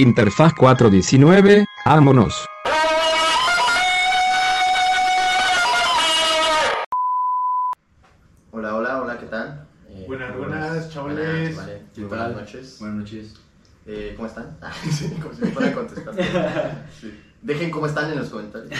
Interfaz 0.00 0.54
419, 0.54 1.66
vámonos. 1.84 2.46
Hola, 8.50 8.76
hola, 8.76 9.02
hola, 9.02 9.18
¿qué 9.18 9.26
tal? 9.26 9.66
Eh, 9.90 10.04
Buenas, 10.06 10.34
buenas, 10.38 10.90
chavales. 10.90 11.54
Buenas 11.98 12.34
noches. 12.34 12.76
Buenas 12.80 12.96
noches. 12.96 13.34
Eh, 13.84 14.14
¿Cómo 14.16 14.26
están? 14.26 14.56
Ah, 14.62 14.72
sí, 14.90 15.10
como 15.20 15.34
si 15.34 15.42
me 15.42 15.50
fuera 15.50 15.68
a 15.68 15.74
contestar. 15.74 16.14
Sí. 16.98 17.20
Dejen 17.42 17.70
cómo 17.70 17.84
están 17.84 18.10
en 18.10 18.20
los 18.20 18.30
comentarios. 18.30 18.72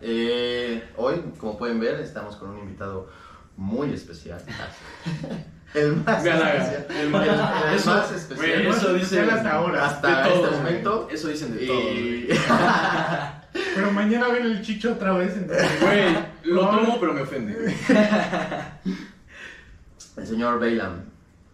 Eh, 0.00 0.82
hoy, 0.96 1.22
como 1.36 1.58
pueden 1.58 1.78
ver, 1.80 2.00
estamos 2.00 2.34
con 2.36 2.48
un 2.48 2.60
invitado 2.60 3.10
muy 3.58 3.92
especial. 3.92 4.40
El 5.74 5.96
más 5.96 6.22
Me 6.24 6.30
especial. 6.30 6.86
El 6.90 7.10
más- 7.10 7.26
El 7.68 7.74
eso- 7.76 7.90
más 7.90 8.12
especial. 8.12 8.66
eso 8.66 8.94
dicen 8.94 9.30
hasta 9.30 9.52
ahora. 9.52 9.86
Hasta 9.86 10.22
de 10.28 10.34
este 10.34 10.50
momento. 10.56 11.02
güey. 11.04 11.14
Eso 11.14 11.28
dicen 11.28 11.56
de 11.56 11.66
todo. 11.66 11.80
Pero 13.74 13.90
mañana 13.92 14.28
ven 14.28 14.46
el 14.46 14.62
chicho 14.62 14.92
otra 14.92 15.12
vez. 15.12 15.34
Entonces, 15.36 15.66
Güey, 15.80 16.14
lo 16.44 16.62
No. 16.64 16.70
tomo, 16.78 17.00
pero 17.00 17.12
me 17.14 17.22
ofende. 17.22 17.54
El 20.16 20.26
señor 20.26 20.58
Bailam. 20.60 21.00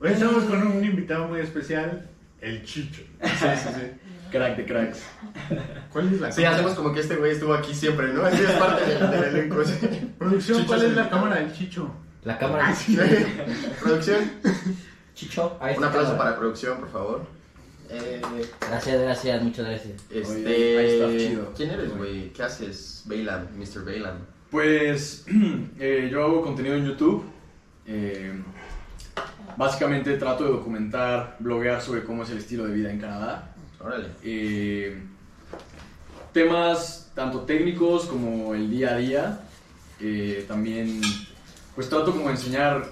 Hoy 0.01 0.11
estamos 0.11 0.45
con 0.45 0.67
un 0.67 0.85
invitado 0.85 1.27
muy 1.29 1.41
especial, 1.41 2.07
el 2.41 2.65
chicho. 2.65 3.03
Sí, 3.23 3.31
sí, 3.39 3.69
sí. 3.75 3.81
Crack 4.31 4.57
de 4.57 4.65
cracks. 4.67 5.03
¿Cuál 5.93 6.13
es 6.15 6.21
la 6.21 6.33
Sí, 6.33 6.45
hacemos 6.45 6.73
como 6.75 6.93
que 6.93 7.01
este 7.01 7.17
güey 7.17 7.33
estuvo 7.33 7.55
aquí 7.55 7.75
siempre, 7.75 8.13
¿no? 8.13 8.25
Así 8.25 8.43
es 8.43 8.51
parte 8.53 8.85
del, 8.87 9.11
del 9.11 9.25
elenco. 9.25 9.63
Producción, 10.19 10.65
¿cuál 10.65 10.83
es 10.85 10.95
la 10.97 11.09
cámara 11.11 11.37
del 11.37 11.53
chicho? 11.53 11.91
La 12.25 12.39
cámara. 12.39 12.75
Sí. 12.75 12.97
Producción. 13.81 14.31
Chicho. 15.15 15.57
ahí 15.61 15.77
Un 15.77 15.85
aplauso 15.85 16.13
cámara. 16.13 16.31
para 16.31 16.39
producción, 16.39 16.79
por 16.79 16.91
favor. 16.91 17.27
Eh, 17.91 18.23
Gracias, 18.61 19.03
gracias, 19.03 19.43
muchas 19.43 19.67
gracias. 19.67 19.93
este, 20.11 20.79
ahí 20.79 20.91
está, 20.91 21.09
chido. 21.29 21.53
¿Quién 21.55 21.71
eres, 21.71 21.95
güey? 21.97 22.33
¿Qué 22.33 22.43
haces, 22.43 23.03
Bailam, 23.05 23.49
Mr. 23.59 23.85
Bailam? 23.85 24.19
Pues 24.51 25.27
eh, 25.79 26.09
yo 26.11 26.25
hago 26.25 26.43
contenido 26.43 26.75
en 26.77 26.87
YouTube. 26.87 27.25
Eh, 27.87 28.33
básicamente 29.57 30.17
trato 30.17 30.45
de 30.45 30.51
documentar, 30.53 31.37
bloguear 31.41 31.83
sobre 31.83 32.05
cómo 32.05 32.23
es 32.23 32.31
el 32.31 32.39
estilo 32.39 32.67
de 32.67 32.73
vida 32.73 32.91
en 32.91 32.99
Canadá. 33.01 33.55
Órale. 33.79 34.09
Eh, 34.23 35.03
temas 36.33 37.11
tanto 37.15 37.41
técnicos 37.41 38.07
como 38.07 38.55
el 38.55 38.71
día 38.71 38.95
a 38.95 38.97
día. 38.97 39.41
Eh, 40.01 40.45
también 40.49 41.01
pues 41.75 41.89
trato 41.89 42.13
como 42.13 42.27
de 42.27 42.33
enseñar 42.33 42.85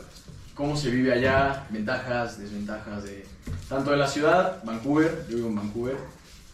cómo 0.55 0.77
se 0.77 0.91
vive 0.91 1.12
allá, 1.12 1.67
ventajas, 1.70 2.39
desventajas 2.39 3.05
de 3.05 3.27
tanto 3.69 3.91
de 3.91 3.97
la 3.97 4.06
ciudad, 4.06 4.62
Vancouver, 4.64 5.27
yo 5.28 5.37
vivo 5.37 5.48
en 5.48 5.56
Vancouver, 5.56 5.97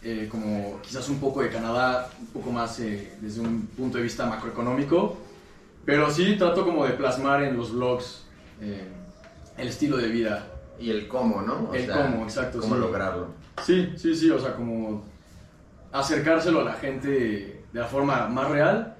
eh, 0.03 0.27
como 0.29 0.79
quizás 0.81 1.09
un 1.09 1.19
poco 1.19 1.41
de 1.41 1.49
Canadá, 1.49 2.09
un 2.19 2.27
poco 2.27 2.51
más 2.51 2.79
eh, 2.79 3.17
desde 3.21 3.41
un 3.41 3.67
punto 3.67 3.97
de 3.97 4.03
vista 4.03 4.25
macroeconómico, 4.25 5.17
pero 5.85 6.11
sí 6.11 6.35
trato 6.37 6.63
como 6.65 6.85
de 6.85 6.91
plasmar 6.93 7.43
en 7.43 7.57
los 7.57 7.73
vlogs 7.73 8.23
eh, 8.61 8.87
el 9.57 9.67
estilo 9.67 9.97
de 9.97 10.07
vida. 10.09 10.47
Y 10.79 10.91
el 10.91 11.07
cómo, 11.07 11.41
¿no? 11.41 11.69
O 11.71 11.73
El 11.73 11.89
cómo, 11.89 12.23
exacto, 12.23 12.59
Cómo 12.59 12.75
sí. 12.75 12.81
lograrlo. 12.81 13.29
Sí, 13.65 13.93
sí, 13.97 14.15
sí, 14.15 14.29
o 14.29 14.39
sea, 14.39 14.53
como 14.53 15.03
acercárselo 15.91 16.61
a 16.61 16.65
la 16.65 16.73
gente 16.73 17.09
de 17.09 17.79
la 17.79 17.87
forma 17.87 18.27
más 18.27 18.49
real 18.49 18.96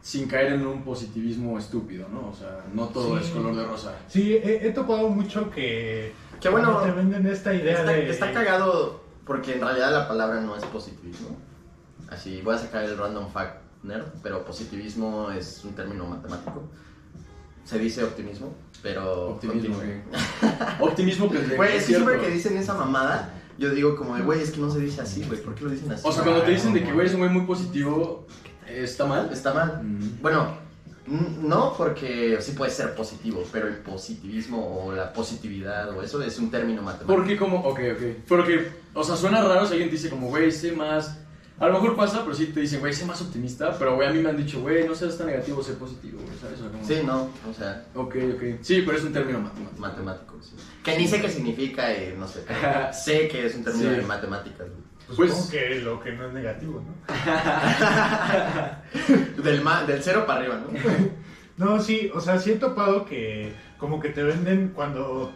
sin 0.00 0.28
caer 0.28 0.52
en 0.54 0.66
un 0.66 0.82
positivismo 0.82 1.58
estúpido, 1.58 2.08
¿no? 2.08 2.28
O 2.30 2.34
sea, 2.34 2.64
no 2.72 2.86
todo 2.88 3.18
Sí. 3.18 3.24
es 3.24 3.30
color 3.30 3.56
de 3.56 3.64
rosa. 3.66 3.94
Sí, 4.08 4.34
he, 4.34 4.66
he 4.68 4.72
topado 4.72 5.08
mucho 5.08 5.50
que. 5.50 6.12
Qué 6.40 6.48
bueno. 6.48 6.78
Te 6.82 6.90
venden 6.92 7.26
esta 7.26 7.52
idea 7.54 7.80
Está, 7.80 7.92
de. 7.92 8.10
está 8.10 8.32
cagado 8.32 9.00
porque 9.24 9.54
en 9.54 9.60
realidad 9.60 9.92
la 9.92 10.08
palabra 10.08 10.40
no 10.40 10.56
es 10.56 10.64
positivismo. 10.64 11.36
Así, 12.10 12.40
voy 12.42 12.54
a 12.54 12.58
sacar 12.58 12.84
el 12.84 12.96
random 12.96 13.30
fact 13.30 13.56
nerd, 13.82 14.06
pero 14.22 14.44
positivismo 14.44 15.30
es 15.30 15.62
un 15.64 15.74
término 15.74 16.06
matemático. 16.06 16.62
Se 17.64 17.78
dice 17.78 18.02
optimismo, 18.02 18.54
pero... 18.82 19.30
Optimismo. 19.32 19.76
Optimismo. 20.80 21.28
Güey, 21.28 21.70
es 21.76 21.82
es 21.82 21.86
que 21.86 21.92
siempre 21.94 22.18
que 22.18 22.30
dicen 22.30 22.56
esa 22.56 22.72
mamada, 22.72 23.34
yo 23.58 23.70
digo 23.74 23.94
como 23.94 24.16
de, 24.16 24.22
güey, 24.22 24.40
es 24.40 24.52
que 24.52 24.60
no 24.60 24.70
se 24.70 24.78
dice 24.80 25.02
así, 25.02 25.22
güey, 25.24 25.42
¿por 25.42 25.54
qué 25.54 25.64
lo 25.64 25.70
dicen 25.70 25.92
así? 25.92 26.02
O 26.06 26.10
sea, 26.12 26.22
cuando 26.22 26.42
te 26.42 26.52
dicen 26.52 26.72
de 26.72 26.82
que, 26.82 26.92
güey, 26.92 27.06
es 27.06 27.12
un 27.12 27.20
güey 27.20 27.30
muy 27.30 27.42
positivo, 27.42 28.26
¿está 28.70 29.04
mal? 29.06 29.30
Está 29.32 29.52
mal. 29.54 29.80
Mm. 29.82 30.20
Bueno, 30.22 30.56
n- 31.06 31.38
no 31.42 31.74
porque 31.76 32.38
sí 32.40 32.52
puede 32.52 32.70
ser 32.70 32.94
positivo, 32.94 33.44
pero 33.52 33.68
el 33.68 33.76
positivismo 33.78 34.84
o 34.84 34.92
la 34.92 35.12
positividad 35.12 35.90
o 35.90 36.02
eso 36.02 36.22
es 36.22 36.38
un 36.38 36.50
término 36.50 36.82
matemático. 36.82 37.14
Porque 37.14 37.36
como, 37.36 37.58
ok, 37.60 37.80
ok. 37.94 38.02
Porque, 38.28 38.68
o 38.94 39.02
sea, 39.04 39.16
suena 39.16 39.42
raro 39.42 39.64
si 39.66 39.72
alguien 39.72 39.90
te 39.90 39.96
dice 39.96 40.10
como, 40.10 40.28
güey, 40.28 40.50
sé 40.52 40.72
más... 40.72 41.18
A 41.60 41.66
lo 41.66 41.72
mejor 41.72 41.96
pasa, 41.96 42.22
pero 42.22 42.36
sí 42.36 42.46
te 42.46 42.60
dicen, 42.60 42.78
güey, 42.78 42.92
sé 42.92 43.04
más 43.04 43.20
optimista. 43.20 43.76
Pero, 43.76 43.96
güey, 43.96 44.06
a 44.08 44.12
mí 44.12 44.20
me 44.20 44.28
han 44.30 44.36
dicho, 44.36 44.60
güey, 44.60 44.86
no 44.86 44.94
seas 44.94 45.18
tan 45.18 45.26
negativo, 45.26 45.60
sé 45.60 45.72
positivo, 45.72 46.20
güey, 46.24 46.38
¿sabes? 46.38 46.60
Como- 46.60 46.84
Sí, 46.86 47.02
no, 47.04 47.22
o 47.50 47.52
sea, 47.56 47.84
Ok, 47.96 48.14
ok. 48.36 48.42
Sí, 48.62 48.82
pero 48.86 48.96
es 48.96 49.02
un 49.02 49.12
término 49.12 49.40
matemático. 49.40 49.80
matemático, 49.80 50.38
sí. 50.40 50.54
Que 50.84 50.96
ni 50.96 51.08
sé 51.08 51.20
qué 51.20 51.28
significa 51.28 51.92
y 51.92 52.14
no 52.16 52.28
sé, 52.28 52.44
sé 52.92 53.26
que 53.26 53.46
es 53.46 53.56
un 53.56 53.64
término 53.64 53.90
Sí. 53.90 53.96
de 53.96 54.02
matemáticas. 54.02 54.68
güey. 54.68 54.87
Pues, 55.16 55.32
Pues- 55.32 55.48
que 55.50 55.76
lo 55.76 55.98
que 56.00 56.12
no 56.12 56.26
es 56.26 56.32
negativo, 56.34 56.82
¿no? 56.86 56.94
Del, 59.42 59.62
ma- 59.62 59.84
del 59.84 60.02
cero 60.02 60.24
para 60.26 60.40
arriba, 60.40 60.60
¿no? 60.60 60.68
No, 61.58 61.80
sí, 61.82 62.08
o 62.14 62.20
sea, 62.20 62.38
sí 62.38 62.52
he 62.52 62.56
topado 62.56 63.04
que 63.04 63.52
como 63.78 63.98
que 63.98 64.10
te 64.10 64.22
venden 64.22 64.68
cuando, 64.76 65.32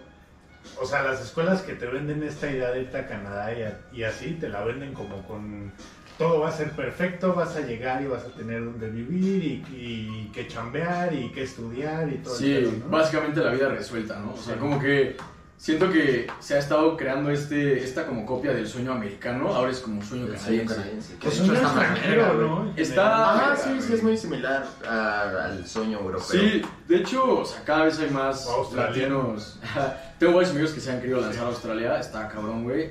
o 0.81 0.87
sea, 0.87 1.03
las 1.03 1.21
escuelas 1.21 1.63
que 1.63 1.73
te 1.75 1.87
venden 1.87 2.23
esta 2.23 2.49
idea 2.49 2.71
de 2.71 2.83
irte 2.83 2.97
a 2.99 3.09
Canadá 3.09 3.53
y, 3.53 3.63
a- 3.63 3.81
y 3.93 4.05
así, 4.05 4.35
te 4.35 4.49
la 4.49 4.63
venden 4.63 4.93
como 4.95 5.27
con 5.27 5.73
todo 6.19 6.39
va 6.41 6.51
a 6.51 6.53
ser 6.53 6.71
perfecto, 6.73 7.35
vas 7.35 7.57
a 7.57 7.61
llegar 7.63 8.03
y 8.03 8.07
vas 8.07 8.23
a 8.25 8.29
tener 8.29 8.65
donde 8.65 8.89
vivir 8.91 9.43
y, 9.45 9.65
y 9.75 10.31
que 10.33 10.47
chambear 10.47 11.13
y 11.13 11.31
que 11.33 11.43
estudiar 11.43 12.09
y 12.13 12.19
todo 12.19 12.37
Sí, 12.37 12.55
pedo, 12.55 12.71
¿no? 12.85 12.89
básicamente 12.91 13.41
la 13.41 13.51
vida 13.51 13.69
resuelta, 13.71 14.21
¿no? 14.21 14.35
O 14.35 14.37
sea, 14.37 14.55
Sí. 14.55 14.61
como 14.61 14.79
que 14.79 15.17
siento 15.63 15.89
que 15.93 16.27
se 16.41 16.55
ha 16.55 16.59
estado 16.59 16.97
creando 16.97 17.31
este, 17.31 17.85
esta 17.85 18.05
como 18.05 18.27
copia 18.27 18.53
del 18.53 18.67
sueño 18.67 18.91
americano, 18.93 19.47
ahora 19.55 19.71
es 19.71 19.79
como 19.79 20.03
sueño 20.03 20.27
canadiense. 20.27 20.75
canadiense, 20.75 21.13
que 21.15 21.19
Pues 21.29 21.37
de 21.39 21.45
un 21.45 21.57
hecho 21.57 21.67
está 21.67 21.83
extranjero, 21.83 22.35
¿no? 22.35 22.73
Está- 22.77 23.53
Ah, 23.53 23.57
sí, 23.57 23.71
sí, 23.81 23.93
es 23.95 24.03
muy 24.03 24.17
similar 24.17 24.67
a- 24.85 25.45
al 25.45 25.65
sueño 25.65 26.01
europeo. 26.01 26.27
Sí, 26.41 26.63
de 26.89 26.97
hecho, 26.97 27.39
o 27.43 27.45
sea, 27.45 27.63
cada 27.65 27.85
vez 27.85 27.97
hay 28.01 28.11
más 28.11 28.45
latinos. 28.75 29.61
Tengo 30.19 30.33
varios 30.35 30.51
amigos 30.51 30.73
que 30.73 30.81
se 30.81 30.91
han 30.91 31.01
querido 31.01 31.21
lanzar 31.21 31.45
a 31.45 31.49
Australia, 31.51 31.97
está 32.01 32.27
cabrón, 32.29 32.65
güey. 32.65 32.91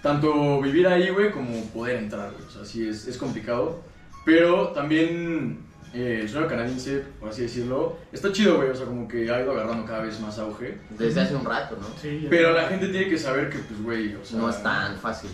Tanto 0.00 0.60
vivir 0.60 0.86
ahí, 0.86 1.10
güey, 1.10 1.32
como 1.32 1.60
poder 1.72 1.96
entrar, 1.96 2.30
güey. 2.30 2.44
O 2.44 2.50
sea, 2.50 2.64
sí, 2.64 2.88
es, 2.88 3.08
es 3.08 3.18
complicado. 3.18 3.80
Pero 4.24 4.68
también 4.68 5.58
eh, 5.94 6.20
el 6.22 6.28
sueño 6.28 6.46
canadiense, 6.48 7.02
por 7.20 7.28
así 7.30 7.42
decirlo, 7.42 7.98
está 8.12 8.32
chido, 8.32 8.56
güey. 8.56 8.70
O 8.70 8.74
sea, 8.74 8.86
como 8.86 9.06
que 9.08 9.30
ha 9.30 9.40
ido 9.42 9.52
agarrando 9.52 9.84
cada 9.84 10.02
vez 10.02 10.18
más 10.20 10.38
auge. 10.38 10.78
Desde 10.90 11.20
hace 11.20 11.34
un 11.34 11.44
rato, 11.44 11.76
¿no? 11.80 11.86
Sí, 12.00 12.26
Pero 12.30 12.52
la 12.52 12.64
gente 12.68 12.88
tiene 12.88 13.08
que 13.08 13.18
saber 13.18 13.50
que, 13.50 13.58
pues, 13.58 13.82
güey, 13.82 14.14
o 14.14 14.24
sea... 14.24 14.38
No 14.38 14.48
es 14.50 14.62
tan 14.62 14.96
fácil. 14.96 15.30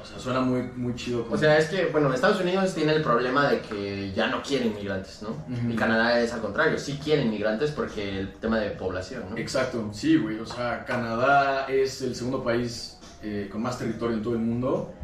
O 0.00 0.04
sea, 0.06 0.16
suena 0.20 0.40
muy, 0.40 0.62
muy 0.76 0.94
chido. 0.94 1.24
como- 1.24 1.34
O 1.34 1.38
sea, 1.38 1.58
es 1.58 1.66
que, 1.66 1.86
bueno, 1.86 2.14
Estados 2.14 2.40
Unidos 2.40 2.72
tiene 2.74 2.92
el 2.94 3.02
problema 3.02 3.48
de 3.50 3.60
que 3.60 4.12
ya 4.12 4.28
no 4.28 4.40
quiere 4.42 4.66
inmigrantes, 4.66 5.20
¿no? 5.22 5.30
Ujú. 5.30 5.70
Y 5.72 5.74
Canadá 5.74 6.20
es 6.20 6.32
al 6.32 6.40
contrario, 6.40 6.78
sí 6.78 7.00
quiere 7.02 7.22
inmigrantes 7.22 7.72
porque 7.72 8.20
el 8.20 8.32
tema 8.34 8.60
de 8.60 8.70
población, 8.70 9.24
¿no? 9.30 9.36
Exacto, 9.36 9.90
sí, 9.92 10.16
güey. 10.16 10.38
O 10.38 10.46
sea, 10.46 10.84
Canadá 10.84 11.66
es 11.66 12.00
el 12.02 12.14
segundo 12.14 12.44
país 12.44 12.98
eh, 13.24 13.48
con 13.50 13.60
más 13.60 13.76
territorio 13.76 14.16
en 14.16 14.22
todo 14.22 14.34
el 14.34 14.38
mundo 14.40 14.94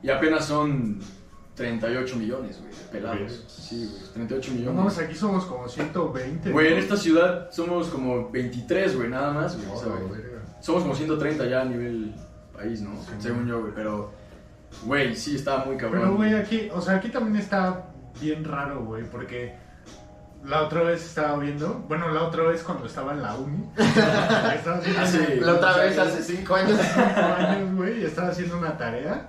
y 0.00 0.08
apenas 0.10 0.44
son 0.46 1.00
38 1.54 2.16
millones, 2.16 2.58
güey, 2.60 2.72
de 2.72 2.84
pelados. 2.90 3.44
Sí, 3.48 3.88
güey, 3.90 4.12
38 4.14 4.50
No, 4.50 4.56
millones. 4.58 4.76
mames, 4.78 4.98
aquí 4.98 5.14
somos 5.14 5.44
como 5.44 5.68
120. 5.68 6.50
Güey, 6.50 6.66
en 6.68 6.74
¿no? 6.74 6.78
esta 6.80 6.96
ciudad 6.96 7.50
somos 7.52 7.88
como 7.88 8.30
23, 8.30 8.96
güey, 8.96 9.08
nada 9.08 9.32
más, 9.32 9.56
güey. 9.56 9.68
No, 9.68 9.76
¿sabes? 9.76 10.02
la 10.02 10.10
verga. 10.10 10.42
Somos 10.60 10.82
como 10.82 10.94
130 10.94 11.46
ya 11.46 11.60
a 11.60 11.64
nivel 11.64 12.14
país, 12.52 12.80
¿no? 12.82 12.90
Sí. 13.02 13.10
Según 13.20 13.46
yo, 13.46 13.60
güey, 13.60 13.72
pero, 13.74 14.12
güey, 14.84 15.14
sí 15.14 15.36
está 15.36 15.64
muy 15.64 15.76
cabrón. 15.76 16.02
Pero, 16.02 16.14
güey, 16.16 16.34
aquí, 16.34 16.68
o 16.72 16.80
sea, 16.80 16.96
aquí 16.96 17.08
también 17.08 17.36
está 17.36 17.86
bien 18.20 18.44
raro, 18.44 18.84
güey, 18.84 19.04
porque 19.04 19.54
la 20.44 20.62
otra 20.62 20.82
vez 20.82 21.04
estaba 21.04 21.38
viendo, 21.38 21.84
bueno, 21.88 22.10
la 22.10 22.22
otra 22.24 22.42
vez 22.44 22.62
cuando 22.62 22.86
estaba 22.86 23.12
en 23.12 23.22
la 23.22 23.34
uni, 23.36 23.70
estaba 23.76 24.76
haciendo 24.78 25.00
Ah, 25.00 25.06
sí. 25.06 25.18
La 25.40 25.54
otra 25.54 25.76
vez 25.78 25.98
hace 25.98 26.22
cinco 26.22 26.54
años. 26.56 26.78
cinco 26.80 27.20
años, 27.38 27.74
güey, 27.76 28.00
y 28.00 28.04
estaba 28.04 28.28
haciendo 28.28 28.58
una 28.58 28.76
tarea, 28.76 29.28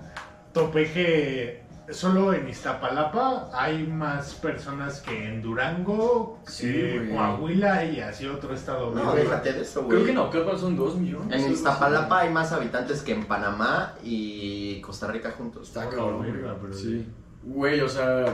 topé 0.53 0.91
que 0.91 1.64
solo 1.91 2.33
en 2.33 2.47
Iztapalapa 2.49 3.49
hay 3.53 3.85
más 3.87 4.33
personas 4.35 5.01
que 5.01 5.27
en 5.27 5.41
Durango, 5.41 6.39
Sí, 6.47 6.71
que. 6.71 7.09
Coahuila 7.13 7.85
y 7.85 7.99
así 7.99 8.25
otro 8.27 8.53
estado. 8.53 8.93
No, 8.93 9.11
güey. 9.11 9.23
déjate 9.23 9.53
de 9.53 9.61
eso, 9.61 9.81
güey. 9.83 9.89
Creo 9.89 10.03
que 10.05 10.09
en 10.11 10.15
Naucalpan 10.15 10.57
son 10.59 10.75
2 10.75 10.95
millones. 10.97 11.43
En. 11.45 11.51
Iztapalapa 11.51 12.19
hay 12.19 12.29
más 12.31 12.51
habitantes 12.51 13.01
que 13.01 13.13
en 13.13 13.25
Panamá 13.25 13.93
y 14.03 14.81
Costa 14.81 15.07
Rica 15.07 15.31
juntos. 15.31 15.67
Está 15.67 15.89
cabrón, 15.89 16.21
verga, 16.21 16.53
güey. 16.53 16.61
pero- 16.61 16.73
Sí. 16.73 17.05
Güey, 17.43 17.79
o 17.81 17.89
sea, 17.89 18.25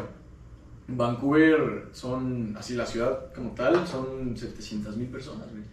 Vancouver 0.88 1.88
son, 1.92 2.56
así 2.57 2.75
la 2.75 2.86
ciudad 2.86 3.33
como 3.33 3.51
tal, 3.51 3.88
son 3.88 4.36
700 4.36 4.98
mil 4.98 5.07
personas, 5.07 5.50
güey. 5.51 5.63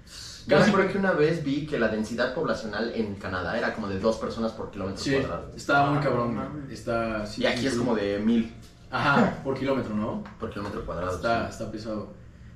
Yo 0.48 0.56
Casi- 0.56 0.70
recuerdo 0.70 0.92
que 0.92 0.98
una 0.98 1.12
vez 1.12 1.44
vi 1.44 1.66
que 1.66 1.78
la 1.78 1.88
densidad 1.88 2.34
poblacional 2.34 2.90
en 2.94 3.14
Canadá 3.16 3.58
era 3.58 3.74
como 3.74 3.86
de 3.86 4.00
dos 4.00 4.16
personas 4.16 4.52
por 4.52 4.70
kilómetro 4.70 5.02
Sí, 5.02 5.12
cuadrado. 5.16 5.52
está 5.54 5.86
muy 5.86 5.98
Ah, 5.98 6.00
cabrón, 6.00 6.34
güey. 6.34 6.72
Está, 6.72 7.26
sí, 7.26 7.42
Y 7.42 7.46
aquí 7.46 7.66
es 7.66 7.74
como 7.74 7.94
de 7.94 8.18
mil 8.18 8.52
Ajá, 8.90 9.40
por 9.44 9.58
kilómetro, 9.58 9.94
¿no? 9.94 10.24
por 10.40 10.48
kilómetro 10.50 10.84
cuadrado. 10.86 11.14
Está, 11.14 11.44
sí. 11.46 11.50
está 11.52 11.70
pesado. 11.70 12.14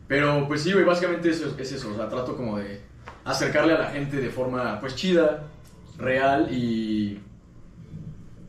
Pero 0.09 0.49
pues 0.49 0.63
sí, 0.63 0.73
güey, 0.73 0.85
básicamente 0.87 1.29
eso, 1.31 1.55
es 1.59 1.73
eso. 1.73 1.91
O 1.93 1.95
sea, 1.95 2.09
trato 2.09 2.35
como 2.37 2.59
de 2.59 2.81
acercarle 3.25 3.75
a 3.75 3.79
la 3.79 3.91
gente 3.91 4.17
de 4.17 4.31
forma 4.31 4.81
pues 4.81 4.95
chida, 4.97 5.43
real 5.99 6.49
y... 6.51 7.21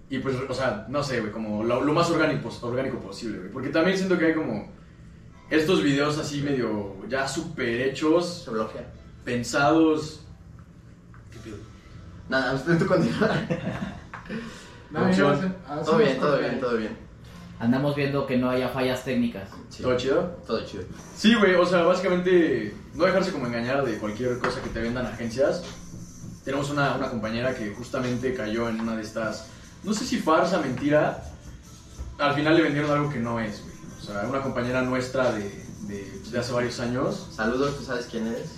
Y 0.10 0.20
pues, 0.20 0.36
o 0.48 0.54
sea, 0.54 0.86
no 0.90 1.04
sé, 1.04 1.20
güey, 1.22 1.32
como 1.34 1.64
lo, 1.64 1.82
lo 1.82 1.92
más 1.94 2.10
orgánico, 2.12 2.50
orgánico 2.62 3.00
posible, 3.00 3.40
güey. 3.40 3.52
Porque 3.52 3.70
también 3.70 3.98
siento 3.98 4.18
que 4.18 4.28
hay 4.28 4.34
como 4.36 4.72
estos 5.50 5.84
videos 5.84 6.18
así 6.18 6.42
medio 6.42 6.96
ya 7.10 7.28
super 7.28 7.68
hechos, 7.82 8.44
Se 8.46 8.52
bloquea. 8.52 8.86
Pensados. 9.24 10.22
Nada, 12.30 12.54
usted 12.54 12.78
tú 12.80 12.86
continúa. 12.88 13.30
No. 14.92 15.00
Ah, 15.68 15.82
Todo 15.84 15.98
bien, 15.98 16.20
todo 16.20 16.38
bien, 16.40 16.60
todo 16.60 16.78
bien. 16.78 16.98
Andamos 17.60 17.96
viendo 17.96 18.26
que 18.28 18.38
no 18.38 18.50
haya 18.50 18.70
fallas 18.70 19.04
técnicas. 19.04 19.50
Sí. 19.70 19.84
¿Todo 19.84 19.98
chido? 19.98 20.22
Todo 20.46 20.66
chido. 20.66 20.84
Sí, 21.16 21.34
güey, 21.36 21.56
o 21.56 21.66
sea, 21.66 21.84
básicamente 21.84 22.76
no 22.94 23.06
dejarse 23.06 23.32
como 23.32 23.48
engañar 23.48 23.84
de 23.86 23.98
cualquier 23.98 24.38
cosa 24.40 24.62
que 24.62 24.70
te 24.70 24.82
vendan 24.82 25.06
agencias. 25.06 25.64
Tenemos 26.44 26.70
una, 26.70 26.96
una 26.96 27.10
compañera 27.10 27.56
que 27.56 27.74
justamente 27.74 28.34
cayó 28.34 28.68
en 28.70 28.82
una 28.82 28.96
de 28.98 29.02
estas, 29.02 29.48
no 29.84 29.94
sé 29.94 30.06
si 30.06 30.18
farsa, 30.20 30.60
mentira. 30.60 31.24
Al 32.20 32.36
final 32.36 32.56
le 32.56 32.64
vendieron 32.64 32.92
algo 32.92 33.10
que 33.10 33.20
no 33.20 33.40
es, 33.40 33.62
güey. 33.64 33.74
O 33.98 34.02
sea, 34.02 34.28
una 34.30 34.42
compañera 34.42 34.82
nuestra 34.82 35.32
de, 35.32 35.50
de, 35.88 36.22
de 36.32 36.40
hace 36.40 36.52
varios 36.52 36.80
años. 36.82 37.30
Saludos, 37.34 37.78
¿tú 37.78 37.86
sabes 37.86 38.08
quién 38.12 38.28
eres? 38.28 38.56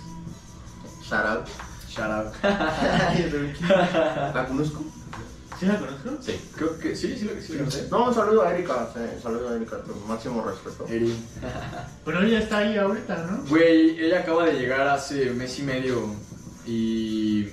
Shout 1.08 1.26
out. 1.26 1.46
Shout 1.88 2.10
out. 2.10 2.34
¿La 4.34 4.46
conozco? 4.48 4.84
¿Sí 5.58 5.64
la 5.66 5.78
conozco? 5.78 6.10
Sí. 6.20 6.38
Creo 6.54 6.78
que 6.78 6.94
sí, 6.94 7.16
sí, 7.18 7.24
lo 7.24 7.40
sí, 7.40 7.52
lo 7.54 7.58
conocé. 7.60 7.88
No, 7.90 8.08
un 8.08 8.14
saludo 8.14 8.42
a 8.42 8.52
Erika. 8.54 8.88
sí, 8.92 9.00
saludo 9.22 9.48
a 9.50 9.56
Erika, 9.56 9.78
con 9.80 10.06
máximo 10.06 10.44
respeto. 10.44 10.86
Eri. 10.88 11.14
Pero 12.04 12.22
ella 12.22 12.40
está 12.40 12.58
ahí 12.58 12.76
ahorita, 12.76 13.26
¿no? 13.30 13.48
Güey, 13.48 13.98
ella 14.04 14.20
acaba 14.20 14.44
de 14.44 14.52
llegar 14.58 14.86
hace 14.88 15.30
mes 15.30 15.58
y 15.58 15.62
medio 15.62 16.10
y 16.66 17.44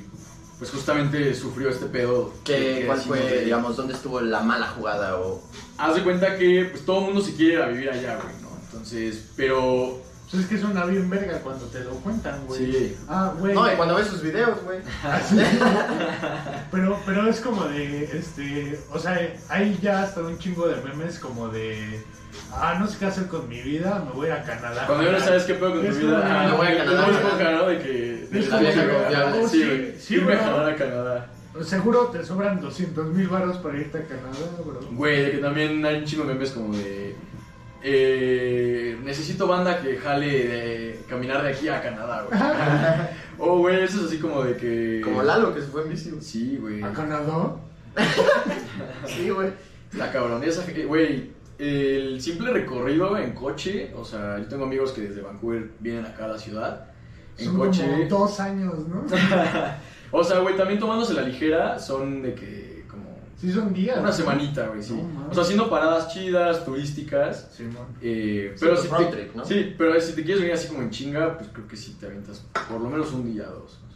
pues 0.57 0.71
justamente 0.71 1.33
sufrió 1.35 1.69
este 1.69 1.85
pedo. 1.85 2.33
¿Qué, 2.43 2.79
que 2.81 2.85
¿Cuál 2.87 2.99
fue, 2.99 3.19
de- 3.19 3.45
digamos, 3.45 3.77
dónde 3.77 3.93
estuvo 3.93 4.19
la 4.19 4.41
mala 4.41 4.67
jugada? 4.67 5.19
O... 5.19 5.41
Haz 5.77 5.95
de 5.95 6.03
cuenta 6.03 6.37
que 6.37 6.67
pues 6.71 6.83
todo 6.85 6.99
el 6.99 7.05
mundo 7.05 7.21
se 7.21 7.33
quiere 7.35 7.53
ir 7.53 7.61
a 7.61 7.67
vivir 7.67 7.89
allá, 7.89 8.17
güey, 8.21 8.35
¿no? 8.41 8.49
Entonces, 8.65 9.29
pero 9.37 10.01
Pues 10.33 10.45
es 10.45 10.49
que 10.49 10.57
suena 10.57 10.83
bien 10.85 11.07
verga 11.11 11.37
cuando 11.43 11.65
te 11.67 11.81
lo 11.81 11.91
cuentan, 11.97 12.45
güey. 12.47 12.59
sí. 12.71 12.97
Ah, 13.07 13.31
güey. 13.37 13.53
No, 13.53 13.71
y 13.71 13.75
cuando 13.75 13.93
ves 13.93 14.07
sus 14.07 14.23
videos, 14.23 14.57
güey. 14.63 14.79
Pero, 16.71 16.99
pero 17.05 17.27
es 17.29 17.39
como 17.39 17.65
de, 17.65 18.05
este, 18.05 18.79
o 18.91 18.97
sea, 18.97 19.19
hay 19.49 19.77
ya 19.81 20.01
hasta 20.03 20.21
un 20.21 20.37
chingo 20.39 20.67
de 20.67 20.81
memes 20.81 21.19
como 21.19 21.49
de, 21.49 22.01
ah, 22.51 22.77
no 22.79 22.87
sé 22.87 22.97
qué 22.97 23.05
hacer 23.05 23.27
con 23.27 23.47
mi 23.47 23.61
vida, 23.61 24.03
me 24.05 24.11
voy 24.11 24.29
a 24.29 24.41
Canadá. 24.43 24.85
Cuando 24.87 25.05
ya 25.05 25.11
no 25.11 25.19
sabes 25.19 25.43
qué 25.43 25.53
pedo 25.53 25.71
con 25.75 25.85
tu 25.87 25.95
vida, 25.95 26.21
ah, 26.25 26.47
Me 26.49 26.57
voy 26.57 26.67
a 26.67 26.69
de- 26.71 26.77
Canadá. 26.77 27.67
de 27.67 27.79
que 27.79 28.27
de 28.31 28.39
Es 28.39 28.49
la 28.49 28.57
como 28.57 28.61
vieja 28.69 28.93
confiable. 28.93 29.39
oh, 29.43 29.47
Sí, 29.47 29.59
sí, 29.61 29.65
güey. 29.69 29.99
sí, 29.99 30.13
Irme 30.15 30.33
a 30.33 30.75
Canadá. 30.75 31.27
Seguro 31.61 32.07
te 32.07 32.25
sobran 32.25 32.59
200 32.59 33.05
mil 33.13 33.27
baros 33.27 33.57
para 33.57 33.77
irte 33.77 33.99
a 33.99 34.07
Canadá, 34.07 34.57
bro. 34.65 34.79
Güey, 34.93 35.25
de 35.25 35.31
que 35.33 35.37
también 35.37 35.85
hay 35.85 35.97
un 35.99 36.05
chingo 36.05 36.23
de 36.25 36.33
memes 36.33 36.49
como 36.51 36.75
de 36.75 37.12
eh, 37.83 38.97
necesito 39.03 39.45
banda 39.45 39.81
que 39.81 39.97
jale 39.97 40.47
de 40.47 40.99
caminar 41.09 41.43
de 41.43 41.49
aquí 41.49 41.67
a 41.67 41.81
Canadá, 41.81 42.25
güey. 42.27 42.39
oh, 43.37 43.57
güey, 43.57 43.83
eso 43.83 43.99
es 43.99 44.05
así 44.05 44.19
como 44.19 44.43
de 44.43 44.55
que 44.55 45.01
Como 45.03 45.21
Lalo, 45.21 45.53
que 45.53 45.61
se 45.61 45.67
fue 45.67 45.83
en 45.83 45.89
bici. 45.89 46.11
Sí, 46.21 46.57
güey. 46.59 46.81
¿A 46.81 46.91
Canadá? 46.93 47.55
Sí, 49.05 49.29
güey. 49.29 49.51
Está 49.91 50.11
cabrón. 50.11 50.43
Esa, 50.43 50.63
güey, 50.87 51.31
el 51.59 52.21
simple 52.21 52.51
recorrido 52.51 53.17
en 53.17 53.33
coche, 53.33 53.93
o 53.95 54.03
sea, 54.03 54.39
yo 54.39 54.45
tengo 54.47 54.63
amigos 54.63 54.91
que 54.91 55.01
desde 55.01 55.21
Vancouver 55.21 55.69
vienen 55.79 56.05
acá 56.05 56.25
a 56.25 56.29
la 56.29 56.37
ciudad 56.39 56.87
en 57.37 57.45
Son 57.45 57.57
coche. 57.57 57.83
como 57.83 58.05
dos 58.05 58.39
años, 58.39 58.87
¿no? 58.87 59.05
O 60.15 60.23
sea, 60.23 60.39
güey, 60.39 60.55
también 60.55 60.79
tomándose 60.79 61.15
la 61.15 61.23
ligera, 61.23 61.79
son 61.79 62.21
de 62.21 62.35
que 62.35 62.72
Sí 63.43 63.51
son 63.51 63.73
días. 63.73 63.97
una 63.99 64.11
semanita, 64.11 64.67
güey, 64.67 64.81
sí. 64.81 64.93
No. 64.93 65.27
O 65.29 65.33
sea, 65.33 65.43
haciendo 65.43 65.69
paradas 65.69 66.13
chidas, 66.13 66.63
turísticas. 66.63 67.49
Eh, 68.01 68.53
Sí, 68.55 68.57
pero 68.61 68.71
pues, 68.75 68.83
si 68.83 68.87
te, 68.89 69.05
trip, 69.17 69.35
¿no? 69.35 69.43
sí, 69.45 69.75
pero 69.77 69.99
si 69.99 70.13
te 70.15 70.23
quieres 70.23 70.39
venir 70.41 70.55
así 70.55 70.67
como 70.69 70.81
en 70.81 70.89
chinga, 70.91 71.37
pues 71.37 71.49
creo 71.51 71.67
que 71.67 71.75
sí 71.75 71.97
te 71.99 72.05
avientas 72.05 72.45
por 72.69 72.79
lo 72.79 72.89
menos 72.89 73.11
un 73.11 73.25
día 73.33 73.49
o 73.49 73.53
dos. 73.59 73.79
O 73.89 73.93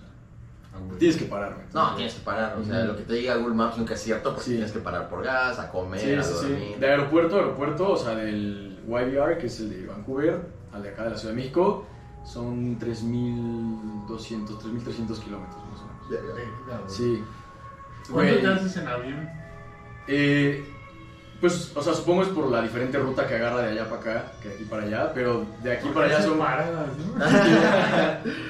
sea, 0.89 0.97
tienes 0.99 1.15
que 1.17 1.25
parar, 1.27 1.53
güey. 1.53 1.65
No, 1.73 1.95
tienes 1.95 2.13
que 2.15 2.19
parar. 2.25 2.57
O 2.59 2.63
sea, 2.65 2.83
lo 2.83 2.97
que 2.97 3.03
te 3.03 3.13
diga 3.13 3.35
Google 3.37 3.55
Maps 3.55 3.77
nunca 3.77 3.93
es 3.93 4.01
cierto 4.01 4.31
porque 4.31 4.43
Sí. 4.45 4.51
tienes 4.51 4.71
que 4.73 4.79
parar 4.79 5.07
por 5.07 5.23
gas, 5.23 5.57
a 5.59 5.69
comer, 5.71 5.99
Sí, 6.01 6.13
a 6.13 6.21
sí, 6.23 6.33
sí. 6.41 6.47
dormir. 6.51 6.77
De 6.79 6.89
aeropuerto 6.89 7.35
a 7.37 7.39
aeropuerto, 7.39 7.91
o 7.91 7.97
sea, 7.97 8.15
del 8.15 8.79
YVR, 8.85 9.37
que 9.37 9.47
es 9.47 9.59
el 9.61 9.69
de 9.69 9.85
Vancouver, 9.87 10.41
al 10.73 10.83
de 10.83 10.89
acá 10.89 11.05
de 11.05 11.11
la 11.11 11.17
Ciudad 11.17 11.33
de 11.33 11.39
México, 11.41 11.85
son 12.25 12.77
3.200, 12.77 14.59
3.300 14.59 15.19
kilómetros 15.19 15.61
más 15.71 15.81
o 15.81 16.11
menos. 16.11 16.93
Sí. 16.93 17.23
¿Cuánto 18.11 18.35
te 18.39 18.47
haces 18.47 18.77
en 18.77 18.87
avión? 18.87 19.29
Eh, 20.07 20.65
pues, 21.41 21.71
o 21.75 21.81
sea, 21.83 21.93
supongo 21.93 22.23
es 22.23 22.29
por 22.29 22.49
la 22.49 22.61
diferente 22.61 22.97
ruta 22.97 23.27
que 23.27 23.35
agarra 23.35 23.61
de 23.61 23.71
allá 23.71 23.89
para 23.89 24.01
acá, 24.01 24.25
que 24.41 24.49
de 24.49 24.55
aquí 24.55 24.63
para 24.65 24.83
allá, 24.83 25.11
pero 25.13 25.45
de 25.61 25.71
aquí 25.73 25.87
para 25.89 26.05
allá 26.07 26.21
son... 26.23 26.39
paradas, 26.39 26.87
¿no? 26.97 27.25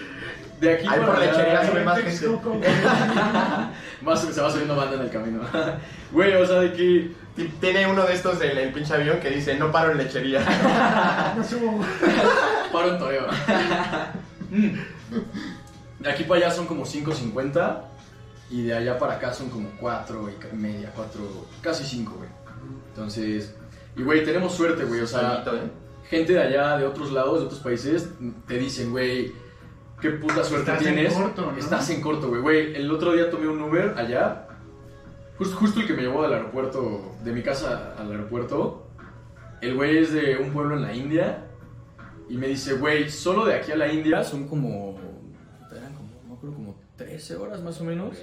De 0.59 0.74
aquí 0.74 0.88
Ahí 0.89 1.00
para 1.00 1.06
por 1.13 1.19
lechería 1.19 1.59
allá... 1.59 1.69
sube 1.69 1.83
más 1.83 2.00
En 2.00 2.06
gente. 2.18 2.68
Más 4.01 4.21
se 4.21 4.42
va 4.42 4.50
subiendo 4.50 4.75
banda 4.75 4.95
en 4.95 5.01
el 5.04 5.09
camino. 5.12 5.42
Güey, 6.12 6.33
o 6.33 6.48
sea, 6.48 6.62
de 6.62 6.74
que... 6.74 7.12
Ti- 7.36 7.54
Tiene 7.62 7.86
uno 7.86 8.03
de 8.03 8.13
estos 8.15 8.42
en 8.42 8.57
el 8.57 8.71
pinche 8.74 8.92
avión 8.95 9.19
que 9.19 9.30
dice 9.30 9.53
no 9.53 9.71
paro 9.71 9.92
en 9.92 10.00
lechería. 10.00 10.42
No 11.38 11.44
subo, 11.44 11.74
güey. 11.74 11.89
Paro 12.74 12.89
en 12.94 12.98
toreo. 12.98 13.27
Mm. 14.50 14.69
De 16.00 16.10
aquí 16.10 16.24
para 16.24 16.45
allá 16.48 16.56
son 16.56 16.65
como 16.65 16.86
5.50 16.86 17.77
y 18.49 18.63
de 18.63 18.73
allá 18.73 18.97
para 18.97 19.13
acá 19.13 19.33
son 19.33 19.49
como 19.49 19.69
4 19.79 20.29
y 20.29 20.55
media, 20.55 20.91
4, 20.95 21.21
casi 21.61 21.83
5, 21.83 22.13
güey. 22.17 22.29
Entonces, 22.89 23.55
y 23.95 24.03
güey, 24.03 24.23
tenemos 24.23 24.53
suerte, 24.53 24.85
güey. 24.85 25.01
O 25.01 25.07
sea, 25.07 25.44
Solito, 25.44 25.57
¿eh? 25.57 25.69
gente 26.09 26.33
de 26.33 26.41
allá, 26.41 26.77
de 26.77 26.85
otros 26.85 27.11
lados, 27.11 27.39
de 27.39 27.45
otros 27.47 27.59
países, 27.61 28.09
te 28.47 28.57
dicen, 28.57 28.91
güey, 28.91 29.33
qué 30.01 30.12
puta 30.12 30.43
suerte 30.43 30.72
Estás 30.72 30.86
en 30.86 30.95
tienes. 30.95 31.13
corto, 31.13 31.51
¿no? 31.51 31.57
Estás 31.57 31.89
en 31.89 32.01
corto, 32.01 32.29
güey. 32.29 32.41
Güey, 32.41 32.75
el 32.75 32.89
otro 32.91 33.13
día 33.13 33.29
tomé 33.29 33.48
un 33.48 33.62
Uber 33.62 33.93
allá, 33.98 34.48
justo, 35.38 35.57
justo 35.57 35.79
el 35.81 35.88
que 35.88 35.93
me 35.93 36.03
llevó 36.03 36.24
del 36.24 36.33
aeropuerto, 36.33 37.15
de 37.24 37.31
mi 37.33 37.41
casa 37.41 37.95
al 37.98 38.12
aeropuerto. 38.12 38.88
El 39.62 39.75
güey 39.75 39.98
es 39.98 40.13
de 40.13 40.38
un 40.38 40.51
pueblo 40.51 40.75
en 40.75 40.83
la 40.83 40.93
India 40.93 41.48
y 42.29 42.38
me 42.38 42.48
dice, 42.48 42.74
güey, 42.74 43.10
solo 43.10 43.45
de 43.45 43.55
aquí 43.55 43.72
a 43.72 43.75
la 43.75 43.91
India 43.91 44.24
son 44.24 44.48
como, 44.48 44.87
13 46.98 47.36
horas 47.38 47.62
más 47.62 47.80
o 47.80 47.84
menos. 47.84 48.18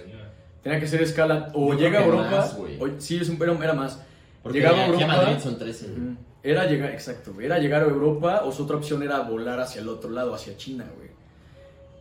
Tenía 0.62 0.78
que 0.78 0.86
hacer 0.86 1.02
escala, 1.02 1.50
o 1.54 1.72
Yo 1.74 1.78
llega 1.78 2.00
a 2.00 2.04
Europa, 2.04 2.30
más, 2.30 2.56
güey. 2.56 2.76
o- 2.80 3.00
sí, 3.00 3.18
es 3.20 3.28
un, 3.28 3.40
era, 3.42 3.52
era 3.62 3.74
más. 3.74 4.00
Porque 4.42 4.58
Llegaba 4.58 4.78
a 4.78 4.82
aquí 4.86 4.90
a 4.90 4.94
Europa, 5.06 5.16
Madrid 5.22 5.38
son 5.42 5.58
13. 5.58 5.86
güey. 5.88 5.98
Ujú. 6.00 6.16
Era 6.42 6.66
llegar, 6.66 6.90
exacto, 6.90 7.34
era 7.40 7.58
llegar 7.58 7.82
a 7.82 7.86
Europa 7.86 8.42
o 8.44 8.52
su 8.52 8.64
otra 8.64 8.76
opción 8.76 9.02
era 9.02 9.20
volar 9.20 9.60
hacia 9.60 9.80
el 9.80 9.88
otro 9.88 10.10
lado, 10.10 10.34
hacia 10.34 10.56
China, 10.58 10.84
güey. 10.96 11.08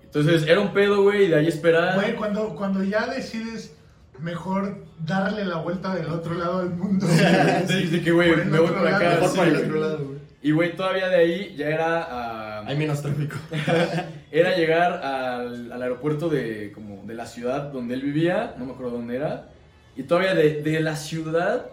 Entonces 0.03 0.45
era 0.47 0.59
un 0.59 0.73
pedo, 0.73 1.01
güey, 1.03 1.25
y 1.25 1.27
de 1.29 1.35
ahí 1.37 1.47
esperar. 1.47 1.95
Güey, 1.95 2.15
cuando, 2.15 2.55
cuando 2.55 2.83
ya 2.83 3.07
decides 3.07 3.73
mejor 4.19 4.83
darle 5.05 5.43
la 5.45 5.57
vuelta 5.57 5.95
del 5.95 6.07
otro 6.07 6.33
lado 6.35 6.59
al 6.59 6.69
mundo. 6.71 7.05
de, 7.67 7.87
de 7.87 8.01
que, 8.01 8.11
güey, 8.11 8.35
me 8.45 8.59
voy 8.59 8.67
otro 8.69 8.79
por 8.79 8.87
acá. 8.87 8.99
lado, 8.99 9.15
Mejor 9.15 9.29
sí, 9.29 9.37
para 9.37 9.49
el 9.49 9.57
otro 9.57 9.79
lado, 9.79 9.97
güey. 10.05 10.12
Y, 10.43 10.51
güey, 10.51 10.75
todavía 10.75 11.07
de 11.07 11.15
ahí 11.15 11.55
ya 11.57 11.69
era. 11.69 12.03
ah, 12.09 12.63
Hay 12.67 12.75
menos 12.77 13.01
tráfico. 13.01 13.37
era 14.31 14.55
llegar 14.57 15.01
al, 15.03 15.71
al 15.71 15.81
aeropuerto 15.81 16.27
de, 16.27 16.71
como, 16.73 17.01
de 17.05 17.13
la 17.13 17.25
ciudad 17.25 17.71
donde 17.71 17.93
él 17.93 18.01
vivía, 18.01 18.53
no 18.57 18.65
me 18.65 18.73
acuerdo 18.73 18.91
dónde 18.97 19.15
era. 19.15 19.49
Y 19.95 20.03
todavía 20.03 20.35
de, 20.35 20.61
de 20.61 20.79
la 20.81 20.97
ciudad, 20.97 21.67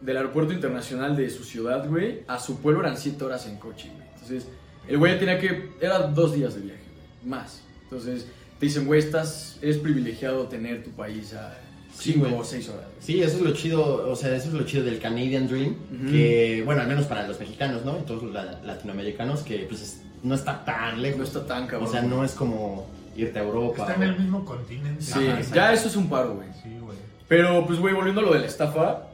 del 0.00 0.16
aeropuerto 0.16 0.52
internacional 0.52 1.14
de 1.16 1.30
su 1.30 1.44
ciudad, 1.44 1.86
güey, 1.88 2.22
a 2.26 2.40
su 2.40 2.60
pueblo 2.60 2.80
eran 2.80 2.96
7 2.96 3.22
horas 3.24 3.46
en 3.46 3.56
coche, 3.58 3.88
güey. 3.94 4.08
Entonces, 4.14 4.48
el 4.88 4.98
güey 4.98 5.16
tenía 5.18 5.38
que. 5.38 5.70
Era 5.80 5.98
dos 6.00 6.34
días 6.34 6.54
de 6.56 6.62
viaje, 6.62 6.82
güey, 6.82 7.30
más. 7.30 7.62
Entonces, 7.84 8.26
te 8.58 8.66
dicen, 8.66 8.86
güey, 8.86 8.98
estás. 8.98 9.56
Eres 9.62 9.76
privilegiado 9.78 10.48
tener 10.48 10.82
tu 10.82 10.90
país 10.90 11.32
a 11.34 11.56
Sí, 12.00 12.12
5 12.14 12.26
güey. 12.28 12.40
o 12.40 12.44
6 12.44 12.68
horas. 12.70 12.82
güey. 12.84 12.96
Sí, 13.00 13.22
eso 13.22 13.36
es 13.36 13.42
lo 13.42 13.52
chido, 13.52 14.10
o 14.10 14.16
sea, 14.16 14.34
eso 14.34 14.48
es 14.48 14.54
lo 14.54 14.64
chido 14.64 14.84
del 14.84 14.98
Canadian 14.98 15.46
Dream, 15.48 15.76
que, 16.10 16.62
bueno, 16.64 16.80
al 16.82 16.88
menos 16.88 17.06
para 17.06 17.26
los 17.28 17.38
mexicanos, 17.38 17.84
¿no? 17.84 17.98
Y 17.98 18.02
todos 18.02 18.22
los 18.22 18.32
la- 18.32 18.60
latinoamericanos, 18.64 19.40
que 19.42 19.66
pues 19.68 19.80
es- 19.82 20.00
no 20.22 20.34
está 20.34 20.64
tan 20.64 21.00
lejos. 21.02 21.18
No 21.18 21.24
está 21.24 21.46
tan 21.46 21.66
cabrón. 21.66 21.88
o 21.88 21.92
sea, 21.92 22.02
no 22.02 22.24
es 22.24 22.32
como 22.32 22.86
irte 23.16 23.38
a 23.38 23.42
Europa. 23.42 23.82
Está 23.82 23.94
en 23.96 24.02
el 24.02 24.18
mismo 24.18 24.44
continente. 24.44 25.02
Sí, 25.02 25.26
Ajá, 25.28 25.40
ya 25.54 25.72
eso 25.72 25.88
es 25.88 25.96
un 25.96 26.08
paro, 26.08 26.34
güey. 26.36 26.48
Sí, 26.62 26.76
güey. 26.80 26.96
Pero, 27.28 27.66
pues, 27.66 27.78
güey, 27.78 27.94
volviendo 27.94 28.20
a 28.20 28.24
lo 28.24 28.32
de 28.32 28.40
la 28.40 28.46
estafa, 28.46 29.06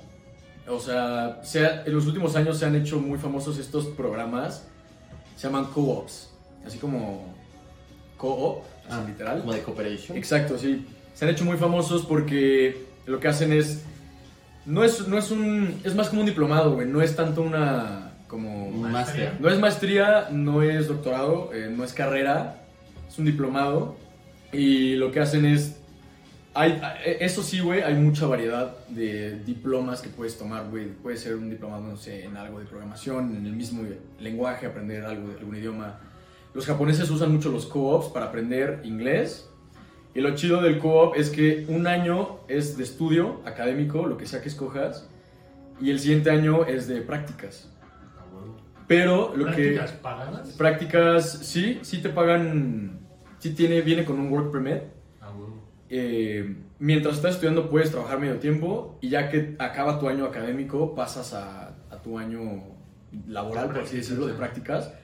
O 0.68 0.80
sea, 0.80 1.40
se 1.44 1.64
ha- 1.64 1.84
en 1.84 1.94
los 1.94 2.06
últimos 2.06 2.34
años 2.34 2.58
se 2.58 2.64
han 2.66 2.74
hecho 2.74 2.98
muy 2.98 3.18
famosos 3.20 3.56
estos 3.58 3.86
programas. 3.86 4.64
Se 5.36 5.46
llaman 5.46 5.66
co-ops. 5.66 6.30
Así 6.66 6.76
como 6.78 7.32
co-op, 8.16 8.64
Ah, 8.90 9.04
literal. 9.06 9.40
Como 9.40 9.52
de 9.52 9.62
cooperation. 9.62 10.16
Exacto, 10.18 10.58
sí. 10.58 10.84
Se 11.16 11.24
han 11.24 11.30
hecho 11.30 11.46
muy 11.46 11.56
famosos 11.56 12.02
porque 12.02 12.76
lo 13.06 13.18
que 13.18 13.28
hacen 13.28 13.50
es. 13.50 13.82
No 14.66 14.84
es, 14.84 15.08
no 15.08 15.16
es 15.16 15.30
un. 15.30 15.80
Es 15.82 15.94
más 15.94 16.10
como 16.10 16.20
un 16.20 16.26
diplomado, 16.26 16.74
güey. 16.74 16.86
No 16.86 17.00
es 17.00 17.16
tanto 17.16 17.40
una. 17.40 18.12
Como. 18.28 18.66
Un 18.66 18.92
máster. 18.92 19.32
No 19.40 19.48
es 19.48 19.58
maestría, 19.58 20.28
no 20.30 20.62
es 20.62 20.88
doctorado, 20.88 21.54
eh, 21.54 21.72
no 21.74 21.84
es 21.84 21.94
carrera. 21.94 22.58
Es 23.08 23.18
un 23.18 23.24
diplomado. 23.24 23.96
Y 24.52 24.96
lo 24.96 25.10
que 25.10 25.20
hacen 25.20 25.46
es. 25.46 25.80
Hay, 26.52 26.78
eh, 27.06 27.16
eso 27.20 27.42
sí, 27.42 27.60
güey, 27.60 27.80
hay 27.80 27.94
mucha 27.94 28.26
variedad 28.26 28.76
de 28.88 29.40
diplomas 29.40 30.02
que 30.02 30.10
puedes 30.10 30.36
tomar, 30.36 30.68
güey. 30.68 30.88
Puede 30.88 31.16
ser 31.16 31.36
un 31.36 31.48
diplomado, 31.48 31.82
no 31.82 31.96
sé, 31.96 32.24
en 32.24 32.36
algo 32.36 32.58
de 32.58 32.66
programación, 32.66 33.34
en 33.34 33.46
el 33.46 33.54
mismo 33.54 33.84
lenguaje, 34.20 34.66
aprender 34.66 35.06
algo 35.06 35.28
de 35.28 35.38
algún 35.38 35.56
idioma. 35.56 35.98
Los 36.52 36.66
japoneses 36.66 37.08
usan 37.08 37.32
mucho 37.32 37.50
los 37.50 37.64
co-ops 37.64 38.08
para 38.08 38.26
aprender 38.26 38.82
inglés. 38.84 39.48
Y 40.16 40.22
lo 40.22 40.34
chido 40.34 40.62
del 40.62 40.78
co-op 40.78 41.14
es 41.14 41.28
que 41.28 41.66
un 41.68 41.86
año 41.86 42.38
es 42.48 42.78
de 42.78 42.84
estudio 42.84 43.42
académico, 43.44 44.06
lo 44.06 44.16
que 44.16 44.26
sea 44.26 44.40
que 44.40 44.48
escojas, 44.48 45.10
y 45.78 45.90
el 45.90 46.00
siguiente 46.00 46.30
año 46.30 46.64
es 46.64 46.88
de 46.88 47.02
prácticas. 47.02 47.70
Pero 48.86 49.36
lo 49.36 49.44
¿Prácticas 49.44 49.92
que 49.92 49.98
pagadas? 49.98 50.52
prácticas 50.52 51.30
sí, 51.42 51.80
sí 51.82 52.00
te 52.00 52.08
pagan, 52.08 53.00
sí 53.40 53.50
tiene 53.50 53.82
viene 53.82 54.06
con 54.06 54.18
un 54.18 54.32
work 54.32 54.50
permit. 54.50 54.84
A 55.20 55.30
huevo. 55.32 55.62
Eh, 55.90 56.56
mientras 56.78 57.16
estás 57.16 57.34
estudiando 57.34 57.68
puedes 57.68 57.90
trabajar 57.90 58.18
medio 58.18 58.38
tiempo 58.38 58.96
y 59.02 59.10
ya 59.10 59.28
que 59.28 59.54
acaba 59.58 60.00
tu 60.00 60.08
año 60.08 60.24
académico 60.24 60.94
pasas 60.94 61.34
a, 61.34 61.74
a 61.90 62.00
tu 62.02 62.18
año 62.18 62.62
laboral, 63.28 63.66
por 63.66 63.80
así 63.80 63.98
decirlo, 63.98 64.26
de 64.26 64.32
prácticas. 64.32 64.94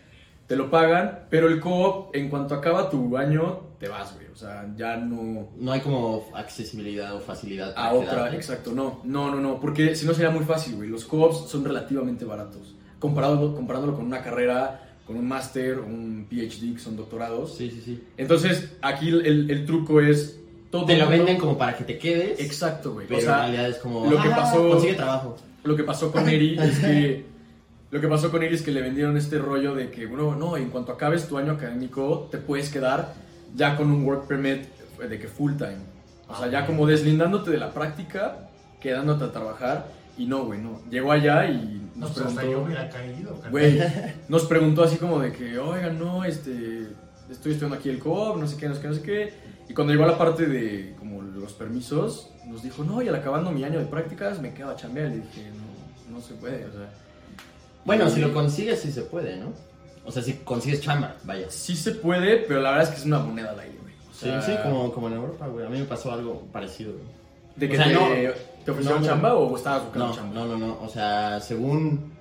Te 0.52 0.56
lo 0.58 0.70
pagan, 0.70 1.20
pero 1.30 1.48
el 1.48 1.60
co-op, 1.60 2.14
en 2.14 2.28
cuanto 2.28 2.54
acaba 2.54 2.90
tu 2.90 3.16
año, 3.16 3.60
te 3.80 3.88
vas, 3.88 4.12
güey. 4.14 4.26
O 4.30 4.36
sea, 4.36 4.70
ya 4.76 4.98
no, 4.98 5.48
No 5.58 5.72
hay 5.72 5.80
como 5.80 6.26
accesibilidad 6.34 7.16
o 7.16 7.20
facilidad 7.20 7.74
para 7.74 7.88
a 7.88 7.92
otra, 7.94 8.10
quedarte. 8.10 8.36
exacto, 8.36 8.72
no, 8.72 9.00
no, 9.04 9.30
no, 9.30 9.40
no, 9.40 9.58
porque 9.58 9.96
si 9.96 10.04
no 10.04 10.12
sería 10.12 10.28
muy 10.28 10.44
fácil, 10.44 10.76
güey. 10.76 10.90
Los 10.90 11.06
co-ops 11.06 11.48
son 11.48 11.64
relativamente 11.64 12.26
baratos, 12.26 12.74
comparado, 12.98 13.54
comparándolo 13.54 13.96
con 13.96 14.04
una 14.04 14.20
carrera, 14.20 14.90
con 15.06 15.16
un 15.16 15.26
máster, 15.26 15.78
un 15.78 16.26
PhD, 16.28 16.74
que 16.74 16.78
son 16.80 16.98
doctorados. 16.98 17.56
Sí, 17.56 17.70
sí, 17.70 17.80
sí. 17.82 18.04
Entonces, 18.18 18.74
aquí 18.82 19.08
el, 19.08 19.50
el 19.50 19.64
truco 19.64 20.02
es 20.02 20.38
todo. 20.70 20.84
Te 20.84 20.98
lo 20.98 21.06
mundo- 21.06 21.16
venden 21.16 21.38
como 21.38 21.56
para 21.56 21.74
que 21.78 21.84
te 21.84 21.96
quedes. 21.96 22.40
Exacto, 22.40 22.92
güey. 22.92 23.06
Pero 23.06 23.20
O 23.20 23.22
sea, 23.22 23.46
en 23.46 23.52
realidad 23.52 23.68
es 23.70 23.78
como. 23.78 24.04
lo 24.04 24.20
que 24.20 24.28
"Ah, 24.28 24.36
pasó- 24.36 24.68
Consigue 24.68 24.94
trabajo. 24.96 25.34
lo 25.64 25.76
que 25.76 25.84
pasó 25.84 26.12
con 26.12 26.28
Eri 26.28 26.58
es 26.58 26.78
que. 26.78 27.31
Lo 27.92 28.00
que 28.00 28.08
pasó 28.08 28.30
con 28.30 28.42
Eri 28.42 28.54
es 28.54 28.62
que 28.62 28.70
le 28.70 28.80
vendieron 28.80 29.18
este 29.18 29.38
rollo 29.38 29.74
de 29.74 29.90
que, 29.90 30.06
bueno, 30.06 30.34
no, 30.34 30.56
en 30.56 30.70
cuanto 30.70 30.92
acabes 30.92 31.28
tu 31.28 31.36
año 31.36 31.52
académico, 31.52 32.26
te 32.30 32.38
puedes 32.38 32.70
quedar 32.70 33.12
ya 33.54 33.76
con 33.76 33.90
un 33.90 34.06
work 34.06 34.26
permit 34.26 34.64
de 34.98 35.18
que 35.18 35.28
full 35.28 35.56
time. 35.56 35.76
O 36.26 36.34
sea, 36.34 36.48
ya 36.48 36.64
como 36.64 36.86
deslindándote 36.86 37.50
de 37.50 37.58
la 37.58 37.74
práctica, 37.74 38.48
quedándote 38.80 39.24
a 39.24 39.30
trabajar. 39.30 39.88
Y 40.16 40.24
no, 40.24 40.46
güey, 40.46 40.58
no. 40.58 40.80
Llegó 40.88 41.12
allá 41.12 41.44
y 41.50 41.82
No, 41.94 42.06
nos 42.06 42.12
pues 42.12 42.26
hasta 42.28 42.40
yo 42.44 42.48
preguntó. 42.48 42.66
hubiera 42.66 42.88
caído. 42.88 43.38
Güey, 43.50 43.82
nos 44.30 44.46
preguntó 44.46 44.84
así 44.84 44.96
como 44.96 45.20
de 45.20 45.30
que, 45.30 45.58
oigan, 45.58 45.98
no, 45.98 46.24
este, 46.24 46.86
estoy 47.30 47.52
estudiando 47.52 47.76
aquí 47.76 47.90
el 47.90 47.98
co 47.98 48.38
no 48.38 48.46
sé 48.46 48.56
qué, 48.56 48.70
no 48.70 48.74
sé 48.74 48.80
qué, 48.80 48.88
no 48.88 48.94
sé 48.94 49.02
qué. 49.02 49.34
Y 49.68 49.74
cuando 49.74 49.92
llegó 49.92 50.04
a 50.04 50.08
la 50.12 50.16
parte 50.16 50.46
de 50.46 50.94
como 50.98 51.20
los 51.20 51.52
permisos, 51.52 52.30
nos 52.46 52.62
dijo, 52.62 52.84
no, 52.84 53.02
y 53.02 53.08
al 53.08 53.16
acabando 53.16 53.50
mi 53.50 53.64
año 53.64 53.78
de 53.78 53.84
prácticas 53.84 54.40
me 54.40 54.54
quedo 54.54 54.70
a 54.70 54.76
chambear. 54.76 55.10
Le 55.10 55.16
dije, 55.16 55.50
no, 55.50 56.16
no 56.16 56.22
se 56.22 56.32
puede, 56.32 56.64
o 56.64 56.72
sea. 56.72 57.01
Bueno, 57.84 58.08
si 58.10 58.20
lo 58.20 58.32
consigues, 58.32 58.80
sí 58.80 58.92
se 58.92 59.02
puede, 59.02 59.36
¿no? 59.36 59.52
O 60.04 60.10
sea, 60.12 60.22
si 60.22 60.34
consigues 60.34 60.80
chamba, 60.80 61.16
vaya. 61.24 61.46
Sí 61.50 61.76
se 61.76 61.92
puede, 61.92 62.38
pero 62.38 62.60
la 62.60 62.70
verdad 62.70 62.84
es 62.88 62.90
que 62.94 63.00
es 63.00 63.06
una 63.06 63.18
moneda 63.20 63.50
al 63.50 63.60
aire, 63.60 63.78
güey. 63.80 63.94
O 63.94 64.12
Sí, 64.14 64.26
sea, 64.26 64.42
sí, 64.42 64.52
como, 64.62 64.92
como 64.92 65.08
en 65.08 65.14
Europa, 65.14 65.46
güey. 65.48 65.66
A 65.66 65.68
mí 65.68 65.78
me 65.78 65.84
pasó 65.84 66.12
algo 66.12 66.42
parecido, 66.52 66.92
güey. 66.92 67.04
¿De 67.56 67.68
que 67.68 67.74
o 67.78 67.82
sea, 67.82 67.86
te, 67.86 67.94
no. 67.94 68.32
te 68.64 68.70
ofrecieron 68.70 69.00
No, 69.02 69.06
no. 69.06 69.12
chamba 69.12 69.34
o 69.34 69.56
estabas 69.56 69.82
buscando 69.84 70.06
No, 70.08 70.14
chamba? 70.14 70.34
no, 70.34 70.46
no, 70.46 70.58
no. 70.58 70.78
O 70.82 70.88
sea, 70.88 71.40
según. 71.40 72.12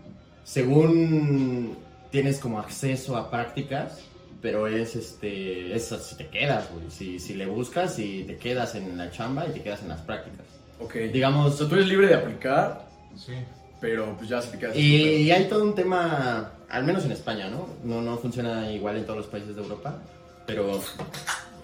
Según 0.43 1.77
tienes 2.11 2.39
como 2.39 2.59
acceso 2.59 3.15
a 3.15 3.29
prácticas, 3.31 3.99
pero 4.41 4.67
es 4.67 4.95
este. 4.95 5.75
Es 5.75 5.87
si 5.89 6.15
te 6.15 6.27
quedas, 6.27 6.69
güey. 6.73 6.89
Si, 6.91 7.19
si 7.19 7.33
le 7.35 7.45
buscas 7.45 7.97
y 7.99 8.23
te 8.25 8.37
quedas 8.37 8.75
en 8.75 8.97
la 8.97 9.09
chamba 9.11 9.47
y 9.47 9.51
te 9.53 9.61
quedas 9.61 9.81
en 9.83 9.89
las 9.89 10.01
prácticas. 10.01 10.45
Ok. 10.79 10.95
Digamos. 11.13 11.53
O 11.53 11.57
sea, 11.57 11.67
tú 11.67 11.75
eres 11.75 11.87
libre 11.87 12.07
de 12.07 12.15
aplicar, 12.15 12.85
Sí. 13.15 13.33
Pero 13.81 14.15
pues 14.17 14.29
ya 14.29 14.41
se 14.41 14.57
quedas. 14.57 14.77
Y, 14.77 15.29
hay 15.31 15.45
todo 15.50 15.63
un 15.63 15.75
tema, 15.75 16.51
al 16.69 16.83
menos 16.85 17.03
en 17.03 17.11
España, 17.11 17.50
¿no? 17.50 17.67
¿no? 17.83 18.01
No 18.01 18.17
funciona 18.17 18.71
igual 18.71 18.95
en 18.97 19.03
todos 19.05 19.17
los 19.17 19.27
países 19.27 19.55
de 19.55 19.61
Europa, 19.61 19.97
pero 20.45 20.77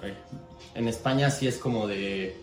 eh, 0.03 0.13
en 0.75 0.87
España 0.87 1.29
sí 1.31 1.47
es 1.47 1.57
como 1.57 1.87
de... 1.87 2.35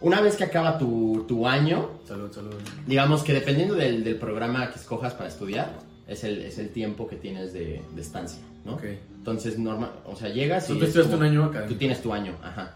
Una 0.00 0.20
vez 0.20 0.36
que 0.36 0.44
acaba 0.44 0.76
tu, 0.76 1.24
tu 1.26 1.46
año, 1.48 1.88
Salud, 2.06 2.30
salud. 2.30 2.52
digamos 2.86 3.22
que 3.22 3.32
dependiendo 3.32 3.74
del, 3.74 4.04
del 4.04 4.16
programa 4.16 4.70
que 4.70 4.78
escojas 4.78 5.14
para 5.14 5.28
estudiar, 5.30 5.72
es 6.06 6.24
el, 6.24 6.42
es 6.42 6.58
el 6.58 6.68
tiempo 6.68 7.06
que 7.08 7.16
tienes 7.16 7.54
de, 7.54 7.80
de 7.94 8.02
estancia, 8.02 8.40
¿no? 8.66 8.74
Ok. 8.74 8.84
Entonces, 9.16 9.58
normal, 9.58 9.92
o 10.04 10.14
sea, 10.14 10.28
llegas 10.28 10.66
Tú 10.66 10.74
y... 10.74 10.78
te 10.78 10.84
es 10.84 10.88
estudiaste 10.90 11.14
como- 11.16 11.26
un 11.26 11.32
año 11.32 11.44
académico. 11.44 11.72
Tú 11.72 11.78
tienes 11.78 12.02
tu 12.02 12.12
año, 12.12 12.34
ajá. 12.42 12.74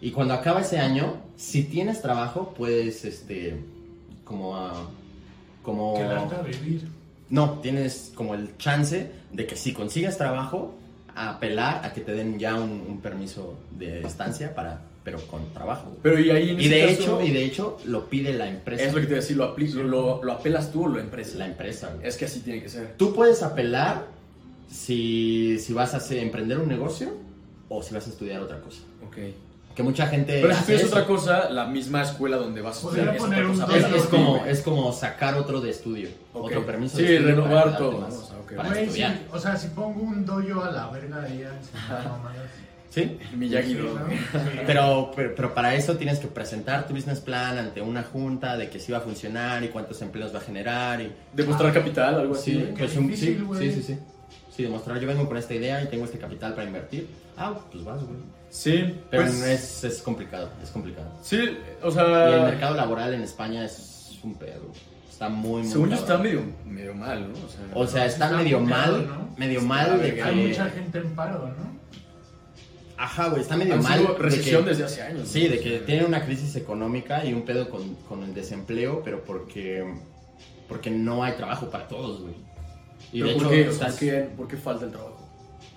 Y 0.00 0.10
cuando 0.12 0.32
acaba 0.32 0.62
ese 0.62 0.78
año, 0.78 1.16
si 1.36 1.64
tienes 1.64 2.00
trabajo, 2.00 2.54
puedes, 2.56 3.04
este, 3.04 3.60
como... 4.24 4.56
ah, 4.56 4.88
como... 5.64 5.94
Quedarte 5.94 6.36
a 6.36 6.42
vivir. 6.42 6.86
No, 7.30 7.58
tienes 7.60 8.12
como 8.14 8.34
el 8.34 8.56
chance 8.58 9.10
de 9.32 9.46
que 9.46 9.56
si 9.56 9.72
consigues 9.72 10.16
trabajo, 10.16 10.74
apelar 11.16 11.84
a 11.84 11.92
que 11.92 12.00
te 12.02 12.12
den 12.12 12.38
ya 12.38 12.54
un, 12.54 12.70
un 12.88 13.00
permiso 13.00 13.54
de 13.72 14.02
estancia 14.02 14.54
para, 14.54 14.82
pero 15.02 15.18
con 15.26 15.48
trabajo. 15.52 15.96
Pero 16.02 16.20
y 16.20 16.30
ahí 16.30 16.50
en 16.50 16.60
Y 16.60 16.68
de 16.68 16.80
caso- 16.86 16.92
hecho, 17.20 17.22
y 17.22 17.30
de 17.32 17.44
hecho 17.44 17.78
lo 17.86 18.08
pide 18.10 18.34
la 18.34 18.48
empresa. 18.48 18.84
Es 18.84 18.92
lo 18.92 19.00
que 19.00 19.06
te 19.06 19.12
iba 19.12 19.18
a 19.18 19.22
decir, 19.22 19.36
lo, 19.36 19.56
apli- 19.56 19.72
lo, 19.72 20.22
lo 20.22 20.32
apelas 20.32 20.70
tú 20.70 20.84
o 20.84 20.88
la 20.88 21.00
empresa. 21.00 21.38
La 21.38 21.46
empresa. 21.46 21.90
güey. 21.94 22.06
Es 22.06 22.16
que 22.16 22.26
así 22.26 22.40
tiene 22.40 22.62
que 22.62 22.68
ser. 22.68 22.94
Tú 22.96 23.14
puedes 23.14 23.42
apelar 23.42 24.06
si, 24.70 25.58
si 25.60 25.72
vas 25.72 25.94
a 25.94 25.98
hacer, 25.98 26.18
emprender 26.18 26.58
un 26.58 26.68
negocio 26.68 27.12
o 27.68 27.82
si 27.82 27.94
vas 27.94 28.06
a 28.06 28.10
estudiar 28.10 28.40
otra 28.42 28.60
cosa. 28.60 28.80
Ok. 29.06 29.16
Que 29.74 29.82
mucha 29.82 30.06
gente. 30.06 30.40
Pero 30.40 30.54
si 30.54 30.60
hace 30.60 30.74
es 30.76 30.80
eso. 30.82 30.90
otra 30.94 31.04
cosa, 31.06 31.50
la 31.50 31.66
misma 31.66 32.02
escuela 32.02 32.36
donde 32.36 32.60
vas 32.62 32.76
a 32.76 32.80
estudiar 32.86 33.14
es 33.16 33.20
poner 33.22 33.44
otra 33.44 33.52
un 33.54 33.60
cosa. 33.60 33.76
Es, 33.76 33.82
doble 33.82 33.96
es 33.98 34.04
como, 34.06 34.44
es 34.46 34.60
como 34.62 34.92
sacar 34.92 35.34
otro 35.34 35.60
de 35.60 35.70
estudio, 35.70 36.08
otro 36.32 36.64
permiso 36.64 36.96
Sí, 36.96 37.02
de 37.02 37.16
estudio 37.16 37.34
renovar 37.42 37.76
todo. 37.76 38.06
O 38.06 38.10
sea, 38.10 38.56
para 38.56 38.74
sí, 38.86 39.02
o 39.32 39.38
sea, 39.38 39.56
si 39.56 39.68
pongo 39.68 40.00
un 40.00 40.24
doyo 40.24 40.62
a 40.62 40.70
la 40.70 40.90
verga 40.90 41.20
de 41.22 41.34
ella. 41.34 41.50
¿Sí? 42.90 43.18
Miyagi. 43.36 43.74
¿no? 43.74 43.88
Pero, 44.66 45.10
pero, 45.16 45.34
pero 45.34 45.52
para 45.54 45.74
eso 45.74 45.96
tienes 45.96 46.20
que 46.20 46.28
presentar 46.28 46.86
tu 46.86 46.94
business 46.94 47.18
plan 47.18 47.58
ante 47.58 47.80
una 47.82 48.04
junta 48.04 48.56
de 48.56 48.70
que 48.70 48.78
sí 48.78 48.92
va 48.92 48.98
a 48.98 49.00
funcionar 49.00 49.64
y 49.64 49.68
cuántos 49.68 50.00
empleos 50.02 50.32
va 50.32 50.38
a 50.38 50.42
generar 50.42 51.00
y 51.00 51.12
Demostrar 51.32 51.72
capital, 51.72 52.14
algo 52.20 52.34
así. 52.36 52.52
sí, 52.52 52.72
pues 52.78 52.92
Qué 52.92 52.98
un- 53.00 53.06
difícil, 53.08 53.46
sí, 53.58 53.58
sí, 53.58 53.72
sí, 53.72 53.82
sí. 53.82 53.98
Sí, 54.56 54.62
demostrar 54.62 55.00
yo 55.00 55.08
vengo 55.08 55.26
con 55.26 55.36
esta 55.36 55.52
idea 55.54 55.82
y 55.82 55.88
tengo 55.88 56.04
este 56.04 56.18
capital 56.18 56.54
para 56.54 56.68
invertir. 56.68 57.08
Ah, 57.36 57.52
pues 57.72 57.82
vas, 57.84 58.00
güey. 58.04 58.18
Sí, 58.54 58.94
Pero 59.10 59.24
pues, 59.24 59.34
no 59.40 59.46
es, 59.46 59.82
es 59.82 60.00
complicado, 60.00 60.48
es 60.62 60.70
complicado. 60.70 61.08
Sí, 61.22 61.58
o 61.82 61.86
Y 61.86 61.88
el 61.88 61.92
sea, 61.94 62.40
mercado 62.44 62.76
laboral 62.76 63.12
en 63.12 63.22
España 63.22 63.64
es 63.64 64.16
un 64.22 64.36
pedo. 64.36 64.70
Está 65.10 65.28
muy, 65.28 65.62
muy 65.62 65.70
según 65.72 65.90
yo 65.90 65.96
está 65.96 66.18
medio, 66.18 66.42
medio 66.64 66.94
mal, 66.94 67.32
¿no? 67.32 67.34
O 67.34 67.48
sea, 67.48 67.60
O 67.74 67.86
sea, 67.88 68.06
está, 68.06 68.26
Está 68.26 68.36
medio 68.38 68.60
mal, 68.60 69.06
¿no? 69.08 69.34
medio 69.36 69.58
Está 69.58 69.68
mal 69.68 69.98
de 70.00 70.12
de- 70.12 70.22
Hay 70.22 70.34
que... 70.36 70.46
mucha 70.48 70.70
gente 70.70 70.98
en 70.98 71.14
paro, 71.16 71.48
¿no? 71.48 71.74
Ajá, 72.96 73.28
güey, 73.28 73.42
está 73.42 73.56
medio 73.56 73.74
han 73.74 73.82
mal. 73.82 73.98
sido 73.98 74.12
de 74.14 74.18
recesión 74.20 74.62
que- 74.62 74.70
desde 74.70 74.84
hace 74.84 75.02
años. 75.02 75.28
Sí, 75.28 75.44
¿no? 75.44 75.50
de 75.50 75.58
que 75.60 75.70
sea, 75.78 75.86
tienen 75.86 76.04
una 76.06 76.24
crisis 76.24 76.54
económica 76.54 77.24
y 77.24 77.32
un 77.34 77.42
pedo 77.42 77.68
con, 77.68 77.96
con 78.08 78.22
el 78.22 78.34
desempleo, 78.34 79.02
pero 79.04 79.24
porque, 79.24 79.84
porque 80.68 80.90
no 80.90 81.24
hay 81.24 81.32
trabajo 81.32 81.68
para 81.70 81.88
todos, 81.88 82.20
güey. 82.22 82.34
Y 83.12 83.20
¿Pero 83.20 83.26
de 83.26 83.34
por 83.34 83.42
hecho, 83.42 83.50
qué? 83.50 83.68
O 83.68 83.72
sea, 83.72 83.88
estás- 83.88 83.90
¿por 83.90 83.98
qué, 83.98 84.20
por 84.36 84.48
qué 84.48 84.56
falta 84.56 84.84
el 84.84 84.92
trabajo? 84.92 85.13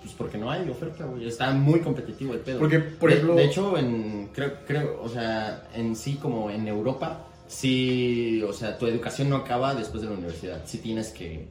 Pues 0.08 0.16
porque 0.16 0.38
no 0.38 0.50
hay 0.50 0.68
oferta, 0.68 1.04
güey. 1.04 1.26
Está 1.26 1.52
muy 1.52 1.80
competitivo 1.80 2.32
el 2.34 2.40
pedo. 2.40 2.58
Porque, 2.58 2.78
por 2.80 3.10
de, 3.10 3.16
ejemplo- 3.16 3.34
de 3.34 3.44
hecho, 3.44 3.76
en, 3.78 4.30
creo, 4.32 4.52
creo, 4.66 5.00
o 5.02 5.08
sea, 5.08 5.68
en 5.74 5.94
sí, 5.94 6.14
como 6.16 6.50
en 6.50 6.66
Europa, 6.66 7.26
sí, 7.46 8.42
o 8.42 8.52
sea, 8.52 8.78
tu 8.78 8.86
educación 8.86 9.28
no 9.28 9.36
acaba 9.36 9.74
después 9.74 10.02
de 10.02 10.08
la 10.08 10.14
universidad. 10.14 10.62
Sí 10.64 10.78
tienes 10.78 11.10
que, 11.10 11.46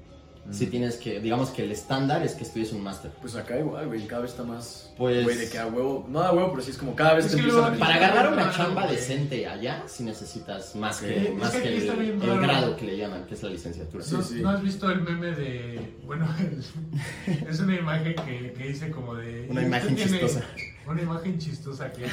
sí 0.52 0.68
tienes 0.68 0.96
que, 0.98 1.20
digamos 1.20 1.50
que 1.50 1.64
el 1.64 1.72
estándar 1.72 2.24
es 2.24 2.34
que 2.34 2.44
estudies 2.44 2.72
un 2.72 2.82
máster. 2.82 3.12
Pues 3.22 3.36
acá 3.36 3.58
igual, 3.60 3.88
güey, 3.88 4.06
cada 4.08 4.22
vez 4.22 4.32
está 4.32 4.44
más... 4.44 4.94
Pues- 4.98 5.24
Güey, 5.24 5.38
de 5.38 5.50
que 5.50 5.60
a 5.60 5.68
huevo... 5.68 6.06
No 6.10 6.22
a 6.22 6.32
huevo, 6.32 6.52
pero 6.52 6.64
sí 6.64 6.72
es 6.72 6.78
como 6.78 6.96
cada 6.96 7.14
vez 7.16 7.26
Es 7.26 7.32
te 7.36 7.42
que 7.44 7.52
a... 7.52 7.74
Para 7.78 7.96
agarrar 7.96 8.34
una 8.34 8.52
chamba 8.52 8.88
decente 8.88 9.46
allá, 9.48 9.84
sí 9.88 10.04
necesitas 10.04 10.76
más 10.76 11.02
que, 11.02 11.28
Es 11.30 11.34
más 11.36 11.52
que 11.52 11.62
que 11.62 11.68
aquí 11.70 11.88
el, 11.88 12.22
el 12.22 12.40
grado 12.42 12.76
que 12.76 12.86
le 12.86 12.98
llaman, 12.98 13.26
que 13.26 13.34
es 13.36 13.44
la 13.44 13.50
licenciatura. 13.50 14.04
Sí, 14.04 14.16
¿No, 14.16 14.22
sí. 14.22 14.42
¿no 14.42 14.50
has 14.50 14.62
visto 14.64 14.90
el 14.90 15.02
meme 15.02 15.32
de. 15.32 15.96
Bueno, 16.06 16.28
es, 16.40 16.74
es 17.50 17.60
una 17.60 17.76
imagen 17.76 18.16
que, 18.16 18.54
que 18.54 18.68
dice 18.68 18.90
como 18.90 19.16
de. 19.16 19.48
Una 19.50 19.62
¿y 19.62 19.66
imagen 19.66 19.96
tiene- 19.96 20.12
chistosa. 20.20 20.46
Una 20.88 21.02
imagen 21.02 21.38
chistosa 21.38 21.92
que 21.92 22.08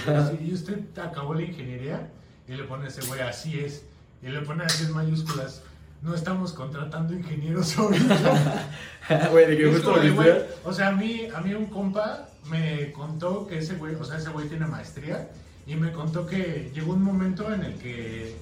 ¿y 0.44 0.52
usted 0.52 0.80
acabó 0.98 1.34
la 1.34 1.42
ingeniería? 1.42 2.10
Y 2.48 2.52
le 2.54 2.64
pone 2.64 2.88
ese 2.88 3.00
güey, 3.06 3.20
así 3.20 3.60
es. 3.60 3.84
y 4.22 4.28
le 4.28 4.40
pone 4.42 4.64
así 4.64 4.84
en 4.84 4.92
mayúsculas. 4.92 5.62
No 6.04 6.14
estamos 6.14 6.52
contratando 6.52 7.14
ingenieros 7.14 7.76
ahorita. 7.78 8.68
Güey, 9.30 9.46
de 9.46 9.56
que 9.56 9.73
justo 9.73 9.92
como. 9.94 10.23
O 10.64 10.73
sea, 10.73 10.88
a 10.88 10.92
mí, 10.92 11.23
a 11.34 11.40
mí 11.40 11.54
un 11.54 11.66
compa 11.66 12.28
me 12.50 12.92
contó 12.92 13.46
que 13.46 13.58
ese 13.58 13.75
güey, 13.76 13.94
o 13.94 14.04
sea, 14.04 14.18
ese 14.18 14.30
güey 14.30 14.49
tiene 14.49 14.66
maestría 14.66 15.28
y 15.66 15.75
me 15.76 15.92
contó 15.92 16.26
que 16.26 16.70
llegó 16.75 16.92
un 16.92 17.02
momento 17.02 17.52
en 17.52 17.64
el 17.64 17.75
que, 17.78 18.37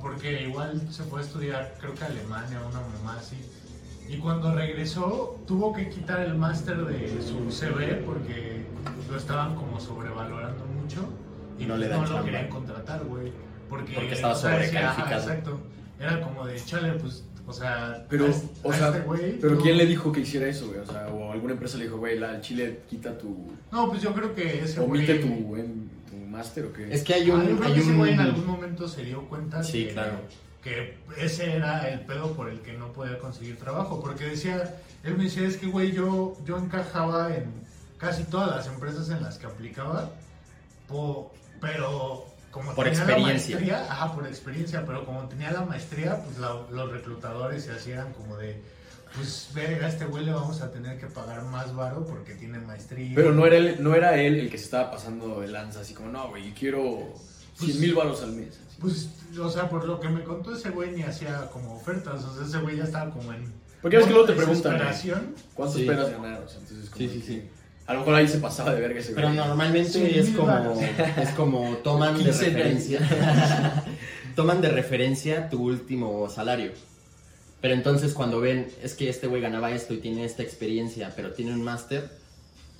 porque 0.00 0.42
igual 0.42 0.80
se 0.90 1.02
fue 1.04 1.20
a 1.20 1.22
estudiar, 1.22 1.74
creo 1.78 1.94
que 1.94 2.04
a 2.04 2.06
Alemania, 2.06 2.60
una 2.60 2.80
mamá 2.80 3.18
así, 3.18 3.36
y 4.08 4.16
cuando 4.18 4.54
regresó 4.54 5.38
tuvo 5.46 5.72
que 5.74 5.88
quitar 5.90 6.20
el 6.20 6.34
máster 6.34 6.84
de 6.86 7.22
su 7.22 7.50
CV 7.50 8.02
porque 8.06 8.64
lo 9.10 9.16
estaban 9.16 9.54
como 9.54 9.78
sobrevalorando 9.80 10.64
mucho 10.66 11.08
y 11.58 11.66
No 11.66 11.76
le 11.76 11.88
no 11.88 12.00
lo 12.02 12.06
chamba. 12.06 12.24
querían 12.24 12.48
contratar, 12.48 13.04
güey. 13.04 13.32
Porque, 13.68 13.94
Porque 13.94 14.12
estaba 14.14 14.34
o 14.34 14.36
sea, 14.36 14.50
decía, 14.58 14.92
sobrecalificado. 14.94 15.22
exacto. 15.22 15.60
Era 16.02 16.20
como 16.20 16.46
de, 16.46 16.56
chale, 16.64 16.92
pues, 16.94 17.24
o 17.46 17.52
sea, 17.52 18.04
Pero, 18.08 18.26
a 18.26 18.28
este- 18.30 18.48
o 18.62 18.72
a 18.72 18.76
sea, 18.76 18.88
este 18.88 19.00
güey, 19.00 19.38
pero 19.40 19.56
tú- 19.56 19.62
¿quién 19.62 19.76
le 19.76 19.86
dijo 19.86 20.10
que 20.12 20.20
hiciera 20.20 20.46
eso, 20.48 20.66
güey? 20.68 20.80
O 20.80 20.86
sea, 20.86 21.06
o 21.08 21.32
alguna 21.32 21.52
empresa 21.54 21.76
le 21.78 21.84
dijo, 21.84 21.98
güey, 21.98 22.18
la 22.18 22.40
Chile 22.40 22.80
quita 22.88 23.16
tu. 23.16 23.52
No, 23.70 23.88
pues 23.88 24.02
yo 24.02 24.12
creo 24.14 24.34
que 24.34 24.62
ese 24.64 24.80
omite 24.80 25.18
güey... 25.18 25.42
tu, 25.42 25.56
em, 25.56 25.88
tu 26.10 26.16
máster 26.28 26.64
o 26.66 26.72
qué. 26.72 26.92
Es 26.92 27.02
que 27.02 27.14
hay 27.14 27.22
Ah, 27.22 27.26
yo 27.26 27.34
un. 27.34 27.40
creo 27.44 27.62
Hay 27.64 27.74
que 27.74 27.80
ese 27.80 27.92
güey 27.94 28.12
en 28.14 28.20
un 28.20 28.26
algún 28.26 28.46
momento 28.46 28.88
se 28.88 29.04
dio 29.04 29.22
cuenta 29.28 29.62
Sí, 29.62 29.86
que, 29.86 29.92
claro. 29.92 30.18
que 30.62 30.98
ese 31.18 31.52
era 31.56 31.88
el 31.88 32.00
pedo 32.00 32.32
por 32.32 32.48
el 32.48 32.60
que 32.60 32.72
no 32.74 32.92
podía 32.92 33.18
conseguir 33.18 33.56
trabajo. 33.58 34.00
Porque 34.00 34.24
decía, 34.24 34.76
él 35.04 35.16
me 35.16 35.24
decía, 35.24 35.46
es 35.46 35.56
que 35.56 35.66
güey, 35.66 35.92
yo, 35.92 36.36
yo 36.44 36.58
encajaba 36.58 37.34
en 37.34 37.46
casi 37.98 38.24
todas 38.24 38.50
las 38.50 38.66
empresas 38.66 39.08
en 39.10 39.22
las 39.22 39.38
que 39.38 39.46
aplicaba, 39.46 40.10
po- 40.88 41.32
pero 41.60 42.24
como 42.52 42.72
Por 42.74 42.84
tenía 42.84 43.00
experiencia. 43.00 43.56
la 43.56 43.60
maestría, 43.66 43.92
ajá, 43.92 44.14
por 44.14 44.26
experiencia, 44.28 44.84
pero 44.86 45.04
como 45.04 45.26
tenía 45.28 45.50
la 45.50 45.62
maestría, 45.62 46.22
pues 46.22 46.38
la- 46.38 46.64
los 46.70 46.92
reclutadores 46.92 47.64
se 47.64 47.72
hacían 47.72 48.12
como 48.12 48.36
de, 48.36 48.62
pues 49.16 49.48
verga, 49.54 49.86
a 49.86 49.88
este 49.88 50.04
güey 50.04 50.24
le 50.24 50.32
vamos 50.32 50.60
a 50.60 50.70
tener 50.70 50.98
que 51.00 51.06
pagar 51.06 51.42
más 51.44 51.74
varo 51.74 52.04
porque 52.06 52.34
tiene 52.34 52.58
maestría. 52.60 53.12
Pero 53.16 53.32
no 53.32 53.44
era, 53.46 53.56
él, 53.56 53.76
no 53.80 53.94
era 53.94 54.16
él 54.20 54.38
el 54.38 54.50
que 54.50 54.58
se 54.58 54.64
estaba 54.64 54.90
pasando 54.92 55.40
de 55.40 55.48
lanza, 55.48 55.80
así 55.80 55.94
como, 55.94 56.10
no, 56.12 56.28
güey, 56.28 56.52
quiero 56.52 57.12
100 57.56 57.80
mil 57.80 57.94
baros 57.94 58.22
al 58.22 58.32
mes. 58.32 58.48
así. 58.68 58.76
Pues, 58.80 59.08
o 59.38 59.48
sea, 59.50 59.68
por 59.68 59.84
lo 59.86 59.98
que 60.00 60.08
me 60.08 60.22
contó 60.22 60.54
ese 60.54 60.70
güey 60.70 60.92
ni 60.92 61.02
hacía 61.02 61.48
como 61.50 61.74
ofertas, 61.74 62.22
o 62.24 62.34
sea, 62.36 62.44
ese 62.46 62.58
güey 62.58 62.76
ya 62.76 62.84
estaba 62.84 63.10
como 63.10 63.32
en... 63.32 63.52
Porque 63.80 63.96
es 63.96 64.04
que 64.04 64.10
luego 64.12 64.26
te 64.26 64.34
preguntan. 64.34 64.78
¿Cuánto 65.54 65.74
Sí. 65.74 65.80
esperas 65.82 66.10
ganar? 66.10 66.42
O 66.42 66.48
sea, 66.48 66.60
entonces, 66.60 66.88
como 66.90 66.98
Sí, 66.98 67.08
sí, 67.08 67.20
que 67.20 67.26
sí. 67.26 67.50
A 67.86 67.94
lo 67.94 68.00
mejor 68.00 68.14
ahí 68.14 68.28
se 68.28 68.38
pasaba 68.38 68.72
de 68.74 68.80
verga 68.80 69.00
ese 69.00 69.12
Pero 69.12 69.30
normalmente 69.30 69.88
Sí, 69.90 70.12
es 70.14 70.30
como, 70.30 70.46
varos. 70.46 70.78
es 70.80 71.28
como 71.30 71.76
toman 71.78 72.16
de 72.16 72.24
15 72.24 72.44
referencia, 72.44 73.00
toman 74.36 74.60
de 74.60 74.68
referencia 74.68 75.48
tu 75.50 75.64
último 75.64 76.28
salario. 76.30 76.72
Pero 77.60 77.74
entonces 77.74 78.12
cuando 78.14 78.40
ven, 78.40 78.68
es 78.82 78.94
que 78.94 79.08
este 79.08 79.26
güey 79.26 79.40
ganaba 79.42 79.70
esto 79.72 79.94
y 79.94 79.98
tiene 79.98 80.24
esta 80.24 80.42
experiencia, 80.42 81.12
pero 81.14 81.32
tiene 81.32 81.52
un 81.52 81.62
máster, 81.62 82.10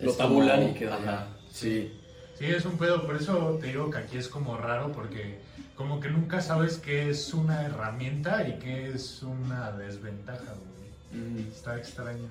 Lo 0.01 0.13
tabulan 0.13 0.61
como- 0.63 0.71
y 0.71 0.75
queda 0.75 0.95
ajá. 0.97 1.05
ya. 1.05 1.29
Sí. 1.53 1.93
Sí, 2.39 2.47
es 2.47 2.65
un 2.65 2.79
pedo, 2.79 3.07
por 3.07 3.15
eso 3.17 3.59
te 3.61 3.69
digo 3.69 3.91
que 3.91 3.99
aquí 3.99 4.17
es 4.17 4.27
como 4.29 4.57
raro, 4.57 4.91
porque 4.93 5.39
como 5.77 6.01
que 6.01 6.09
nunca 6.11 6.41
sabes 6.41 6.79
qué 6.79 7.11
es 7.11 7.33
una 7.35 7.63
herramienta 7.65 8.47
y 8.49 8.59
qué 8.59 8.91
es 8.91 9.23
una 9.23 9.71
desventaja, 9.73 10.55
güey. 10.55 11.23
Mm. 11.23 11.39
Está 11.53 11.77
extraño. 11.77 12.29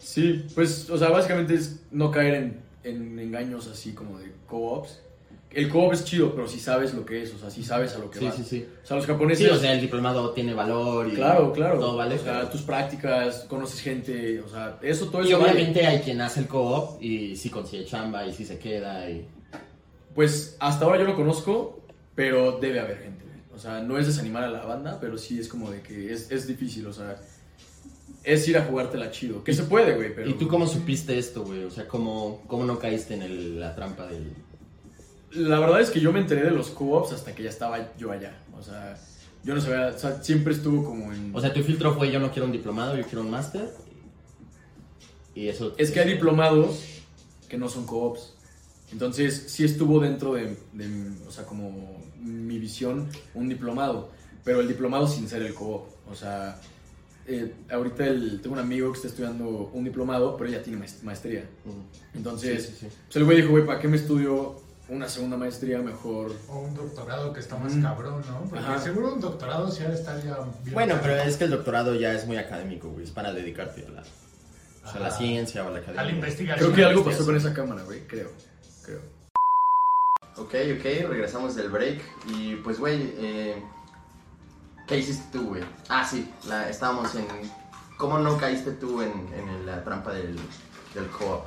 Sí, 0.00 0.44
pues, 0.54 0.90
o 0.90 0.98
sea, 0.98 1.10
básicamente 1.10 1.54
es 1.54 1.80
no 1.92 2.10
caer 2.10 2.34
en, 2.34 2.60
en 2.82 3.18
engaños 3.18 3.68
así 3.68 3.92
como 3.92 4.18
de 4.18 4.32
co-ops. 4.48 4.98
El 5.52 5.68
co-op 5.68 5.92
es 5.92 6.04
chido, 6.04 6.32
pero 6.34 6.46
si 6.48 6.58
sabes 6.60 6.94
lo 6.94 7.04
que 7.04 7.22
es, 7.22 7.34
o 7.34 7.38
sea, 7.38 7.50
si 7.50 7.62
sabes 7.64 7.94
a 7.96 7.98
lo 7.98 8.08
que 8.10 8.20
Sí, 8.20 8.24
vas. 8.24 8.36
sí, 8.36 8.44
sí. 8.44 8.66
O 8.82 8.86
sea, 8.86 8.96
los 8.96 9.04
japoneses... 9.06 9.46
Sí, 9.48 9.52
o 9.52 9.58
sea, 9.58 9.72
el 9.74 9.80
diplomado 9.80 10.30
tiene 10.30 10.54
valor 10.54 11.08
y 11.08 11.12
Claro, 11.16 11.52
claro. 11.52 11.78
todo 11.80 11.96
vale. 11.96 12.14
O 12.14 12.18
sea, 12.22 12.48
tus 12.48 12.62
prácticas, 12.62 13.46
conoces 13.48 13.80
gente, 13.80 14.40
o 14.40 14.48
sea, 14.48 14.78
eso 14.80 15.06
todo 15.10 15.22
y 15.24 15.28
eso 15.28 15.38
vale. 15.38 15.52
obviamente 15.52 15.84
hay 15.86 16.00
quien 16.00 16.20
hace 16.20 16.40
el 16.40 16.46
co-op 16.46 17.02
y 17.02 17.36
sí 17.36 17.50
consigue 17.50 17.84
chamba 17.84 18.24
y 18.26 18.32
sí 18.32 18.44
se 18.44 18.58
queda 18.58 19.08
y... 19.10 19.26
Pues 20.14 20.56
hasta 20.60 20.84
ahora 20.86 20.98
yo 21.00 21.04
lo 21.04 21.16
conozco, 21.16 21.80
pero 22.14 22.58
debe 22.60 22.80
haber 22.80 22.98
gente. 22.98 23.24
O 23.54 23.58
sea, 23.58 23.80
no 23.80 23.98
es 23.98 24.06
desanimar 24.06 24.44
a 24.44 24.48
la 24.50 24.64
banda, 24.64 24.98
pero 25.00 25.18
sí 25.18 25.38
es 25.38 25.48
como 25.48 25.70
de 25.70 25.82
que 25.82 26.12
es, 26.12 26.30
es 26.30 26.46
difícil, 26.46 26.86
o 26.86 26.92
sea, 26.92 27.20
es 28.22 28.46
ir 28.48 28.58
a 28.58 28.64
jugártela 28.64 29.10
chido. 29.10 29.42
Que 29.44 29.52
se 29.52 29.64
puede, 29.64 29.94
güey, 29.94 30.14
pero... 30.14 30.28
¿Y 30.28 30.34
tú 30.34 30.48
cómo 30.48 30.66
supiste 30.66 31.18
esto, 31.18 31.44
güey? 31.44 31.64
O 31.64 31.70
sea, 31.70 31.88
¿cómo, 31.88 32.42
cómo 32.46 32.64
no 32.64 32.78
caíste 32.78 33.14
en 33.14 33.22
el- 33.22 33.60
la 33.60 33.74
trampa 33.74 34.06
del... 34.06 34.32
La 35.32 35.60
verdad 35.60 35.80
es 35.80 35.90
que 35.90 36.00
yo 36.00 36.12
me 36.12 36.18
enteré 36.20 36.42
de 36.42 36.50
los 36.50 36.70
co-ops 36.70 37.12
hasta 37.12 37.34
que 37.34 37.44
ya 37.44 37.50
estaba 37.50 37.96
yo 37.96 38.10
allá. 38.10 38.42
O 38.58 38.62
sea, 38.62 38.98
yo 39.44 39.54
no 39.54 39.60
sabía, 39.60 39.94
o 39.94 39.98
sea, 39.98 40.22
siempre 40.22 40.52
estuvo 40.52 40.84
como 40.84 41.12
en... 41.12 41.34
O 41.34 41.40
sea, 41.40 41.52
tu 41.52 41.62
filtro 41.62 41.94
fue 41.94 42.10
yo 42.10 42.18
no 42.18 42.30
quiero 42.30 42.46
un 42.46 42.52
diplomado, 42.52 42.96
yo 42.96 43.04
quiero 43.04 43.20
un 43.22 43.30
máster. 43.30 43.70
Y 45.34 45.48
eso... 45.48 45.74
es 45.78 45.90
que 45.90 46.00
hay 46.00 46.08
diplomados 46.12 46.84
que 47.48 47.56
no 47.56 47.68
son 47.68 47.86
co-ops. 47.86 48.34
Entonces, 48.92 49.44
sí 49.48 49.64
estuvo 49.64 50.00
dentro 50.00 50.34
de, 50.34 50.56
de, 50.72 51.12
o 51.26 51.30
sea, 51.30 51.44
como 51.46 52.02
mi 52.20 52.58
visión, 52.58 53.08
un 53.34 53.48
diplomado. 53.48 54.10
Pero 54.44 54.60
el 54.60 54.68
diplomado 54.68 55.06
sin 55.06 55.28
ser 55.28 55.42
el 55.42 55.54
co-op. 55.54 55.86
O 56.10 56.14
sea, 56.14 56.60
eh, 57.32 57.54
ahorita 57.70 58.06
el- 58.06 58.40
tengo 58.42 58.54
un 58.54 58.60
amigo 58.60 58.90
que 58.92 58.96
está 58.96 59.08
estudiando 59.08 59.70
un 59.72 59.84
diplomado, 59.84 60.36
pero 60.36 60.50
ya 60.50 60.62
tiene 60.62 60.84
maest- 60.84 61.02
maestría. 61.02 61.44
Entonces, 62.14 62.64
Sí, 62.66 62.70
sí, 62.72 62.76
sí. 62.80 62.86
pues 63.06 63.16
el 63.16 63.24
güey 63.24 63.36
dijo, 63.40 63.50
güey, 63.50 63.64
¿para 63.64 63.78
qué 63.80 63.88
me 63.88 63.96
estudio 63.96 64.56
una 64.88 65.08
segunda 65.08 65.36
maestría 65.36 65.78
mejor? 65.80 66.32
O 66.48 66.58
un 66.60 66.74
doctorado 66.74 67.32
que 67.32 67.40
está 67.40 67.56
más 67.56 67.74
Mm. 67.74 67.82
cabrón, 67.82 68.22
¿no? 68.28 68.40
Porque 68.50 68.58
Ajá. 68.64 68.78
seguro 68.80 69.14
un 69.14 69.20
doctorado 69.20 69.70
sí 69.70 69.84
estar 69.84 70.22
ya 70.24 70.38
bien 70.62 70.74
Bueno, 70.74 70.96
pero 71.00 71.14
es 71.16 71.36
que 71.36 71.44
el 71.44 71.50
doctorado 71.50 71.94
ya 71.94 72.12
es 72.12 72.26
muy 72.26 72.36
académico, 72.36 72.88
güey. 72.88 73.04
Es 73.04 73.10
para 73.12 73.32
dedicarte 73.32 73.86
a 73.86 73.90
la, 73.90 74.00
o 74.02 74.04
sea, 74.86 74.94
a 74.96 74.98
la 75.00 75.06
Ajá. 75.08 75.16
ciencia 75.18 75.64
o 75.64 75.68
a 75.68 75.70
la 75.70 75.78
A 75.78 75.80
academia. 75.82 76.04
la 76.04 76.10
investigación. 76.10 76.72
Creo 76.72 76.76
que 76.76 76.84
algo 76.90 77.04
pasó 77.04 77.24
con 77.24 77.36
esa 77.36 77.54
cámara, 77.54 77.82
güey, 77.84 78.00
creo. 78.06 78.30
Creo. 78.84 79.00
Ok, 80.36 80.54
ok, 80.78 81.08
regresamos 81.10 81.54
del 81.54 81.68
break. 81.68 82.00
Y 82.34 82.56
pues, 82.56 82.78
güey, 82.78 83.12
eh, 83.18 83.62
¿qué 84.90 84.98
hiciste 84.98 85.38
tú, 85.38 85.46
güey? 85.50 85.62
Ah, 85.88 86.04
sí, 86.04 86.30
la, 86.48 86.68
estábamos 86.68 87.14
en. 87.14 87.26
¿Cómo 87.96 88.18
no 88.18 88.36
caíste 88.36 88.72
tú 88.72 89.00
en, 89.02 89.12
en 89.32 89.66
la 89.66 89.84
trampa 89.84 90.12
del, 90.12 90.36
del 90.94 91.06
co-op? 91.08 91.44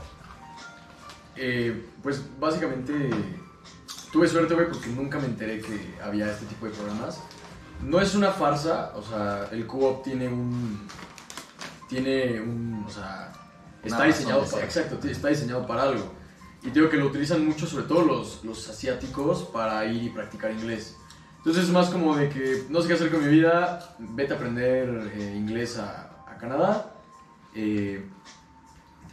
Eh, 1.36 1.90
pues 2.02 2.22
básicamente 2.40 3.10
tuve 4.12 4.28
suerte, 4.28 4.54
güey, 4.54 4.70
porque 4.70 4.88
nunca 4.90 5.20
me 5.20 5.26
enteré 5.26 5.60
que 5.60 5.96
había 6.02 6.32
este 6.32 6.46
tipo 6.46 6.68
de 6.68 6.72
programas. 6.72 7.20
No 7.82 8.00
es 8.00 8.16
una 8.16 8.32
farsa, 8.32 8.94
o 8.96 9.04
sea, 9.04 9.50
el 9.52 9.68
co-op 9.68 10.04
tiene 10.04 10.28
un. 10.28 10.88
Tiene 11.90 12.40
un. 12.40 12.86
O 12.88 12.90
sea, 12.90 13.34
está 13.84 14.06
diseñado 14.06 14.46
para. 14.46 14.64
Exacto, 14.64 15.06
está 15.08 15.28
diseñado 15.28 15.68
para 15.68 15.84
algo. 15.84 16.14
Y 16.62 16.70
digo 16.70 16.90
que 16.90 16.96
lo 16.96 17.08
utilizan 17.08 17.46
mucho, 17.46 17.68
sobre 17.68 17.84
todo 17.88 18.06
los, 18.06 18.42
los 18.46 18.70
asiáticos, 18.70 19.44
para 19.44 19.86
ir 19.86 20.04
y 20.04 20.10
practicar 20.10 20.52
inglés. 20.52 20.96
Entonces 21.46 21.66
es 21.66 21.72
más 21.72 21.90
como 21.90 22.16
de 22.16 22.30
que 22.30 22.64
no 22.70 22.82
sé 22.82 22.88
qué 22.88 22.94
hacer 22.94 23.12
con 23.12 23.22
mi 23.22 23.28
vida, 23.32 23.96
vete 24.00 24.32
a 24.34 24.38
aprender 24.38 25.12
eh, 25.14 25.34
inglés 25.36 25.78
a, 25.78 26.10
Canadá. 26.40 26.92
eh, 27.56 28.06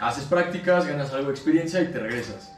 haces 0.00 0.24
prácticas, 0.24 0.86
ganas 0.86 1.12
algo 1.12 1.26
de 1.28 1.32
experiencia 1.34 1.80
y 1.80 1.92
te 1.92 1.98
regresas. 2.00 2.52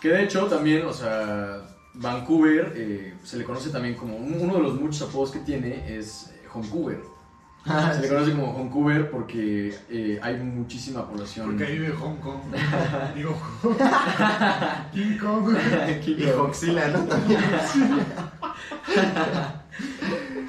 Que 0.00 0.08
de 0.08 0.24
hecho 0.24 0.46
también, 0.46 0.84
o 0.86 0.92
sea, 0.92 1.62
Vancouver 1.94 2.72
eh, 2.76 3.14
se 3.22 3.36
le 3.36 3.44
conoce 3.44 3.70
también 3.70 3.94
como 3.94 4.16
un- 4.16 4.40
uno 4.40 4.54
de 4.54 4.60
los 4.60 4.74
muchos 4.80 5.02
apodos 5.02 5.30
que 5.30 5.38
tiene 5.40 5.96
es 5.96 6.28
eh, 6.34 6.48
Se 7.64 8.00
le 8.00 8.08
conoce 8.08 8.32
como 8.32 8.54
Vancouver 8.54 9.10
porque 9.10 9.72
eh, 9.88 10.18
hay 10.20 10.36
muchísima 10.36 11.06
población. 11.08 11.46
Porque 11.46 11.64
ahí 11.64 11.78
vive 11.78 11.92
Hong 11.92 12.16
Kong. 12.16 12.40
Digo, 13.14 13.40
King 14.92 15.16
Kong. 15.18 15.56
Y 16.06 16.24
Hoxila, 16.30 16.88
¿no? 16.88 17.04
También. 17.04 17.40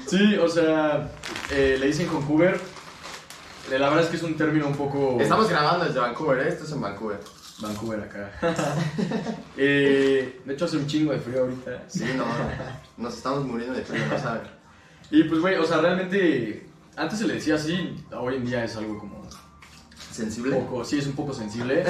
Sí, 0.06 0.36
o 0.36 0.48
sea, 0.48 1.08
eh, 1.50 1.76
le 1.78 1.86
dicen 1.86 2.08
Vancouver. 2.12 2.60
Eh, 3.70 3.78
La 3.78 3.88
verdad 3.88 4.04
es 4.04 4.10
que 4.10 4.16
es 4.16 4.22
un 4.22 4.36
término 4.36 4.66
un 4.66 4.74
poco. 4.76 5.18
Estamos 5.20 5.48
grabando 5.48 5.84
desde 5.84 6.00
Vancouver, 6.00 6.46
¿eh? 6.46 6.48
Esto 6.48 6.64
es 6.64 6.72
en 6.72 6.80
Vancouver. 6.80 7.20
Vancouver 7.60 8.00
acá. 8.00 8.30
Eh, 9.56 10.40
de 10.44 10.52
hecho, 10.52 10.64
hace 10.64 10.76
un 10.76 10.86
chingo 10.88 11.12
de 11.12 11.20
frío 11.20 11.42
ahorita. 11.42 11.84
Sí, 11.86 12.04
no, 12.16 12.24
nos 12.96 13.16
estamos 13.16 13.46
muriendo 13.46 13.76
de 13.76 13.84
frío, 13.84 14.04
no 14.10 14.18
sabes. 14.18 14.48
Y 15.12 15.22
pues, 15.24 15.40
güey, 15.40 15.54
o 15.56 15.64
sea, 15.64 15.78
realmente. 15.80 16.63
Antes 16.96 17.18
se 17.18 17.26
le 17.26 17.34
decía 17.34 17.56
así, 17.56 17.96
hoy 18.16 18.36
en 18.36 18.44
día 18.46 18.64
es 18.64 18.76
algo 18.76 18.98
como. 18.98 19.24
¿Sensible? 20.10 20.54
poco, 20.54 20.84
sí 20.84 20.98
es 21.00 21.08
un 21.08 21.14
poco 21.14 21.32
sensible, 21.34 21.82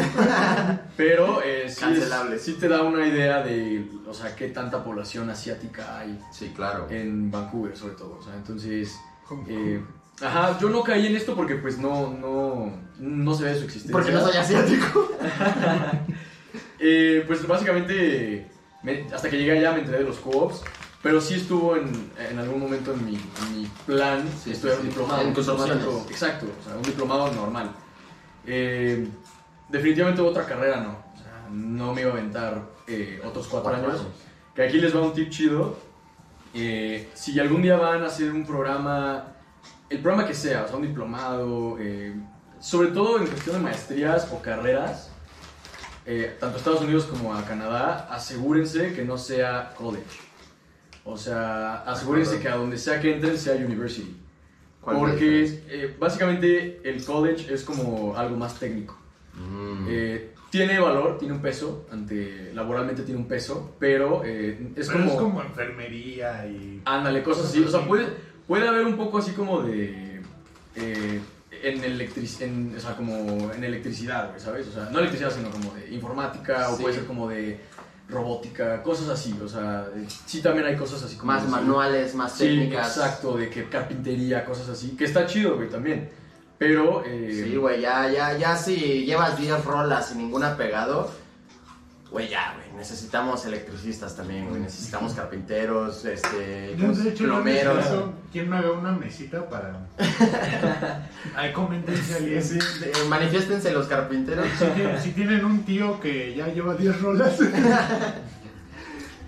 pero 0.97 1.43
eh, 1.43 1.65
sí, 1.67 1.73
es- 1.75 1.79
Cancelable. 1.79 2.39
sí 2.39 2.55
te 2.55 2.69
da 2.69 2.81
una 2.83 3.07
idea 3.07 3.43
de, 3.43 3.87
o 4.09 4.15
sea, 4.15 4.35
qué 4.35 4.49
tanta 4.49 4.83
población 4.83 5.29
asiática 5.29 5.99
hay 5.99 6.19
Sí, 6.33 6.51
claro. 6.57 6.87
en 6.89 7.31
Vancouver, 7.31 7.77
sobre 7.77 7.97
todo, 7.97 8.17
o 8.19 8.23
sea, 8.23 8.35
entonces, 8.35 8.99
eh, 9.47 9.85
ajá, 10.23 10.59
yo 10.59 10.71
no 10.71 10.83
caí 10.83 11.07
en 11.09 11.17
esto 11.17 11.35
porque 11.37 11.57
pues 11.57 11.77
no, 11.77 12.15
no, 12.15 12.73
no 12.99 13.35
se 13.35 13.45
ve 13.45 13.59
su 13.59 13.65
existencia. 13.65 13.93
Porque 13.93 14.11
no 14.13 14.21
soy 14.23 14.37
asiático. 14.39 15.11
Eh, 16.79 17.25
pues 17.27 17.47
básicamente, 17.47 18.51
me- 18.83 19.07
hasta 19.15 19.31
que 19.31 19.39
llegué 19.39 19.53
allá 19.59 19.73
me 19.73 19.79
enteré 19.81 19.99
de 19.99 20.05
los 20.05 20.17
co-ops 20.19 20.63
Pero 21.05 21.21
sí 21.21 21.35
estuvo 21.35 21.77
en, 21.77 22.11
en 22.19 22.39
algún 22.39 22.59
momento 22.59 22.93
en 22.95 23.05
mi, 23.05 23.15
en 23.15 23.61
mi 23.61 23.69
plan 23.87 24.27
Sí, 24.43 24.51
estudiar 24.53 24.79
sí, 24.79 24.81
un 24.81 24.87
sí. 24.87 24.89
diplomado. 24.89 25.21
En 25.21 25.29
un 25.29 25.35
diplomado. 25.35 26.07
Exacto, 26.11 26.47
o 26.61 26.65
sea, 26.65 26.77
un 26.77 26.83
diplomado 26.83 27.31
normal. 27.33 27.71
Eh, 28.47 29.07
definitivamente 29.69 30.23
otra 30.23 30.45
carrera 30.47 30.81
no. 30.81 30.91
O 31.15 31.17
sea, 31.19 31.47
no 31.51 31.93
me 31.95 32.01
iba 32.01 32.11
a 32.11 32.15
aventar 32.15 32.61
eh, 32.87 33.21
otros 33.25 33.47
cuatro, 33.49 33.71
Cuatro 33.71 33.89
años. 33.91 34.01
años. 34.01 34.13
Que 34.55 34.63
aquí 34.65 34.79
les 34.79 34.97
va 34.97 35.03
un 35.03 35.13
tip 35.13 35.29
chido. 35.31 35.77
Eh, 36.55 37.11
si 37.15 37.39
algún 37.39 37.61
día 37.63 37.77
van 37.77 38.03
a 38.03 38.07
hacer 38.07 38.31
un 38.33 38.47
programa, 38.47 39.27
el 39.91 39.99
programa 40.01 40.27
que 40.27 40.35
sea, 40.35 40.65
o 40.65 40.69
sea, 40.69 40.77
un 40.77 40.83
diplomado, 40.87 41.77
eh, 41.81 42.15
sobre 42.61 42.89
todo 42.89 43.19
en 43.19 43.27
cuestión 43.27 43.57
de 43.57 43.63
maestrías 43.63 44.29
o 44.33 44.41
carreras, 44.41 45.11
eh, 46.07 46.37
tanto 46.41 46.55
a 46.57 46.59
Estados 46.59 46.81
Unidos 46.81 47.05
como 47.05 47.35
a 47.35 47.45
Canadá, 47.45 48.09
asegúrense 48.11 48.95
que 48.95 49.05
no 49.05 49.19
sea 49.19 49.75
college. 49.77 50.05
O 51.05 51.17
sea, 51.17 51.83
asegúrense 51.83 52.41
que 52.41 52.49
a 52.49 52.57
donde 52.57 52.79
sea 52.79 53.01
que 53.01 53.15
entren 53.15 53.37
sea 53.37 53.55
university. 53.57 54.17
¿Cuál 54.81 54.97
es 54.97 55.03
la 55.03 55.09
Porque 55.09 55.63
eh, 55.69 55.97
básicamente 55.99 56.81
el 56.85 57.05
college 57.05 57.53
es 57.53 57.63
como 57.63 58.17
algo 58.17 58.37
más 58.37 58.59
técnico. 58.59 58.97
Mm. 59.35 59.87
Eh, 59.89 60.31
tiene 60.51 60.79
valor, 60.79 61.19
tiene 61.19 61.35
un 61.35 61.43
peso, 61.43 61.87
ante, 61.91 62.53
laboralmente 62.55 63.03
tiene 63.03 63.21
un 63.21 63.27
peso, 63.27 63.75
pero 63.79 64.23
eh, 64.25 64.73
es, 64.77 64.87
Pero 64.87 65.01
como, 65.01 65.11
es 65.11 65.19
como 65.19 65.43
enfermería 65.43 66.47
y... 66.47 66.81
Ándale, 66.85 67.23
cosas 67.23 67.47
así. 67.47 67.61
O 67.63 67.69
sea, 67.69 67.85
puede, 67.87 68.07
puede 68.47 68.69
haber 68.69 68.85
un 68.87 68.97
poco 68.97 69.19
así 69.19 69.33
como 69.33 69.63
de... 69.63 70.23
eh, 70.77 71.21
en, 71.63 71.83
electric, 71.83 72.41
en, 72.43 72.75
o 72.77 72.81
sea, 72.81 72.95
como 72.95 73.51
en 73.53 73.65
electricidad, 73.65 74.33
¿sabes? 74.39 74.69
O 74.69 74.73
sea, 74.73 74.91
no 74.91 74.99
electricidad, 74.99 75.31
sino 75.31 75.51
como 75.51 75.73
de 75.75 75.93
informática, 75.95 76.69
o 76.71 76.77
Sí. 76.77 76.83
puede 76.83 76.95
ser 76.97 77.07
como 77.07 77.29
de 77.29 77.59
robótica, 78.09 78.83
cosas 78.83 79.09
así. 79.09 79.35
O 79.43 79.49
sea, 79.49 79.87
eh, 79.97 80.07
sí 80.27 80.41
también 80.43 80.67
hay 80.67 80.77
cosas 80.77 81.03
así 81.03 81.17
como... 81.17 81.33
Más 81.33 81.49
manuales, 81.49 82.15
más 82.15 82.33
Sí, 82.33 82.45
técnicas. 82.45 82.97
exacto, 82.97 83.37
de 83.37 83.49
que 83.51 83.69
carpintería, 83.69 84.45
cosas 84.45 84.69
así. 84.69 84.91
Que 84.97 85.05
está 85.05 85.27
chido, 85.27 85.57
güey, 85.57 85.69
también. 85.69 86.11
Pero... 86.59 87.03
eh, 87.05 87.43
Sí, 87.45 87.57
güey, 87.57 87.81
ya, 87.81 88.11
ya, 88.11 88.37
ya 88.39 88.57
si 88.57 89.05
llevas 89.05 89.37
10 89.39 89.65
rolas 89.65 90.09
sin 90.09 90.19
ninguna 90.19 90.57
pegado, 90.57 91.11
güey, 92.15 92.29
ya, 92.29 92.55
güey, 92.55 92.79
necesitamos 92.79 93.45
electricistas 93.45 94.15
también, 94.15 94.49
güey, 94.49 94.61
necesitamos 94.63 95.15
carpinteros, 95.15 96.05
este, 96.05 96.75
hecho, 96.75 97.25
plomeros. 97.25 97.85
quien 98.31 98.49
me 98.49 98.57
haga 98.57 98.71
una 98.71 98.93
mesita 98.93 99.49
para... 99.49 99.85
Ahí 101.35 101.53
coméntense 101.53 102.15
alguien. 102.15 102.41
Sí, 102.41 102.57
eh, 102.85 102.93
manifiéstense 103.09 103.73
los 103.73 103.89
carpinteros. 103.89 104.47
Si, 104.57 104.65
tienen- 104.65 105.01
si 105.01 105.11
tienen 105.11 105.45
un 105.45 105.65
tío 105.65 105.99
que 105.99 106.37
ya 106.37 106.47
lleva 106.47 106.75
10 106.75 107.03
rolas. 107.03 107.37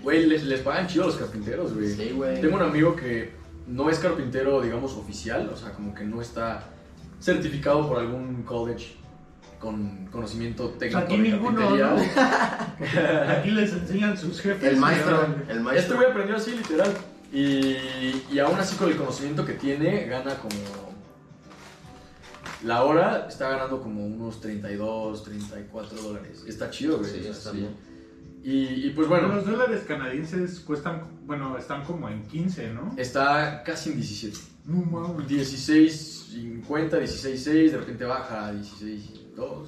Güey, 0.04 0.26
les, 0.26 0.44
les 0.44 0.60
pagan 0.60 0.86
chido 0.86 1.02
a 1.02 1.06
los 1.08 1.16
carpinteros, 1.16 1.74
güey. 1.74 1.90
Sí, 1.92 2.12
güey. 2.12 2.40
Tengo 2.40 2.54
un 2.54 2.62
amigo 2.62 2.94
que 2.94 3.32
no 3.66 3.90
es 3.90 3.98
carpintero, 3.98 4.60
digamos, 4.60 4.92
oficial, 4.92 5.50
o 5.52 5.56
sea, 5.56 5.72
como 5.72 5.92
que 5.92 6.04
no 6.04 6.22
está 6.22 6.62
certificado 7.18 7.88
por 7.88 7.98
algún 7.98 8.44
college 8.44 8.94
con 9.58 10.06
conocimiento 10.06 10.64
O 10.66 10.68
técnico 10.70 10.98
sea, 11.00 11.06
aquí 11.08 11.16
de 11.16 11.28
ninguno. 11.30 11.76
¿no? 11.76 11.96
Aquí 13.30 13.50
les 13.50 13.72
enseñan 13.72 14.16
sus 14.16 14.40
jefes. 14.40 14.72
El 14.72 14.76
maestro, 14.78 15.24
el 15.24 15.40
Este 15.48 15.60
maestro. 15.60 15.96
güey 15.96 16.10
aprendió 16.10 16.36
así, 16.36 16.52
literal. 16.52 16.92
Y, 17.32 17.76
y 18.30 18.38
aún 18.38 18.58
así 18.58 18.76
con 18.76 18.88
el 18.90 18.96
conocimiento 18.96 19.44
que 19.44 19.54
tiene, 19.54 20.06
gana 20.06 20.36
como... 20.36 20.54
La 22.64 22.84
hora 22.84 23.26
está 23.28 23.50
ganando 23.50 23.80
como 23.82 24.06
unos 24.06 24.40
32, 24.40 25.24
34 25.24 25.98
dólares. 26.02 26.44
Está 26.46 26.70
chido, 26.70 26.98
güey. 26.98 27.10
Sí, 27.10 27.26
está 27.28 27.50
sí. 27.50 27.58
bien. 27.58 27.76
Y, 28.42 28.86
y 28.86 28.90
pues 28.90 29.08
Bueno, 29.08 29.28
los 29.28 29.44
dólares 29.44 29.82
canadienses 29.86 30.60
cuestan, 30.60 31.02
bueno, 31.26 31.58
están 31.58 31.84
como 31.84 32.08
en 32.08 32.22
15, 32.22 32.70
¿no? 32.72 32.94
está 32.96 33.62
casi 33.64 33.90
en 33.90 33.96
17. 33.96 34.38
No 34.66 34.76
mames. 34.82 35.28
16.50, 35.28 36.66
16.6, 36.66 37.70
de 37.70 37.76
repente 37.76 38.04
baja 38.04 38.46
a 38.46 38.52
16.2. 39.36 39.66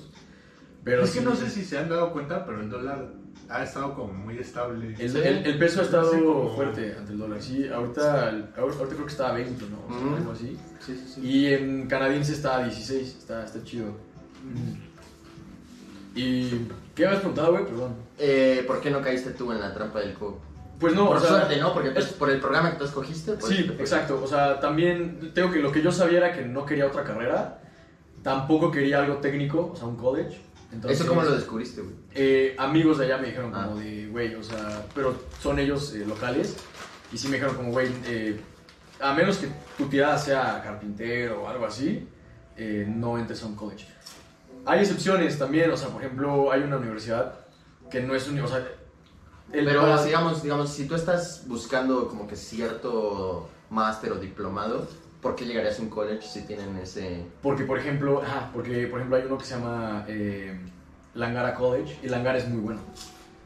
Pero 0.85 1.03
es 1.05 1.11
que 1.11 1.19
sí, 1.19 1.25
no 1.25 1.35
sé 1.37 1.51
si 1.51 1.65
se 1.65 1.79
han 1.79 1.89
dado 1.89 2.13
cuenta, 2.13 2.45
pero 2.47 2.61
el 2.61 2.71
dólar 2.71 3.09
ha 3.51 3.63
estado 3.65 3.95
como 3.95 4.13
muy 4.13 4.39
estable. 4.39 4.95
El, 4.99 5.17
el- 5.17 5.47
el 5.47 5.59
peso 5.59 5.81
ha 5.81 5.85
estado 5.85 6.13
Sí, 6.13 6.21
como- 6.23 6.55
fuerte 6.55 6.95
ante 6.99 7.13
el 7.13 7.19
dólar. 7.19 7.43
Sí, 7.43 7.67
ahorita, 7.69 8.29
el- 8.31 8.49
ahorita 8.57 8.87
creo 8.89 9.05
que 9.07 9.13
está 9.13 9.29
a 9.31 9.33
20, 9.33 9.65
¿no? 9.69 9.79
O 9.87 9.99
sea, 9.99 10.07
Ujú. 10.07 10.17
Algo 10.17 10.33
así. 10.33 10.57
Sí, 10.85 10.97
sí, 10.97 11.13
sí. 11.15 11.21
Y 11.27 11.47
en 11.55 11.87
canadiense 11.89 12.33
está 12.33 12.57
a 12.59 12.63
16, 12.65 13.17
está, 13.19 13.45
está 13.45 13.63
chido. 13.65 13.95
¿Y 16.15 16.69
qué 16.95 17.07
has 17.07 17.17
preguntado, 17.19 17.53
güey? 17.53 17.65
Perdón. 17.67 17.95
Eh, 18.19 18.65
¿Por 18.67 18.81
qué 18.81 18.91
no 18.91 19.01
caíste 19.01 19.31
tú 19.31 19.53
en 19.53 19.61
la 19.61 19.73
trampa 19.73 20.01
del 20.01 20.15
coco? 20.15 20.41
Pues 20.81 20.95
no, 20.95 21.07
por 21.09 21.17
o 21.17 21.21
sea, 21.21 21.29
suerte, 21.31 21.57
¿no? 21.61 21.73
Porque 21.75 21.91
pues, 21.91 22.07
es- 22.07 22.13
por 22.13 22.31
el 22.31 22.41
programa 22.41 22.71
que 22.73 22.79
tú 22.79 22.85
escogiste. 22.85 23.33
pues, 23.33 23.53
Sí, 23.55 23.71
exacto. 23.79 24.21
O 24.23 24.27
sea, 24.27 24.61
también 24.61 25.33
tengo 25.35 25.51
que 25.51 25.59
lo 25.61 25.71
que 25.73 25.83
yo 25.83 25.91
sabía 25.93 26.19
era 26.19 26.33
que 26.33 26.45
no 26.45 26.65
quería 26.65 26.87
otra 26.87 27.05
carrera. 27.05 27.61
Tampoco 28.23 28.71
quería 28.71 28.99
algo 29.03 29.17
técnico, 29.19 29.71
o 29.73 29.77
sea, 29.77 29.87
un 29.87 29.97
college. 29.97 30.41
Entonces, 30.73 31.01
¿Eso 31.01 31.09
cómo 31.09 31.23
lo 31.23 31.31
descubriste, 31.33 31.81
güey? 31.81 31.95
eh, 32.15 32.55
amigos 32.59 32.99
de 32.99 33.07
allá 33.07 33.19
me 33.19 33.29
dijeron 33.29 33.51
como 33.51 33.73
Ah. 33.77 33.81
de, 33.81 34.07
güey, 34.09 34.35
o 34.35 34.43
sea, 34.43 34.85
pero 34.95 35.15
son 35.41 35.59
ellos 35.59 35.95
eh, 35.95 36.05
locales. 36.07 36.57
Y 37.13 37.17
sí 37.17 37.29
me 37.29 37.35
dijeron 37.35 37.57
como, 37.57 37.71
güey, 37.71 37.89
eh, 38.05 38.39
a 39.01 39.15
menos 39.15 39.39
que 39.39 39.49
tu 39.79 39.87
tirada 39.87 40.19
sea 40.19 40.61
carpintero 40.63 41.43
o 41.45 41.49
algo 41.49 41.65
así, 41.65 42.07
eh, 42.57 42.85
no 42.87 43.17
entres 43.19 43.43
a 43.43 43.47
un 43.47 43.55
college. 43.55 43.87
Hay 44.67 44.81
excepciones 44.81 45.39
también, 45.39 45.71
o 45.71 45.77
sea, 45.77 45.89
por 45.89 46.03
ejemplo, 46.05 46.53
hay 46.53 46.61
una 46.63 46.77
universidad 46.77 47.35
que 47.91 48.03
no 48.03 48.15
es 48.15 48.29
un... 48.29 48.39
O 48.41 48.47
sea, 48.49 48.59
el- 49.53 49.65
Pero 49.65 50.05
digamos, 50.05 50.43
digamos, 50.43 50.69
si 50.71 50.87
tú 50.87 50.95
estás 50.95 51.45
buscando 51.47 52.09
como 52.09 52.27
que 52.29 52.37
cierto 52.37 53.49
máster 53.71 54.13
o 54.13 54.17
diplomado, 54.17 54.87
¿por 55.21 55.35
qué 55.35 55.45
llegarías 55.45 55.79
a 55.79 55.83
un 55.83 55.91
college 55.91 56.23
si 56.23 56.43
tienen 56.43 56.77
ese... 56.79 57.25
Porque, 57.43 57.65
por 57.65 57.79
ejemplo, 57.79 58.23
porque, 58.53 58.87
por 58.87 59.01
ejemplo, 59.01 59.17
hay 59.17 59.25
uno 59.27 59.39
que 59.39 59.45
se 59.45 59.55
llama 59.55 60.05
eh, 60.09 60.59
Langara 61.15 61.55
College 61.55 61.99
y 62.03 62.09
Langara 62.09 62.39
es 62.39 62.49
muy 62.49 62.61
bueno. 62.61 62.81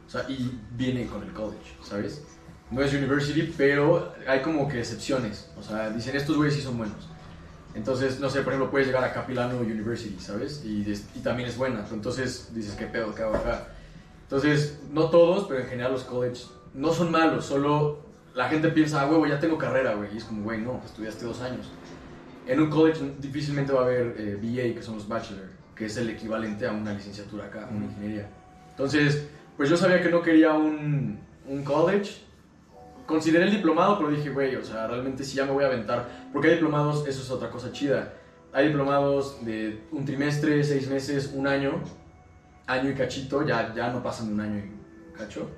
O 0.07 0.09
sea, 0.09 0.25
y 0.29 0.59
viene 0.71 1.07
con 1.07 1.23
el 1.23 1.31
college, 1.33 1.75
¿sabes? 1.81 2.23
No 2.69 2.81
es 2.81 2.93
university, 2.93 3.53
pero 3.57 4.13
hay 4.27 4.41
como 4.41 4.67
que 4.67 4.79
excepciones. 4.79 5.49
O 5.57 5.63
sea, 5.63 5.89
dicen, 5.89 6.15
estos 6.15 6.37
güeyes 6.37 6.55
sí 6.55 6.61
son 6.61 6.77
buenos. 6.77 7.09
Entonces, 7.75 8.19
no 8.19 8.29
sé, 8.29 8.41
por 8.41 8.53
ejemplo, 8.53 8.69
puedes 8.69 8.87
llegar 8.87 9.03
a 9.03 9.11
Capilano 9.11 9.57
University, 9.57 10.19
¿sabes? 10.19 10.63
Y, 10.63 10.85
y 11.15 11.19
también 11.21 11.49
es 11.49 11.57
buena. 11.57 11.85
Entonces, 11.91 12.51
dices, 12.53 12.75
¿qué 12.75 12.85
pedo? 12.85 13.15
¿Qué 13.15 13.23
hago 13.23 13.35
acá? 13.35 13.67
Entonces, 14.23 14.79
no 14.91 15.09
todos, 15.09 15.45
pero 15.47 15.61
en 15.61 15.67
general 15.67 15.91
los 15.91 16.03
colleges 16.03 16.49
no 16.73 16.93
son 16.93 17.11
malos, 17.11 17.45
solo 17.45 17.99
la 18.35 18.49
gente 18.49 18.69
piensa, 18.69 19.01
ah, 19.01 19.05
huevo, 19.05 19.25
ya 19.27 19.39
tengo 19.39 19.57
carrera, 19.57 19.93
güey. 19.93 20.13
Y 20.13 20.17
es 20.17 20.23
como, 20.23 20.43
güey, 20.43 20.61
no, 20.61 20.81
estudiaste 20.83 21.25
dos 21.25 21.41
años. 21.41 21.71
En 22.47 22.59
un 22.59 22.69
college 22.69 22.99
difícilmente 23.19 23.71
va 23.71 23.81
a 23.81 23.83
haber 23.83 24.15
eh, 24.17 24.35
BA, 24.35 24.75
que 24.75 24.81
son 24.81 24.95
los 24.95 25.07
bachelor, 25.07 25.49
que 25.75 25.85
es 25.85 25.95
el 25.97 26.09
equivalente 26.09 26.67
a 26.67 26.71
una 26.71 26.93
licenciatura 26.93 27.45
acá, 27.45 27.69
una 27.71 27.85
ingeniería. 27.85 28.27
Entonces, 28.71 29.27
pues 29.55 29.69
yo 29.69 29.77
sabía 29.77 30.01
que 30.01 30.09
no 30.09 30.21
quería 30.21 30.53
un, 30.53 31.19
un 31.47 31.63
college. 31.63 32.21
Consideré 33.05 33.45
el 33.45 33.51
diplomado, 33.51 33.97
pero 33.97 34.09
dije, 34.09 34.29
güey, 34.29 34.55
o 34.55 34.63
sea, 34.63 34.87
realmente 34.87 35.23
si 35.23 35.35
ya 35.35 35.45
me 35.45 35.51
voy 35.51 35.63
a 35.63 35.67
aventar. 35.67 36.07
Porque 36.31 36.49
hay 36.49 36.53
diplomados, 36.55 37.07
eso 37.07 37.21
es 37.21 37.29
otra 37.29 37.49
cosa 37.49 37.71
chida. 37.71 38.13
Hay 38.51 38.67
diplomados 38.67 39.43
de 39.45 39.83
un 39.91 40.05
trimestre, 40.05 40.63
seis 40.63 40.87
meses, 40.87 41.31
un 41.33 41.47
año, 41.47 41.81
año 42.67 42.89
y 42.89 42.93
cachito, 42.93 43.45
ya, 43.45 43.73
ya 43.73 43.91
no 43.91 44.01
pasan 44.01 44.27
de 44.27 44.33
un 44.33 44.41
año 44.41 44.63
y 44.63 45.17
cacho. 45.17 45.49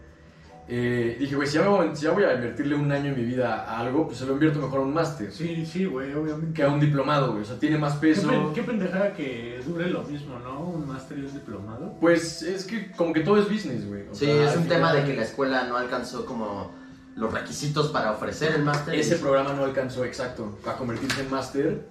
Eh, 0.67 1.15
dije, 1.19 1.35
güey, 1.35 1.47
si, 1.47 1.55
ya 1.55 1.61
me 1.61 1.67
voy- 1.67 1.95
si 1.95 2.05
ya 2.05 2.11
voy 2.11 2.23
a 2.23 2.33
invertirle 2.33 2.73
un 2.73 2.91
año 2.91 3.09
en 3.11 3.15
mi 3.19 3.23
vida 3.23 3.65
a 3.65 3.79
algo, 3.81 4.07
pues 4.07 4.17
se 4.17 4.25
lo 4.25 4.33
invierto 4.33 4.59
mejor 4.59 4.79
a 4.79 4.81
un 4.81 4.95
máster 4.95 5.31
Sí, 5.31 5.63
sí, 5.63 5.85
güey, 5.85 6.11
obviamente. 6.13 6.53
que 6.53 6.63
a 6.63 6.69
un 6.69 6.79
diplomado, 6.79 7.31
güey. 7.33 7.43
O 7.43 7.45
sea, 7.45 7.59
tiene 7.59 7.77
más 7.77 7.93
¿Qué, 7.95 8.07
peso. 8.07 8.27
pen- 8.27 8.51
qué 8.55 8.63
pendejada 8.63 9.13
que 9.13 9.61
dure 9.63 9.87
lo 9.91 10.01
mismo, 10.03 10.39
¿no? 10.39 10.61
Un 10.61 10.87
máster 10.87 11.19
y 11.19 11.21
un 11.21 11.33
diplomado. 11.33 11.93
Pues 12.01 12.41
es 12.41 12.65
que 12.65 12.91
como 12.93 13.13
que 13.13 13.19
todo 13.19 13.37
es 13.39 13.45
business, 13.47 13.87
güey. 13.87 14.05
Sí, 14.13 14.25
sea, 14.25 14.49
es 14.51 14.57
un 14.57 14.67
tema 14.67 14.91
de 14.91 15.03
que 15.03 15.15
la 15.15 15.21
escuela 15.21 15.65
no 15.67 15.77
alcanzó 15.77 16.25
como 16.25 16.71
los 17.15 17.31
requisitos 17.31 17.89
para 17.91 18.11
ofrecer 18.13 18.53
el 18.55 18.63
máster. 18.63 18.95
Ese 18.95 19.17
programa 19.17 19.53
no 19.53 19.65
alcanzó, 19.65 20.03
exacto, 20.03 20.57
a 20.65 20.73
convertirse 20.77 21.21
en 21.21 21.29
máster. 21.29 21.87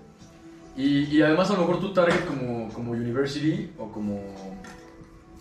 Y, 0.76 1.04
y 1.16 1.22
además 1.22 1.48
a 1.50 1.52
lo 1.52 1.60
mejor 1.60 1.78
tu 1.78 1.92
target 1.92 2.24
como, 2.26 2.68
como 2.72 2.90
university 2.90 3.70
o 3.78 3.92
como, 3.92 4.20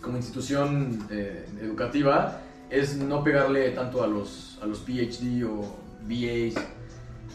como 0.00 0.16
institución 0.18 1.04
eh, 1.10 1.46
educativa 1.60 2.40
es 2.80 2.96
no 2.96 3.22
pegarle 3.22 3.70
tanto 3.70 4.02
a 4.02 4.06
los, 4.06 4.58
a 4.62 4.66
los 4.66 4.78
PhD 4.80 5.44
o 5.44 5.76
BAs, 6.02 6.62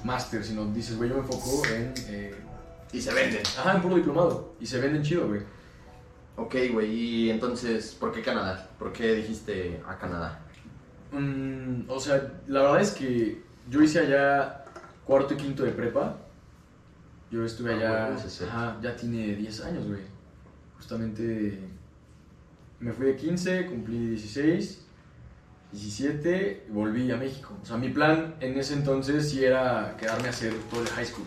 máster, 0.03 0.43
sino 0.43 0.65
dices, 0.65 0.97
güey, 0.97 1.09
yo 1.09 1.15
me 1.15 1.21
enfoco 1.21 1.63
en... 1.67 1.93
eh, 2.07 2.35
Y 2.91 3.01
se 3.01 3.13
venden. 3.13 3.41
ajá, 3.57 3.75
en 3.75 3.81
puro 3.81 3.95
diplomado. 3.95 4.53
Y 4.59 4.65
se 4.65 4.79
venden 4.79 5.03
chido, 5.03 5.27
güey. 5.27 5.41
Ok, 6.37 6.55
güey, 6.71 6.91
y 6.93 7.29
entonces, 7.29 7.95
¿por 7.99 8.11
qué 8.11 8.21
Canadá? 8.21 8.69
¿Por 8.79 8.93
qué 8.93 9.15
dijiste 9.15 9.81
a 9.87 9.97
Canadá? 9.97 10.39
Mm, 11.11 11.89
o 11.89 11.99
sea, 11.99 12.31
la 12.47 12.61
verdad 12.61 12.81
es 12.81 12.91
que 12.91 13.41
yo 13.69 13.81
hice 13.81 13.99
allá 13.99 14.63
cuarto 15.05 15.33
y 15.33 15.37
quinto 15.37 15.63
de 15.63 15.71
prepa. 15.71 16.15
Yo 17.31 17.43
estuve 17.43 17.73
Ah, 17.73 17.75
allá, 17.77 18.05
bueno, 18.07 18.19
sí, 18.21 18.29
sí. 18.29 18.43
ajá, 18.45 18.77
ya 18.81 18.95
tiene 18.95 19.35
10 19.35 19.61
años, 19.65 19.85
güey. 19.87 20.01
Justamente 20.77 21.59
me 22.79 22.93
fui 22.93 23.07
de 23.07 23.15
15, 23.17 23.65
cumplí 23.65 24.07
16 24.11 24.85
17 25.71 26.65
volví 26.69 27.11
a 27.11 27.17
México. 27.17 27.55
O 27.61 27.65
sea, 27.65 27.77
mi 27.77 27.89
plan 27.89 28.35
en 28.39 28.57
ese 28.57 28.73
entonces 28.73 29.29
sí 29.29 29.43
era 29.43 29.95
quedarme 29.99 30.27
a 30.27 30.31
hacer 30.31 30.53
todo 30.69 30.81
el 30.81 30.87
high 30.89 31.05
school. 31.05 31.25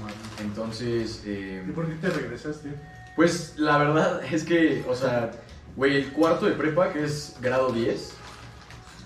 Mames. 0.00 0.14
Entonces, 0.40 1.22
eh, 1.26 1.64
¿Y 1.68 1.72
por 1.72 1.86
qué 1.86 1.94
te 1.96 2.08
regresaste? 2.10 2.70
pues 3.16 3.54
la 3.58 3.76
verdad 3.78 4.22
es 4.32 4.44
que, 4.44 4.84
o 4.88 4.94
sea, 4.94 5.30
güey, 5.76 5.96
el 5.96 6.12
cuarto 6.12 6.46
de 6.46 6.52
prepa, 6.52 6.92
que 6.92 7.04
es 7.04 7.36
grado 7.40 7.70
10, 7.72 8.12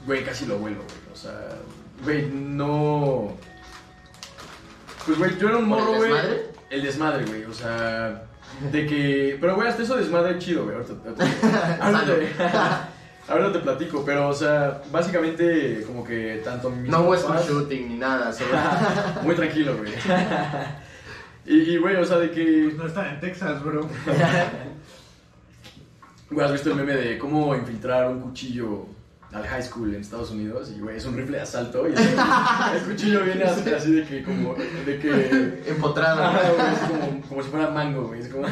güey, 0.06 0.24
casi 0.24 0.46
lo 0.46 0.58
vuelo, 0.58 0.76
güey. 0.78 1.12
O 1.12 1.16
sea, 1.16 1.48
güey, 2.04 2.28
no... 2.30 3.34
Pues, 5.06 5.18
güey, 5.18 5.38
yo 5.38 5.48
era 5.48 5.56
un 5.58 5.68
¿Por 5.68 5.78
el 5.78 5.84
morro, 5.84 5.96
güey. 5.98 6.12
desmadre? 6.12 6.46
El 6.70 6.82
desmadre, 6.82 7.24
güey, 7.24 7.44
o 7.44 7.54
sea... 7.54 8.24
De 8.72 8.86
que... 8.86 9.36
Pero, 9.40 9.56
güey, 9.56 9.68
hasta 9.68 9.82
eso 9.82 9.96
desmadre 9.96 10.38
chido, 10.38 10.64
güey. 10.64 10.76
Ahorita, 10.76 10.94
ahorita- 11.04 11.78
ahorita 11.80 12.88
ahorita 13.28 13.52
te 13.52 13.58
platico, 13.60 14.04
pero, 14.04 14.28
o 14.28 14.34
sea, 14.34 14.82
básicamente, 14.90 15.82
como 15.86 16.04
que 16.04 16.40
tanto 16.44 16.70
mis 16.70 16.90
No 16.90 17.00
hubo 17.02 17.14
papás- 17.14 17.46
shooting 17.48 17.88
ni 17.88 17.96
nada, 17.96 18.32
solo... 18.32 18.50
Muy 19.22 19.34
tranquilo, 19.34 19.76
güey. 19.76 19.92
Y, 21.48 21.58
y, 21.58 21.76
güey, 21.76 21.94
o 21.94 22.04
sea, 22.04 22.18
de 22.18 22.32
que... 22.32 22.64
Pues 22.64 22.76
no 22.76 22.86
estaba 22.88 23.08
en 23.08 23.20
Texas, 23.20 23.62
bro. 23.62 23.88
Güey, 26.28 26.44
¿has 26.44 26.50
visto 26.50 26.70
el 26.70 26.74
meme 26.74 26.94
de 26.96 27.18
cómo 27.18 27.54
infiltrar 27.54 28.10
un 28.10 28.20
cuchillo 28.20 28.86
al 29.32 29.46
high 29.46 29.62
school 29.62 29.94
en 29.94 30.00
Estados 30.00 30.32
Unidos? 30.32 30.72
Y, 30.76 30.80
güey, 30.80 30.96
es 30.96 31.04
un 31.04 31.16
rifle 31.16 31.36
de 31.36 31.44
asalto 31.44 31.88
y 31.88 31.92
el, 31.92 32.82
cuchillo 32.84 33.22
viene 33.22 33.44
así, 33.44 33.70
así 33.70 33.92
de 33.92 34.04
que, 34.04 34.24
como, 34.24 34.56
de 34.56 34.98
que... 34.98 35.62
Empotrado. 35.68 36.20
Es 36.36 36.78
como, 36.80 37.20
como 37.28 37.42
si 37.44 37.48
fuera 37.48 37.70
mango, 37.70 38.08
güey. 38.08 38.22
Es 38.22 38.28
como... 38.28 38.44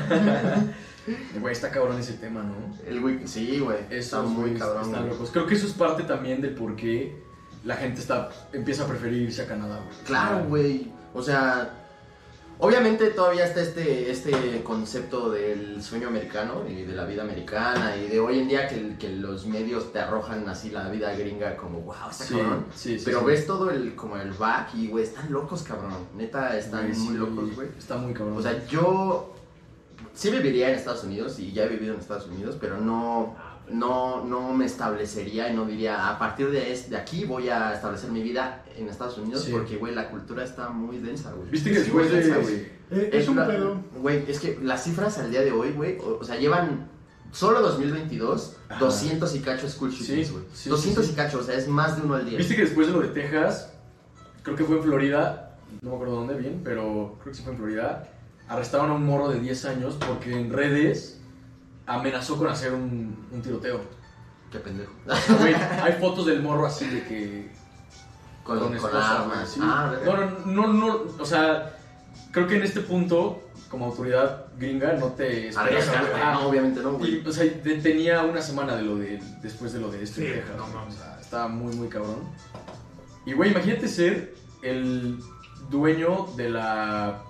Güey, 1.38 1.52
está 1.52 1.70
cabrón 1.70 1.98
ese 1.98 2.14
tema, 2.14 2.42
¿no? 2.42 2.54
El 2.86 3.00
güey, 3.00 3.26
sí, 3.26 3.58
güey. 3.58 3.78
Está 3.90 4.22
muy 4.22 4.42
güeyes 4.42 4.60
cabrón. 4.60 4.84
Están 4.84 5.00
güey. 5.02 5.12
locos. 5.12 5.30
Creo 5.30 5.46
que 5.46 5.54
eso 5.54 5.66
es 5.66 5.72
parte 5.74 6.04
también 6.04 6.40
del 6.40 6.54
por 6.54 6.74
qué 6.76 7.22
la 7.64 7.76
gente 7.76 8.00
está, 8.00 8.30
empieza 8.52 8.84
a 8.84 8.86
preferir 8.86 9.22
irse 9.22 9.42
a 9.42 9.46
Canadá, 9.46 9.76
güey. 9.84 9.96
Claro, 10.06 10.44
güey. 10.46 10.92
O 11.14 11.22
sea, 11.22 11.70
obviamente 12.58 13.08
todavía 13.10 13.44
está 13.46 13.60
este, 13.62 14.10
este 14.10 14.62
concepto 14.62 15.30
del 15.30 15.82
sueño 15.82 16.08
americano 16.08 16.64
y 16.68 16.82
de 16.82 16.94
la 16.94 17.04
vida 17.04 17.22
americana 17.22 17.96
y 17.96 18.08
de 18.08 18.20
hoy 18.20 18.38
en 18.40 18.48
día 18.48 18.68
que, 18.68 18.96
que 18.98 19.10
los 19.10 19.46
medios 19.46 19.92
te 19.92 19.98
arrojan 19.98 20.48
así 20.48 20.70
la 20.70 20.88
vida 20.88 21.12
gringa 21.14 21.56
como, 21.56 21.80
wow, 21.80 21.94
está 22.10 22.24
Sí, 22.24 22.34
cabrón. 22.34 22.66
sí, 22.74 22.98
sí. 22.98 23.02
Pero 23.04 23.20
sí. 23.20 23.26
ves 23.26 23.46
todo 23.46 23.70
el, 23.70 23.94
como 23.94 24.16
el 24.16 24.32
back 24.32 24.74
y, 24.74 24.88
güey, 24.88 25.04
están 25.04 25.30
locos, 25.32 25.62
cabrón. 25.62 25.94
Neta, 26.16 26.56
están 26.58 26.86
Güey, 26.88 26.98
muy 26.98 27.14
locos, 27.14 27.54
güey. 27.54 27.68
Está 27.78 27.96
muy 27.96 28.12
cabrón. 28.12 28.36
O 28.38 28.42
sea, 28.42 28.66
yo 28.66 29.33
sí 30.12 30.30
viviría 30.30 30.68
en 30.70 30.74
Estados 30.76 31.04
Unidos 31.04 31.38
y 31.38 31.52
ya 31.52 31.64
he 31.64 31.68
vivido 31.68 31.94
en 31.94 32.00
Estados 32.00 32.26
Unidos, 32.26 32.56
pero 32.60 32.78
no, 32.78 33.34
no, 33.70 34.24
no 34.24 34.52
me 34.52 34.66
establecería 34.66 35.48
y 35.50 35.56
no 35.56 35.64
diría, 35.66 36.08
a 36.10 36.18
partir 36.18 36.50
de, 36.50 36.72
es- 36.72 36.90
de 36.90 36.96
aquí 36.96 37.24
voy 37.24 37.48
a 37.48 37.72
establecer 37.72 38.10
mi 38.10 38.22
vida 38.22 38.62
en 38.76 38.88
Estados 38.88 39.18
Unidos 39.18 39.44
Sí. 39.44 39.52
porque, 39.52 39.76
güey, 39.76 39.94
la 39.94 40.10
cultura 40.10 40.44
está 40.44 40.68
muy 40.68 40.98
densa, 40.98 41.32
güey. 41.32 41.50
Viste 41.50 41.70
que 41.70 41.76
Sí, 41.76 41.82
después 41.84 42.10
muy 42.10 42.16
densa, 42.20 42.36
de... 42.36 42.42
güey. 42.42 42.54
Eh, 42.90 43.10
es 43.12 43.28
un 43.28 43.36
la- 43.36 43.46
pedo. 43.46 43.80
Güey, 44.00 44.24
es 44.30 44.38
que 44.40 44.58
las 44.62 44.84
cifras 44.84 45.18
al 45.18 45.30
día 45.30 45.40
de 45.40 45.52
hoy, 45.52 45.70
güey, 45.72 45.98
o, 45.98 46.18
o 46.20 46.24
sea, 46.24 46.36
llevan 46.36 46.88
solo 47.32 47.60
2022, 47.62 48.56
Ajá. 48.68 48.78
200 48.78 49.34
y 49.34 49.40
cacho 49.40 49.68
school 49.68 49.90
shootings, 49.90 50.26
Sí, 50.28 50.32
güey. 50.32 50.44
sí, 50.52 50.68
200 50.70 51.04
sí, 51.04 51.08
sí. 51.08 51.14
y 51.14 51.16
cacho, 51.16 51.38
o 51.38 51.42
sea, 51.42 51.56
es 51.56 51.66
más 51.66 51.96
de 51.96 52.02
uno 52.02 52.14
al 52.14 52.26
día. 52.28 52.38
Viste 52.38 52.54
que 52.54 52.62
después 52.62 52.86
de 52.86 52.92
lo 52.92 53.00
de 53.00 53.08
Texas, 53.08 53.72
creo 54.42 54.54
que 54.56 54.64
fue 54.64 54.76
en 54.76 54.82
Florida, 54.82 55.56
no 55.82 55.88
me 55.90 55.94
acuerdo 55.96 56.14
dónde 56.16 56.34
bien, 56.34 56.60
pero 56.62 57.16
creo 57.20 57.32
que 57.32 57.34
sí 57.34 57.42
fue 57.42 57.52
en 57.52 57.58
Florida, 57.58 58.08
arrestaron 58.48 58.90
a 58.90 58.94
un 58.94 59.06
morro 59.06 59.28
de 59.28 59.40
10 59.40 59.64
años 59.66 59.96
porque 60.06 60.32
en 60.38 60.52
redes 60.52 61.20
amenazó 61.86 62.36
con 62.38 62.48
hacer 62.48 62.72
un, 62.72 63.26
un 63.32 63.42
tiroteo. 63.42 63.80
Qué 64.50 64.58
pendejo. 64.58 64.92
O 65.06 65.14
sea, 65.14 65.36
güey, 65.36 65.54
hay 65.54 65.92
fotos 66.00 66.26
del 66.26 66.42
morro 66.42 66.66
así 66.66 66.86
de 66.86 67.04
que... 67.04 67.50
con, 68.44 68.58
con, 68.58 68.74
esposa, 68.74 69.22
armas. 69.22 69.48
sí. 69.48 69.60
Ah, 69.62 69.94
no, 70.04 70.16
no, 70.46 70.66
no, 70.66 70.72
no, 70.72 71.00
o 71.18 71.26
sea, 71.26 71.76
creo 72.30 72.46
que 72.46 72.56
en 72.56 72.62
este 72.62 72.80
punto, 72.80 73.42
como 73.68 73.86
autoridad 73.86 74.46
gringa, 74.58 74.92
no 74.92 75.08
te... 75.08 75.48
esperas 75.48 75.90
ah, 76.22 76.34
no, 76.34 76.48
obviamente 76.48 76.80
no, 76.80 76.92
güey. 76.92 77.22
y, 77.22 77.26
o 77.26 77.32
sea, 77.32 77.44
de- 77.44 77.78
tenía 77.82 78.22
una 78.22 78.40
semana 78.40 78.76
de 78.76 78.82
lo 78.82 78.96
de 78.96 79.20
después 79.42 79.72
de 79.72 79.80
lo 79.80 79.90
de 79.90 80.02
esto 80.04 80.20
en 80.20 80.26
Sí, 80.28 80.32
Texas. 80.34 80.56
no 80.56 80.66
mames. 80.68 80.94
O 80.94 80.98
sea, 80.98 81.18
estaba 81.20 81.48
muy, 81.48 81.74
muy 81.74 81.88
cabrón. 81.88 82.20
Y, 83.26 83.32
güey, 83.32 83.50
imagínate 83.50 83.88
ser 83.88 84.34
el 84.62 85.18
dueño 85.70 86.28
de 86.36 86.50
la 86.50 87.22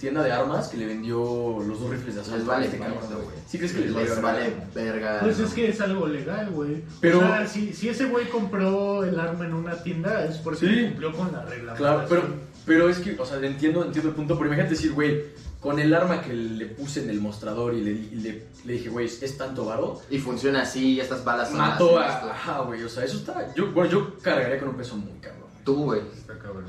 tienda 0.00 0.22
de 0.22 0.32
armas 0.32 0.68
que 0.68 0.78
le 0.78 0.86
vendió 0.86 1.18
los 1.64 1.78
dos 1.78 1.90
rifles 1.90 2.14
de 2.14 2.20
asalto 2.22 2.38
Les 2.38 2.46
vale 2.46 2.66
este 2.66 2.78
cabrón, 2.78 2.98
güey. 3.10 3.36
¿Sí 3.46 3.58
crees 3.58 3.72
que 3.72 3.80
les, 3.80 3.90
les 3.92 4.22
vale 4.22 4.40
vale 4.40 4.52
verga? 4.74 5.20
Pues 5.20 5.38
¿no? 5.38 5.46
es 5.46 5.52
que 5.54 5.68
es 5.68 5.80
algo 5.80 6.06
legal, 6.08 6.50
güey. 6.50 6.82
Pero- 7.00 7.18
O 7.18 7.20
sea, 7.22 7.46
si, 7.46 7.72
si 7.74 7.88
ese 7.90 8.06
güey 8.06 8.28
compró 8.30 9.04
el 9.04 9.20
arma 9.20 9.44
en 9.44 9.52
una 9.54 9.82
tienda 9.82 10.24
es 10.24 10.38
porque 10.38 10.60
Sí. 10.66 10.86
cumplió 10.88 11.12
con 11.12 11.30
la 11.32 11.44
regla. 11.44 11.74
Claro, 11.74 12.06
pero, 12.08 12.22
pero 12.64 12.88
es 12.88 12.98
que, 12.98 13.14
o 13.20 13.24
sea, 13.26 13.38
entiendo, 13.38 13.84
entiendo 13.84 14.08
el 14.08 14.14
punto, 14.16 14.34
pero 14.36 14.46
imagínate 14.46 14.74
decir, 14.74 14.92
güey, 14.92 15.22
con 15.60 15.78
el 15.78 15.92
arma 15.92 16.22
que 16.22 16.32
le 16.32 16.64
puse 16.66 17.02
en 17.02 17.10
el 17.10 17.20
mostrador 17.20 17.74
y 17.74 17.82
le, 17.82 17.92
le, 18.22 18.42
le 18.64 18.72
dije, 18.72 18.88
güey, 18.88 19.04
es 19.06 19.36
tanto 19.36 19.66
varo, 19.66 20.00
Y 20.08 20.18
funciona 20.18 20.62
así, 20.62 20.94
y 20.94 21.00
estas 21.00 21.22
balas 21.22 21.48
son 21.50 21.58
mató 21.58 21.98
a... 21.98 22.30
Ajá, 22.30 22.60
güey, 22.62 22.82
o 22.82 22.88
sea, 22.88 23.04
eso 23.04 23.18
está... 23.18 23.54
Yo, 23.54 23.70
bueno, 23.72 23.90
yo 23.90 24.16
cargaría 24.22 24.58
con 24.58 24.70
un 24.70 24.76
peso 24.76 24.96
muy 24.96 25.18
cabrón. 25.20 25.50
Tú, 25.62 25.84
güey. 25.84 26.00
Está 26.16 26.38
cabrón. 26.38 26.64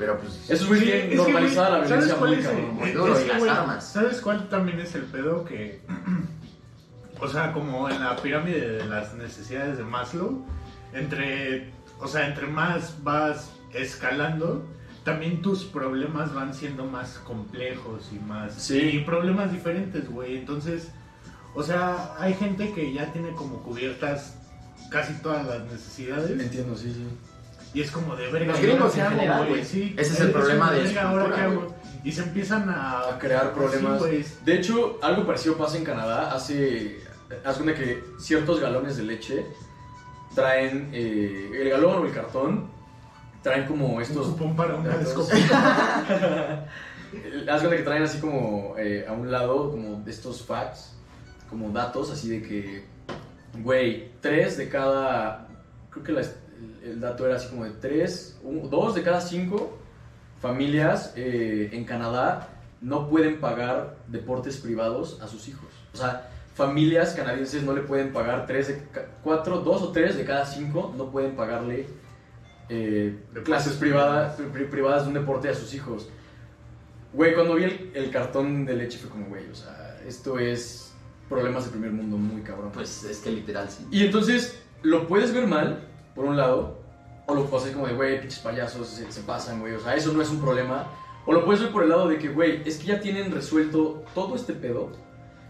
Pero 0.00 0.18
pues. 0.18 0.50
Esos 0.50 0.66
güeyes 0.66 0.88
Sí, 0.88 0.92
es 0.92 1.08
que, 1.10 1.14
normalizada 1.14 1.78
la 1.78 1.86
¿sabes 1.86 2.06
violencia 2.06 2.16
cuál 2.16 2.30
muy 2.30 2.38
es 2.40 2.46
cabrón. 2.46 2.74
muy 2.74 2.88
es 2.88 2.94
duro, 2.94 3.14
que, 3.14 3.22
y 3.22 3.28
las 3.28 3.58
armas. 3.58 3.92
¿Sabes 3.92 4.20
cuál 4.22 4.48
también 4.48 4.80
es 4.80 4.94
el 4.94 5.02
pedo? 5.02 5.44
Que, 5.44 5.82
o 7.20 7.28
sea, 7.28 7.52
como 7.52 7.88
en 7.90 8.02
la 8.02 8.16
pirámide 8.16 8.78
de 8.78 8.86
las 8.86 9.12
necesidades 9.14 9.76
de 9.76 9.84
Maslow, 9.84 10.42
entre, 10.94 11.70
o 11.98 12.08
sea, 12.08 12.26
entre 12.26 12.46
más 12.46 12.94
vas 13.04 13.52
escalando, 13.74 14.64
también 15.04 15.42
tus 15.42 15.64
problemas 15.64 16.32
van 16.32 16.54
siendo 16.54 16.86
más 16.86 17.18
complejos 17.18 18.08
y 18.10 18.18
más... 18.20 18.54
Sí. 18.54 18.78
Y 18.78 18.98
problemas 19.00 19.52
diferentes, 19.52 20.10
güey. 20.10 20.38
Entonces, 20.38 20.88
o 21.54 21.62
sea, 21.62 22.14
hay 22.18 22.32
gente 22.32 22.72
que 22.72 22.90
ya 22.94 23.12
tiene 23.12 23.32
como 23.32 23.62
cubiertas 23.62 24.38
casi 24.90 25.12
todas 25.20 25.46
las 25.46 25.62
necesidades. 25.70 26.30
Entiendo, 26.30 26.74
sí, 26.74 26.90
sí. 26.90 27.06
Y 27.72 27.80
es 27.82 27.90
como 27.90 28.16
de 28.16 28.30
verga. 28.30 28.52
Los 28.52 28.56
¿y 28.60 28.62
ahora 28.66 28.72
gringos 28.72 28.96
en 28.98 29.06
general, 29.10 29.48
güey. 29.48 29.64
Sí, 29.64 29.94
Ese 29.96 30.12
es 30.14 30.20
el 30.20 30.32
problema 30.32 30.72
de 30.72 30.82
verga. 30.82 31.66
Y 32.02 32.12
se 32.12 32.22
empiezan 32.22 32.68
a... 32.70 33.00
A 33.10 33.18
crear 33.18 33.52
problemas. 33.52 34.02
Sí. 34.02 34.24
De 34.44 34.54
hecho, 34.56 34.98
algo 35.02 35.26
parecido 35.26 35.56
pasa 35.56 35.76
en 35.76 35.84
Canadá. 35.84 36.32
Hace. 36.32 36.98
Haz 37.44 37.58
cuenta 37.58 37.74
que 37.78 38.02
ciertos 38.18 38.58
galones 38.60 38.96
de 38.96 39.02
leche 39.04 39.46
traen. 40.34 40.88
eh, 40.92 41.50
el 41.60 41.68
galón 41.70 42.02
o 42.02 42.06
el 42.06 42.12
cartón 42.12 42.68
traen 43.42 43.66
como 43.66 43.86
Un 43.96 44.02
estos. 44.02 44.28
cupón 44.28 44.56
para 44.56 44.74
una. 44.76 44.90
Haz 47.48 47.60
cuenta 47.60 47.76
que 47.76 47.82
traen 47.82 48.02
así 48.04 48.18
como 48.20 48.74
eh, 48.78 49.04
a 49.08 49.12
un 49.12 49.30
lado, 49.30 49.70
como 49.70 50.00
de 50.02 50.10
estos 50.10 50.42
facts, 50.44 50.94
como 51.48 51.70
datos, 51.70 52.10
así 52.10 52.28
de 52.28 52.42
que. 52.42 52.84
Güey, 53.58 54.10
tres 54.20 54.56
de 54.56 54.68
cada. 54.68 55.46
Creo 55.90 56.04
que 56.04 56.12
la- 56.12 56.22
el, 56.84 57.00
dato 57.00 57.26
era 57.26 57.36
así 57.36 57.48
como 57.48 57.64
de 57.64 57.70
tres. 57.72 58.38
un- 58.42 58.68
dos 58.70 58.94
de 58.94 59.02
cada 59.02 59.20
cinco 59.20 59.76
familias 60.40 61.12
eh, 61.16 61.70
en 61.72 61.84
Canadá 61.84 62.48
no 62.80 63.08
pueden 63.08 63.40
pagar 63.40 63.96
deportes 64.08 64.56
privados 64.56 65.20
a 65.20 65.28
sus 65.28 65.48
hijos. 65.48 65.68
O 65.92 65.96
sea, 65.96 66.30
familias 66.54 67.12
canadienses 67.14 67.62
no 67.62 67.74
le 67.74 67.82
pueden 67.82 68.12
pagar 68.12 68.46
tres 68.46 68.68
de 68.68 68.82
cuatro, 69.22 69.58
dos 69.60 69.82
o 69.82 69.92
tres 69.92 70.16
de 70.16 70.24
cada 70.24 70.46
cinco 70.46 70.94
no 70.96 71.10
pueden 71.10 71.36
pagarle 71.36 71.86
eh, 72.68 73.18
clases 73.44 73.74
privadas, 73.74 74.36
pri- 74.52 74.64
privadas 74.66 75.02
de 75.02 75.08
un 75.08 75.14
deporte 75.14 75.48
a 75.48 75.54
sus 75.54 75.74
hijos. 75.74 76.08
Güey, 77.12 77.34
cuando 77.34 77.56
vi 77.56 77.64
el, 77.64 77.90
el 77.94 78.10
cartón 78.10 78.64
de 78.64 78.74
leche 78.74 78.96
fue 78.98 79.10
como, 79.10 79.26
güey, 79.26 79.48
o 79.50 79.54
sea, 79.54 80.00
esto 80.06 80.38
es 80.38 80.92
problemas 81.28 81.64
de 81.64 81.70
primer 81.72 81.90
mundo 81.90 82.16
muy 82.16 82.42
cabrón. 82.42 82.70
Pues 82.72 83.04
es 83.04 83.18
que 83.18 83.30
literal 83.30 83.68
sí. 83.68 83.86
Y 83.90 84.04
entonces 84.04 84.58
lo 84.82 85.06
puedes 85.08 85.34
ver 85.34 85.46
mal, 85.46 85.80
por 86.20 86.28
un 86.28 86.36
lado, 86.36 86.76
o 87.26 87.34
lo 87.34 87.46
puedes 87.46 87.64
hacer 87.64 87.74
como 87.74 87.86
de, 87.86 87.94
güey, 87.94 88.20
pinches 88.20 88.40
payasos 88.40 88.86
se, 88.88 89.10
se 89.10 89.22
pasan, 89.22 89.60
güey, 89.60 89.72
o 89.74 89.80
sea, 89.80 89.94
eso 89.94 90.12
no 90.12 90.20
es 90.20 90.28
un 90.28 90.38
problema. 90.40 90.86
O 91.24 91.32
lo 91.32 91.44
puedes 91.46 91.62
ver 91.62 91.72
por 91.72 91.82
el 91.82 91.88
lado 91.88 92.08
de 92.08 92.18
que, 92.18 92.28
güey, 92.28 92.62
es 92.66 92.76
que 92.78 92.88
ya 92.88 93.00
tienen 93.00 93.32
resuelto 93.32 94.04
todo 94.14 94.34
este 94.36 94.52
pedo, 94.52 94.90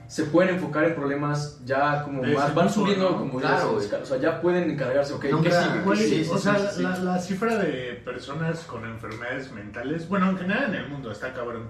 se 0.07 0.25
pueden 0.25 0.55
enfocar 0.57 0.85
en 0.85 0.95
problemas 0.95 1.61
ya 1.65 2.03
como 2.05 2.23
De 2.23 2.35
más, 2.35 2.55
van 2.55 2.71
subiendo 2.73 3.11
¿no? 3.11 3.19
como 3.19 3.41
Claro, 3.41 3.77
o 3.77 3.81
sea, 4.07 4.19
ya 4.19 4.41
pueden 4.41 4.71
encargarse, 4.71 5.13
ok, 5.13 5.23
¿qué 5.23 5.31
Nunca- 5.33 5.63
sigue? 5.63 5.75
¿Qué 5.79 5.85
Güey, 5.85 5.99
sigue? 5.99 6.25
sí, 6.25 6.31
o 6.31 6.37
sí, 6.37 6.43
sea, 6.45 6.59
sí, 6.59 6.77
sí. 6.77 6.83
La, 6.83 6.99
la 6.99 7.19
cifra 7.19 7.57
de 7.57 8.01
personas 8.05 8.61
con 8.61 8.85
enfermedades 8.85 9.51
mentales, 9.53 10.09
bueno, 10.09 10.31
en 10.31 10.39
general 10.39 10.75
en 10.75 10.75
el 10.83 10.89
mundo 10.89 11.11
está 11.11 11.33
cabrón, 11.33 11.69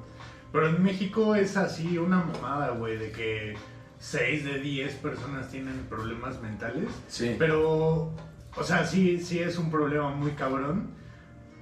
pero 0.53 0.69
en 0.69 0.83
México 0.83 1.35
es 1.35 1.57
así 1.57 1.97
una 1.97 2.19
mamada, 2.25 2.71
güey, 2.73 2.99
de 2.99 3.13
que 3.13 3.55
6 3.99 4.45
de 4.45 4.59
10 4.59 4.95
personas 4.97 5.49
tienen 5.51 5.87
problemas 5.89 6.41
mentales, 6.43 6.89
Sí. 7.09 7.37
pero, 7.39 8.11
o 8.57 8.65
sea, 8.65 8.85
sí, 8.85 9.19
sí 9.19 9.39
es 9.39 9.59
un 9.59 9.71
problema 9.71 10.11
muy 10.11 10.33
cabrón, 10.33 10.91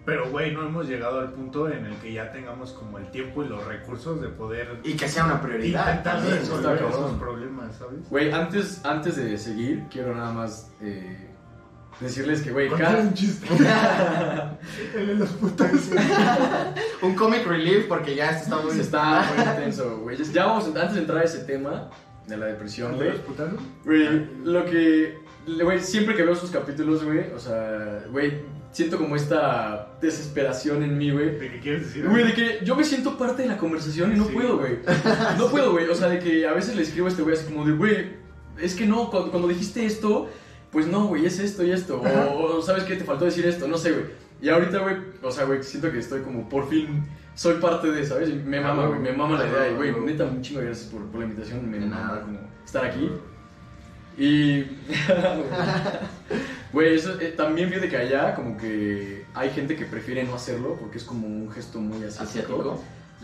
pero, 0.08 0.30
güey, 0.30 0.54
no 0.54 0.66
hemos 0.66 0.88
llegado 0.88 1.20
al 1.20 1.32
punto 1.32 1.68
en 1.68 1.84
el 1.84 1.94
que 1.96 2.14
ya 2.14 2.32
tengamos 2.32 2.72
como 2.72 2.96
el 2.96 3.10
tiempo 3.10 3.44
y 3.44 3.48
los 3.48 3.62
recursos 3.66 4.22
de 4.22 4.28
poder 4.28 4.80
Y 4.82 4.94
que 4.94 5.06
sea 5.06 5.26
una 5.26 5.38
prioridad 5.42 5.98
intentar 5.98 6.22
resolver 6.22 6.76
está 6.76 6.88
esos 6.88 7.12
problemas, 7.18 7.76
¿sabes? 7.76 8.08
Güey, 8.08 8.32
antes, 8.32 8.82
antes 8.86 9.16
de 9.16 9.36
seguir, 9.36 9.84
quiero 9.90 10.14
nada 10.14 10.32
más 10.32 10.72
eh, 10.80 11.28
decirles 12.00 12.40
que, 12.40 12.52
güey, 12.52 12.70
cada... 12.70 13.00
un 13.00 13.12
chiste. 13.12 13.46
El 14.96 15.06
de 15.08 15.14
los 15.16 15.28
putos. 15.28 15.68
Un 17.02 17.14
comic 17.14 17.46
relief 17.46 17.86
porque 17.86 18.14
ya 18.14 18.30
esto 18.30 18.44
está 18.44 18.66
muy... 18.66 18.80
Está 18.80 19.30
muy 19.34 19.44
intenso, 19.44 19.98
güey. 19.98 20.16
Ya 20.32 20.46
vamos, 20.46 20.68
antes 20.68 20.94
de 20.94 21.00
entrar 21.00 21.18
a 21.18 21.24
ese 21.24 21.40
tema 21.40 21.90
de 22.26 22.36
la 22.36 22.46
depresión, 22.46 22.92
¿El 22.92 22.98
de 22.98 23.04
güey. 23.04 23.16
los 23.18 23.26
putanos? 23.26 23.60
Güey, 23.84 24.26
lo 24.44 24.64
que. 24.64 25.18
Güey, 25.62 25.80
siempre 25.80 26.14
que 26.14 26.22
veo 26.22 26.34
sus 26.34 26.50
capítulos, 26.50 27.04
güey, 27.04 27.32
o 27.34 27.38
sea, 27.38 28.04
güey, 28.10 28.40
siento 28.70 28.98
como 28.98 29.16
esta 29.16 29.92
desesperación 30.00 30.82
en 30.82 30.98
mí, 30.98 31.10
güey. 31.10 31.38
¿De 31.38 31.50
qué 31.50 31.60
quieres 31.60 31.86
decir? 31.86 32.06
Güey, 32.08 32.24
de 32.26 32.34
que 32.34 32.64
yo 32.64 32.76
me 32.76 32.84
siento 32.84 33.16
parte 33.16 33.42
de 33.42 33.48
la 33.48 33.56
conversación 33.56 34.12
y 34.12 34.16
no 34.16 34.24
Sí. 34.26 34.32
puedo, 34.34 34.58
güey. 34.58 34.78
No 35.38 35.46
puedo, 35.50 35.72
güey. 35.72 35.88
O 35.88 35.94
sea, 35.94 36.08
de 36.08 36.18
que 36.18 36.46
a 36.46 36.52
veces 36.52 36.76
le 36.76 36.82
escribo 36.82 37.06
a 37.06 37.10
este 37.10 37.22
güey 37.22 37.34
así 37.36 37.44
como 37.46 37.64
de, 37.64 37.72
güey, 37.72 38.10
es 38.60 38.74
que 38.74 38.86
no, 38.86 39.10
cuando, 39.10 39.30
cuando 39.30 39.48
dijiste 39.48 39.86
esto, 39.86 40.28
pues 40.70 40.86
no, 40.86 41.06
güey, 41.06 41.24
es 41.26 41.38
esto 41.38 41.64
y 41.64 41.70
esto. 41.72 42.00
O, 42.00 42.56
o, 42.56 42.62
sabes 42.62 42.84
qué, 42.84 42.96
te 42.96 43.04
faltó 43.04 43.24
decir 43.24 43.46
esto, 43.46 43.66
no 43.68 43.78
sé, 43.78 43.92
güey. 43.92 44.04
Y 44.40 44.48
ahorita, 44.50 44.78
güey, 44.78 44.96
o 45.22 45.30
sea, 45.30 45.44
güey, 45.44 45.62
siento 45.62 45.90
que 45.90 45.98
estoy 45.98 46.20
como 46.22 46.48
por 46.48 46.68
fin. 46.68 47.04
Soy 47.34 47.54
parte 47.60 47.90
de, 47.90 48.04
¿sabes? 48.04 48.34
Me 48.44 48.60
mama, 48.60 48.86
güey, 48.86 48.98
me 49.00 49.12
mama 49.12 49.38
la 49.38 49.46
idea. 49.48 49.70
Y, 49.70 49.74
güey, 49.76 49.92
neta, 50.04 50.24
un 50.24 50.42
chingo 50.42 50.60
gracias 50.60 50.88
por, 50.88 51.02
por 51.06 51.20
la 51.20 51.26
invitación. 51.26 51.68
Me 51.70 51.78
mama 51.80 52.20
como 52.20 52.38
estar 52.64 52.84
aquí. 52.84 53.08
Y. 54.18 54.64
Güey, 56.72 56.96
eso 56.96 57.18
eh, 57.18 57.32
también 57.34 57.70
vi 57.70 57.76
de 57.78 57.88
que 57.88 57.96
allá, 57.96 58.34
como 58.34 58.58
que 58.58 59.24
hay 59.34 59.48
gente 59.50 59.74
que 59.74 59.86
prefiere 59.86 60.22
no 60.24 60.34
hacerlo 60.34 60.76
porque 60.78 60.98
es 60.98 61.04
como 61.04 61.26
un 61.26 61.50
gesto 61.50 61.80
muy 61.80 62.04
asiático. 62.04 62.22
Asiático. 62.24 62.82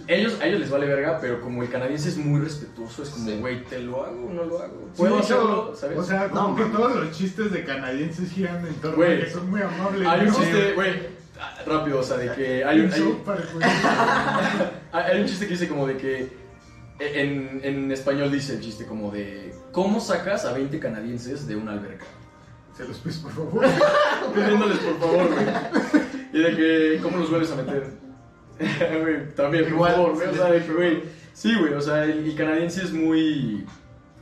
Ellos, 0.08 0.40
a 0.40 0.46
ellos 0.46 0.60
les 0.60 0.70
vale 0.70 0.86
verga, 0.86 1.18
pero 1.20 1.40
como 1.42 1.62
el 1.62 1.68
canadiense 1.68 2.08
es 2.08 2.16
muy 2.16 2.40
respetuoso, 2.40 3.02
es 3.02 3.10
como, 3.10 3.28
Sí. 3.28 3.36
güey, 3.38 3.62
¿te 3.64 3.80
lo 3.80 4.04
hago 4.04 4.26
o 4.28 4.32
no 4.32 4.44
lo 4.44 4.58
hago? 4.62 4.88
¿Puedo 4.96 5.18
hacerlo? 5.18 5.74
¿Sabes? 5.76 5.98
O 5.98 6.02
sea, 6.02 6.30
como 6.30 6.48
No, 6.48 6.56
que 6.56 6.64
todos 6.64 6.96
los 6.96 7.10
chistes 7.16 7.52
de 7.52 7.64
canadienses 7.64 8.32
giran 8.32 8.66
en 8.66 8.74
torno 8.76 9.04
a 9.04 9.08
que 9.08 9.30
son 9.30 9.50
muy 9.50 9.60
amables. 9.60 10.08
hay 10.08 10.26
un 10.26 10.34
chiste, 10.34 10.72
güey, 10.72 10.92
ah, 11.38 11.58
rápido, 11.66 12.00
o 12.00 12.02
sea, 12.02 12.16
de 12.16 12.32
que 12.34 12.64
hay 12.64 12.80
un, 12.80 12.92
hay, 12.92 13.00
hay- 14.92 15.02
hay 15.12 15.20
un 15.20 15.26
chiste 15.26 15.44
que 15.46 15.52
dice 15.52 15.68
como 15.68 15.86
de 15.86 15.96
que 15.98 16.43
en, 17.20 17.60
en 17.62 17.92
español 17.92 18.30
dice 18.30 18.54
el 18.54 18.60
chiste 18.60 18.86
como 18.86 19.10
de 19.10 19.54
¿cómo 19.72 20.00
sacas 20.00 20.44
a 20.44 20.52
20 20.52 20.78
canadienses 20.78 21.46
de 21.46 21.56
una 21.56 21.72
alberca? 21.72 22.06
Se 22.76 22.86
los 22.86 22.98
pides, 22.98 23.18
por 23.18 23.32
favor. 23.32 23.64
Pidiéndoles 24.34 24.78
por 24.78 24.98
favor, 24.98 25.32
güey. 25.32 25.46
Y 26.32 26.38
de 26.42 26.56
que, 26.56 27.00
¿cómo 27.02 27.18
los 27.18 27.30
vuelves 27.30 27.50
a 27.52 27.56
meter? 27.56 28.04
Güey, 29.02 29.34
también, 29.34 29.64
por 29.74 29.88
favor, 29.88 30.14
güey. 30.14 30.28
O 30.28 30.32
sí, 30.32 30.36
sea, 30.38 30.50
de 30.50 30.64
que, 30.64 30.72
güey. 30.72 31.02
Sí, 31.32 31.54
güey, 31.58 31.74
o 31.74 31.80
sea, 31.80 32.04
el, 32.04 32.24
el 32.24 32.36
canadiense 32.36 32.82
es 32.84 32.92
muy. 32.92 33.66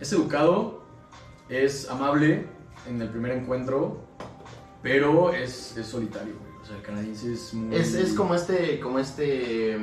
Es 0.00 0.12
educado, 0.12 0.82
es 1.48 1.88
amable 1.88 2.46
en 2.88 3.00
el 3.00 3.08
primer 3.08 3.32
encuentro, 3.32 4.02
pero 4.82 5.32
es, 5.32 5.76
es 5.76 5.86
solitario, 5.86 6.34
güey. 6.38 6.52
O 6.62 6.64
sea, 6.64 6.76
el 6.76 6.82
canadiense 6.82 7.32
es 7.32 7.52
muy. 7.52 7.76
Es, 7.76 7.94
es 7.94 8.14
como 8.14 8.34
este, 8.34 8.80
como 8.80 8.98
este... 8.98 9.78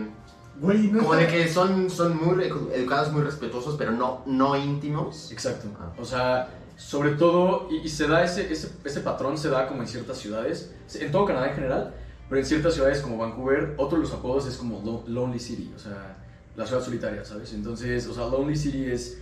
Güey, 0.60 0.88
no 0.92 1.00
Como 1.00 1.14
está- 1.16 1.32
de 1.32 1.38
que 1.38 1.48
son, 1.48 1.90
son 1.90 2.18
muy 2.18 2.44
edu- 2.44 2.72
educados, 2.74 3.12
muy 3.12 3.22
respetuosos, 3.22 3.76
pero 3.78 3.92
no, 3.92 4.24
no 4.26 4.56
íntimos. 4.58 5.32
Exacto. 5.32 5.68
Ah. 5.80 5.92
O 6.00 6.06
sea, 6.06 6.50
sobre 6.76 7.12
todo, 7.12 7.68
y, 7.72 7.78
y 7.78 7.90
se 7.90 8.08
da 8.08 8.24
ese, 8.24 8.52
ese, 8.52 8.70
ese 8.84 9.00
patrón, 9.02 9.38
se 9.38 9.50
da 9.50 9.68
como 9.68 9.82
en 9.82 9.88
ciertas 9.88 10.18
ciudades, 10.18 10.74
en 10.96 11.12
todo 11.12 11.26
Canadá 11.26 11.50
en 11.50 11.56
general, 11.56 11.94
pero 12.28 12.40
en 12.42 12.46
ciertas 12.46 12.74
ciudades 12.74 13.02
como 13.02 13.18
Vancouver, 13.18 13.74
otro 13.78 13.98
de 13.98 14.04
los 14.04 14.14
apodos 14.14 14.48
es 14.48 14.58
como 14.58 14.82
Lo- 14.84 15.04
Lonely 15.08 15.40
City, 15.40 15.72
o 15.76 15.80
sea, 15.80 16.18
la 16.56 16.66
ciudad 16.66 16.84
solitaria, 16.84 17.24
¿sabes? 17.24 17.54
Entonces, 17.54 18.06
o 18.08 18.14
sea, 18.14 18.26
Lonely 18.28 18.56
City 18.56 18.86
es... 18.86 19.18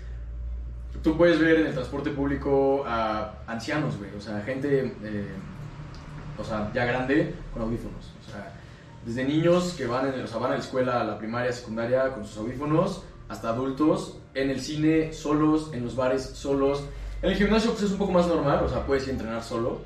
Tú 1.04 1.16
puedes 1.16 1.40
ver 1.40 1.60
en 1.60 1.68
el 1.68 1.74
transporte 1.74 2.10
público 2.10 2.84
a 2.88 3.34
ancianos, 3.46 3.98
güey, 3.98 4.10
o 4.18 4.22
sea, 4.22 4.42
gente, 4.42 4.96
eh, 5.04 5.28
o 6.38 6.44
sea, 6.44 6.72
ya 6.74 6.86
grande 6.86 7.36
con 7.54 7.62
audífonos, 7.62 8.12
o 8.28 8.32
sea, 8.32 8.54
desde 9.06 9.24
niños 9.24 9.74
que 9.78 9.86
van, 9.88 10.14
en, 10.14 10.22
o 10.22 10.28
sea, 10.28 10.38
van 10.38 10.52
a 10.52 10.56
la 10.56 10.60
escuela, 10.62 11.02
a 11.02 11.04
la 11.04 11.18
primaria, 11.18 11.52
secundaria 11.54 12.14
con 12.14 12.26
sus 12.26 12.38
audífonos, 12.38 13.04
hasta 13.30 13.50
adultos, 13.50 14.18
en 14.34 14.50
el 14.50 14.60
cine 14.62 15.14
solos, 15.14 15.72
en 15.74 15.84
los 15.84 15.96
bares 15.96 16.24
solos. 16.24 16.84
En 17.22 17.32
el 17.32 17.36
gimnasio 17.38 17.72
pues 17.72 17.84
es 17.84 17.92
un 17.92 17.98
poco 17.98 18.12
más 18.12 18.28
normal, 18.28 18.64
o 18.64 18.70
sea, 18.70 18.86
puedes 18.86 19.04
ir 19.04 19.10
a 19.10 19.14
entrenar 19.14 19.44
solo. 19.44 19.80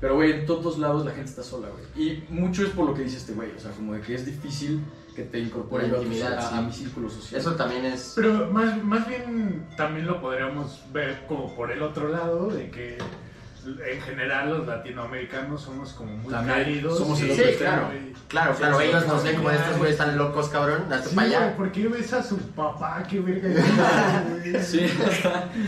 Pero, 0.00 0.16
güey, 0.16 0.32
en 0.32 0.46
todos 0.46 0.78
lados 0.78 1.04
la 1.04 1.12
gente 1.12 1.30
está 1.30 1.42
sola, 1.44 1.68
güey. 1.68 1.84
Y 2.08 2.24
mucho 2.28 2.64
es 2.64 2.70
por 2.70 2.86
lo 2.86 2.94
que 2.94 3.02
dice 3.02 3.18
este 3.18 3.34
güey, 3.34 3.50
o 3.56 3.60
sea, 3.60 3.70
como 3.70 3.94
de 3.94 4.00
que 4.00 4.14
es 4.16 4.26
difícil 4.26 4.80
que 5.14 5.22
te 5.22 5.38
incorpore 5.38 5.88
yo 5.88 5.98
a, 5.98 6.02
tu- 6.02 6.08
a- 6.10 6.42
sí. 6.42 6.54
a 6.56 6.60
mi 6.62 6.72
círculo 6.72 7.08
social. 7.08 7.40
Eso 7.40 7.54
también 7.54 7.84
es... 7.84 8.14
Pero 8.16 8.48
más, 8.50 8.82
más 8.82 9.06
bien 9.06 9.64
también 9.76 10.06
lo 10.06 10.20
podríamos 10.20 10.80
ver 10.92 11.24
como 11.28 11.54
por 11.54 11.70
el 11.70 11.82
otro 11.82 12.08
lado, 12.08 12.48
de 12.48 12.70
que 12.70 12.98
en 13.64 14.00
general 14.02 14.50
los 14.50 14.66
latinoamericanos 14.66 15.62
somos 15.62 15.92
como 15.92 16.16
muy 16.16 16.32
También 16.32 16.58
cálidos. 16.64 16.98
somos 16.98 17.20
el 17.20 17.32
Sí, 17.34 17.40
extremo. 17.42 17.58
claro. 17.76 17.88
Claro, 18.28 18.54
claro, 18.54 18.78
Sí, 18.78 18.84
ellos 18.86 19.06
nos 19.06 19.22
ven 19.24 19.36
como 19.36 19.50
estos 19.50 19.76
güeyes 19.78 19.92
están 20.00 20.16
locos, 20.18 20.48
cabrón, 20.48 20.90
hazte 20.92 21.10
Sí, 21.10 21.14
para 21.14 21.26
allá. 21.28 21.56
¿por 21.56 21.70
qué 21.70 21.86
ves 21.88 22.12
a 22.14 22.22
su 22.22 22.38
papá? 22.38 23.02
¿Qué 23.08 23.20
verga? 23.20 23.48
Sí, 24.62 24.86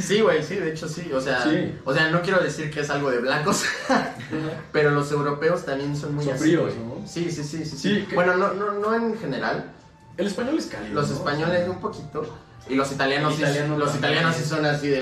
Sí, 0.01 0.21
güey, 0.23 0.43
sí, 0.43 0.57
de 0.57 0.71
hecho 0.71 0.89
sí, 0.89 1.11
o 1.13 1.21
sea, 1.21 1.43
Sí. 1.43 1.75
o 1.85 1.93
sea, 1.95 2.11
no 2.11 2.23
quiero 2.23 2.41
decir 2.43 2.71
que 2.71 2.81
es 2.81 2.91
algo 2.91 3.11
de 3.11 3.19
blancos, 3.19 3.65
pero 4.73 4.91
los 4.91 5.11
europeos 5.13 5.65
también 5.65 5.97
son 5.97 6.15
muy 6.15 6.25
Son 6.25 6.35
así, 6.35 6.43
fríos. 6.45 6.73
¿no? 6.77 7.07
Sí, 7.07 7.31
sí, 7.31 7.43
sí, 7.45 7.65
sí, 7.65 7.77
sí. 7.77 7.77
Sí, 8.01 8.07
que- 8.09 8.15
Bueno, 8.15 8.37
no, 8.37 8.55
no, 8.55 8.73
no 8.73 8.95
en 8.95 9.19
general, 9.19 9.71
el 10.17 10.27
español 10.27 10.57
es 10.59 10.67
cálido. 10.67 10.95
los 10.95 11.11
¿no? 11.11 11.17
españoles 11.17 11.69
un 11.69 11.81
poquito, 11.81 12.27
y 12.69 12.75
los 12.77 12.91
italianos, 12.93 13.39
italiano 13.39 13.77
los 13.79 13.95
italianos 13.95 14.35
sí 14.37 14.45
son 14.45 14.65
así 14.65 14.89
de... 14.89 15.01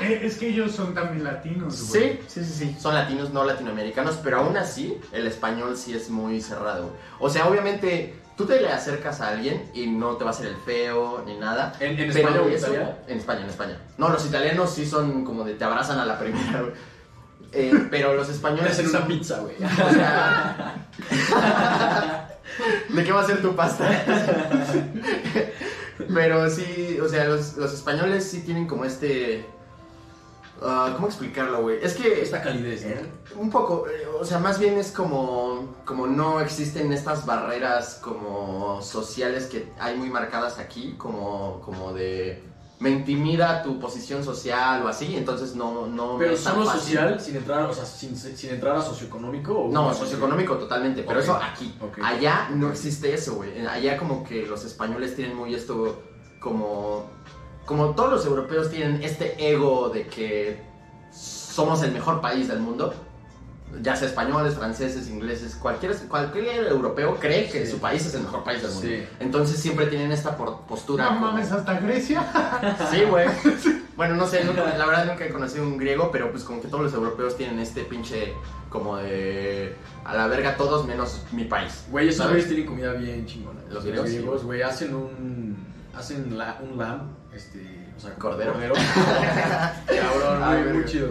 Pero 0.00 0.12
es 0.22 0.36
que 0.38 0.48
ellos 0.48 0.72
son 0.72 0.94
también 0.94 1.24
latinos, 1.24 1.74
Sí, 1.76 1.98
güey. 1.98 2.20
sí, 2.26 2.44
sí, 2.44 2.52
sí, 2.52 2.76
son 2.80 2.94
latinos, 2.94 3.30
no 3.32 3.44
latinoamericanos, 3.44 4.16
pero 4.24 4.38
aún 4.38 4.56
así 4.56 4.98
el 5.12 5.26
español 5.26 5.76
sí 5.76 5.94
es 5.94 6.08
muy 6.10 6.40
cerrado. 6.40 6.84
güey. 6.84 6.94
O 7.20 7.28
sea, 7.28 7.46
obviamente 7.48 8.14
tú 8.36 8.46
te 8.46 8.60
le 8.60 8.70
acercas 8.72 9.20
a 9.20 9.28
alguien 9.28 9.70
y 9.74 9.86
no 9.88 10.16
te 10.16 10.24
va 10.24 10.30
a 10.30 10.32
hacer 10.34 10.46
el 10.46 10.56
feo 10.56 11.22
ni 11.26 11.36
nada. 11.36 11.72
¿En, 11.80 11.98
en 11.98 12.12
pero 12.12 12.28
España 12.28 12.40
o 12.42 12.48
en 12.48 12.52
eso- 12.54 12.66
Italia? 12.68 12.98
En 13.08 13.18
España, 13.18 13.40
en 13.42 13.48
España. 13.50 13.78
No, 13.98 14.08
los 14.08 14.24
italianos 14.26 14.70
sí 14.74 14.86
son 14.86 15.24
como 15.24 15.44
de 15.44 15.54
te 15.54 15.64
abrazan 15.64 15.98
a 15.98 16.04
la 16.06 16.18
primera, 16.18 16.60
güey. 16.62 16.72
Eh, 17.52 17.86
pero 17.90 18.14
los 18.14 18.26
Te 18.26 18.32
españoles 18.34 18.72
hacen 18.72 18.88
sí 18.90 18.96
una 18.96 19.06
pizza, 19.06 19.38
güey. 19.38 19.54
O 19.88 19.92
sea... 19.92 20.74
¿De 22.88 23.04
qué 23.04 23.12
va 23.12 23.20
a 23.22 23.26
ser 23.26 23.40
tu 23.42 23.54
pasta? 23.54 23.86
Pero 26.16 26.48
sí, 26.48 26.98
o 26.98 27.06
sea, 27.10 27.26
los, 27.26 27.58
los 27.58 27.74
españoles 27.74 28.24
sí 28.24 28.40
tienen 28.40 28.66
como 28.66 28.86
este... 28.86 29.44
ah, 30.62 30.92
¿Cómo 30.94 31.08
explicarlo, 31.08 31.60
güey? 31.60 31.78
Es 31.82 31.92
que... 31.92 32.22
Esta 32.22 32.40
calidez, 32.40 32.86
¿no? 32.86 33.38
Un 33.38 33.50
poco, 33.50 33.86
eh, 33.86 34.06
o 34.18 34.24
sea, 34.24 34.38
más 34.38 34.58
bien 34.58 34.78
es 34.78 34.92
como, 34.92 35.74
como 35.84 36.06
no 36.06 36.40
existen 36.40 36.90
estas 36.90 37.26
barreras 37.26 37.98
como 38.00 38.80
sociales 38.80 39.44
que 39.44 39.70
hay 39.78 39.98
muy 39.98 40.08
marcadas 40.08 40.58
aquí, 40.58 40.94
como, 40.96 41.60
como 41.62 41.92
de 41.92 42.42
me 42.78 42.90
intimida 42.90 43.62
tu 43.62 43.78
posición 43.78 44.22
social 44.22 44.82
o 44.84 44.88
así, 44.88 45.16
entonces 45.16 45.54
no, 45.54 45.86
no 45.86 46.18
Pero 46.18 46.36
solo 46.36 46.70
social, 46.70 47.18
sin 47.20 47.36
entrar, 47.36 47.62
o 47.64 47.72
sea, 47.72 47.86
sin, 47.86 48.14
sin 48.16 48.50
entrar 48.50 48.76
a 48.76 48.82
socioeconómico. 48.82 49.54
¿o 49.54 49.72
No, 49.72 49.94
socioeconómico 49.94 50.56
totalmente, 50.56 51.02
pero 51.02 51.20
eso 51.20 51.38
aquí. 51.42 51.74
Allá 52.02 52.50
no 52.54 52.70
existe 52.70 53.14
eso, 53.14 53.36
güey. 53.36 53.66
Allá 53.66 53.96
como 53.96 54.24
que 54.24 54.46
los 54.46 54.64
españoles 54.64 55.16
tienen 55.16 55.36
muy 55.36 55.54
esto, 55.54 56.02
como, 56.38 57.06
como 57.64 57.94
todos 57.94 58.12
los 58.12 58.26
europeos 58.26 58.70
tienen 58.70 59.02
este 59.02 59.50
ego 59.50 59.88
de 59.88 60.06
que 60.06 60.62
somos 61.10 61.82
el 61.82 61.92
mejor 61.92 62.20
país 62.20 62.48
del 62.48 62.60
mundo. 62.60 62.92
Ya 63.82 63.94
sea 63.96 64.08
españoles, 64.08 64.54
franceses, 64.54 65.08
ingleses, 65.08 65.54
cualquier, 65.56 65.94
cualquier 66.08 66.66
europeo 66.68 67.16
cree 67.16 67.48
que 67.50 67.66
Sí. 67.66 67.72
su 67.72 67.78
país 67.78 68.06
es 68.06 68.14
el 68.14 68.22
mejor 68.22 68.42
país 68.44 68.62
del 68.62 68.70
mundo. 68.70 68.86
Sí. 68.88 69.04
Entonces 69.20 69.58
siempre 69.60 69.86
tienen 69.86 70.12
esta 70.12 70.36
por- 70.36 70.60
postura. 70.62 71.04
No 71.04 71.10
como- 71.10 71.26
mames, 71.32 71.52
hasta 71.52 71.74
Grecia. 71.80 72.24
Sí, 72.90 73.02
güey. 73.10 73.26
Bueno, 73.96 74.14
no 74.14 74.26
sé, 74.26 74.44
nunca- 74.44 74.76
la 74.76 74.86
verdad 74.86 75.06
nunca 75.06 75.24
he 75.26 75.30
conocido 75.30 75.64
un 75.64 75.76
griego, 75.76 76.10
pero 76.12 76.30
pues 76.30 76.44
como 76.44 76.60
que 76.62 76.68
todos 76.68 76.84
los 76.84 76.94
europeos 76.94 77.36
tienen 77.36 77.58
este 77.58 77.82
pinche 77.84 78.32
como 78.70 78.96
de 78.98 79.74
a 80.04 80.14
la 80.14 80.26
verga 80.28 80.56
todos 80.56 80.86
menos 80.86 81.22
mi 81.32 81.44
país. 81.44 81.84
Güey, 81.90 82.08
esos 82.08 82.18
¿Sabes? 82.18 82.32
güeyes 82.32 82.48
tienen 82.48 82.66
comida 82.66 82.92
bien 82.92 83.26
chingona. 83.26 83.60
Los 83.70 83.84
griegos, 83.84 84.08
sí. 84.08 84.46
güey, 84.46 84.62
hacen 84.62 84.94
un. 84.94 85.66
Hacen 85.94 86.36
la, 86.38 86.58
un 86.62 86.78
lamb, 86.78 87.10
este. 87.34 87.86
O 87.96 88.00
sea, 88.00 88.14
¿Cordero? 88.14 88.52
Cabrón, 89.86 90.42
Ay, 90.42 90.62
muy, 90.64 90.72
muy 90.74 90.84
chido. 90.84 91.08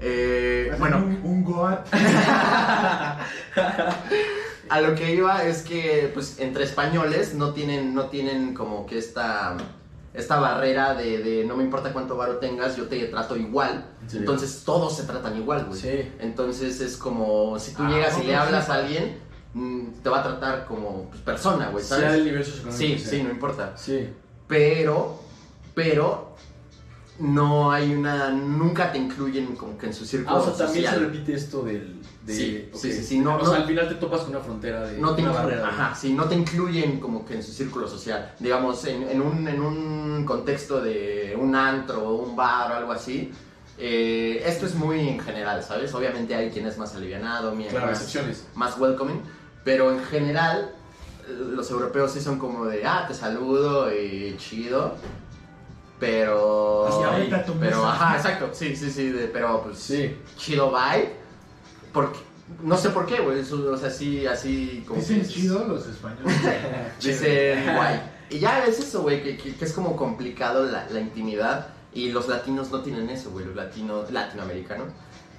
Eh, 0.00 0.74
bueno, 0.78 0.98
Un, 0.98 1.20
un 1.24 1.44
goat. 1.44 1.86
a 4.70 4.80
lo 4.80 4.94
que 4.94 5.14
iba 5.14 5.42
es 5.44 5.62
que 5.62 6.10
pues 6.12 6.38
entre 6.40 6.64
españoles 6.64 7.34
no 7.34 7.52
tienen 7.52 7.94
no 7.94 8.06
tienen 8.06 8.54
como 8.54 8.86
que 8.86 8.98
esta 8.98 9.56
esta 10.14 10.38
barrera 10.40 10.94
de, 10.94 11.18
de 11.22 11.44
no 11.44 11.56
me 11.56 11.62
importa 11.64 11.92
cuánto 11.92 12.16
varo 12.16 12.36
tengas, 12.38 12.76
yo 12.76 12.84
te 12.88 13.04
trato 13.06 13.36
igual. 13.36 13.84
Entonces 14.12 14.62
todos 14.64 14.96
se 14.96 15.04
tratan 15.04 15.36
igual, 15.36 15.66
güey. 15.66 15.80
Sí. 15.80 16.12
Entonces 16.18 16.80
es 16.80 16.96
como 16.96 17.58
si 17.58 17.72
tú 17.74 17.82
Ah, 17.84 17.90
llegas 17.90 18.18
y 18.18 18.24
le 18.24 18.34
hablas 18.34 18.64
sí. 18.66 18.72
a 18.72 18.74
alguien, 18.76 19.18
mm, 19.54 19.86
te 20.02 20.08
va 20.10 20.20
a 20.20 20.22
tratar 20.24 20.64
como 20.66 21.04
pues, 21.10 21.20
persona, 21.22 21.68
güey, 21.70 21.84
Sea 21.84 21.98
el 21.98 22.04
¿sabes? 22.04 22.24
nivel 22.24 22.44
socioeconómico. 22.44 22.98
Sí, 22.98 22.98
sí, 22.98 23.22
no 23.22 23.30
importa. 23.30 23.72
Sí. 23.76 24.08
Pero, 24.48 25.20
pero, 25.74 26.27
no 27.18 27.70
hay 27.72 27.94
una, 27.94 28.30
nunca 28.30 28.92
te 28.92 28.98
incluyen 28.98 29.56
como 29.56 29.76
que 29.76 29.86
en 29.86 29.92
su 29.94 30.04
círculo 30.04 30.36
Ah, 30.36 30.40
o 30.40 30.44
sea, 30.54 30.66
también 30.66 30.88
se 30.90 30.98
repite 30.98 31.34
esto 31.34 31.62
del... 31.62 32.00
De, 32.24 32.34
Sí, 32.34 32.68
sí, 32.74 32.92
sí, 33.02 33.18
no- 33.20 33.36
o 33.36 33.38
no- 33.38 33.46
sea, 33.46 33.56
al 33.60 33.66
final 33.66 33.88
te 33.88 33.94
topas 33.94 34.20
con 34.20 34.30
una 34.30 34.40
frontera 34.40 34.86
de... 34.86 34.98
no 34.98 35.14
te, 35.14 35.22
una 35.22 35.30
inclu- 35.32 35.34
barrera. 35.34 35.60
de- 35.62 35.66
ajá, 35.68 35.94
sí, 35.94 36.12
no 36.12 36.24
te 36.26 36.34
incluyen 36.34 37.00
como 37.00 37.24
que 37.24 37.34
en 37.34 37.42
su 37.42 37.52
círculo 37.52 37.88
social. 37.88 38.34
Digamos, 38.38 38.84
en, 38.84 39.08
en 39.08 39.20
un, 39.22 39.48
en 39.48 39.60
un 39.60 40.24
contexto 40.26 40.80
de 40.80 41.36
un 41.40 41.54
antro 41.56 42.02
o 42.06 42.22
un 42.28 42.36
bar 42.36 42.70
o 42.72 42.74
algo 42.76 42.92
así. 42.92 43.32
eh, 43.78 44.42
esto 44.44 44.66
es 44.66 44.74
muy 44.74 45.08
en 45.08 45.20
general, 45.20 45.62
¿sabes? 45.62 45.94
Obviamente 45.94 46.34
hay 46.34 46.50
quien 46.50 46.66
es 46.66 46.76
más 46.78 46.94
alivianado, 46.94 47.54
Claro, 47.54 47.86
más, 47.86 47.98
excepciones. 47.98 48.46
más 48.54 48.78
welcoming, 48.78 49.22
pero 49.64 49.90
en 49.92 50.00
general 50.04 50.72
eh, 51.26 51.32
los 51.54 51.70
europeos 51.70 52.12
sí 52.12 52.20
son 52.20 52.38
como 52.38 52.66
de, 52.66 52.84
ah, 52.84 53.06
te 53.08 53.14
saludo 53.14 53.90
y 53.94 54.36
chido, 54.36 54.96
pero... 55.98 56.86
Así, 56.86 57.02
ahorita 57.02 57.36
a 57.36 57.44
tu 57.44 57.52
pero, 57.54 57.76
mesa. 57.78 57.92
ajá, 57.92 58.16
exacto, 58.16 58.50
sí, 58.52 58.76
sí, 58.76 58.90
sí, 58.90 59.10
de- 59.10 59.28
pero 59.28 59.62
pues 59.62 59.78
Sí. 59.78 60.16
chido 60.36 60.70
bye, 60.70 61.12
porque, 61.92 62.18
no 62.62 62.76
sé 62.76 62.90
por 62.90 63.06
qué, 63.06 63.20
güey, 63.20 63.40
eso, 63.40 63.56
o 63.72 63.76
sea, 63.76 63.88
así, 63.88 64.26
así 64.26 64.84
como... 64.86 65.00
Dicen 65.00 65.20
que- 65.22 65.26
chido 65.28 65.64
los 65.66 65.86
españoles. 65.86 66.36
Dicen 67.02 67.74
guay. 67.76 68.00
Y 68.30 68.38
ya 68.40 68.64
es 68.64 68.78
eso, 68.78 69.02
güey, 69.02 69.22
que, 69.22 69.36
que- 69.36 69.54
que 69.56 69.64
es 69.64 69.72
como 69.72 69.96
complicado 69.96 70.64
la, 70.64 70.86
la 70.90 71.00
intimidad. 71.00 71.68
Y 71.94 72.10
los 72.12 72.28
latinos 72.28 72.70
no 72.70 72.82
tienen 72.82 73.08
eso, 73.08 73.30
güey. 73.30 73.46
Los 73.46 73.56
latinos, 73.56 74.10
latinoamericanos, 74.12 74.88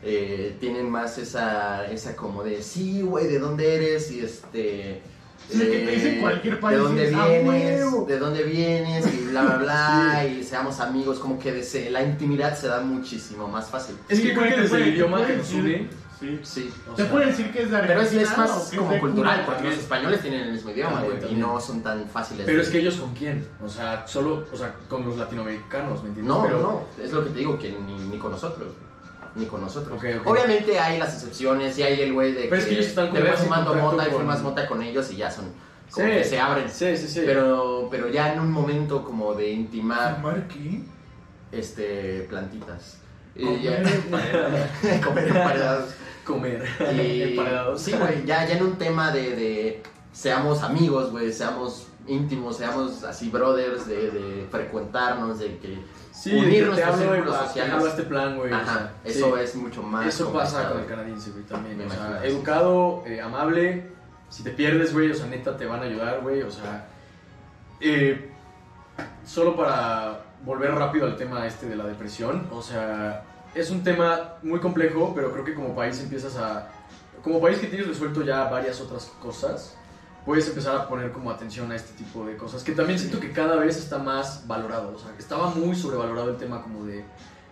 eh, 0.01 0.57
tienen 0.59 0.89
más 0.89 1.17
esa, 1.19 1.85
esa 1.85 2.15
como 2.15 2.43
de, 2.43 2.63
sí, 2.63 3.01
güey, 3.03 3.27
¿de 3.27 3.37
dónde 3.39 3.75
eres? 3.75 4.11
Y 4.11 4.21
este... 4.21 5.01
Sí, 5.49 5.59
que 5.59 5.79
te 5.79 5.91
dicen 5.91 6.21
cualquier 6.21 6.59
país 6.59 6.77
¿De 6.77 6.83
dónde 6.83 7.13
"Ah, 7.15 7.27
vienes? 7.27 7.81
huevo". 7.83 8.05
¿De 8.07 8.19
dónde 8.19 8.43
vienes? 8.43 9.13
Y 9.13 9.25
bla, 9.29 9.41
bla, 9.43 9.57
bla. 9.57 10.25
Y 10.25 10.43
seamos 10.43 10.79
amigos. 10.79 11.19
Como 11.19 11.39
que 11.39 11.51
de- 11.51 11.89
la 11.89 12.03
intimidad 12.03 12.55
se 12.57 12.67
da 12.67 12.81
muchísimo 12.81 13.47
más 13.47 13.69
fácil. 13.69 13.95
Es 14.07 14.17
Sí, 14.19 14.27
que 14.27 14.33
creo 14.35 14.55
que 14.55 14.61
desde 14.61 14.77
el 14.77 14.87
idioma 14.95 15.25
que 15.25 15.37
nos 15.37 15.51
une... 15.53 15.89
Sí. 16.19 16.37
Sí. 16.43 16.73
o 16.91 16.95
Te 16.95 17.03
sea, 17.03 17.11
puede 17.13 17.27
decir 17.27 17.49
que 17.49 17.61
es 17.63 17.71
de 17.71 17.77
Pero 17.77 18.01
es, 18.01 18.07
Argentina 18.11 18.21
es 18.23 18.33
o 18.33 18.41
más 18.41 18.73
es 18.73 18.77
como 18.77 18.99
cultural, 18.99 19.43
porque 19.45 19.63
los 19.63 19.77
españoles 19.77 20.21
tienen 20.21 20.41
el 20.41 20.51
mismo 20.51 20.69
idioma, 20.71 21.01
güey, 21.01 21.31
y 21.31 21.35
no 21.35 21.61
son 21.61 21.81
tan 21.81 22.09
fáciles. 22.09 22.45
Pero 22.45 22.57
de- 22.57 22.63
es 22.65 22.69
que 22.69 22.79
ellos 22.79 22.95
con 22.95 23.13
quién? 23.13 23.47
O 23.63 23.69
sea, 23.69 24.05
solo, 24.05 24.45
o 24.51 24.57
sea, 24.57 24.75
con 24.89 25.05
los 25.05 25.15
latinoamericanos, 25.15 26.03
¿me 26.03 26.09
entiendes? 26.09 26.35
No, 26.35 26.43
Pero- 26.43 26.59
no, 26.97 27.03
es 27.03 27.13
lo 27.13 27.23
que 27.23 27.29
te 27.29 27.39
digo, 27.39 27.57
que 27.57 27.71
ni, 27.71 27.93
ni 28.09 28.17
con 28.17 28.31
nosotros. 28.31 28.67
Ni 29.35 29.45
con 29.45 29.61
nosotros. 29.61 30.01
Obviamente 30.25 30.79
hay 30.79 30.97
las 30.99 31.13
excepciones 31.13 31.77
y 31.77 31.83
hay 31.83 32.01
el 32.01 32.13
güey 32.13 32.33
de 32.33 32.43
Pero 32.43 32.55
es 32.55 32.65
que 32.67 32.73
ellos 32.73 32.87
están 32.87 33.07
como 33.09 33.19
te 33.19 33.25
ves 33.29 33.39
fumando 33.39 33.73
mota 33.75 34.07
y 34.07 34.11
fumas 34.11 34.41
mota 34.41 34.67
con 34.67 34.81
ellos 34.81 35.11
y 35.11 35.17
ya 35.17 35.29
son 35.31 35.45
como 35.91 36.05
Sí. 36.07 36.11
que 36.13 36.23
se 36.23 36.39
abren. 36.39 36.69
Sí, 36.69 36.95
sí, 36.97 37.07
sí. 37.07 37.21
Pero, 37.25 37.87
pero 37.89 38.09
ya 38.09 38.33
en 38.33 38.39
un 38.39 38.51
momento 38.51 39.03
como 39.03 39.33
de 39.33 39.49
intimar 39.51 40.15
¿Fumar 40.17 40.47
qué? 40.47 40.81
este, 41.51 42.25
plantitas. 42.29 42.97
Y 43.35 43.43
Comer 43.45 43.61
ya- 43.63 45.01
comer 45.05 45.27
emparedados. 45.27 45.89
Comer. 46.25 46.63
Y, 46.93 47.21
Emparedados. 47.23 47.81
sí, 47.81 47.93
güey, 47.93 48.25
ya, 48.25 48.45
ya 48.47 48.57
en 48.57 48.63
un 48.63 48.77
tema 48.77 49.11
de, 49.11 49.35
de 49.35 49.83
seamos 50.11 50.61
amigos, 50.61 51.11
güey, 51.11 51.31
seamos 51.33 51.87
íntimos, 52.09 52.57
seamos 52.57 53.03
así 53.03 53.29
brothers, 53.29 53.87
de, 53.87 54.11
de 54.11 54.47
frecuentarnos, 54.51 55.39
de 55.39 55.57
que 55.59 55.79
Sí, 56.11 56.31
unir 56.35 56.43
de 56.45 56.49
que 56.51 56.59
te 56.59 56.65
nuestros 56.65 56.95
hablo, 56.95 57.13
círculos 57.13 57.35
a- 57.35 57.39
te 57.39 57.47
sociales. 57.47 57.83
este 57.85 58.03
plan, 58.03 58.35
güey. 58.37 58.51
o 58.51 58.55
Ajá, 58.55 58.73
sea, 58.73 58.93
eso 59.05 59.35
sí. 59.37 59.41
es 59.43 59.55
mucho 59.55 59.81
más. 59.83 60.07
Eso 60.07 60.33
pasa 60.33 60.69
con 60.69 60.79
el 60.81 60.85
canadiense, 60.85 61.31
güey, 61.31 61.43
también. 61.45 61.77
Me 61.77 61.85
o 61.85 61.89
sea, 61.89 62.19
sí. 62.21 62.27
educado, 62.27 63.03
eh, 63.05 63.21
amable. 63.21 63.91
Si 64.29 64.43
te 64.43 64.51
pierdes, 64.51 64.93
güey, 64.93 65.11
o 65.11 65.15
sea, 65.15 65.27
neta 65.27 65.55
te 65.55 65.65
van 65.65 65.79
a 65.79 65.83
ayudar, 65.83 66.19
güey. 66.21 66.41
O 66.41 66.51
sea, 66.51 66.87
eh, 67.79 68.29
solo 69.25 69.55
para 69.55 70.25
volver 70.43 70.71
rápido 70.73 71.05
al 71.05 71.15
tema 71.15 71.45
este 71.47 71.67
de 71.67 71.75
la 71.75 71.85
depresión, 71.85 72.47
o 72.51 72.61
sea, 72.61 73.23
es 73.55 73.69
un 73.71 73.83
tema 73.83 74.35
muy 74.43 74.59
complejo, 74.59 75.13
pero 75.15 75.31
creo 75.31 75.43
que 75.45 75.53
como 75.53 75.75
país 75.75 75.99
empiezas 76.01 76.35
a. 76.37 76.67
Como 77.23 77.41
país 77.41 77.59
que 77.59 77.67
tienes 77.67 77.87
resuelto 77.87 78.21
ya 78.23 78.45
varias 78.49 78.79
otras 78.81 79.05
cosas, 79.21 79.75
puedes 80.25 80.47
empezar 80.47 80.75
a 80.75 80.87
poner 80.87 81.11
como 81.11 81.31
atención 81.31 81.71
a 81.71 81.75
este 81.75 81.93
tipo 81.93 82.25
de 82.25 82.37
cosas, 82.37 82.63
que 82.63 82.73
también 82.73 82.99
siento 82.99 83.19
que 83.19 83.31
cada 83.31 83.55
vez 83.55 83.77
está 83.77 83.97
más 83.97 84.45
valorado. 84.47 84.93
O 84.95 84.99
sea, 84.99 85.11
que 85.13 85.19
estaba 85.21 85.49
muy 85.51 85.75
sobrevalorado 85.75 86.29
el 86.31 86.37
tema 86.37 86.61
como 86.61 86.85
de 86.85 87.03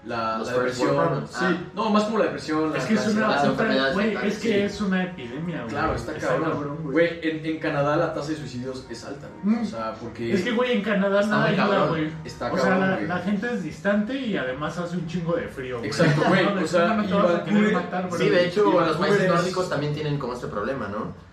la, 0.05 0.37
la 0.37 0.51
depresión. 0.53 0.95
problems. 0.95 1.31
Sí, 1.31 1.37
Ah. 1.41 1.57
no, 1.73 1.89
más 1.89 2.03
como 2.03 2.19
la 2.19 2.25
depresión. 2.25 2.73
Es 2.75 2.83
la- 2.83 2.87
que 2.87 2.93
es 2.93 3.07
una 3.07 4.23
es 4.23 4.37
que 4.37 4.47
sí. 4.47 4.53
es 4.53 4.81
epidemia, 4.81 5.57
güey. 5.57 5.67
Claro, 5.69 5.95
está 5.95 6.13
cabrón. 6.13 6.77
güey. 6.83 6.93
Güey, 6.93 7.19
en, 7.29 7.45
en 7.45 7.59
Canadá 7.59 7.97
la 7.97 8.13
tasa 8.13 8.29
de 8.29 8.35
suicidios 8.37 8.85
es 8.89 9.03
alta, 9.03 9.27
güey. 9.43 9.57
Mm. 9.57 9.61
O 9.63 9.65
sea, 9.65 9.93
porque 9.95 10.31
Es 10.33 10.43
que, 10.43 10.51
güey, 10.51 10.73
en 10.77 10.81
Canadá 10.83 11.19
Está 11.21 11.31
nada 11.35 11.45
ayuda, 11.47 11.63
cabrón. 11.67 11.89
güey. 11.89 12.11
está 12.23 12.53
O 12.53 12.57
sea, 12.57 12.69
cabrón, 12.69 12.89
la, 13.07 13.15
la 13.15 13.21
gente 13.21 13.53
es 13.53 13.63
distante 13.63 14.13
y 14.17 14.37
además 14.37 14.77
hace 14.77 14.95
un 14.95 15.07
chingo 15.07 15.35
de 15.35 15.47
frío, 15.49 15.77
güey. 15.79 15.89
Exacto, 15.89 16.21
güey, 16.27 16.45
o 16.63 16.67
sea, 16.67 16.87
no 16.93 17.05
te 17.05 17.13
vas 17.13 17.25
a 17.25 17.71
matar. 17.73 18.09
Sí, 18.17 18.29
de 18.29 18.47
hecho, 18.47 18.79
los 18.79 18.97
países 18.97 19.21
es- 19.23 19.29
nórdicos 19.29 19.69
también 19.69 19.93
tienen 19.93 20.17
como 20.19 20.33
este 20.33 20.47
problema, 20.47 20.87
¿no? 20.87 21.26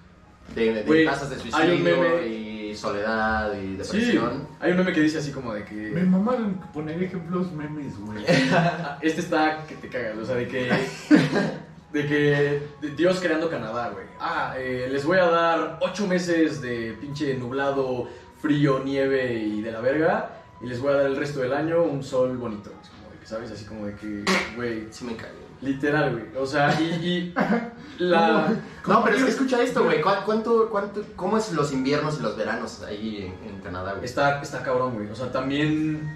De, 0.54 0.82
de 0.84 1.04
tasas 1.04 1.30
de 1.30 1.36
hay 1.52 1.70
un 1.70 1.76
suicidio 1.78 1.96
meme- 2.02 2.26
y 2.26 2.74
soledad 2.74 3.52
y 3.54 3.66
Sí, 3.66 3.76
depresión. 3.76 4.48
hay 4.60 4.72
un 4.72 4.78
meme 4.78 4.92
que 4.92 5.00
dice 5.00 5.18
así 5.18 5.30
como 5.30 5.52
de 5.54 5.60
Me 5.60 5.66
que 6.00 6.06
maman 6.06 6.60
poner 6.72 7.02
ejemplos 7.02 7.52
memes, 7.52 7.98
güey. 7.98 8.24
este 9.02 9.20
está 9.20 9.64
que 9.66 9.76
te 9.76 9.88
cagas, 9.88 10.16
o 10.18 10.24
sea, 10.24 10.34
de 10.36 10.48
que 10.48 10.70
de 11.92 12.06
que 12.06 12.62
de 12.80 12.94
Dios 12.96 13.20
creando 13.20 13.48
Canadá, 13.48 13.90
güey. 13.90 14.06
Ah, 14.18 14.54
eh, 14.58 14.88
les 14.90 15.04
voy 15.04 15.18
a 15.18 15.26
dar 15.26 15.78
ocho 15.80 16.06
meses 16.06 16.60
de 16.60 16.96
pinche 17.00 17.34
nublado, 17.34 18.08
frío, 18.42 18.80
nieve 18.84 19.34
y 19.34 19.60
de 19.62 19.70
la 19.72 19.80
verga 19.80 20.30
y 20.60 20.66
les 20.66 20.80
voy 20.80 20.92
a 20.92 20.96
dar 20.96 21.06
el 21.06 21.16
resto 21.16 21.40
del 21.40 21.52
año 21.52 21.82
un 21.84 22.02
sol 22.02 22.36
bonito, 22.36 22.70
es 22.82 22.88
como 22.88 23.10
de 23.12 23.18
que 23.18 23.26
sabes, 23.26 23.50
así 23.52 23.64
como 23.64 23.86
de 23.86 23.94
que, 23.94 24.24
güey, 24.56 24.88
Sí 24.90 25.04
me 25.04 25.14
cagué. 25.16 25.43
Literal, 25.64 26.12
güey. 26.12 26.24
O 26.42 26.46
sea, 26.46 26.78
y, 26.80 26.84
y 26.84 27.34
la 27.98 28.52
No, 28.86 29.02
pero 29.04 29.16
es 29.16 29.24
que 29.24 29.30
escucha 29.30 29.62
esto, 29.62 29.84
güey. 29.84 30.00
¿Cuá- 30.02 30.24
¿Cuánto, 30.24 30.68
cuánto, 30.70 31.02
¿Cómo 31.16 31.38
es 31.38 31.52
los 31.52 31.72
inviernos 31.72 32.18
y 32.18 32.22
los 32.22 32.36
veranos 32.36 32.82
ahí 32.82 33.32
en, 33.42 33.48
en 33.54 33.60
Canadá, 33.60 33.92
güey? 33.94 34.04
Está, 34.04 34.40
está 34.42 34.62
cabrón, 34.62 34.94
güey. 34.94 35.08
O 35.10 35.14
sea, 35.16 35.30
también. 35.32 36.08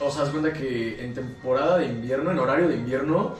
O 0.00 0.10
sea, 0.10 0.22
haz 0.24 0.30
cuenta 0.30 0.52
que 0.52 1.04
en 1.04 1.14
temporada 1.14 1.78
de 1.78 1.86
invierno, 1.86 2.30
en 2.32 2.38
horario 2.38 2.68
de 2.68 2.76
invierno, 2.76 3.34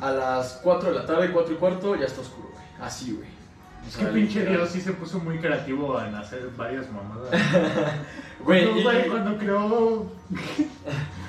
a 0.00 0.10
las 0.10 0.60
4 0.62 0.90
de 0.90 0.98
la 0.98 1.06
tarde, 1.06 1.30
4 1.32 1.52
y 1.52 1.56
cuarto, 1.56 1.96
ya 1.96 2.06
está 2.06 2.20
oscuro, 2.22 2.48
güey. 2.52 2.64
Así, 2.80 3.12
güey. 3.12 3.28
O 3.28 3.88
Es 3.88 3.96
que 3.96 4.04
pinche 4.06 4.38
literal. 4.40 4.56
Dios 4.58 4.70
sí 4.70 4.80
se 4.80 4.92
puso 4.92 5.18
muy 5.20 5.38
creativo 5.38 6.00
en 6.00 6.14
hacer 6.14 6.48
varias 6.56 6.86
mamadas. 6.90 7.30
Güey, 8.44 8.62
Cuando, 8.64 8.80
y- 8.80 8.82
güey, 8.84 9.08
cuando 9.08 9.36
creó 9.38 10.12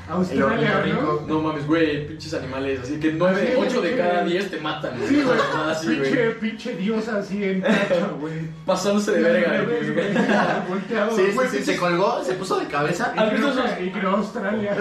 Australia. 0.10 0.84
¿no? 1.02 1.22
No 1.28 1.42
mames, 1.42 1.66
güey, 1.68 2.08
pinches 2.08 2.34
animales. 2.34 2.80
Así 2.84 3.00
que 3.00 3.14
9, 3.14 3.42
Así, 3.42 3.54
8 3.68 3.82
de 3.82 3.96
cada 3.98 4.24
10 4.24 4.52
te 4.52 4.60
matan, 4.60 4.98
güey. 4.98 5.08
Sí, 5.10 5.22
güey. 5.24 5.38
Así, 5.70 5.86
güey. 5.88 6.02
pinche, 6.02 6.30
pinche 6.32 6.76
Dios 6.76 7.08
así 7.08 7.44
en 7.44 7.62
tacha, 7.62 8.08
güey. 8.20 8.34
Pasándose 8.66 9.12
de 9.14 9.22
verga, 9.22 9.66
volteado, 10.68 11.16
Sí, 11.16 11.24
sí, 11.28 11.32
güey, 11.34 11.48
sí, 11.50 11.64
se 11.64 11.78
colgó, 11.78 12.24
se 12.24 12.34
puso 12.34 12.60
de 12.60 12.66
cabeza. 12.68 13.14
Y 13.16 13.20
¿Has 13.20 13.32
visto 13.32 13.52
creó, 13.52 13.66
esos- 13.66 13.82
y 13.82 13.90
creó 13.92 14.10
Australia. 14.12 14.78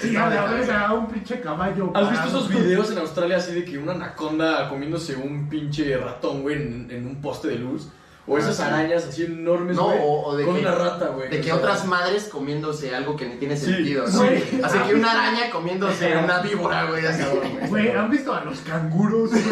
Sí, 0.00 0.08
Estaba 0.08 0.26
a 0.26 0.34
la 0.34 0.44
verga, 0.52 0.92
un 0.92 1.06
pinche 1.08 1.40
caballo. 1.40 1.90
¿Has 1.94 2.10
visto 2.10 2.28
esos 2.28 2.48
videos 2.48 2.90
en 2.90 2.98
Australia 2.98 3.36
así 3.38 3.52
de 3.54 3.64
que 3.64 3.78
una 3.78 3.92
anaconda 3.92 4.68
comiéndose 4.68 5.16
un 5.16 5.48
pinche 5.48 5.96
ratón, 5.96 6.42
güey, 6.42 6.56
en, 6.56 6.88
en 6.90 7.06
un 7.06 7.20
poste 7.20 7.48
de 7.48 7.56
luz? 7.56 7.88
O 8.26 8.38
esas 8.38 8.56
sí. 8.56 8.62
arañas 8.62 9.04
así 9.04 9.24
enormes, 9.24 9.76
No, 9.76 9.84
güey. 9.84 9.98
o, 10.00 10.22
o 10.26 10.36
de 10.36 10.44
con 10.46 10.54
que, 10.54 10.60
una 10.62 10.74
rata, 10.74 11.08
güey. 11.08 11.28
de 11.28 11.36
que 11.40 11.52
O 11.52 11.56
sea, 11.56 11.56
otras 11.56 11.86
madres 11.86 12.24
comiéndose 12.24 12.94
algo 12.94 13.16
que 13.16 13.26
ni 13.26 13.36
tiene 13.36 13.56
Sí, 13.56 13.66
sentido, 13.66 14.04
¿no? 14.06 14.10
sí. 14.10 14.60
Así 14.62 14.78
que 14.78 14.94
una 14.94 15.10
araña 15.12 15.50
comiéndose 15.52 16.16
una 16.16 16.40
víbora, 16.40 16.84
güey, 16.86 17.04
así. 17.06 17.22
Güey, 17.68 17.90
¿han 17.90 18.10
visto 18.10 18.34
a 18.34 18.42
los 18.44 18.60
canguros? 18.60 19.30
güey? 19.30 19.42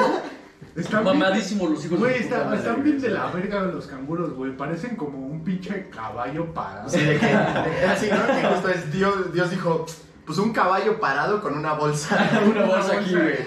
Están 0.75 1.05
bien- 1.05 1.19
Mamadísimos 1.19 1.71
los 1.71 1.85
hijos 1.85 1.99
Güey, 1.99 2.15
está- 2.21 2.45
madre, 2.45 2.59
están 2.61 2.73
güey. 2.77 2.85
bien 2.87 3.01
de 3.03 3.09
la 3.11 3.27
verga 3.27 3.61
los 3.63 3.87
canguros, 3.87 4.33
güey. 4.33 4.57
Parecen 4.57 4.97
como 4.97 5.19
un 5.19 5.45
pinche 5.45 5.91
caballo 5.91 6.47
parado. 6.55 6.89
Sí, 6.89 7.01
de 7.01 7.19
que, 7.19 7.27
así, 7.27 8.09
¿no? 8.11 8.27
Que 8.27 8.49
justo 8.55 8.69
es 8.71 8.91
Dios, 8.91 9.33
Dios 9.35 9.51
dijo, 9.51 9.85
pues 10.25 10.39
un 10.39 10.53
caballo 10.53 11.01
parado 11.01 11.41
con 11.43 11.57
una 11.59 11.73
bolsa. 11.73 12.31
Una 12.49 12.65
bolsa 12.65 12.99
aquí, 13.01 13.11
güey. 13.13 13.39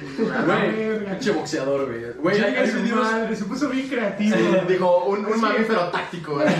Güey, 0.45 1.05
pinche 1.05 1.31
boxeador, 1.31 1.85
güey. 1.85 2.11
Güey, 2.19 2.41
hay, 2.41 2.71
videos. 2.71 2.99
madre, 3.11 3.35
se 3.35 3.45
puso 3.45 3.69
bien 3.69 3.87
creativo. 3.87 4.35
Dijo, 4.67 5.05
un, 5.05 5.25
un 5.25 5.33
Sí. 5.35 5.39
mamífero 5.39 5.87
táctico, 5.89 6.33
güey. 6.33 6.47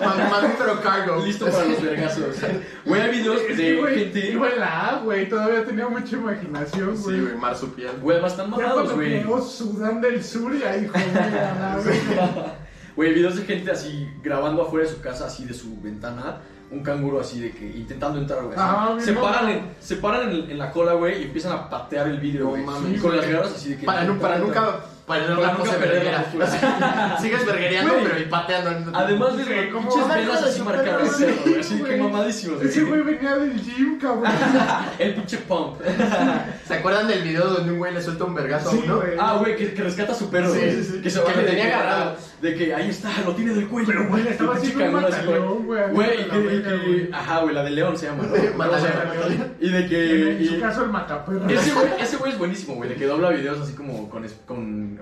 Mam- 0.00 0.30
mamífero 0.30 0.80
cargo. 0.82 1.24
Listo 1.24 1.46
para 1.50 1.64
los 1.66 1.80
vergazos. 1.82 2.36
Güey, 2.84 3.00
hay 3.00 3.10
videos 3.10 3.56
de 3.56 3.76
güey, 3.76 3.98
gente. 3.98 4.30
iba 4.32 4.48
en 4.50 4.58
la 4.60 4.88
A, 4.88 4.98
güey. 5.00 5.28
Todavía 5.28 5.64
tenía 5.64 5.88
mucha 5.88 6.16
imaginación, 6.16 6.96
Sí, 6.96 7.02
güey. 7.04 7.20
güey, 7.20 7.34
marsupial. 7.36 7.96
Güey, 8.00 8.16
además 8.16 8.32
están 8.32 8.50
cuando 8.50 8.94
güey. 8.94 9.20
creó 9.22 9.40
Sudán 9.42 10.00
del 10.00 10.22
Sur 10.24 10.54
y 10.54 10.62
ahí, 10.64 10.86
verga. 10.94 12.56
Güey, 12.96 13.14
videos 13.14 13.36
de 13.36 13.44
gente 13.44 13.70
así 13.70 14.08
grabando 14.22 14.62
afuera 14.62 14.86
de 14.86 14.92
su 14.94 15.00
casa, 15.00 15.26
así 15.26 15.44
de 15.44 15.54
su 15.54 15.80
ventana. 15.80 16.38
Un 16.72 16.82
canguro 16.82 17.20
así 17.20 17.38
de 17.38 17.52
que 17.52 17.66
intentando 17.66 18.18
entrar, 18.18 18.42
güey. 18.44 18.54
Ah, 18.58 18.96
se, 18.98 19.12
paran 19.12 19.50
en, 19.50 19.74
se 19.78 19.96
paran 19.96 20.30
en, 20.32 20.50
en 20.50 20.58
la 20.58 20.70
cola, 20.70 20.94
güey, 20.94 21.20
y 21.20 21.24
empiezan 21.24 21.52
a 21.52 21.68
patear 21.68 22.08
el 22.08 22.18
vidrio, 22.18 22.48
güey. 22.48 22.64
y 22.94 22.98
con 22.98 23.16
las 23.16 23.28
garras 23.28 23.52
así 23.54 23.70
de 23.70 23.78
que. 23.78 23.86
Para 23.86 24.04
nunca 24.04 24.80
para 25.06 25.26
no 25.28 25.40
Para 25.40 25.54
verguera. 25.78 26.24
postura. 26.24 27.18
Sigues 27.20 27.44
verguereando, 27.44 27.94
Güey. 27.94 28.04
pero 28.06 28.20
y 28.20 28.24
pateando. 28.26 28.90
Además 28.96 29.36
de 29.36 29.44
Sí, 29.44 29.50
como 29.72 29.88
pinches 29.90 30.08
de 30.08 30.48
así 30.48 30.62
marcadas, 30.62 31.20
güey, 31.20 31.80
güey. 31.80 31.90
que 31.90 31.96
mamadísimos. 32.02 32.62
Ese 32.62 32.82
güey. 32.84 33.02
güey 33.02 33.14
venía 33.14 33.36
del 33.36 33.60
gym, 33.60 33.98
cabrón. 33.98 34.24
El 34.98 35.14
pinche 35.14 35.38
pump. 35.38 35.80
¿Se 36.66 36.74
acuerdan 36.74 37.08
del 37.08 37.22
video 37.22 37.46
donde 37.48 37.72
un 37.72 37.78
güey 37.78 37.92
le 37.94 38.00
suelta 38.02 38.24
un 38.24 38.34
vergazo 38.34 38.70
Sí, 38.70 38.78
a 38.78 38.84
uno? 38.84 38.96
güey. 39.00 39.10
Ah, 39.18 39.36
güey, 39.38 39.56
que, 39.56 39.74
que 39.74 39.82
rescata 39.82 40.12
a 40.12 40.14
su 40.14 40.30
perro, 40.30 40.52
Sí, 40.52 40.58
güey. 40.58 40.72
sí, 40.76 40.84
sí. 40.84 41.00
Que 41.02 41.10
se 41.10 41.18
Que 41.18 41.24
baja 41.24 41.36
lo 41.36 41.42
de 41.42 41.48
tenía 41.48 41.64
que- 41.66 41.72
agarrado. 41.74 42.16
De 42.42 42.54
que 42.56 42.74
ahí 42.74 42.88
está, 42.90 43.10
lo 43.24 43.34
tiene 43.34 43.54
del 43.54 43.68
cuello. 43.68 43.86
Pero, 43.88 44.08
güey, 44.08 44.26
estaba 44.28 44.52
El 44.56 44.58
así, 44.62 44.72
güey. 44.72 44.88
güey, 44.90 45.90
Güey, 45.92 46.16
que, 46.28 46.62
que- 46.62 46.76
güey. 46.76 47.08
Ajá, 47.12 47.38
güey, 47.40 47.54
la 47.54 47.62
de 47.62 47.70
León 47.70 47.96
se 47.96 48.06
llama. 48.06 48.24
Sí. 48.24 49.38
Y 49.60 49.68
de 49.70 49.86
que... 49.88 50.30
En 50.38 50.48
su 50.48 50.60
caso, 50.60 50.82
el 50.84 50.90
mataperro. 50.90 51.48
Ese 51.48 51.72
güey, 51.72 51.86
ese 52.00 52.16
güey 52.16 52.32
es 52.32 52.38
buenísimo, 52.38 52.74
güey, 52.74 52.88
de 52.88 52.94
que 52.96 53.06
dobla 53.06 53.30
videos 53.30 53.60
así 53.60 53.74
como 53.74 54.08
con, 54.10 54.24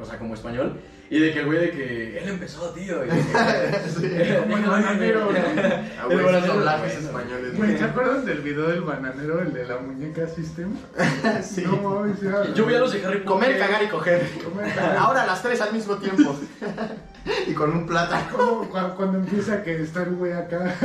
o 0.00 0.04
sea, 0.04 0.18
como 0.18 0.34
español. 0.34 0.80
Y 1.12 1.18
de 1.18 1.32
que 1.32 1.40
el 1.40 1.46
güey 1.46 1.58
de 1.58 1.70
que 1.72 2.18
él 2.18 2.28
empezó, 2.28 2.70
tío. 2.70 3.04
Y 3.04 3.08
de 3.08 4.26
que, 4.26 4.38
Como 4.42 4.56
el 4.56 4.64
bananero, 4.64 5.30
El 5.30 6.22
bananero, 6.22 6.54
doblajes 6.54 6.94
bueno, 6.94 7.18
españoles. 7.20 7.56
Güey, 7.56 7.76
¿te 7.76 7.84
acuerdas 7.84 8.24
del 8.24 8.40
video 8.42 8.68
del 8.68 8.82
bananero, 8.82 9.40
el 9.40 9.52
de 9.52 9.66
la 9.66 9.78
muñeca 9.78 10.28
System? 10.28 10.72
Sí. 11.42 11.64
No 11.66 11.78
mames, 11.78 12.20
ya. 12.20 12.54
Yo 12.54 12.64
vi 12.64 12.74
a 12.74 12.78
los 12.78 12.92
de 12.92 13.04
Harry 13.04 13.18
Potter. 13.18 13.24
Comer, 13.24 13.58
cagar 13.58 13.82
y 13.82 13.88
coger. 13.88 14.30
Comer, 14.44 14.72
cagar. 14.74 14.96
Ahora 14.98 15.26
las 15.26 15.42
tres 15.42 15.60
al 15.60 15.72
mismo 15.72 15.96
tiempo. 15.96 16.36
y 17.46 17.54
con 17.54 17.72
un 17.72 17.86
plátano. 17.86 18.36
Como 18.36 18.94
cuando 18.96 19.18
empieza 19.18 19.64
que 19.64 19.82
está 19.82 20.04
el 20.04 20.14
güey 20.14 20.32
acá. 20.32 20.76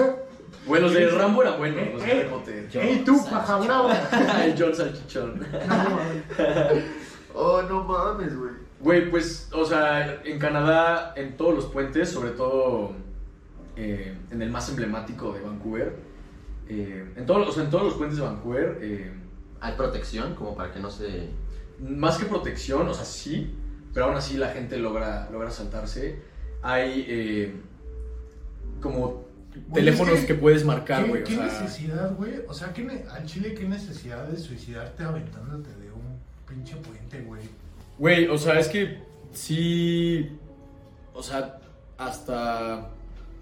Güey, 0.66 0.82
los 0.82 0.94
de 0.94 1.08
Rambo 1.08 1.44
eran 1.44 1.58
buenos, 1.60 1.94
los 1.94 2.04
de 2.04 2.12
Harry 2.12 2.28
Potter. 2.28 2.68
¡Ey, 2.74 3.04
tú, 3.06 3.24
paja 3.30 3.58
brava! 3.58 3.96
El 4.44 4.56
John 4.58 4.74
Salchichón. 4.74 5.40
No 5.40 5.78
mames. 5.78 6.84
Oh, 7.36 7.62
no 7.62 7.84
mames, 7.84 8.36
güey. 8.36 8.65
Güey, 8.80 9.10
pues, 9.10 9.50
o 9.54 9.66
sea, 9.66 10.22
en 10.24 10.38
Canadá, 10.38 11.14
en 11.16 11.38
todos 11.38 11.56
los 11.56 11.66
puentes, 11.66 12.10
sobre 12.10 12.32
todo 12.32 12.94
eh, 13.76 14.16
en 14.32 14.42
el 14.42 14.50
más 14.52 14.70
emblemático 14.70 15.34
de 15.34 15.42
Vancouver, 15.42 15.96
eh, 16.68 17.14
en, 17.16 17.26
todos, 17.26 17.48
o 17.48 17.52
sea, 17.52 17.64
en 17.64 17.70
todos 17.70 17.84
los 17.86 17.94
puentes 17.96 18.18
de 18.18 18.24
Vancouver, 18.26 18.78
eh, 18.82 19.12
Hay 19.62 19.74
protección 19.76 20.36
como 20.36 20.56
para 20.56 20.72
que 20.72 20.80
no 20.80 20.92
se... 20.92 21.30
más 21.80 22.18
que 22.18 22.26
protección, 22.26 22.88
o 22.88 22.94
sea, 22.94 23.06
sí, 23.06 23.56
pero 23.94 24.08
aún 24.08 24.16
así 24.18 24.38
la 24.38 24.50
gente 24.50 24.78
logra, 24.78 25.30
logra 25.32 25.50
saltarse. 25.50 26.20
Hay 26.62 27.06
eh, 27.08 27.54
como 28.82 29.26
teléfonos 29.74 30.16
es 30.16 30.22
que- 30.22 30.28
que, 30.28 30.36
puedes 30.36 30.66
marcar, 30.66 31.04
¿Qué, 31.04 31.10
güey. 31.10 31.22
o 31.22 31.26
qué 31.26 31.36
sea, 31.36 31.46
necesidad, 31.46 32.14
güey? 32.16 32.34
O 32.48 32.54
sea, 32.54 32.74
¿qué 32.74 32.84
ne- 32.84 33.06
al 33.10 33.26
Chile, 33.26 33.54
¿qué 33.54 33.66
necesidad 33.68 34.28
de 34.28 34.38
suicidarte 34.38 35.04
aventándote 35.04 35.70
de 35.78 35.92
un 35.92 36.20
pinche 36.48 36.76
puente, 36.78 37.22
güey? 37.22 37.44
Güey, 37.98 38.28
o 38.28 38.38
sea, 38.38 38.60
es 38.60 38.68
que 38.68 39.00
sí. 39.32 40.38
O 41.14 41.24
sea, 41.24 41.60
hasta 41.98 42.90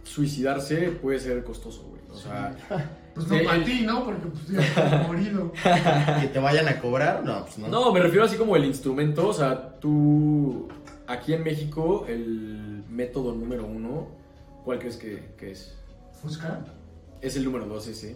suicidarse 0.03 0.89
puede 0.91 1.19
ser 1.19 1.43
costoso, 1.43 1.83
güey. 1.89 2.01
O 2.11 2.15
sea, 2.15 2.55
Pues 3.13 3.27
no 3.27 3.43
para 3.43 3.63
ti, 3.63 3.81
¿no? 3.85 4.05
Porque 4.05 4.27
pues 4.27 4.47
ya 4.47 4.61
estás 4.61 5.07
morido. 5.07 5.51
Que 5.53 6.27
te 6.27 6.39
vayan 6.39 6.67
a 6.67 6.79
cobrar, 6.79 7.23
no, 7.23 7.45
pues 7.45 7.59
no. 7.59 7.67
no, 7.67 7.91
me 7.93 7.99
refiero 7.99 8.25
así 8.25 8.37
como 8.37 8.55
el 8.55 8.65
instrumento. 8.65 9.27
O 9.27 9.33
sea, 9.33 9.79
tú. 9.79 10.67
Aquí 11.05 11.33
en 11.33 11.43
México, 11.43 12.05
el 12.07 12.83
método 12.89 13.35
número 13.35 13.65
uno, 13.65 14.07
¿cuál 14.63 14.79
crees 14.79 14.97
que, 14.97 15.33
que 15.37 15.51
es? 15.51 15.75
¿Fusca? 16.21 16.63
Es 17.21 17.35
el 17.35 17.43
número 17.43 17.65
dos 17.65 17.87
ese. 17.87 18.15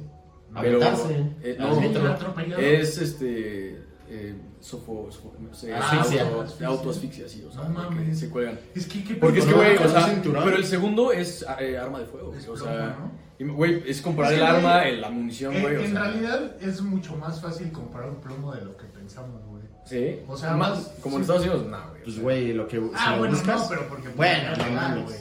Aventarse. 0.56 1.26
eh, 1.44 1.58
no, 1.60 2.08
atropellado. 2.08 2.62
es 2.62 2.98
este. 2.98 3.84
Eh, 4.10 4.34
sofo, 4.62 5.10
sofo- 5.12 5.34
se- 5.54 5.74
Asfixia. 5.74 6.24
auto- 6.24 6.42
Asfixia. 6.42 6.68
autoasfixia, 6.68 7.28
sí. 7.28 7.46
O 7.48 7.52
sea, 7.52 7.64
No 7.68 7.82
de 7.82 7.90
que 7.90 7.96
mames. 7.96 8.20
se 8.20 8.30
cuelgan. 8.30 8.60
Es 8.74 8.86
que, 8.88 9.04
¿qué 9.04 9.16
Porque 9.16 9.40
es 9.40 9.46
que, 9.46 9.54
güey, 9.54 9.76
o 9.78 9.90
sea, 9.90 10.22
pero 10.24 10.56
el 10.56 10.64
segundo 10.66 11.12
es 11.12 11.46
eh, 11.60 11.78
arma 11.78 12.00
de 12.00 12.06
fuego, 12.06 12.28
güey, 12.28 12.40
Es 12.40 12.48
o 12.48 12.56
sea, 12.56 12.98
¿no? 13.38 13.54
güey, 13.54 13.84
es 13.86 14.02
comparar 14.02 14.32
Es 14.34 14.40
que, 14.40 14.46
el 14.46 14.56
arma, 14.56 14.84
el- 14.88 15.02
la 15.02 15.10
munición, 15.10 15.54
En, 15.56 15.62
güey, 15.62 15.76
o 15.76 15.80
en 15.82 15.92
sea, 15.92 16.02
realidad 16.04 16.56
es 16.62 16.82
mucho 16.82 17.16
más 17.18 17.42
fácil 17.42 17.72
comprar 17.72 18.10
un 18.10 18.16
plomo 18.22 18.54
de 18.54 18.62
lo 18.64 18.78
que 18.78 18.86
pensamos, 18.86 19.42
güey. 19.48 19.64
sí, 19.86 20.22
o 20.28 20.38
sea, 20.38 20.56
más, 20.56 20.70
más- 20.70 20.94
como 21.02 21.18
en 21.18 21.24
sí. 21.26 21.32
Estados 21.32 21.42
Unidos, 21.44 21.68
no, 21.70 21.90
güey, 21.90 22.04
Pues, 22.04 22.20
güey, 22.22 22.54
lo 22.54 22.68
que. 22.68 22.82
Ah, 22.96 23.16
bueno, 23.20 23.34
buscas. 23.36 23.62
no, 23.64 23.70
pero 23.70 23.88
porque... 23.90 24.10
Bueno, 24.16 24.56
no 24.58 24.72
mames. 24.72 25.04
güey. 25.06 25.18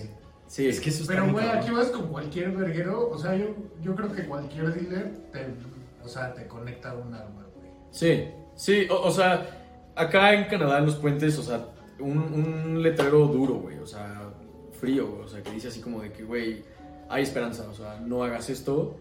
sí, 0.47 0.69
Es 0.69 0.79
que 0.81 0.91
eso 0.91 1.03
está 1.03 1.15
Pero, 1.15 1.33
güey, 1.33 1.49
aquí 1.49 1.71
vas 1.73 1.89
con 1.89 2.07
cualquier 2.07 2.53
verguero, 2.53 3.09
o 3.11 3.19
sea, 3.19 3.35
yo, 3.37 3.47
yo 3.83 3.97
creo 3.97 4.13
que 4.13 4.25
cualquier 4.27 4.73
dealer 4.73 5.11
te, 5.33 5.45
o 6.05 6.09
sea, 6.09 6.33
te 6.35 6.47
conecta 6.47 6.95
un 6.95 7.13
arma, 7.15 7.45
güey. 7.57 7.69
sí, 7.91 8.29
sí, 8.57 8.87
o, 8.91 9.01
o 9.03 9.11
sea, 9.11 9.47
acá 9.95 10.35
en 10.35 10.45
Canadá, 10.47 10.79
en 10.79 10.87
los 10.87 10.97
puentes, 10.97 11.39
o 11.39 11.43
sea, 11.43 11.67
un, 12.01 12.19
un 12.19 12.83
letrero 12.83 13.27
duro, 13.29 13.55
güey, 13.55 13.79
o 13.79 13.87
sea, 13.87 14.31
frío, 14.81 15.07
güey, 15.07 15.23
o 15.23 15.29
sea, 15.29 15.43
que 15.43 15.51
dice 15.53 15.69
así 15.69 15.81
como 15.81 16.03
de 16.03 16.13
que, 16.13 16.25
güey, 16.25 16.65
hay 17.09 17.23
esperanza, 17.23 17.67
o 17.71 17.75
sea, 17.75 18.01
no 18.05 18.25
hagas 18.25 18.51
esto, 18.51 18.97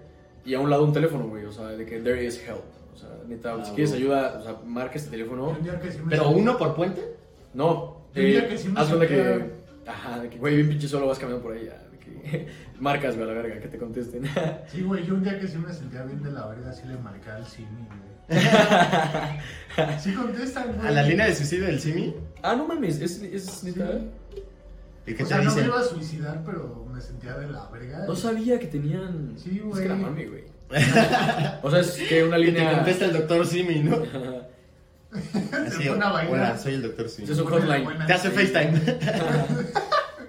y 0.46 0.54
a 0.54 0.60
un 0.60 0.70
lado 0.70 0.84
un 0.84 0.94
teléfono, 0.94 1.28
güey, 1.28 1.46
o 1.46 1.52
sea, 1.52 1.68
de 1.70 1.86
que 1.86 2.00
there 2.00 2.24
is 2.24 2.40
help, 2.48 2.62
o 2.94 2.98
sea, 2.98 3.10
neta, 3.28 3.56
Ah, 3.60 3.66
si 3.66 3.72
quieres 3.72 3.92
güey. 3.92 4.04
ayuda, 4.04 4.38
o 4.40 4.44
sea, 4.44 4.56
marca 4.66 4.96
este 4.96 5.10
teléfono, 5.10 5.58
que 5.82 5.92
sí 5.92 6.00
Pero 6.10 6.30
uno 6.30 6.58
por 6.58 6.76
puente. 6.76 7.16
No, 7.54 8.02
eh, 8.14 8.46
que 8.50 8.58
sí 8.58 8.70
haz 8.76 8.88
cuenta 8.90 9.08
sentía- 9.08 9.38
que. 9.38 9.90
Ajá, 9.90 10.20
de 10.20 10.30
que, 10.30 10.38
güey, 10.38 10.56
bien 10.56 10.70
pinche 10.70 10.88
solo 10.88 11.08
vas 11.08 11.20
caminando 11.20 11.44
por 11.46 11.56
ahí. 11.56 11.66
ya, 11.66 11.78
que 11.78 11.85
marcas, 12.80 13.16
güey, 13.16 13.30
a 13.30 13.34
la 13.34 13.42
verga, 13.42 13.60
que 13.62 13.68
te 13.68 13.78
contesten. 13.78 14.24
Sí, 14.72 14.82
güey, 14.82 15.06
yo 15.06 15.14
un 15.16 15.24
día 15.24 15.40
que 15.40 15.48
sí 15.48 15.58
me 15.58 15.72
sentía 15.74 16.04
bien 16.04 16.22
de 16.24 16.32
la 16.32 16.46
verga, 16.48 16.72
sí 16.74 16.84
le 16.88 16.98
marqué 16.98 17.30
al 17.30 17.46
Simi, 17.46 17.68
güey. 17.88 18.40
Sí 20.00 20.14
contestan, 20.14 20.74
güey. 20.76 20.88
A 20.88 20.92
la 20.92 21.04
línea 21.04 21.28
de 21.28 21.36
suicidio 21.36 21.66
del 21.66 21.80
Simi. 21.80 22.16
ah, 22.44 22.56
no 22.56 22.68
mames, 22.68 23.00
es, 23.02 23.22
es 23.22 23.64
neta. 23.64 24.00
¿Y 25.08 25.14
qué 25.14 25.24
O 25.24 25.28
te 25.28 25.34
sea, 25.34 25.42
no 25.44 25.54
me 25.54 25.62
iba 25.64 25.80
a 25.80 25.84
suicidar, 25.84 26.42
pero 26.44 26.84
me 26.92 27.00
sentía 27.00 27.38
de 27.38 27.48
la 27.52 27.68
verga. 27.70 28.06
No 28.08 28.16
sabía 28.16 28.58
que 28.60 28.66
tenían. 28.68 29.34
Sí, 29.38 29.58
Es 29.58 29.64
güey. 29.64 29.80
que 29.82 29.86
era 29.86 29.96
mami, 29.96 30.26
güey. 30.26 30.44
o 31.62 31.70
sea, 31.70 31.80
es 31.82 31.92
que 32.10 32.24
una 32.24 32.40
Y 32.40 32.46
te 32.46 32.52
línea. 32.52 32.76
contesta 32.78 33.06
el 33.06 33.14
doctor 33.14 33.46
Simi, 33.46 33.80
¿no? 33.84 33.98
Se 35.14 35.90
pone 35.90 36.04
a 36.06 36.10
bailar. 36.12 36.28
Hola, 36.34 36.58
soy 36.58 36.74
el 36.74 36.82
doctor 36.82 37.08
Simi. 37.08 37.30
Es 37.32 37.38
un 37.40 37.46
hotline. 37.46 37.84
buena- 37.84 38.08
Te 38.08 38.14
hace 38.14 38.32
FaceTime. 38.32 38.82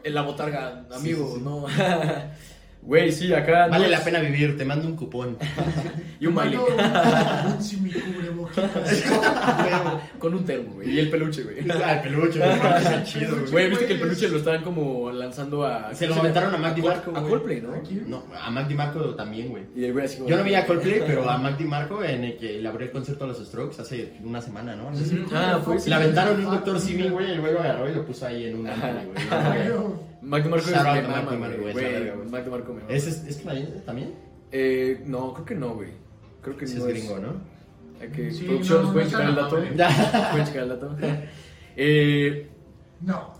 En 0.06 0.14
la 0.14 0.22
botarga, 0.22 0.86
amigo, 0.94 1.26
Sí, 1.26 1.32
sí, 1.32 1.38
sí. 1.38 1.44
no. 1.44 1.66
Güey, 2.86 3.10
sí, 3.12 3.32
acá. 3.34 3.66
Vale 3.66 3.84
no 3.84 3.90
la 3.90 3.98
es- 3.98 4.04
pena 4.04 4.20
vivir, 4.20 4.56
te 4.56 4.64
mando 4.64 4.86
un 4.86 4.96
cupón. 4.96 5.36
Y 6.18 6.26
un 6.26 6.34
baile. 6.34 6.56
Un, 6.58 7.62
Simi. 7.62 7.90
Con 10.18 10.32
un 10.34 10.44
termo, 10.46 10.74
güey. 10.74 10.90
Y 10.90 10.98
el 11.00 11.10
peluche, 11.10 11.42
güey. 11.42 11.56
Ah, 11.70 11.94
el 11.96 12.00
peluche, 12.08 12.40
chido, 13.04 13.36
güey. 13.36 13.50
Güey, 13.50 13.68
viste 13.70 13.86
que 13.86 13.92
el 13.94 14.00
peluche 14.00 14.28
lo 14.28 14.38
estaban 14.38 14.62
como 14.62 15.10
lanzando 15.12 15.64
a. 15.66 15.94
Se 15.94 16.06
lo 16.06 16.14
aventaron 16.14 16.54
a 16.54 16.58
Mac 16.58 16.74
DiMarco, 16.74 17.10
A. 17.14 17.22
Coldplay, 17.22 17.60
¿no? 17.60 17.72
No, 18.06 18.24
a 18.40 18.50
Mac 18.50 18.66
DiMarco 18.66 19.14
también, 19.14 19.48
güey. 19.50 19.64
Yo 20.26 20.36
no 20.38 20.44
vi 20.44 20.54
a 20.54 20.64
Coldplay, 20.66 21.02
pero 21.06 21.28
a 21.28 21.36
Mac 21.38 21.58
DiMarco 21.58 22.02
en 22.02 22.24
el 22.24 22.36
que 22.38 22.58
le 22.60 22.68
abrió 22.68 22.86
el 22.86 22.92
concierto 22.92 23.24
a 23.24 23.28
los 23.28 23.44
Strokes 23.46 23.80
hace 23.82 24.14
una 24.24 24.40
semana, 24.40 24.74
¿no? 24.74 24.90
No 24.90 24.96
sé 24.96 25.04
si- 25.04 25.16
Ujú. 25.18 25.30
Ah, 25.34 25.60
fue. 25.62 25.76
Le 25.86 25.94
aventaron 25.94 26.38
un 26.44 26.50
doctor 26.50 26.80
Simi, 26.80 27.08
güey, 27.10 27.30
el 27.32 27.40
güey 27.40 27.52
lo 27.52 27.60
agarró 27.60 27.90
y 27.90 27.94
lo 27.94 28.06
puso 28.06 28.26
ahí 28.26 28.46
en 28.46 28.56
un 28.56 28.62
güey. 28.62 28.74
Mac 30.22 30.42
DeMarco 30.42 30.66
es 30.66 30.72
Shout 30.74 30.86
out 30.86 31.08
mama, 31.08 31.30
DeMarco, 31.30 31.62
güey. 31.62 31.74
Mac 32.30 32.44
me 32.46 32.58
mama. 32.58 32.80
¿Es, 32.88 33.06
es, 33.06 33.24
es 33.26 33.36
canadiense 33.38 33.80
también? 33.80 34.14
Eh, 34.52 35.02
no, 35.06 35.32
creo 35.34 35.44
que 35.44 35.54
no, 35.54 35.74
güey. 35.74 35.90
Creo 36.42 36.56
que 36.56 36.66
Sí, 36.66 36.78
no 36.78 36.86
es 36.86 36.94
gringo, 36.94 37.18
¿no? 37.18 37.34
Hay 38.00 38.08
que, 38.08 38.30
Sí, 38.30 38.44
producción, 38.44 38.82
no, 38.82 38.86
no 38.88 38.92
¿pueden 38.92 39.08
checar 39.10 39.28
el 39.28 39.34
dato? 39.34 39.56
¿Pueden 39.56 40.46
checar 40.46 40.62
el 40.62 40.68
dato? 40.68 40.96
Eh, 41.76 42.48
No. 43.02 43.32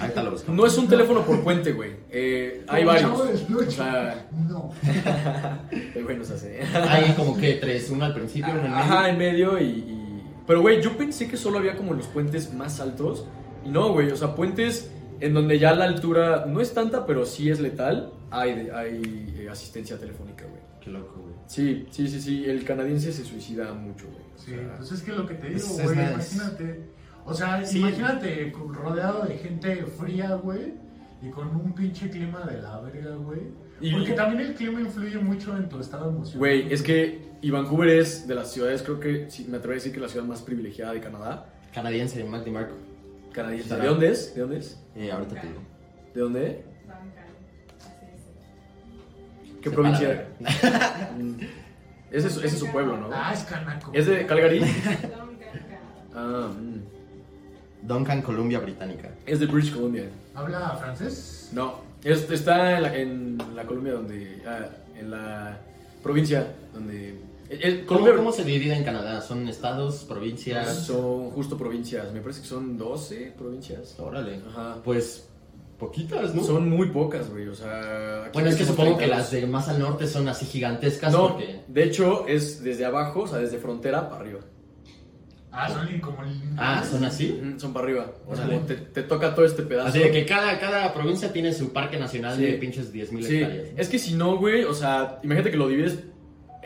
Ahorita 0.00 0.22
lo 0.22 0.30
buscamos. 0.32 0.56
no 0.60 0.66
es 0.66 0.76
un 0.78 0.88
teléfono 0.88 1.22
por 1.24 1.42
puente, 1.44 1.72
güey. 1.72 1.92
Eh, 2.10 2.64
hay 2.68 2.82
Como 2.84 2.94
varios. 2.94 3.10
Chavo 3.12 3.24
del 3.24 3.56
Ocho. 3.56 3.68
O 3.68 3.70
sea, 3.70 4.28
No. 4.48 4.72
el 5.94 6.04
güey 6.04 6.16
nos 6.16 6.30
hace. 6.30 6.60
Hay 6.62 7.12
como 7.12 7.36
que 7.36 7.54
tres, 7.54 7.90
uno 7.90 8.04
al 8.04 8.14
principio, 8.14 8.50
uno 8.52 8.62
en 8.64 8.70
medio. 8.70 8.76
Ajá, 8.76 9.08
en 9.10 9.18
medio 9.18 9.58
y, 9.60 9.64
y- 9.64 10.22
Pero, 10.46 10.60
güey, 10.62 10.82
yo 10.82 10.96
pensé 10.96 11.28
que 11.28 11.36
solo 11.36 11.58
había 11.58 11.76
como 11.76 11.94
los 11.94 12.06
puentes 12.06 12.52
más 12.54 12.80
altos. 12.80 13.26
Y 13.64 13.68
no, 13.70 13.92
güey, 13.92 14.10
o 14.10 14.16
sea, 14.16 14.34
puentes 14.34 14.90
en 15.20 15.34
donde 15.34 15.58
ya 15.58 15.74
la 15.74 15.84
altura 15.84 16.46
no 16.46 16.60
es 16.60 16.72
tanta, 16.74 17.06
pero 17.06 17.24
sí 17.26 17.50
es 17.50 17.60
letal. 17.60 18.12
Hay, 18.30 18.68
hay 18.74 19.34
eh, 19.38 19.48
asistencia 19.50 19.98
telefónica, 19.98 20.44
güey. 20.46 20.60
Qué 20.80 20.90
loco, 20.90 21.20
güey. 21.22 21.34
Sí, 21.46 21.86
sí, 21.90 22.08
sí, 22.08 22.20
sí. 22.20 22.44
El 22.46 22.64
canadiense 22.64 23.12
se 23.12 23.24
suicida 23.24 23.72
mucho, 23.72 24.06
güey. 24.06 24.22
O 24.34 24.38
Sí, 24.38 24.50
sea, 24.52 24.76
pues 24.76 24.92
es 24.92 25.02
que 25.02 25.12
lo 25.12 25.26
que 25.26 25.34
te 25.34 25.48
digo, 25.50 25.66
güey, 25.68 25.88
nice. 25.96 26.12
imagínate. 26.36 26.80
O 27.24 27.32
sea, 27.34 27.64
Sí. 27.64 27.78
imagínate 27.78 28.52
rodeado 28.54 29.24
de 29.24 29.38
gente 29.38 29.76
fría, 29.98 30.34
güey, 30.34 30.74
y 31.22 31.30
con 31.30 31.48
un 31.56 31.72
pinche 31.74 32.10
clima 32.10 32.44
de 32.44 32.60
la 32.60 32.80
verga, 32.80 33.14
güey. 33.16 33.40
Y- 33.80 33.92
Porque 33.92 34.12
también 34.12 34.42
el 34.50 34.54
clima 34.54 34.80
influye 34.80 35.16
mucho 35.18 35.56
en 35.56 35.68
tu 35.68 35.80
estado 35.80 36.10
emocional. 36.10 36.38
Güey, 36.38 36.72
es 36.72 36.82
que 36.82 37.32
y 37.40 37.50
Vancouver 37.50 37.88
es 37.88 38.26
de 38.26 38.34
las 38.34 38.52
ciudades, 38.52 38.82
creo 38.82 39.00
que 39.00 39.28
sí, 39.30 39.46
me 39.48 39.56
atrevo 39.58 39.72
a 39.72 39.74
decir 39.74 39.92
que 39.92 40.00
la 40.00 40.08
ciudad 40.08 40.24
más 40.26 40.42
privilegiada 40.42 40.92
de 40.92 41.00
Canadá. 41.00 41.46
Canadiense, 41.74 42.22
Mac 42.24 42.44
DiMarco. 42.44 42.74
Canadiense. 43.34 43.76
¿De 43.76 43.86
dónde 43.86 44.10
es? 44.10 44.34
¿De 44.34 44.40
dónde 44.40 44.58
es? 44.58 44.78
Eh, 44.96 45.10
ahorita 45.10 45.40
te 45.40 45.46
digo. 45.46 45.60
¿De 46.14 46.20
dónde? 46.20 46.64
¿Qué 49.60 49.70
Se 49.70 49.74
provincia? 49.74 50.26
Ese, 52.10 52.28
es, 52.28 52.36
ese 52.36 52.46
es 52.46 52.58
su 52.60 52.70
pueblo, 52.70 52.96
¿no? 52.96 53.08
Ah, 53.12 53.32
es 53.34 53.42
canaco. 53.42 53.90
¿Es 53.92 54.06
de 54.06 54.24
Calgary? 54.26 54.60
Ah, 56.16 56.48
mm. 56.56 57.86
Duncan, 57.88 58.22
Columbia 58.22 58.60
Británica. 58.60 59.08
Es 59.26 59.40
de 59.40 59.46
British 59.46 59.74
Columbia. 59.74 60.04
¿Habla 60.32 60.76
francés? 60.76 61.48
No, 61.52 61.80
es- 62.04 62.30
está 62.30 62.76
en 62.76 62.82
la, 62.82 62.96
en 62.96 63.38
la 63.56 63.64
Columbia 63.64 63.94
donde... 63.94 64.40
ah, 64.46 64.68
en 64.96 65.10
la 65.10 65.58
provincia 66.04 66.46
donde... 66.72 67.18
el- 67.50 67.62
el 67.62 67.86
¿Cómo, 67.86 68.06
cómo 68.14 68.32
se 68.32 68.44
divide 68.44 68.74
en 68.74 68.84
Canadá? 68.84 69.20
¿Son 69.20 69.46
estados, 69.48 70.04
provincias? 70.04 70.86
son 70.86 71.30
justo 71.30 71.56
provincias. 71.58 72.12
Me 72.12 72.20
parece 72.20 72.42
que 72.42 72.46
son 72.48 72.76
12 72.78 73.32
provincias. 73.36 73.96
Órale. 73.98 74.40
Ajá. 74.48 74.78
Pues 74.84 75.28
poquitas, 75.78 76.34
¿no? 76.34 76.42
Son 76.44 76.68
muy 76.68 76.88
pocas, 76.90 77.28
güey. 77.30 77.48
O 77.48 77.54
sea... 77.54 78.30
Bueno, 78.32 78.48
es 78.48 78.56
que 78.56 78.64
supongo 78.64 78.92
que 78.96 79.06
32. 79.06 79.18
las 79.18 79.30
de 79.30 79.46
más 79.46 79.68
al 79.68 79.78
norte 79.80 80.06
son 80.06 80.28
así 80.28 80.46
gigantescas 80.46 81.12
No, 81.12 81.32
porque... 81.32 81.60
de 81.66 81.84
hecho 81.84 82.26
es 82.28 82.62
desde 82.62 82.84
abajo, 82.84 83.22
o 83.22 83.26
sea, 83.26 83.38
desde 83.38 83.58
frontera 83.58 84.08
para 84.08 84.20
arriba. 84.22 84.40
Ah, 85.56 85.68
son 85.68 86.00
como. 86.00 86.18
Ah, 86.56 86.82
¿son 86.88 87.04
así? 87.04 87.40
Son 87.58 87.72
para 87.72 87.86
arriba. 87.86 88.12
O 88.26 88.34
sea, 88.34 88.44
Órale. 88.44 88.60
te, 88.66 88.74
te 88.74 89.02
toca 89.04 89.36
todo 89.36 89.44
este 89.46 89.62
pedazo. 89.62 89.88
Así 89.88 90.00
de 90.00 90.10
que 90.10 90.26
cada, 90.26 90.58
cada 90.58 90.92
provincia 90.92 91.32
tiene 91.32 91.52
su 91.52 91.72
parque 91.72 91.96
nacional 91.96 92.36
Sí. 92.36 92.42
de 92.42 92.52
pinches 92.54 92.92
10.000 92.92 93.22
Sí, 93.24 93.36
hectáreas. 93.36 93.72
¿no? 93.72 93.78
es 93.80 93.88
que 93.88 93.98
si 94.00 94.14
no, 94.14 94.36
güey, 94.36 94.64
o 94.64 94.74
sea, 94.74 95.20
imagínate 95.22 95.52
que 95.52 95.56
lo 95.56 95.68
divides 95.68 95.96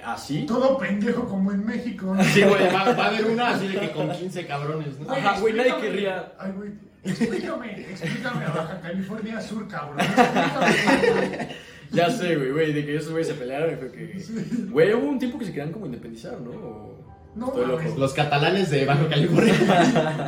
así. 0.05 0.47
Todo 0.47 0.79
pendejo 0.79 1.25
como 1.27 1.53
en 1.53 1.65
México. 1.65 2.15
¿no? 2.15 2.23
Sí, 2.25 2.43
güey, 2.43 2.67
va, 2.75 2.93
va 2.93 3.05
a 3.05 3.09
haber 3.09 3.27
una 3.27 3.51
así 3.51 3.69
de 3.69 3.79
que 3.81 3.91
con 3.91 4.11
15 4.11 4.47
cabrones, 4.47 4.99
¿no? 5.01 5.13
Ajá, 5.13 5.39
güey, 5.41 5.55
nadie 5.55 5.77
querría. 5.81 6.33
Ay, 6.39 6.53
güey. 6.57 6.71
Explícame, 7.05 7.81
explícame 7.91 8.45
a 8.45 8.49
Baja 8.51 8.81
California 8.81 9.41
Sur, 9.41 9.67
cabrón. 9.69 9.99
Explícame. 10.01 11.49
Ya 11.91 12.11
sé, 12.11 12.37
güey, 12.37 12.51
güey, 12.53 12.73
de 12.73 12.85
que 12.85 12.97
esos 12.97 13.11
güeyes 13.13 13.29
se 13.29 13.35
pelearon 13.35 13.73
y 13.73 13.77
fue 13.77 13.91
que. 13.93 14.23
Güey, 14.71 14.93
hubo 14.95 15.09
un 15.09 15.19
tiempo 15.19 15.39
que 15.39 15.47
se 15.47 15.53
querían 15.53 15.73
como 15.73 15.87
independizar, 15.87 16.39
¿no? 16.41 16.51
O- 16.51 16.99
No 17.35 17.53
mames. 17.53 17.97
Los 17.97 18.13
catalanes 18.13 18.71
de 18.71 18.85
Baja 18.85 19.09
California. 19.09 19.55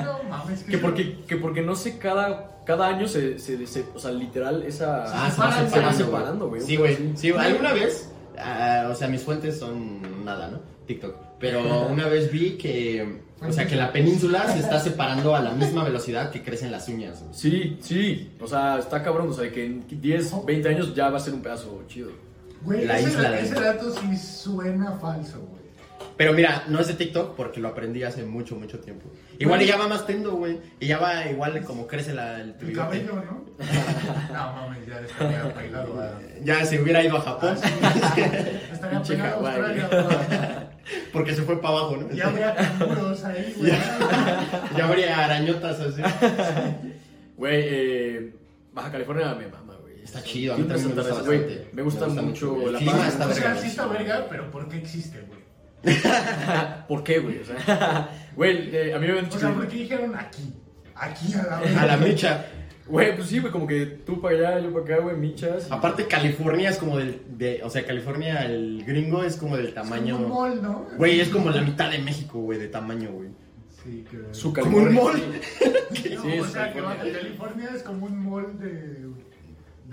No 0.04 0.22
mames. 0.30 0.62
Que 0.62 0.78
porque, 0.78 1.18
que 1.26 1.36
porque 1.36 1.60
no 1.60 1.74
sé, 1.74 1.98
cada, 1.98 2.62
cada 2.64 2.86
año 2.88 3.06
se, 3.06 3.38
se, 3.38 3.66
se- 3.66 3.84
O 3.94 3.98
sea, 3.98 4.10
literal, 4.12 4.62
esa. 4.62 5.02
Ah, 5.02 5.06
se 5.06 5.12
va 5.12 5.30
separan, 5.52 5.52
separando, 5.66 5.70
se 5.70 5.80
va 5.80 5.92
separando, 6.18 6.48
güey. 6.48 6.60
Sí, 6.62 6.76
güey. 6.76 6.96
Sí, 7.14 7.30
alguna 7.32 7.72
vez, 7.74 8.10
ah, 8.42 8.88
o 8.90 8.94
sea, 8.94 9.08
mis 9.08 9.22
fuentes 9.22 9.58
son 9.58 10.24
nada, 10.24 10.48
¿no? 10.48 10.60
TikTok. 10.86 11.14
Pero 11.38 11.86
una 11.90 12.06
vez 12.08 12.30
vi 12.30 12.52
que, 12.58 13.20
o 13.46 13.52
sea, 13.52 13.66
que 13.66 13.76
la 13.76 13.92
península 13.92 14.46
se 14.52 14.58
está 14.60 14.78
separando 14.80 15.34
a 15.34 15.40
la 15.40 15.52
misma 15.52 15.84
velocidad 15.84 16.30
que 16.30 16.42
crecen 16.42 16.70
las 16.72 16.88
uñas. 16.88 17.22
Sí, 17.32 17.78
sí. 17.80 18.32
O 18.40 18.46
sea, 18.46 18.78
está 18.78 19.02
cabrón. 19.02 19.28
O 19.30 19.32
sea, 19.32 19.50
que 19.50 19.64
en 19.64 19.84
10, 19.88 20.44
20 20.46 20.68
años 20.68 20.94
ya 20.94 21.08
va 21.10 21.16
a 21.18 21.20
ser 21.20 21.34
un 21.34 21.42
pedazo 21.42 21.82
chido. 21.88 22.10
Güey, 22.62 22.84
La 22.84 22.98
ese, 22.98 23.08
isla 23.10 23.30
de- 23.30 23.40
ese 23.42 23.54
dato 23.54 23.90
sí 23.94 24.16
suena 24.16 24.92
falso, 24.92 25.38
güey. 25.40 25.59
Pero 26.20 26.34
mira, 26.34 26.64
no 26.68 26.78
es 26.80 26.86
de 26.86 26.92
TikTok 26.92 27.34
porque 27.34 27.60
lo 27.60 27.68
aprendí 27.68 28.02
hace 28.02 28.24
mucho, 28.24 28.54
mucho 28.54 28.78
tiempo. 28.78 29.10
Igual 29.38 29.62
y 29.62 29.66
ya 29.66 29.78
va 29.78 29.88
más 29.88 30.04
tendo, 30.04 30.32
güey. 30.32 30.58
Y 30.78 30.86
ya 30.86 30.98
va 30.98 31.24
igual 31.30 31.64
como 31.64 31.86
crece 31.86 32.12
la, 32.12 32.42
el 32.42 32.52
tu 32.58 32.66
El 32.66 32.74
cabello, 32.74 33.14
¿no? 33.14 33.46
No 34.30 34.52
mames, 34.52 34.86
ya 34.86 35.00
estaría 35.00 35.44
a. 35.44 36.20
Ya 36.44 36.66
se 36.66 36.78
hubiera 36.78 37.02
ido 37.02 37.16
a 37.16 37.22
Japón 37.22 37.56
Estaría 38.70 38.98
Pinche 38.98 39.14
pegado 39.14 39.46
a. 39.46 39.54
Australia, 39.54 40.70
porque 41.14 41.34
se 41.34 41.40
fue 41.40 41.58
para 41.58 41.78
abajo, 41.78 41.96
¿no? 41.96 42.12
Ya 42.12 42.26
habría 42.26 42.54
canguros 42.54 43.24
ahí, 43.24 43.54
güey. 43.56 43.72
Ya 44.76 44.86
habría 44.86 45.24
arañotas 45.24 45.80
así. 45.80 46.02
Güey, 47.38 47.62
eh, 47.66 48.34
Baja 48.74 48.92
California 48.92 49.34
me 49.36 49.48
mama, 49.48 49.76
güey. 49.80 50.02
Está 50.02 50.22
chido, 50.22 50.52
a 50.52 50.58
mí 50.58 50.64
también 50.64 50.94
me 50.94 51.02
gusta. 51.02 51.22
Me 51.22 51.38
gusta 51.38 51.64
Me 51.72 51.82
gusta 51.82 52.22
mucho 52.22 52.70
la 52.70 52.78
paz. 52.78 53.08
está 53.14 53.26
O 53.26 53.32
sea, 53.32 53.56
sí 53.56 53.68
está 53.68 53.86
verga, 53.86 54.26
pero 54.28 54.50
¿por 54.50 54.68
qué 54.68 54.76
existe, 54.76 55.18
güey? 55.22 55.39
¿Por 56.88 57.02
qué, 57.04 57.18
güey? 57.18 57.38
O 57.40 57.44
sea, 57.44 58.10
güey, 58.36 58.74
eh, 58.74 58.94
a 58.94 58.98
mí 58.98 59.06
me 59.06 59.12
habían 59.12 59.24
O 59.24 59.28
dicho 59.28 59.38
sea, 59.38 59.48
que- 59.50 59.54
¿por 59.56 59.68
qué 59.68 59.76
dijeron 59.76 60.14
aquí? 60.16 60.52
Aquí 60.94 61.32
a 61.34 61.42
la 61.44 61.82
A 61.82 61.86
la 61.86 61.96
micha. 61.96 62.46
Güey, 62.86 63.14
pues 63.14 63.28
sí, 63.28 63.38
güey, 63.38 63.52
como 63.52 63.66
que 63.68 63.86
tú 63.86 64.20
para 64.20 64.36
allá, 64.36 64.60
yo 64.60 64.72
para 64.72 64.84
acá, 64.96 64.98
güey, 65.04 65.16
michas. 65.16 65.68
y- 65.68 65.72
Aparte, 65.72 66.06
California 66.06 66.68
es 66.70 66.76
como 66.78 66.98
del. 66.98 67.22
De, 67.38 67.60
o 67.62 67.70
sea, 67.70 67.86
California, 67.86 68.44
el 68.44 68.84
gringo 68.84 69.22
es 69.22 69.36
como 69.36 69.56
del 69.56 69.68
Es 69.68 69.74
tamaño. 69.74 70.14
como 70.16 70.26
un 70.26 70.32
mall, 70.50 70.62
¿no? 70.62 70.86
Güey, 70.96 71.20
es 71.20 71.28
como 71.28 71.50
la 71.50 71.62
mitad 71.62 71.90
de 71.90 71.98
México, 72.00 72.40
güey, 72.40 72.58
de 72.58 72.66
tamaño, 72.68 73.10
güey. 73.12 73.28
Sí, 73.82 74.04
que... 74.10 74.34
Su 74.34 74.52
Como 74.52 74.76
un 74.76 74.84
California. 74.86 75.24
mall. 75.26 75.40
No, 75.90 75.96
Sí, 75.96 76.38
o 76.40 76.44
es 76.44 76.52
sea, 76.52 76.72
que 76.72 76.80
California. 76.80 77.12
California 77.20 77.70
es 77.74 77.82
como 77.82 78.06
un 78.06 78.24
mall 78.24 78.58
de, 78.58 79.06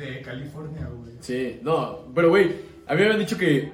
de 0.04 0.22
California, 0.22 0.88
güey. 0.94 1.14
Sí, 1.22 1.60
no, 1.64 2.06
pero 2.14 2.30
güey, 2.30 2.52
a 2.86 2.94
mí 2.94 3.00
me 3.00 3.06
habían 3.06 3.20
dicho 3.20 3.38
que 3.38 3.72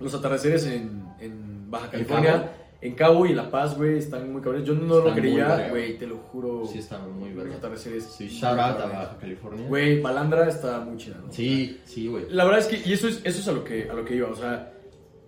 los 0.00 0.14
atardeceres 0.14 0.66
en, 0.66 1.04
en 1.20 1.70
Baja 1.70 1.90
California, 1.90 2.52
en 2.80 2.94
Cabo 2.94 3.24
y 3.24 3.30
en 3.30 3.36
La 3.36 3.50
Paz, 3.50 3.76
güey, 3.76 3.96
están 3.98 4.30
muy 4.32 4.42
cabrones. 4.42 4.66
Yo 4.66 4.74
no 4.74 4.82
lo 4.86 4.98
Están 4.98 5.12
muy 5.12 5.20
creía, 5.20 5.48
verga. 5.48 5.68
güey, 5.70 5.98
te 5.98 6.06
lo 6.06 6.18
juro. 6.18 6.66
Sí, 6.66 6.78
está 6.78 6.98
muy 6.98 7.30
Los 7.30 7.44
verga. 7.44 7.56
atardeceres. 7.56 8.04
Sí, 8.04 8.28
shout 8.28 8.58
out 8.58 8.80
a. 8.80 8.86
Baja 8.86 9.16
California. 9.18 9.66
Güey, 9.66 10.00
Balandra 10.02 10.48
está 10.48 10.80
muy 10.80 10.96
chida, 10.98 11.16
¿no? 11.24 11.32
Sí, 11.32 11.80
sí, 11.84 12.08
güey. 12.08 12.26
La 12.30 12.44
verdad 12.44 12.60
es 12.60 12.66
que, 12.66 12.86
y 12.88 12.92
eso 12.92 13.08
es, 13.08 13.20
eso 13.24 13.40
es 13.40 13.48
a, 13.48 13.52
lo 13.52 13.64
que, 13.64 13.88
a 13.88 13.94
lo 13.94 14.04
que 14.04 14.16
iba, 14.16 14.28
o 14.28 14.34
sea, 14.36 14.72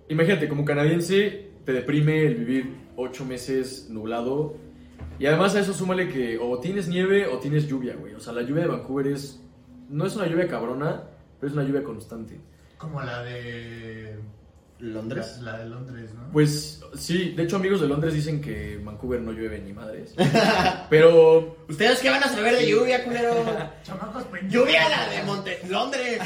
imagínate, 0.09 0.49
como 0.49 0.65
canadiense, 0.65 1.51
te 1.65 1.73
deprime 1.73 2.27
el 2.27 2.35
vivir 2.37 2.77
ocho 2.97 3.25
meses 3.25 3.89
nublado, 3.91 4.55
y 5.19 5.25
además 5.27 5.55
a 5.57 5.61
eso 5.61 5.73
súmale 5.73 6.09
que 6.11 6.39
o 6.39 6.59
tienes 6.61 6.89
nieve 6.89 7.27
o 7.27 7.39
tienes 7.39 7.67
lluvia, 7.67 7.97
güey, 7.97 8.13
o 8.15 8.21
sea, 8.21 8.35
la 8.35 8.43
lluvia 8.43 8.65
de 8.65 8.69
Vancouver 8.69 9.07
es, 9.09 9.43
no 9.89 10.05
es 10.05 10.15
una 10.15 10.27
lluvia 10.27 10.47
cabrona, 10.47 11.05
pero 11.41 11.49
es 11.49 11.55
una 11.57 11.65
lluvia 11.67 11.83
constante. 11.83 12.39
Como 12.77 13.01
la 13.01 13.23
de... 13.23 14.15
¿Londres? 14.79 15.39
La, 15.41 15.53
la 15.53 15.59
de 15.61 15.67
Londres, 15.71 16.11
¿no? 16.15 16.31
Pues 16.33 16.81
sí, 16.95 17.33
de 17.37 17.43
hecho 17.45 17.57
amigos 17.57 17.81
de 17.81 17.89
Londres 17.89 18.13
dicen 18.15 18.41
que 18.41 18.79
Vancouver 18.83 19.21
no 19.21 19.33
llueve 19.33 19.59
ni 19.61 19.73
madres, 19.73 20.15
pero 20.91 21.57
¿Ustedes 21.69 22.01
qué 22.01 22.11
van 22.11 22.23
a 22.23 22.29
saber 22.29 22.57
de 22.57 22.69
lluvia, 22.69 23.03
culero? 23.05 23.35
Chamacos 23.83 24.25
pendejos. 24.25 24.53
¡Lluvia 24.53 24.89
la 24.89 25.09
de 25.09 25.23
Monte... 25.23 25.61
Londres! 25.69 26.21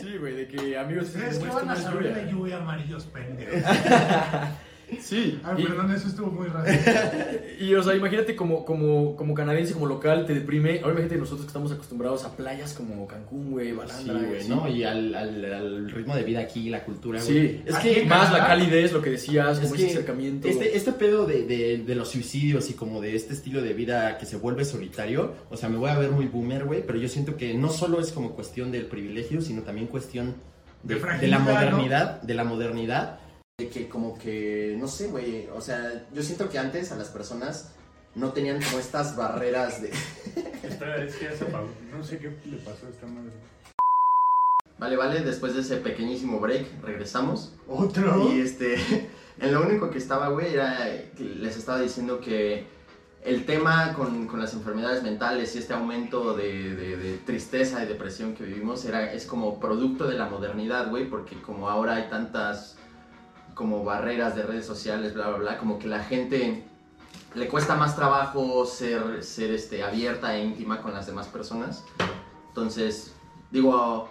sí, 0.00 0.16
güey, 0.18 0.34
de 0.36 0.46
que 0.48 0.76
amigos 0.78 1.06
¿Ustedes 1.08 1.38
qué 1.38 1.46
"Güey, 1.46 1.48
esto 1.50 1.56
van 1.56 1.66
no 1.66 1.72
a 1.72 1.76
saber 1.76 2.02
de 2.14 2.20
lluvia". 2.20 2.30
lluvia, 2.30 2.56
amarillos 2.58 3.04
pendejos? 3.06 3.54
Sí, 5.00 5.38
Ah, 5.44 5.54
y- 5.56 5.62
perdón, 5.64 5.90
eso 5.92 6.08
estuvo 6.08 6.30
muy 6.30 6.48
racista. 6.48 7.12
Y, 7.60 7.74
o 7.74 7.82
sea, 7.82 7.94
imagínate 7.94 8.34
como, 8.34 8.64
como, 8.64 9.14
como 9.16 9.34
canadiense, 9.34 9.74
como 9.74 9.86
local, 9.86 10.24
te 10.26 10.34
deprime. 10.34 10.78
Ahora 10.78 10.92
imagínate 10.92 11.16
nosotros 11.18 11.42
que 11.42 11.48
estamos 11.48 11.70
acostumbrados 11.72 12.24
a 12.24 12.34
playas 12.36 12.72
como 12.72 13.06
Cancún, 13.06 13.50
güey, 13.50 13.68
Sí, 13.68 13.72
Balandra. 13.74 14.14
güey, 14.28 14.40
así. 14.40 14.48
¿no? 14.48 14.68
Y 14.68 14.82
al, 14.84 15.14
al, 15.14 15.44
al 15.44 15.90
ritmo 15.90 16.16
de 16.16 16.22
vida 16.24 16.40
aquí, 16.40 16.70
la 16.70 16.84
cultura, 16.84 17.22
güey. 17.22 17.48
Sí, 17.48 17.62
Es 17.66 17.76
que 17.76 18.04
más 18.06 18.32
la 18.32 18.46
calidez, 18.46 18.92
lo 18.92 19.02
que 19.02 19.10
decías, 19.10 19.58
Es 19.58 19.64
como 19.64 19.74
que 19.74 19.82
ese 19.86 19.92
acercamiento. 19.98 20.48
Este, 20.48 20.76
este 20.76 20.92
pedo 20.92 21.26
de, 21.26 21.44
de, 21.44 21.78
de 21.78 21.94
los 21.94 22.08
suicidios 22.08 22.70
y 22.70 22.74
como 22.74 23.00
de 23.00 23.14
este 23.14 23.34
estilo 23.34 23.60
de 23.62 23.74
vida 23.74 24.16
que 24.18 24.24
se 24.26 24.36
vuelve 24.36 24.64
solitario, 24.64 25.34
o 25.50 25.56
sea, 25.56 25.68
me 25.68 25.76
voy 25.76 25.90
a 25.90 25.98
ver 25.98 26.10
muy 26.10 26.26
boomer, 26.26 26.64
güey, 26.64 26.82
pero 26.86 26.98
yo 26.98 27.08
siento 27.08 27.36
que 27.36 27.52
no 27.54 27.68
solo 27.70 28.00
es 28.00 28.12
como 28.12 28.32
cuestión 28.32 28.72
del 28.72 28.86
privilegio, 28.86 29.40
sino 29.42 29.62
también 29.62 29.86
cuestión 29.86 30.34
de, 30.82 30.94
De 30.94 31.26
la 31.28 31.38
¿no? 31.38 31.44
modernidad, 31.44 32.22
de 32.22 32.34
la 32.34 32.44
modernidad. 32.44 33.18
De 33.60 33.68
que 33.68 33.88
como 33.90 34.16
que, 34.18 34.74
no 34.78 34.88
sé, 34.88 35.08
güey, 35.08 35.46
o 35.54 35.60
sea, 35.60 36.06
yo 36.14 36.22
siento 36.22 36.48
que 36.48 36.58
antes 36.58 36.90
a 36.92 36.96
las 36.96 37.08
personas 37.08 37.72
no 38.14 38.32
tenían 38.32 38.58
como 38.62 38.78
estas 38.78 39.14
barreras 39.16 39.82
de... 39.82 39.90
Espera, 40.62 41.04
es 41.04 41.14
que 41.16 41.26
ya 41.26 41.36
se 41.36 41.44
apagó. 41.44 41.68
No 41.94 42.02
sé 42.02 42.18
qué 42.18 42.34
le 42.46 42.56
pasó 42.56 42.86
a 42.86 42.90
esta 42.90 43.06
madre. 43.06 43.32
Vale, 44.78 44.96
vale, 44.96 45.20
después 45.20 45.54
de 45.54 45.60
ese 45.60 45.76
pequeñísimo 45.76 46.40
break, 46.40 46.82
regresamos. 46.82 47.52
¿Otro? 47.68 48.32
Y 48.32 48.40
este, 48.40 48.76
en 49.38 49.52
lo 49.52 49.60
único 49.60 49.90
que 49.90 49.98
estaba, 49.98 50.28
güey, 50.28 50.54
era 50.54 50.78
que 51.16 51.22
les 51.24 51.58
estaba 51.58 51.80
diciendo 51.82 52.18
que 52.18 52.64
el 53.22 53.44
tema 53.44 53.92
con, 53.92 54.26
con 54.26 54.40
las 54.40 54.54
enfermedades 54.54 55.02
mentales 55.02 55.54
y 55.54 55.58
este 55.58 55.74
aumento 55.74 56.34
de, 56.34 56.74
de- 56.74 56.96
de 56.96 57.18
tristeza 57.18 57.84
y 57.84 57.86
depresión 57.86 58.34
que 58.34 58.44
vivimos 58.44 58.86
era, 58.86 59.12
es 59.12 59.26
como 59.26 59.60
producto 59.60 60.06
de 60.08 60.16
la 60.16 60.24
modernidad, 60.30 60.88
güey, 60.88 61.10
porque 61.10 61.36
como 61.42 61.68
ahora 61.68 61.96
hay 61.96 62.08
tantas 62.08 62.78
como 63.60 63.84
barreras 63.84 64.34
de 64.34 64.42
redes 64.42 64.64
sociales, 64.64 65.12
bla, 65.12 65.28
bla, 65.28 65.36
bla, 65.38 65.58
como 65.58 65.78
que 65.78 65.86
la 65.86 66.02
gente 66.02 66.64
le 67.34 67.46
cuesta 67.46 67.74
más 67.74 67.94
trabajo 67.94 68.64
ser, 68.64 69.22
ser 69.22 69.50
este, 69.50 69.82
abierta 69.82 70.34
e 70.34 70.42
íntima 70.42 70.80
con 70.80 70.94
las 70.94 71.06
demás 71.06 71.26
personas. 71.28 71.84
Entonces, 72.48 73.12
digo, 73.50 74.08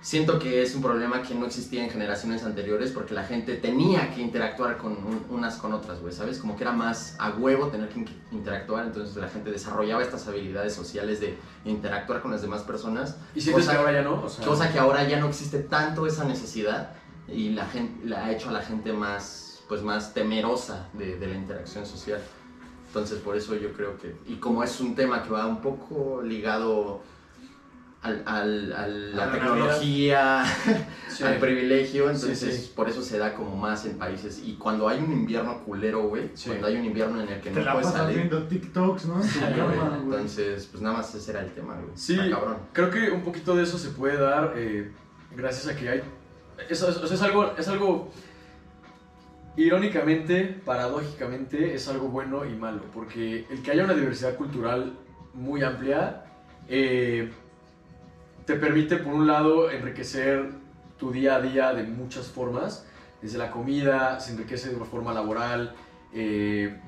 siento 0.00 0.38
que 0.38 0.62
es 0.62 0.74
un 0.74 0.80
problema 0.80 1.20
que 1.20 1.34
no 1.34 1.44
existía 1.44 1.84
en 1.84 1.90
generaciones 1.90 2.42
anteriores 2.44 2.90
porque 2.90 3.12
la 3.12 3.24
gente 3.24 3.56
tenía 3.56 4.14
que 4.14 4.22
interactuar 4.22 4.78
con 4.78 4.92
un- 4.92 5.26
unas 5.28 5.56
con 5.56 5.74
otras, 5.74 6.00
güey, 6.00 6.14
¿sabes? 6.14 6.38
Como 6.38 6.56
que 6.56 6.62
era 6.64 6.72
más 6.72 7.16
a 7.18 7.32
huevo 7.32 7.66
tener 7.66 7.90
que 7.90 7.98
in- 8.00 8.08
interactuar, 8.32 8.86
entonces 8.86 9.14
la 9.16 9.28
gente 9.28 9.50
desarrollaba 9.50 10.00
estas 10.02 10.26
habilidades 10.26 10.72
sociales 10.74 11.20
de 11.20 11.36
interactuar 11.66 12.22
con 12.22 12.30
las 12.30 12.40
demás 12.40 12.62
personas. 12.62 13.16
y 13.34 13.42
sientes 13.42 13.66
cosa- 13.66 13.72
que 13.76 13.78
ahora 13.78 13.92
ya 13.92 14.02
no, 14.02 14.22
o 14.24 14.28
sea, 14.30 14.42
Cosa 14.46 14.72
que 14.72 14.78
ahora 14.78 15.06
ya 15.06 15.20
no 15.20 15.28
existe 15.28 15.58
tanto 15.58 16.06
esa 16.06 16.24
necesidad 16.24 16.92
y 17.28 17.50
la 17.50 17.66
gente 17.66 18.06
la 18.06 18.26
ha 18.26 18.32
hecho 18.32 18.48
a 18.50 18.52
la 18.52 18.62
gente 18.62 18.92
más 18.92 19.62
pues 19.68 19.82
más 19.82 20.14
temerosa 20.14 20.88
de, 20.92 21.16
de 21.18 21.26
la 21.26 21.34
interacción 21.34 21.84
social. 21.86 22.20
Entonces 22.86 23.18
por 23.18 23.36
eso 23.36 23.54
yo 23.56 23.72
creo 23.72 23.98
que 23.98 24.14
y 24.26 24.36
como 24.36 24.62
es 24.62 24.80
un 24.80 24.94
tema 24.94 25.22
que 25.22 25.30
va 25.30 25.46
un 25.46 25.60
poco 25.60 26.22
ligado 26.22 27.02
al, 28.02 28.22
al- 28.26 28.72
al- 28.72 29.16
la 29.16 29.22
A 29.24 29.26
la 29.26 29.32
tecnología, 29.32 30.44
Sí. 31.08 31.24
al 31.24 31.38
privilegio, 31.38 32.04
Sí, 32.14 32.14
entonces 32.20 32.66
sí. 32.66 32.72
por 32.76 32.88
eso 32.88 33.02
se 33.02 33.18
da 33.18 33.34
como 33.34 33.56
más 33.56 33.84
en 33.86 33.98
países. 33.98 34.40
Y 34.44 34.54
cuando 34.54 34.88
hay 34.88 35.00
un 35.00 35.12
invierno 35.12 35.64
culero, 35.64 36.06
güey, 36.08 36.30
Sí. 36.34 36.50
cuando 36.50 36.68
hay 36.68 36.76
un 36.76 36.84
invierno 36.84 37.20
en 37.20 37.28
el 37.28 37.40
que 37.40 37.50
Te 37.50 37.58
no 37.58 37.64
la 37.64 37.72
puedes 37.72 37.88
pasas 37.88 38.02
salir, 38.02 38.16
viendo 38.18 38.42
TikToks, 38.44 39.06
¿no? 39.06 39.20
Sí, 39.22 39.40
güey. 39.40 40.00
entonces 40.02 40.66
pues 40.70 40.80
nada 40.82 40.98
más 40.98 41.12
ese 41.14 41.30
era 41.32 41.40
el 41.40 41.50
tema, 41.52 41.74
güey. 41.74 41.90
Sí, 41.96 42.16
cabrón. 42.30 42.58
creo 42.72 42.90
que 42.90 43.10
un 43.10 43.22
poquito 43.22 43.56
de 43.56 43.64
eso 43.64 43.76
se 43.78 43.88
puede 43.88 44.16
dar 44.18 44.52
eh, 44.56 44.92
gracias 45.34 45.66
a 45.66 45.76
que 45.76 45.88
hay... 45.88 46.02
Eso, 46.68 46.88
es- 47.04 47.22
algo, 47.22 47.54
es 47.56 47.68
algo, 47.68 48.10
irónicamente, 49.56 50.44
paradójicamente, 50.64 51.74
es 51.74 51.88
algo 51.88 52.08
bueno 52.08 52.44
y 52.44 52.54
malo, 52.54 52.82
porque 52.92 53.46
el 53.50 53.62
que 53.62 53.70
haya 53.70 53.84
una 53.84 53.94
diversidad 53.94 54.36
cultural 54.36 54.98
muy 55.34 55.62
amplia 55.62 56.24
eh, 56.68 57.30
te 58.44 58.54
permite, 58.54 58.96
por 58.96 59.14
un 59.14 59.26
lado, 59.26 59.70
enriquecer 59.70 60.50
tu 60.98 61.10
día 61.12 61.36
a 61.36 61.40
día 61.40 61.74
de 61.74 61.82
muchas 61.84 62.26
formas, 62.28 62.86
desde 63.20 63.38
la 63.38 63.50
comida, 63.50 64.20
se 64.20 64.32
enriquece 64.32 64.70
de 64.70 64.76
una 64.76 64.84
forma 64.84 65.12
laboral, 65.12 65.74
eh, 66.12 66.78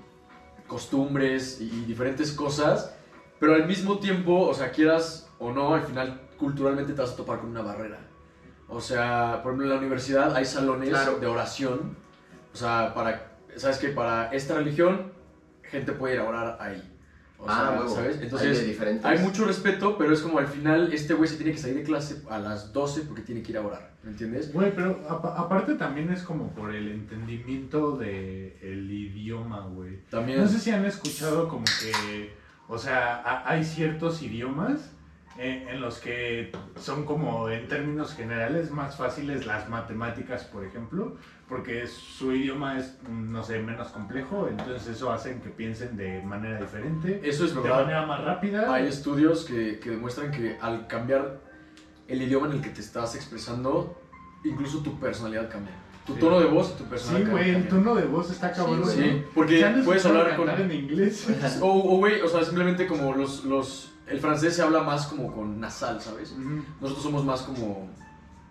costumbres 0.67 1.61
y 1.61 1.69
diferentes 1.85 2.33
cosas, 2.33 2.95
pero 3.41 3.55
al 3.55 3.67
mismo 3.67 3.99
tiempo, 3.99 4.47
o 4.49 4.55
sea, 4.55 4.71
quieras 4.71 5.29
o 5.39 5.53
no, 5.53 5.75
al 5.75 5.83
final 5.83 6.21
culturalmente 6.39 6.93
te 6.93 7.01
vas 7.01 7.13
a 7.13 7.17
topar 7.17 7.41
con 7.41 7.51
una 7.51 7.63
barrera. 7.63 8.08
O 8.69 8.81
sea, 8.81 9.41
por 9.43 9.53
ejemplo, 9.53 9.65
en 9.67 9.71
la 9.71 9.79
universidad 9.79 10.35
hay 10.37 10.45
salones 10.45 10.91
Claro. 10.91 11.19
de 11.19 11.27
oración, 11.27 11.97
o 12.53 12.57
sea, 12.57 12.93
para, 12.95 13.33
¿sabes 13.57 13.79
que 13.79 13.89
Para 13.89 14.31
esta 14.33 14.55
religión, 14.55 15.13
gente 15.63 15.93
puede 15.93 16.15
ir 16.15 16.21
a 16.21 16.25
orar 16.25 16.59
ahí. 16.61 16.95
O 17.41 17.45
ah, 17.49 17.55
sea, 17.71 17.79
huevo. 17.81 17.95
¿sabes? 17.95 18.13
Hay 18.15 18.19
de 18.19 18.25
Entonces, 18.25 18.67
diferentes. 18.67 19.05
hay 19.05 19.19
mucho 19.21 19.45
respeto, 19.45 19.97
pero 19.97 20.13
es 20.13 20.21
como 20.21 20.39
al 20.41 20.49
final 20.49 20.93
este 20.93 21.15
güey 21.15 21.29
se 21.29 21.37
tiene 21.37 21.53
que 21.53 21.59
salir 21.59 21.77
de 21.77 21.83
clase 21.85 22.23
a 22.29 22.39
las 22.41 22.73
12 22.73 23.03
porque 23.03 23.23
tiene 23.23 23.43
que 23.43 23.53
ir 23.53 23.59
a 23.59 23.61
orar, 23.63 23.93
¿me 24.03 24.11
entiendes? 24.11 24.53
Güey, 24.53 24.75
pero 24.75 25.01
apa- 25.09 25.35
aparte 25.39 25.75
también 25.77 26.11
es 26.11 26.23
como 26.25 26.51
por 26.51 26.75
el 26.75 26.89
entendimiento 26.91 27.97
del 27.97 28.55
el 28.61 28.91
idioma, 28.91 29.61
güey. 29.69 30.01
También... 30.11 30.41
No 30.41 30.49
sé 30.49 30.59
si 30.59 30.71
han 30.73 30.85
escuchado 30.85 31.47
como 31.49 31.65
que, 31.65 32.35
o 32.67 32.77
sea, 32.77 33.23
ha- 33.25 33.49
hay 33.49 33.63
ciertos 33.65 34.21
idiomas 34.21 34.91
en, 35.39 35.69
en 35.69 35.81
los 35.81 35.99
que 35.99 36.51
son 36.77 37.05
como 37.05 37.49
en 37.49 37.69
términos 37.69 38.15
generales 38.15 38.71
más 38.71 38.97
fáciles 38.97 39.47
las 39.47 39.69
matemáticas, 39.69 40.45
por 40.45 40.65
ejemplo, 40.65 41.17
porque 41.49 41.87
su 41.87 42.33
idioma 42.33 42.79
es, 42.79 42.99
no 43.09 43.43
sé, 43.43 43.61
menos 43.61 43.89
complejo, 43.89 44.49
entonces 44.49 44.87
eso 44.89 45.11
hace 45.13 45.41
que 45.41 45.49
piensen 45.49 45.97
de 45.97 46.21
manera 46.23 46.61
diferente, 46.61 47.21
Eso 47.25 47.45
es 47.45 47.55
de 47.55 47.61
verdad. 47.61 47.83
manera 47.83 48.07
más 48.07 48.23
rápida. 48.25 48.75
Hay 48.75 48.87
estudios 48.89 49.45
que, 49.45 49.79
que 49.79 49.91
demuestran 49.91 50.31
que 50.33 50.59
al 50.61 50.87
cambiar 50.89 51.41
el 52.09 52.21
idioma 52.23 52.49
en 52.49 52.55
el 52.55 52.61
que 52.61 52.71
te 52.71 52.81
estás 52.81 53.15
expresando, 53.15 53.99
incluso 54.45 54.83
tu 54.83 54.99
personalidad 54.99 55.49
cambia. 55.51 55.73
Tu 56.07 56.15
Sí. 56.15 56.21
tono 56.21 56.41
de 56.41 56.47
voz 56.47 56.71
y 56.71 56.79
tu 56.79 56.85
Sí, 56.85 56.91
personalidad 56.91 57.31
güey, 57.31 57.51
el 57.51 57.69
tono 57.69 57.95
de 57.95 58.05
voz 58.07 58.31
está 58.31 58.51
cabrón. 58.51 58.81
güey. 58.81 58.97
Sí, 58.97 59.23
porque 59.35 59.59
¿Se 59.59 59.65
han 59.67 59.85
puedes 59.85 60.05
hablar 60.07 60.37
con... 60.37 60.49
en 60.49 60.73
inglés? 60.73 61.27
O, 61.61 61.67
o, 61.95 61.99
güey, 61.99 62.21
o 62.23 62.29
sea, 62.29 62.43
simplemente 62.45 62.87
como 62.87 63.15
los, 63.15 63.45
los... 63.45 63.93
El 64.09 64.21
francés 64.21 64.57
se 64.57 64.63
habla 64.63 64.83
más 64.83 65.07
como 65.07 65.33
con 65.35 65.61
nasal, 65.61 66.01
¿sabes? 66.01 66.33
Ujú. 66.33 66.65
Nosotros 66.81 67.03
somos 67.03 67.25
más 67.25 67.43
como 67.43 67.89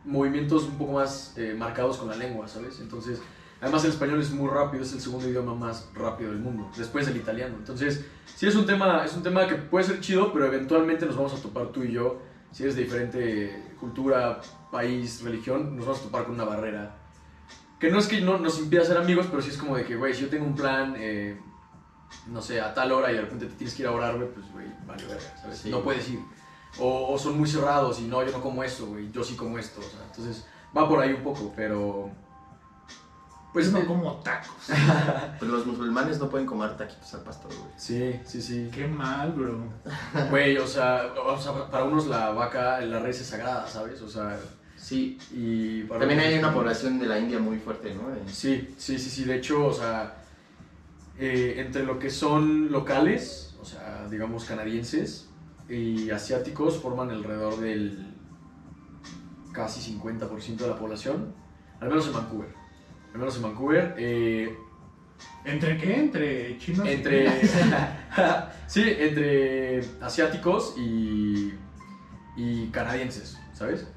movimientos 0.06 0.64
un 0.64 0.78
poco 0.78 0.94
más 0.94 1.34
eh, 1.38 1.54
marcados 1.58 1.98
con 1.98 2.08
la 2.08 2.16
lengua, 2.16 2.48
¿sabes? 2.48 2.80
Entonces, 2.80 3.22
además 3.62 3.84
el 3.84 3.92
español 3.92 4.22
es 4.22 4.32
muy 4.32 4.50
rápido, 4.50 4.84
es 4.84 4.94
el 4.94 5.02
segundo 5.02 5.28
idioma 5.28 5.54
más 5.54 5.90
rápido 5.94 6.32
del 6.32 6.40
mundo, 6.40 6.70
después 6.78 7.06
del 7.06 7.18
italiano. 7.18 7.56
Entonces, 7.58 8.06
sí 8.36 8.48
es 8.48 8.56
un 8.56 8.66
tema, 8.66 9.04
es 9.04 9.16
un 9.16 9.24
tema 9.24 9.48
que 9.48 9.56
puede 9.56 9.86
ser 9.86 10.00
chido, 10.00 10.32
pero 10.32 10.46
eventualmente 10.46 11.06
nos 11.06 11.16
vamos 11.16 11.34
a 11.34 11.42
topar 11.42 11.68
tú 11.68 11.84
y 11.84 11.92
yo, 11.92 12.20
si 12.52 12.64
eres 12.64 12.76
de 12.76 12.84
diferente 12.84 13.76
cultura, 13.80 14.42
país, 14.72 15.22
religión, 15.24 15.76
nos 15.76 15.86
vamos 15.86 16.02
a 16.02 16.04
topar 16.04 16.24
con 16.26 16.36
una 16.36 16.46
barrera. 16.46 16.96
Que 17.80 17.92
no 17.92 18.00
es 18.00 18.08
que 18.08 18.22
no 18.22 18.40
nos 18.40 18.60
impida 18.60 18.84
ser 18.84 18.98
amigos, 18.98 19.28
pero 19.30 19.42
sí 19.42 19.50
es 19.50 19.58
como 19.58 19.76
de 19.76 19.84
que, 19.84 19.96
güey, 19.96 20.14
si 20.14 20.22
yo 20.22 20.30
tengo 20.30 20.46
un 20.46 20.56
plan, 20.56 20.96
eh, 20.98 21.40
no 22.28 22.42
sé, 22.42 22.60
a 22.62 22.74
tal 22.74 22.92
hora 22.92 23.12
y 23.12 23.16
de 23.16 23.22
repente 23.22 23.46
te 23.46 23.54
tienes 23.56 23.76
que 23.76 23.84
ir 23.84 23.88
a 23.88 23.92
orar, 23.92 24.16
güey, 24.18 24.30
pues, 24.34 24.52
güey, 24.52 24.68
vale, 24.86 25.06
verga, 25.06 25.38
¿sabes? 25.42 25.58
Sí. 25.60 25.70
No 25.70 25.82
puedes 25.82 26.08
ir. 26.10 26.20
O, 26.80 27.14
o 27.14 27.18
son 27.18 27.38
muy 27.38 27.48
cerrados 27.50 28.00
y 28.00 28.04
no, 28.04 28.24
yo 28.24 28.32
no 28.32 28.42
como 28.42 28.64
esto, 28.64 28.86
güey, 28.88 29.12
yo 29.12 29.24
sí 29.24 29.36
como 29.36 29.58
esto, 29.58 29.80
o 29.80 29.84
sea, 29.84 30.04
entonces 30.10 30.46
va 30.76 30.88
por 30.88 31.00
ahí 31.00 31.14
un 31.14 31.24
poco, 31.24 31.54
pero... 31.56 32.12
Pues 33.54 33.72
no 33.72 33.80
eh, 33.80 33.86
como 33.86 34.18
tacos. 34.18 34.56
Pues 35.40 35.50
los 35.50 35.66
musulmanes 35.66 36.20
no 36.20 36.30
pueden 36.30 36.46
comer 36.46 36.78
taquitos 36.78 37.12
al 37.14 37.22
pastor, 37.22 37.52
güey. 37.56 37.72
Sí, 37.78 38.20
sí, 38.26 38.42
sí. 38.42 38.70
Qué 38.72 38.88
mal, 38.88 39.32
bro. 39.32 39.64
Güey, 40.30 40.58
o 40.58 40.68
sea, 40.68 41.12
o 41.26 41.40
sea, 41.40 41.68
para 41.72 41.86
unos 41.86 42.06
la 42.08 42.32
vaca, 42.32 42.80
la 42.82 43.00
res 43.00 43.22
es 43.22 43.28
sagrada, 43.28 43.68
¿sabes? 43.68 44.02
O 44.02 44.10
sea, 44.10 44.38
Sí. 44.76 45.18
y 45.32 45.84
para 45.84 46.02
También 46.02 46.20
hay 46.20 46.38
una 46.38 46.54
población 46.54 47.00
de 47.00 47.08
la 47.08 47.18
India 47.18 47.40
muy 47.40 47.58
fuerte, 47.58 47.96
¿no? 47.96 48.14
Eh, 48.14 48.22
Sí, 48.28 48.76
sí, 48.78 49.00
sí, 49.00 49.10
sí. 49.10 49.24
De 49.24 49.38
hecho, 49.38 49.66
o 49.66 49.74
sea, 49.74 50.16
eh, 51.20 51.56
entre 51.58 51.84
lo 51.84 52.00
que 52.00 52.10
son 52.10 52.72
locales, 52.72 53.56
o 53.62 53.66
sea, 53.66 54.08
digamos 54.10 54.46
canadienses 54.46 55.30
y 55.70 56.10
asiáticos, 56.12 56.78
forman 56.78 57.10
alrededor 57.10 57.60
del 57.60 58.14
casi 59.52 59.94
50% 59.94 60.58
de 60.58 60.68
la 60.68 60.76
población, 60.78 61.34
al 61.80 61.90
menos 61.90 62.08
en 62.08 62.14
Vancouver. 62.14 62.50
Al 63.14 63.20
menos 63.20 63.36
en 63.38 63.42
Vancouver. 63.44 63.96
eh, 63.98 64.56
¿Entre 65.46 65.78
qué? 65.78 65.96
¿Entre 66.00 66.58
chinos? 66.60 66.86
y 66.86 66.92
entre. 66.92 67.42
sí, 68.68 68.84
entre 69.00 69.82
asiáticos 70.02 70.76
y. 70.78 71.54
y 72.36 72.68
canadienses, 72.68 73.38
¿sabes? 73.54 73.88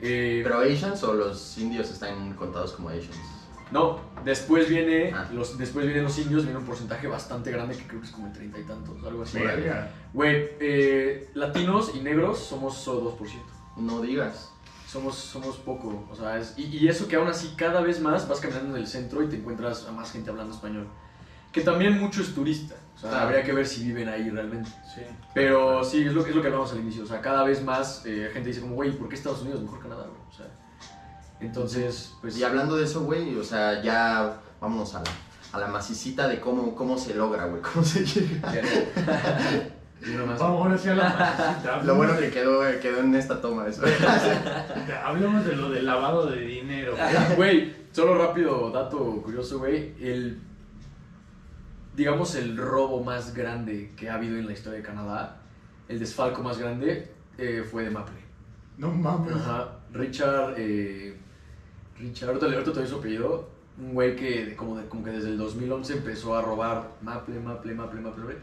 Eh, 0.00 0.40
Pero 0.44 0.60
Asians 0.60 1.02
o 1.02 1.14
los 1.14 1.58
indios 1.58 1.90
están 1.90 2.34
contados 2.34 2.72
como 2.72 2.90
Asians. 2.90 3.18
No, 3.70 4.00
después 4.24 4.68
viene 4.68 5.12
Ah. 5.14 5.28
los, 5.32 5.58
después 5.58 5.84
vienen 5.86 6.04
los 6.04 6.18
indios, 6.18 6.44
viene 6.44 6.58
un 6.58 6.64
porcentaje 6.64 7.06
bastante 7.06 7.50
grande 7.50 7.76
que 7.76 7.86
creo 7.86 8.00
que 8.00 8.06
es 8.06 8.12
como 8.12 8.28
el 8.28 8.32
treinta 8.32 8.58
y 8.58 8.64
tantos, 8.64 8.96
algo 9.04 9.22
así. 9.22 9.38
Güey, 10.14 10.48
eh, 10.60 11.30
latinos 11.34 11.92
y 11.94 12.00
negros 12.00 12.38
somos 12.38 12.76
solo 12.76 13.00
2%. 13.02 13.52
No 13.76 14.00
digas. 14.00 14.52
Somos, 14.86 15.16
somos 15.16 15.56
poco, 15.58 16.06
o 16.10 16.16
sea, 16.16 16.38
es- 16.38 16.54
y, 16.56 16.64
y 16.64 16.88
eso 16.88 17.06
que 17.08 17.16
aún 17.16 17.28
así 17.28 17.52
cada 17.58 17.82
vez 17.82 18.00
más 18.00 18.26
vas 18.26 18.40
caminando 18.40 18.74
en 18.74 18.80
el 18.82 18.88
centro 18.88 19.22
y 19.22 19.26
te 19.28 19.36
encuentras 19.36 19.86
a 19.86 19.92
más 19.92 20.10
gente 20.12 20.30
hablando 20.30 20.54
español. 20.54 20.86
Que 21.52 21.60
también 21.60 21.98
mucho 22.00 22.22
es 22.22 22.34
turista, 22.34 22.74
o 22.96 22.98
sea, 22.98 23.10
Claro. 23.10 23.26
habría 23.26 23.42
que 23.42 23.52
ver 23.52 23.66
si 23.66 23.84
viven 23.84 24.08
ahí 24.08 24.30
realmente. 24.30 24.70
Sí. 24.94 25.02
Pero 25.34 25.84
sí, 25.84 26.02
es 26.04 26.14
lo, 26.14 26.24
es 26.24 26.34
lo 26.34 26.40
que 26.40 26.48
hablamos 26.48 26.72
al 26.72 26.80
inicio, 26.80 27.02
o 27.04 27.06
sea, 27.06 27.20
cada 27.20 27.44
vez 27.44 27.62
más 27.62 28.02
eh, 28.06 28.30
gente 28.32 28.48
dice 28.48 28.62
como, 28.62 28.76
güey, 28.76 28.92
¿por 28.92 29.10
qué 29.10 29.14
Estados 29.16 29.42
Unidos 29.42 29.60
mejor 29.60 29.80
Canadá? 29.80 30.04
güey?" 30.06 30.20
O 30.30 30.32
sea, 30.32 30.46
entonces, 31.40 32.14
pues... 32.20 32.36
Y 32.38 32.44
hablando 32.44 32.76
de 32.76 32.84
eso, 32.84 33.02
güey, 33.02 33.36
o 33.36 33.44
sea, 33.44 33.82
ya 33.82 34.40
vámonos 34.60 34.94
a 34.94 35.00
la, 35.00 35.10
a 35.52 35.58
la 35.60 35.68
macicita 35.68 36.28
de 36.28 36.40
cómo, 36.40 36.74
cómo 36.74 36.98
se 36.98 37.14
logra, 37.14 37.46
güey, 37.46 37.62
cómo 37.62 37.84
se 37.84 38.04
llega. 38.04 38.52
Vamos 40.16 40.40
ahora 40.40 40.78
sí 40.78 40.88
a 40.88 40.94
la 40.94 41.18
pasita. 41.18 41.82
Lo 41.82 41.96
bueno 41.96 42.16
que 42.16 42.30
quedó, 42.30 42.60
quedó 42.80 43.00
en 43.00 43.14
esta 43.14 43.40
toma 43.40 43.66
eso. 43.66 43.82
Hablemos 45.04 45.44
de 45.44 45.56
lo 45.56 45.70
del 45.70 45.86
lavado 45.86 46.26
de 46.26 46.40
dinero. 46.40 46.94
güey. 46.94 47.36
Güey, 47.36 47.76
solo 47.92 48.16
rápido, 48.16 48.70
dato 48.70 49.20
curioso, 49.22 49.58
güey. 49.58 49.94
El. 50.00 50.40
Digamos, 51.96 52.36
el 52.36 52.56
robo 52.56 53.02
más 53.02 53.34
grande 53.34 53.92
que 53.96 54.08
ha 54.08 54.14
habido 54.14 54.36
en 54.36 54.46
la 54.46 54.52
historia 54.52 54.78
de 54.78 54.84
Canadá, 54.84 55.40
el 55.88 55.98
desfalco 55.98 56.44
más 56.44 56.58
grande, 56.58 57.12
eh, 57.36 57.66
fue 57.68 57.82
de 57.82 57.90
Maple. 57.90 58.20
No 58.76 58.92
mames. 58.92 59.34
Ajá. 59.34 59.78
Richard. 59.92 60.54
Eh, 60.58 61.16
Richard, 61.98 62.28
ahorita, 62.28 62.46
ahorita 62.46 62.72
te 62.72 62.80
doy 62.80 62.88
su 62.88 62.96
apellido. 62.96 63.48
Un 63.80 63.94
güey 63.94 64.16
que, 64.16 64.56
como, 64.56 64.76
de- 64.76 64.86
como 64.88 65.04
que 65.04 65.10
desde 65.10 65.28
el 65.28 65.38
2011 65.38 65.92
empezó 65.98 66.36
a 66.36 66.42
robar 66.42 66.90
Maple, 67.02 67.38
Maple, 67.40 67.74
Maple, 67.74 68.00
Maple. 68.00 68.24
güey. 68.24 68.36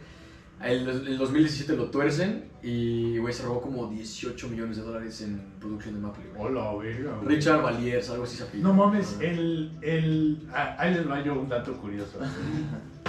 El, 0.63 0.87
el 0.87 1.17
2017 1.17 1.75
lo 1.75 1.89
tuercen 1.91 2.45
y, 2.63 3.17
güey, 3.17 3.33
se 3.33 3.43
robó 3.43 3.61
como 3.61 3.87
18 3.87 4.47
millones 4.47 4.77
de 4.77 4.83
dólares 4.83 5.19
en 5.21 5.41
producción 5.59 5.95
de 5.95 5.99
Maple, 5.99 6.23
güey. 6.33 6.47
Hola, 6.47 6.73
verga. 6.81 7.17
güey. 7.21 7.35
Richard 7.35 7.61
Valiers, 7.61 8.09
algo 8.09 8.23
así 8.23 8.37
se 8.37 8.43
apellida. 8.43 8.69
No 8.69 8.73
mames, 8.73 9.17
el, 9.19 9.71
el... 9.81 10.47
ah, 10.53 10.75
Ahí 10.79 10.93
les 10.93 11.09
va 11.09 11.21
yo 11.21 11.33
un 11.39 11.49
dato 11.49 11.73
curioso. 11.77 12.19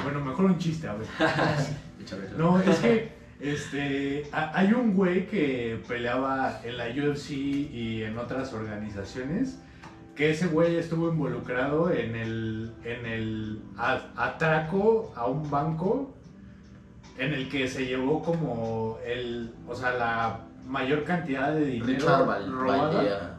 Bueno, 0.03 0.25
mejor 0.25 0.45
un 0.45 0.59
chiste, 0.59 0.87
a 0.87 0.95
ver. 0.95 1.07
No, 2.39 2.61
es 2.61 2.79
que 2.79 3.09
este, 3.41 4.29
ha- 4.33 4.57
hay 4.57 4.73
un 4.73 4.95
güey 4.95 5.27
que 5.27 5.83
peleaba 5.89 6.61
en 6.65 6.77
la 6.77 6.87
UFC 6.89 7.31
y 7.33 8.03
en 8.05 8.17
otras 8.19 8.53
organizaciones, 8.53 9.59
que 10.17 10.31
ese 10.31 10.47
güey 10.49 10.77
estuvo 10.77 11.11
involucrado 11.11 11.91
en 11.93 12.17
el, 12.17 12.73
en 12.85 13.07
el 13.07 13.61
a- 13.77 14.01
atraco 14.17 15.13
a 15.15 15.27
un 15.27 15.49
banco 15.51 16.15
en 17.19 17.33
el 17.35 17.49
que 17.49 17.69
se 17.69 17.87
llevó 17.87 18.23
como 18.23 18.99
el, 19.07 19.53
o 19.69 19.75
sea, 19.75 19.93
la 19.93 20.41
mayor 20.67 21.05
cantidad 21.05 21.53
de 21.53 21.65
dinero 21.67 21.87
Richard 21.99 22.27
Val- 22.27 22.51
robada, 22.53 23.39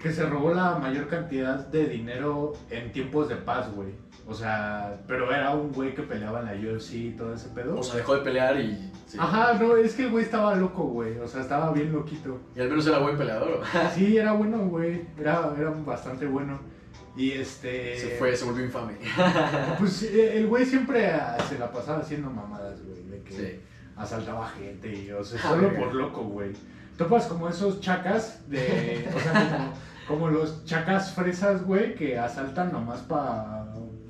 que 0.00 0.12
se 0.12 0.24
robó 0.26 0.54
la 0.54 0.76
mayor 0.78 1.08
cantidad 1.08 1.66
de 1.66 1.86
dinero 1.88 2.52
en 2.70 2.92
tiempos 2.92 3.28
de 3.28 3.36
paz, 3.36 3.68
güey. 3.74 3.90
O 4.28 4.34
sea, 4.34 5.00
pero 5.06 5.32
era 5.32 5.54
un 5.54 5.72
güey 5.72 5.94
que 5.94 6.02
peleaba 6.02 6.40
en 6.40 6.46
la 6.46 6.72
UFC 6.72 6.94
y 6.94 7.10
todo 7.12 7.32
ese 7.34 7.48
pedo. 7.50 7.78
O 7.78 7.82
sea, 7.82 7.96
dejó 7.96 8.14
de 8.16 8.22
pelear 8.22 8.58
y 8.60 8.85
Sí. 9.06 9.16
Ajá, 9.20 9.54
no, 9.54 9.76
es 9.76 9.94
que 9.94 10.02
el 10.04 10.10
güey 10.10 10.24
estaba 10.24 10.54
loco, 10.56 10.82
güey. 10.84 11.16
O 11.18 11.28
sea, 11.28 11.40
estaba 11.42 11.72
bien 11.72 11.92
loquito. 11.92 12.40
Y 12.56 12.60
al 12.60 12.68
menos 12.68 12.86
era 12.86 12.98
buen 12.98 13.16
peleador. 13.16 13.62
Sí, 13.94 14.16
era 14.16 14.32
bueno, 14.32 14.58
güey. 14.66 15.02
Era, 15.18 15.52
era 15.56 15.70
bastante 15.70 16.26
bueno. 16.26 16.58
Y 17.16 17.30
este. 17.32 17.98
Se 17.98 18.08
fue, 18.18 18.36
se 18.36 18.44
volvió 18.44 18.64
infame. 18.64 18.94
Pues 19.78 20.02
eh, 20.12 20.38
el 20.38 20.48
güey 20.48 20.64
siempre 20.66 21.06
ah, 21.12 21.36
se 21.48 21.58
la 21.58 21.70
pasaba 21.70 22.00
haciendo 22.00 22.30
mamadas, 22.30 22.82
güey. 22.84 23.02
De 23.04 23.22
que 23.22 23.32
Sí. 23.32 23.60
asaltaba 23.96 24.48
gente 24.48 24.92
y, 24.92 25.10
o 25.12 25.22
sea, 25.22 25.40
Ah, 25.44 25.48
solo 25.50 25.72
por 25.74 25.94
loco, 25.94 26.22
güey. 26.24 26.52
Topas 26.98 27.26
como 27.26 27.48
esos 27.48 27.80
chacas 27.80 28.48
de. 28.50 29.08
O 29.14 29.20
sea, 29.20 29.72
como, 30.08 30.18
como 30.26 30.38
los 30.38 30.64
chacas 30.64 31.12
fresas, 31.12 31.64
güey, 31.64 31.94
que 31.94 32.18
asaltan 32.18 32.72
nomás 32.72 33.00
para 33.02 33.66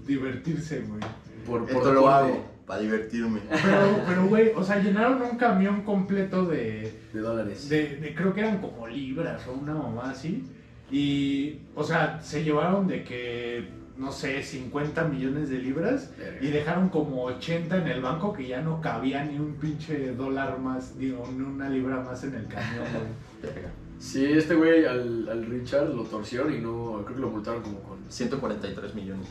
divertirse, 0.07 0.81
güey. 0.81 1.01
Por, 1.47 1.67
por 1.69 1.85
lo 1.87 2.09
hago 2.09 2.56
para 2.67 2.81
divertirme. 2.81 3.41
Pero, 3.51 4.01
pero, 4.07 4.27
güey, 4.27 4.51
o 4.57 4.63
sea, 4.65 4.79
llenaron 4.83 5.23
un 5.23 5.37
camión 5.37 5.83
completo 5.83 6.45
de, 6.47 6.93
De 7.13 7.21
dólares. 7.21 7.69
de, 7.69 7.97
de- 7.97 8.15
creo 8.15 8.35
que 8.35 8.41
eran 8.41 8.59
como 8.61 8.87
libras 8.89 9.47
o 9.47 9.53
una 9.53 9.75
mamá 9.75 10.11
así. 10.11 10.45
Y, 10.91 11.61
o 11.75 11.83
sea, 11.85 12.21
se 12.23 12.43
llevaron 12.45 12.87
de 12.87 13.03
que, 13.05 13.69
no 13.97 14.11
sé, 14.13 14.43
50 14.43 15.05
millones 15.05 15.49
de 15.49 15.59
libras 15.59 16.13
y 16.41 16.49
dejaron 16.49 16.89
como 16.91 17.25
80 17.25 17.77
en 17.79 17.89
el 17.89 18.01
banco 18.03 18.33
que 18.33 18.47
ya 18.47 18.61
no 18.63 18.81
cabía 18.81 19.25
ni 19.25 19.39
un 19.39 19.55
pinche 19.55 20.13
dólar 20.15 20.59
más, 20.59 20.99
digo, 20.99 21.27
ni 21.37 21.43
una 21.43 21.69
libra 21.69 22.01
más 22.01 22.23
en 22.25 22.35
el 22.35 22.47
camión, 22.47 22.85
güey. 22.93 23.55
Sí, 23.99 24.27
este 24.27 24.55
güey 24.55 24.85
al, 24.85 25.27
al 25.27 25.47
Richard 25.47 25.89
lo 25.89 26.03
torcieron 26.03 26.53
y 26.55 26.59
no. 26.59 27.01
Creo 27.05 27.15
que 27.17 27.21
lo 27.23 27.31
multaron 27.31 27.63
como 27.63 27.79
con. 27.81 27.97
143 28.11 28.95
millones. 28.95 29.27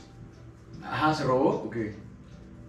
Ajá, 0.84 1.14
¿se 1.14 1.24
robó 1.24 1.50
o 1.66 1.70
qué? 1.70 1.94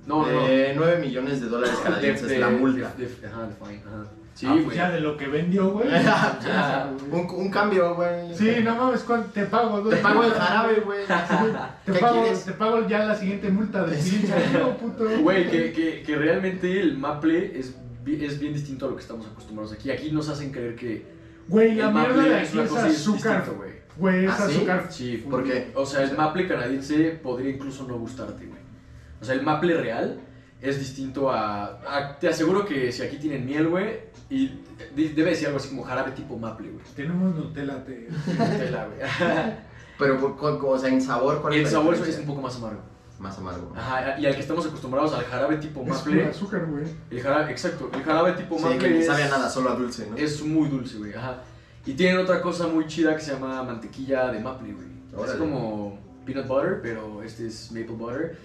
No, 0.07 0.25
no, 0.25 0.33
no. 0.33 0.47
Eh, 0.49 0.73
9 0.77 0.99
millones 0.99 1.41
de 1.41 1.49
dólares 1.49 1.77
canadienses 1.83 2.29
De- 2.29 2.39
la 2.39 2.49
de- 2.51 2.57
multa. 2.57 2.95
de- 2.97 3.07
de- 3.09 3.27
ajá, 3.27 3.43
de 3.47 3.55
fine, 3.55 3.83
ajá. 3.87 4.05
Sí, 4.35 4.45
Ah, 4.47 4.51
pues 4.53 4.65
güey. 4.67 4.77
ya 4.77 4.91
de 4.91 5.01
lo 5.01 5.17
que 5.17 5.27
vendió, 5.29 5.71
güey. 5.71 5.89
güey. 7.11 7.23
un, 7.23 7.31
un 7.41 7.51
cambio, 7.51 7.95
güey. 7.95 8.35
Sí, 8.35 8.57
no 8.63 8.75
mames, 8.77 9.01
¿cuánto 9.01 9.31
te 9.31 9.47
pago? 9.47 9.81
dos 9.81 9.91
Te 9.95 9.97
pago 10.01 10.23
el 10.25 10.33
jarabe, 10.33 10.81
güey. 10.85 11.07
Te 11.07 11.93
¿Qué 11.93 11.99
pago, 11.99 12.21
quieres? 12.23 12.45
te 12.45 12.53
pago 12.53 12.87
ya 12.87 13.05
la 13.07 13.15
siguiente 13.15 13.49
multa 13.51 13.89
siguiente 13.95 14.33
año, 14.35 14.77
puto. 14.77 15.05
Güey, 15.23 15.51
que, 15.51 15.73
que, 15.73 16.03
que 16.03 16.17
realmente 16.17 16.81
el 16.81 16.99
maple 16.99 17.59
es, 17.59 17.75
es 18.07 18.39
bien 18.39 18.53
distinto 18.53 18.87
a 18.87 18.91
lo 18.91 18.97
que 18.97 19.03
estamos 19.03 19.27
acostumbrados 19.27 19.73
aquí. 19.73 19.91
Aquí 19.91 20.11
nos 20.13 20.29
hacen 20.29 20.51
creer 20.53 20.77
que 20.77 21.07
Güey, 21.49 21.75
la 21.77 21.89
el 21.89 21.95
mierda 21.95 22.09
maple 22.15 22.29
de 22.29 22.43
es 22.43 22.49
aquí 22.49 22.57
una 22.59 22.65
es 22.65 22.71
cosa 22.71 22.87
azúcar. 22.87 23.37
distinta, 23.39 23.59
güey. 23.59 23.71
Güey, 23.97 24.25
es 24.27 24.31
¿Ah, 24.33 24.47
sí? 24.49 24.57
azúcar. 24.57 24.87
Sí, 24.91 25.27
¿Por 25.31 25.45
qué? 25.45 25.71
O 25.75 25.87
sea, 25.87 26.03
el 26.03 26.15
maple 26.17 26.47
canadiense 26.47 27.19
podría 27.23 27.51
incluso 27.51 27.85
no 27.89 27.99
gustarte, 27.99 28.45
güey. 28.45 28.56
O 29.21 29.25
sea, 29.25 29.35
el 29.35 29.43
maple 29.43 29.75
real 29.81 30.21
es 30.61 30.79
distinto 30.79 31.31
a, 31.31 31.65
a- 31.87 32.19
Te 32.19 32.29
aseguro 32.29 32.65
que 32.65 32.91
si 32.93 33.03
aquí 33.03 33.17
tienen 33.19 33.45
miel, 33.47 33.69
güey, 33.69 34.01
y 34.31 34.49
de- 34.95 35.11
debe 35.11 35.31
decir 35.31 35.47
algo 35.47 35.59
así 35.59 35.69
como 35.69 35.85
jarabe 35.85 36.13
tipo 36.13 36.39
maple, 36.39 36.71
güey. 36.71 36.85
Tenemos 36.95 37.35
Nutella, 37.35 37.85
te... 37.85 38.09
Nutella, 38.27 38.87
güey. 38.87 38.99
Pero, 39.99 40.37
o 40.67 40.79
sea, 40.79 40.91
en 40.91 41.01
sabor, 41.01 41.41
¿cuál 41.41 41.55
El 41.55 41.61
es 41.61 41.73
la 41.73 41.79
sabor 41.79 41.95
es 41.95 42.19
un 42.19 42.27
poco 42.27 42.43
más 42.43 42.57
amargo. 42.57 42.81
Más 43.19 43.39
amargo. 43.39 43.73
Ajá, 43.75 44.19
y 44.21 44.27
al 44.27 44.35
que 44.35 44.41
estamos 44.43 44.67
acostumbrados 44.67 45.15
al 45.15 45.25
jarabe 45.25 45.57
tipo 45.57 45.81
Es 45.83 45.89
maple. 45.89 46.17
puro 46.19 46.31
azúcar, 46.31 46.67
güey. 46.67 46.85
El 47.11 47.21
jarabe, 47.23 47.51
exacto, 47.51 47.91
el 47.95 48.03
jarabe 48.03 48.33
tipo 48.33 48.59
Sí, 48.59 48.65
maple 48.65 48.79
que 48.79 48.99
es, 49.01 49.07
sabe 49.07 49.23
a 49.23 49.29
nada, 49.29 49.49
solo 49.49 49.71
a 49.71 49.75
dulce, 49.75 50.07
¿no? 50.11 50.17
es 50.19 50.43
muy 50.45 50.69
dulce, 50.69 50.99
güey. 50.99 51.15
Ajá. 51.15 51.39
Y 51.87 51.95
tienen 51.95 52.19
otra 52.19 52.43
cosa 52.43 52.67
muy 52.67 52.87
chida 52.87 53.15
que 53.15 53.23
se 53.23 53.33
llama 53.33 53.63
mantequilla 53.63 54.31
de 54.33 54.41
maple, 54.41 54.75
güey. 54.75 55.25
Es 55.25 55.33
como 55.37 55.99
peanut 56.27 56.47
butter, 56.47 56.81
pero 56.83 57.23
este 57.23 57.47
es 57.47 57.71
maple 57.73 57.95
butter. 57.97 58.39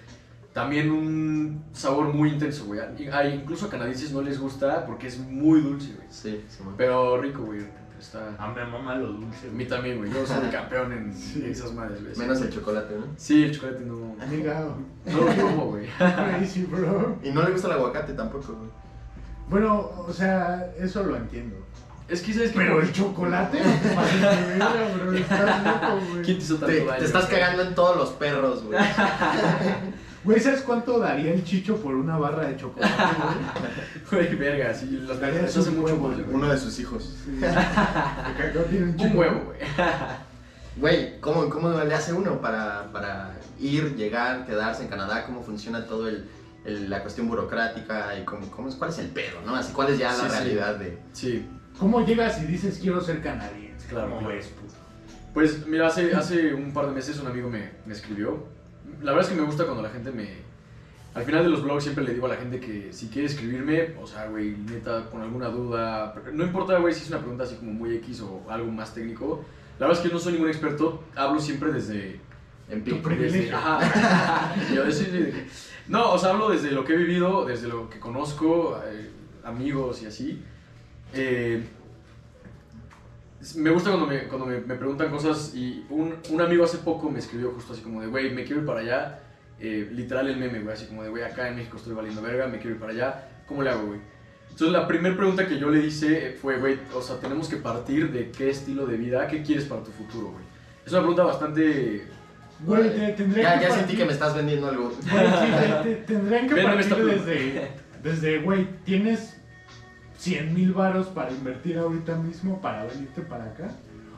También 0.52 0.90
un 0.90 1.64
sabor 1.72 2.06
muy 2.12 2.30
intenso, 2.30 2.66
güey. 2.66 2.80
Y- 2.98 3.08
a- 3.08 3.26
incluso 3.26 3.66
a 3.66 3.70
canadienses 3.70 4.12
no 4.12 4.20
les 4.22 4.38
gusta 4.38 4.84
porque 4.86 5.06
es 5.06 5.18
muy 5.18 5.60
dulce, 5.62 5.94
güey. 5.94 6.06
Sí, 6.10 6.44
sí. 6.48 6.58
Pero 6.76 7.20
rico, 7.20 7.42
güey. 7.42 7.60
Está... 7.98 8.34
A 8.36 8.48
mi 8.48 8.56
mamá 8.70 8.96
lo 8.96 9.12
dulce, 9.12 9.46
A 9.48 9.52
mí 9.52 9.64
también, 9.64 9.98
güey. 9.98 10.12
Yo 10.12 10.26
soy 10.26 10.48
campeón 10.50 10.92
en 10.92 11.14
Sí. 11.14 11.44
esas 11.48 11.72
madres, 11.72 12.02
güey. 12.02 12.16
Menos 12.16 12.40
el 12.42 12.50
chocolate, 12.50 12.96
¿no? 12.98 13.06
Sí, 13.16 13.44
el 13.44 13.52
chocolate 13.54 13.84
no... 13.84 14.16
Amiga, 14.20 14.66
No 15.06 15.18
lo 15.18 15.36
como, 15.42 15.66
güey. 15.68 15.86
crazy, 15.96 16.64
bro. 16.64 17.16
Y 17.22 17.30
no 17.30 17.42
le 17.44 17.52
gusta 17.52 17.68
el 17.68 17.74
aguacate 17.74 18.12
tampoco, 18.14 18.54
güey. 18.54 18.70
Bueno, 19.48 19.88
o 20.06 20.12
sea, 20.12 20.66
eso 20.78 21.02
lo 21.04 21.16
entiendo. 21.16 21.56
Es 22.08 22.20
que, 22.22 22.34
¿sabes? 22.34 22.52
Pero 22.54 22.80
el 22.80 22.92
chocolate 22.92 23.58
bro. 23.60 25.12
Estás 25.14 25.64
loco, 25.64 26.00
güey. 26.10 26.22
¿Quién 26.22 26.38
te 26.38 26.44
hizo 26.44 26.54
tanto 26.56 26.66
Te, 26.66 26.84
daño? 26.84 26.98
te 26.98 27.04
estás 27.04 27.26
cagando 27.26 27.62
en 27.62 27.74
todos 27.74 27.96
los 27.96 28.10
perros, 28.10 28.64
güey. 28.64 28.78
Güey, 30.24 30.38
¿sabes 30.38 30.60
cuánto 30.62 30.98
daría 31.00 31.32
el 31.34 31.42
chicho 31.44 31.76
por 31.76 31.94
una 31.94 32.16
barra 32.16 32.46
de 32.46 32.56
chocolate, 32.56 32.94
güey? 34.10 34.26
Güey, 34.26 34.36
verga, 34.36 34.72
sí. 34.72 34.86
Los 35.06 35.18
Daría 35.20 35.44
hacen 35.44 35.62
un 35.68 35.80
mucho 35.80 35.94
huevo, 35.94 36.08
güey. 36.10 36.24
Uno 36.30 36.48
de 36.48 36.58
sus 36.58 36.78
hijos. 36.78 37.16
Sí. 37.24 37.30
Un 37.40 38.96
Un 39.00 39.16
huevo, 39.16 39.40
güey. 39.46 39.58
Güey, 40.74 41.20
¿cómo, 41.20 41.50
¿cómo 41.50 41.68
le 41.70 41.94
hace 41.94 42.14
uno 42.14 42.40
para, 42.40 42.90
para 42.92 43.32
ir, 43.60 43.94
llegar, 43.94 44.46
quedarse 44.46 44.82
en 44.84 44.88
Canadá? 44.88 45.26
¿Cómo 45.26 45.42
funciona 45.42 45.84
todo 45.86 46.08
el, 46.08 46.26
el- 46.64 46.88
la 46.88 47.02
cuestión 47.02 47.28
burocrática? 47.28 48.18
y 48.18 48.24
cómo, 48.24 48.50
cómo 48.50 48.68
es, 48.70 48.76
¿Cuál 48.76 48.88
es 48.88 48.98
el 48.98 49.08
pedo, 49.08 49.42
no? 49.44 49.54
Así, 49.54 49.70
¿cuál 49.74 49.90
es 49.90 49.98
ya 49.98 50.14
Sí, 50.14 50.22
la 50.22 50.30
sí. 50.30 50.34
realidad 50.36 50.76
de...? 50.76 50.98
Sí. 51.12 51.46
¿Cómo 51.78 52.06
llegas 52.06 52.40
y 52.40 52.46
dices 52.46 52.78
quiero 52.80 53.02
ser 53.02 53.20
canadiense? 53.22 53.86
Claro, 53.86 54.14
¿Cómo 54.14 54.28
claro. 54.28 54.40
puto? 54.60 54.74
Pues 55.34 55.66
mira, 55.66 55.88
hace, 55.88 56.14
hace 56.14 56.54
un 56.54 56.72
par 56.72 56.86
de 56.86 56.92
meses 56.92 57.18
un 57.20 57.26
amigo 57.26 57.50
me, 57.50 57.72
me 57.84 57.92
escribió. 57.92 58.42
La 59.02 59.12
verdad 59.12 59.28
es 59.28 59.34
que 59.34 59.40
me 59.40 59.46
gusta 59.46 59.64
cuando 59.64 59.82
la 59.82 59.90
gente 59.90 60.10
me... 60.12 60.52
Al 61.14 61.24
final 61.24 61.42
de 61.42 61.50
los 61.50 61.62
blogs 61.62 61.82
siempre 61.82 62.04
le 62.04 62.14
digo 62.14 62.24
a 62.24 62.30
la 62.30 62.36
gente 62.36 62.58
que 62.58 62.90
si 62.92 63.08
quiere 63.08 63.26
escribirme, 63.26 63.94
o 64.00 64.06
sea, 64.06 64.28
güey, 64.28 64.56
neta, 64.56 65.10
con 65.10 65.20
alguna 65.20 65.48
duda, 65.48 66.14
no 66.32 66.44
importa, 66.44 66.78
güey, 66.78 66.94
si 66.94 67.02
es 67.02 67.08
una 67.10 67.18
pregunta 67.18 67.44
así 67.44 67.56
como 67.56 67.72
muy 67.72 67.96
X 67.96 68.22
o 68.22 68.42
algo 68.48 68.70
más 68.72 68.94
técnico. 68.94 69.44
La 69.78 69.86
verdad 69.86 70.00
es 70.00 70.02
que 70.02 70.08
yo 70.08 70.14
no 70.14 70.20
soy 70.20 70.32
ningún 70.34 70.48
experto, 70.48 71.04
hablo 71.14 71.40
siempre 71.40 71.72
desde... 71.72 72.20
En 72.68 72.82
Tu 72.84 73.02
privilegio. 73.02 73.54
ajá. 73.54 74.54
Yo. 74.74 74.84
No, 75.88 76.12
o 76.12 76.18
sea, 76.18 76.30
hablo 76.30 76.48
desde 76.48 76.70
lo 76.70 76.84
que 76.84 76.94
he 76.94 76.96
vivido, 76.96 77.44
desde 77.44 77.68
lo 77.68 77.90
que 77.90 77.98
conozco, 77.98 78.80
eh, 78.86 79.10
amigos 79.44 80.00
y 80.02 80.06
así. 80.06 80.42
Eh, 81.12 81.62
me 83.56 83.70
gusta 83.70 83.90
cuando, 83.90 84.06
me, 84.06 84.24
cuando 84.24 84.46
me, 84.46 84.60
me 84.60 84.74
preguntan 84.76 85.10
cosas 85.10 85.52
y 85.54 85.84
un, 85.90 86.14
un 86.30 86.40
amigo 86.40 86.64
hace 86.64 86.78
poco 86.78 87.10
me 87.10 87.18
escribió 87.18 87.50
justo 87.52 87.72
así 87.72 87.82
como 87.82 88.00
de, 88.00 88.06
güey, 88.06 88.32
me 88.32 88.44
quiero 88.44 88.60
ir 88.60 88.66
para 88.66 88.80
allá. 88.80 89.18
Eh, 89.60 89.88
literal 89.92 90.28
el 90.28 90.36
meme, 90.36 90.60
güey, 90.60 90.74
así 90.74 90.86
como 90.86 91.02
de, 91.02 91.08
güey, 91.08 91.22
acá 91.22 91.48
en 91.48 91.56
México 91.56 91.76
estoy 91.76 91.94
valiendo 91.94 92.20
verga, 92.22 92.46
me 92.48 92.58
quiero 92.58 92.74
ir 92.74 92.80
para 92.80 92.92
allá. 92.92 93.28
¿Cómo 93.46 93.62
le 93.62 93.70
hago, 93.70 93.86
güey? 93.86 94.00
Entonces 94.50 94.72
la 94.72 94.86
primera 94.86 95.16
pregunta 95.16 95.46
que 95.46 95.58
yo 95.58 95.70
le 95.70 95.84
hice 95.86 96.36
fue, 96.40 96.58
güey, 96.58 96.78
o 96.94 97.00
sea, 97.00 97.16
tenemos 97.16 97.48
que 97.48 97.56
partir 97.56 98.10
de 98.12 98.30
qué 98.30 98.50
estilo 98.50 98.86
de 98.86 98.96
vida, 98.96 99.26
qué 99.28 99.42
quieres 99.42 99.64
para 99.64 99.82
tu 99.82 99.90
futuro, 99.92 100.32
güey. 100.32 100.44
Es 100.84 100.92
una 100.92 101.00
pregunta 101.00 101.22
bastante... 101.24 102.06
Güey, 102.60 102.94
te, 102.94 103.12
tendría 103.12 103.42
Ya, 103.44 103.54
que 103.58 103.62
ya 103.64 103.68
partir- 103.70 103.78
sentí 103.86 103.96
que 103.96 104.04
me 104.04 104.12
estás 104.12 104.34
vendiendo 104.36 104.68
algo. 104.68 104.84
Güey, 105.10 105.26
sí, 105.26 105.52
te- 105.82 105.88
te- 105.90 105.94
tendrían 106.04 106.48
que 106.48 106.54
Véndeme 106.54 106.80
esta 106.80 106.96
partir 106.96 107.14
desde, 107.20 107.68
desde, 108.02 108.38
güey, 108.38 108.66
tienes 108.84 109.31
100 110.22 110.54
mil 110.54 110.72
varos 110.72 111.08
para 111.08 111.32
invertir 111.32 111.76
ahorita 111.78 112.14
mismo 112.16 112.60
para 112.60 112.84
venirte 112.84 113.22
para 113.22 113.46
acá. 113.46 113.70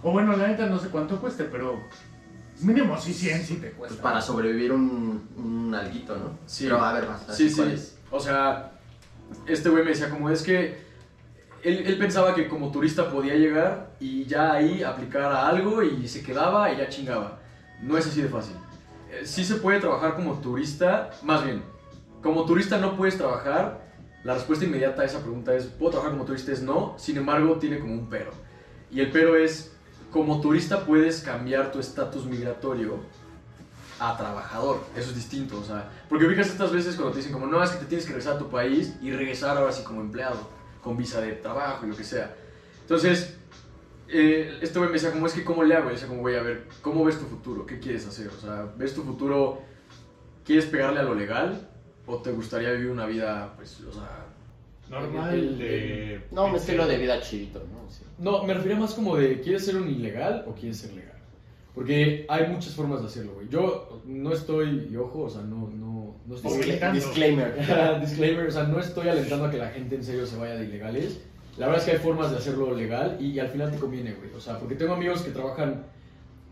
O 0.03 0.13
bueno, 0.13 0.37
la 0.37 0.49
neta 0.49 0.67
no 0.67 0.79
sé 0.79 0.89
cuánto 0.89 1.19
cueste, 1.19 1.45
pero 1.45 1.81
mínimo 2.61 2.99
sí 3.01 3.15
100 3.15 3.43
sí 3.43 3.55
te 3.57 3.69
Pues 3.69 3.89
cuesta. 3.91 4.03
para 4.03 4.21
sobrevivir 4.21 4.71
un, 4.73 5.27
un 5.37 5.75
alguito, 5.75 6.15
¿no? 6.15 6.39
Sí. 6.45 6.65
Pero 6.65 6.85
a 6.85 6.93
ver, 6.93 7.09
más. 7.09 7.23
Sí, 7.35 7.47
así, 7.47 7.55
¿cuál 7.57 7.69
sí. 7.69 7.75
es? 7.75 7.99
O 8.11 8.21
sea, 8.21 8.73
este 9.47 9.71
güey 9.71 9.83
me 9.83 9.91
decía 9.93 10.11
como 10.11 10.29
es 10.29 10.43
que 10.43 10.77
él, 11.63 11.85
él 11.87 11.97
pensaba 11.97 12.35
que 12.35 12.49
como 12.49 12.71
turista 12.71 13.11
podía 13.11 13.35
llegar 13.35 13.93
y 13.99 14.27
ya 14.27 14.53
ahí 14.53 14.83
aplicar 14.83 15.23
a 15.33 15.49
algo 15.49 15.83
y 15.83 16.07
se 16.07 16.23
quedaba 16.23 16.71
y 16.71 16.77
ya 16.77 16.89
chingaba. 16.91 17.39
No 17.81 17.97
es 17.97 18.07
así 18.07 18.21
de 18.21 18.29
fácil. 18.29 18.57
Eh, 19.11 19.23
Sí 19.25 19.43
se 19.43 19.55
puede 19.55 19.81
trabajar 19.81 20.17
como 20.17 20.35
turista, 20.35 21.09
más 21.23 21.43
bien, 21.43 21.63
como 22.23 22.45
turista 22.45 22.77
no 22.77 22.95
puedes 22.95 23.17
trabajar. 23.17 23.83
La 24.25 24.35
respuesta 24.35 24.65
inmediata 24.65 25.03
a 25.03 25.05
esa 25.05 25.21
pregunta 25.21 25.55
es, 25.55 25.67
¿puedo 25.67 25.93
trabajar 25.93 26.13
como 26.13 26.25
turista? 26.25 26.51
Es 26.51 26.63
no, 26.63 26.95
sin 26.99 27.19
embargo 27.19 27.59
tiene 27.59 27.79
como 27.79 27.93
un 27.93 28.09
pero. 28.09 28.31
Y 28.91 29.01
el 29.01 29.11
pero 29.11 29.37
es, 29.37 29.77
como 30.11 30.41
turista 30.41 30.87
puedes 30.87 31.21
cambiar 31.21 31.71
tu 31.71 31.79
estatus 31.79 32.25
migratorio 32.25 33.01
a 34.01 34.17
trabajador. 34.17 34.81
Eso 34.97 35.11
es 35.11 35.17
distinto, 35.17 35.61
o 35.61 35.65
sea, 35.65 35.91
porque 36.09 36.25
ubicas 36.25 36.49
estas 36.49 36.73
veces 36.73 36.95
cuando 36.97 37.13
te 37.13 37.19
dicen 37.19 37.33
como, 37.33 37.47
no, 37.47 37.63
es 37.63 37.71
que 37.71 37.81
te 37.81 37.85
tienes 37.85 38.07
que 38.07 38.13
regresar 38.13 38.37
a 38.37 38.39
tu 38.39 38.49
país 38.49 38.95
y 39.03 39.11
regresar 39.13 39.59
ahora 39.59 39.73
sí 39.73 39.83
como 39.85 40.01
empleado, 40.01 40.39
con 40.83 40.97
visa 40.97 41.21
de 41.21 41.33
trabajo 41.33 41.85
y 41.85 41.91
lo 41.91 41.97
que 41.97 42.05
sea. 42.05 42.35
Entonces, 42.81 43.37
eh, 44.09 44.59
este 44.63 44.79
güey 44.79 44.89
me 44.89 44.95
decía 44.95 45.13
como, 45.13 45.27
es 45.27 45.35
que 45.35 45.45
¿cómo 45.45 45.63
le 45.65 45.75
hago? 45.75 45.91
Y 45.91 45.93
decía 45.93 46.09
como, 46.09 46.21
güey, 46.21 46.37
a 46.37 46.43
ver, 46.43 46.67
¿cómo 46.81 47.05
ves 47.05 47.19
tu 47.19 47.27
futuro? 47.27 47.67
¿Qué 47.67 47.79
quieres 47.79 48.07
hacer? 48.07 48.29
O 48.29 48.41
sea, 48.41 48.73
¿ves 48.77 48.95
tu 48.95 49.03
futuro? 49.03 49.61
¿Quieres 50.45 50.67
pegarle 50.67 51.01
a 51.01 51.03
lo 51.03 51.15
legal? 51.15 51.69
¿O 52.07 52.19
te 52.19 52.31
gustaría 52.33 52.71
vivir 52.73 52.91
una 52.91 53.07
vida, 53.07 53.53
pues, 53.57 53.81
o 53.81 53.93
sea... 53.93 54.27
Normal 54.91 55.33
el- 55.35 55.59
de... 55.59 56.21
No, 56.31 56.47
un 56.47 56.57
estilo 56.57 56.87
de 56.87 56.99
vida 56.99 57.19
chidito, 57.21 57.61
¿no? 57.61 57.91
Sí. 57.91 58.03
No, 58.19 58.45
me 58.45 58.53
refería 58.55 58.77
más 58.79 58.93
como 58.95 59.17
de, 59.17 59.41
¿quieres 59.41 59.65
ser 59.65 59.77
un 59.77 59.89
ilegal 59.89 60.45
o 60.47 60.53
quieres 60.55 60.77
ser 60.79 60.93
legal? 60.93 61.13
Porque 61.75 62.27
hay 62.29 62.47
muchas 62.49 62.75
formas 62.75 63.01
de 63.01 63.07
hacerlo, 63.07 63.33
güey. 63.35 63.49
Yo 63.49 64.03
no 64.05 64.33
estoy, 64.33 64.89
y 64.93 64.97
ojo, 64.97 65.23
o 65.23 65.31
sea, 65.31 65.41
no, 65.43 65.71
no, 65.71 66.15
no 66.27 66.35
estoy... 66.37 66.53
Obligando. 66.53 66.95
Disclaimer. 67.01 68.01
Disclaimer, 68.01 68.47
o 68.47 68.51
sea, 68.51 68.65
no 68.65 68.79
estoy 68.79 69.09
alentando 69.09 69.47
a 69.47 69.51
que 69.51 69.59
la 69.59 69.71
gente 69.71 69.97
en 69.97 70.05
serio 70.05 70.27
se 70.27 70.37
vaya 70.37 70.55
de 70.57 70.67
ilegales. 70.67 71.21
La 71.57 71.67
verdad 71.67 71.81
es 71.83 71.87
que 71.89 71.97
hay 71.97 72.03
formas 72.03 72.31
de 72.31 72.37
hacerlo 72.37 72.75
legal 72.75 73.17
y, 73.19 73.29
y 73.31 73.39
al 73.41 73.49
final 73.49 73.71
te 73.71 73.79
conviene, 73.79 74.13
güey. 74.13 74.31
O 74.37 74.41
sea, 74.41 74.59
porque 74.59 74.75
tengo 74.75 74.93
amigos 74.95 75.23
que 75.23 75.31
trabajan 75.31 75.85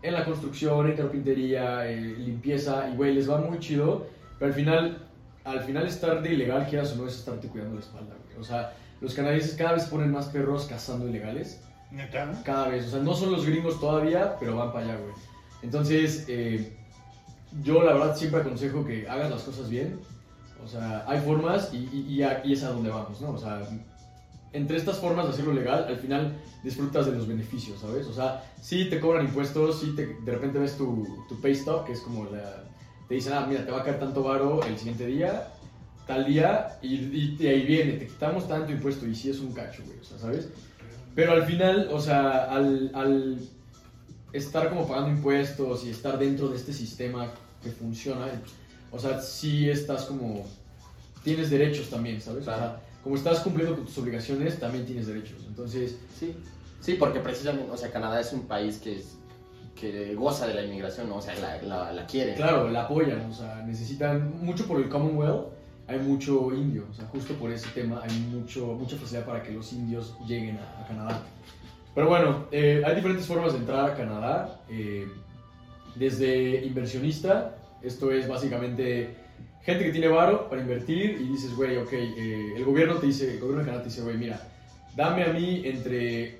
en 0.01 0.13
la 0.13 0.25
construcción, 0.25 0.89
en 0.89 0.97
carpintería, 0.97 1.89
eh, 1.89 1.95
limpieza, 2.01 2.89
y 2.89 2.95
güey, 2.97 3.13
les 3.13 3.29
va 3.29 3.37
muy 3.39 3.59
chido, 3.59 4.07
pero 4.39 4.49
al 4.49 4.53
final, 4.55 5.07
al 5.43 5.61
final 5.61 5.87
estar 5.87 6.21
de 6.21 6.33
ilegal, 6.33 6.67
quieras 6.67 6.93
o 6.93 6.95
no, 6.95 7.07
es 7.07 7.15
estarte 7.15 7.47
cuidando 7.47 7.75
la 7.75 7.81
espalda, 7.81 8.15
güey. 8.25 8.39
O 8.39 8.43
sea, 8.43 8.73
los 9.01 9.13
canadienses 9.13 9.55
cada 9.55 9.73
vez 9.73 9.85
ponen 9.85 10.11
más 10.11 10.27
perros 10.27 10.65
cazando 10.65 11.07
ilegales. 11.07 11.59
¿Neta? 11.91 12.41
Cada 12.43 12.69
vez, 12.69 12.87
o 12.87 12.89
sea, 12.91 12.99
no 12.99 13.13
son 13.13 13.31
los 13.31 13.45
gringos 13.45 13.79
todavía, 13.79 14.37
pero 14.39 14.55
van 14.55 14.71
para 14.71 14.85
allá, 14.85 14.97
güey. 14.97 15.13
Entonces, 15.61 16.25
eh, 16.27 16.75
yo 17.61 17.83
la 17.83 17.93
verdad 17.93 18.15
siempre 18.15 18.41
aconsejo 18.41 18.85
que 18.85 19.07
hagas 19.07 19.29
las 19.29 19.43
cosas 19.43 19.69
bien. 19.69 19.99
O 20.63 20.67
sea, 20.67 21.03
hay 21.07 21.19
formas 21.19 21.71
y, 21.73 22.21
es 22.21 22.63
a 22.63 22.69
donde 22.69 22.89
vamos, 22.89 23.19
¿no? 23.21 23.31
O 23.31 23.37
sea, 23.37 23.61
entre 24.53 24.77
estas 24.77 24.97
formas 24.99 25.25
de 25.25 25.31
hacerlo 25.31 25.53
legal, 25.53 25.85
al 25.87 25.97
final 25.97 26.37
disfrutas 26.63 27.05
de 27.05 27.11
los 27.11 27.27
beneficios, 27.27 27.79
¿sabes? 27.81 28.07
O 28.07 28.13
sea, 28.13 28.43
sí 28.61 28.89
te 28.89 28.99
cobran 28.99 29.25
impuestos, 29.25 29.81
sí 29.81 29.93
te, 29.95 30.07
de 30.07 30.31
repente 30.31 30.59
ves 30.59 30.77
tu, 30.77 31.05
tu 31.27 31.39
pay 31.41 31.53
stub, 31.55 31.85
que 31.85 31.93
es 31.93 31.99
como 31.99 32.25
la... 32.25 32.63
Te 33.07 33.15
dicen, 33.15 33.33
ah, 33.33 33.45
mira, 33.47 33.65
te 33.65 33.71
va 33.71 33.81
a 33.81 33.83
caer 33.83 33.99
tanto 33.99 34.23
varo 34.23 34.61
el 34.63 34.77
siguiente 34.77 35.05
día, 35.07 35.47
tal 36.07 36.25
día, 36.25 36.77
y, 36.81 36.95
y- 36.95 37.37
y 37.39 37.47
ahí 37.47 37.65
viene, 37.65 37.93
te 37.93 38.07
quitamos 38.07 38.47
tanto 38.47 38.71
impuesto, 38.71 39.05
y 39.07 39.15
sí 39.15 39.29
es 39.29 39.39
un 39.39 39.53
cacho, 39.53 39.83
güey, 39.85 39.99
o 39.99 40.03
sea, 40.03 40.17
¿sabes? 40.17 40.47
Pero 41.15 41.33
al 41.33 41.45
final, 41.45 41.89
o 41.91 41.99
sea, 41.99 42.45
al, 42.51 42.91
al 42.93 43.37
estar 44.31 44.69
como 44.69 44.87
pagando 44.87 45.09
impuestos 45.11 45.85
y 45.85 45.89
estar 45.91 46.17
dentro 46.17 46.47
de 46.47 46.57
este 46.57 46.73
sistema 46.73 47.27
que 47.61 47.69
funciona, 47.69 48.25
o 48.91 48.99
sea, 48.99 49.21
sí 49.21 49.69
estás 49.69 50.05
como... 50.05 50.45
Tienes 51.23 51.49
derechos 51.49 51.89
también, 51.89 52.19
¿sabes? 52.19 52.41
O 52.41 52.45
sea, 52.45 52.55
Claro. 52.57 52.79
como 53.03 53.15
estás 53.15 53.39
cumpliendo 53.39 53.75
con 53.75 53.85
tus 53.85 53.97
obligaciones, 53.97 54.59
también 54.59 54.85
tienes 54.85 55.07
derechos. 55.07 55.43
Entonces, 55.47 55.95
Sí, 56.19 56.35
sí, 56.81 56.95
porque 56.95 57.19
precisamente, 57.19 57.71
o 57.71 57.77
sea, 57.77 57.91
Canadá 57.91 58.19
es 58.19 58.33
un 58.33 58.41
país 58.47 58.77
que, 58.79 58.97
es, 58.97 59.15
que 59.75 60.15
goza 60.15 60.47
de 60.47 60.53
la 60.53 60.63
inmigración, 60.63 61.09
¿no? 61.09 61.17
O 61.17 61.21
sea, 61.21 61.35
la, 61.35 61.61
la, 61.61 61.91
la 61.91 62.05
quiere. 62.05 62.35
claro, 62.35 62.69
la 62.69 62.83
apoyan, 62.83 63.21
o 63.29 63.33
sea, 63.33 63.63
necesitan 63.65 64.33
mucho 64.41 64.65
por 64.65 64.79
el 64.79 64.89
Commonwealth, 64.89 65.47
hay 65.87 65.99
mucho 65.99 66.53
indio, 66.53 66.85
o 66.89 66.93
sea, 66.93 67.05
justo 67.07 67.33
por 67.33 67.51
ese 67.51 67.67
tema 67.69 68.01
hay 68.03 68.17
mucho, 68.31 68.67
mucha 68.67 68.95
facilidad 68.95 69.25
para 69.25 69.43
que 69.43 69.51
los 69.51 69.73
indios 69.73 70.15
lleguen 70.25 70.57
a, 70.57 70.83
a 70.83 70.87
Canadá. 70.87 71.21
Pero 71.93 72.07
bueno, 72.07 72.47
eh, 72.51 72.81
hay 72.85 72.95
diferentes 72.95 73.27
formas 73.27 73.53
de 73.53 73.59
entrar 73.59 73.91
a 73.91 73.95
Canadá, 73.95 74.59
eh, 74.69 75.07
desde 75.95 76.65
inversionista, 76.65 77.55
esto 77.83 78.11
es 78.11 78.27
básicamente 78.27 79.15
gente 79.61 79.85
que 79.85 79.91
tiene 79.91 80.07
varo 80.07 80.49
para 80.49 80.61
invertir 80.61 81.17
y 81.21 81.27
dices, 81.29 81.55
güey, 81.55 81.77
ok, 81.77 81.93
eh, 81.93 82.53
el 82.55 82.65
gobierno 82.65 82.95
te 82.95 83.07
dice, 83.07 83.33
el 83.33 83.39
gobierno 83.39 83.59
de 83.59 83.65
Canadá 83.65 83.83
te 83.83 83.89
dice, 83.89 84.01
güey, 84.01 84.17
mira, 84.17 84.41
dame 84.95 85.23
a 85.23 85.33
mí 85.33 85.61
entre, 85.65 86.39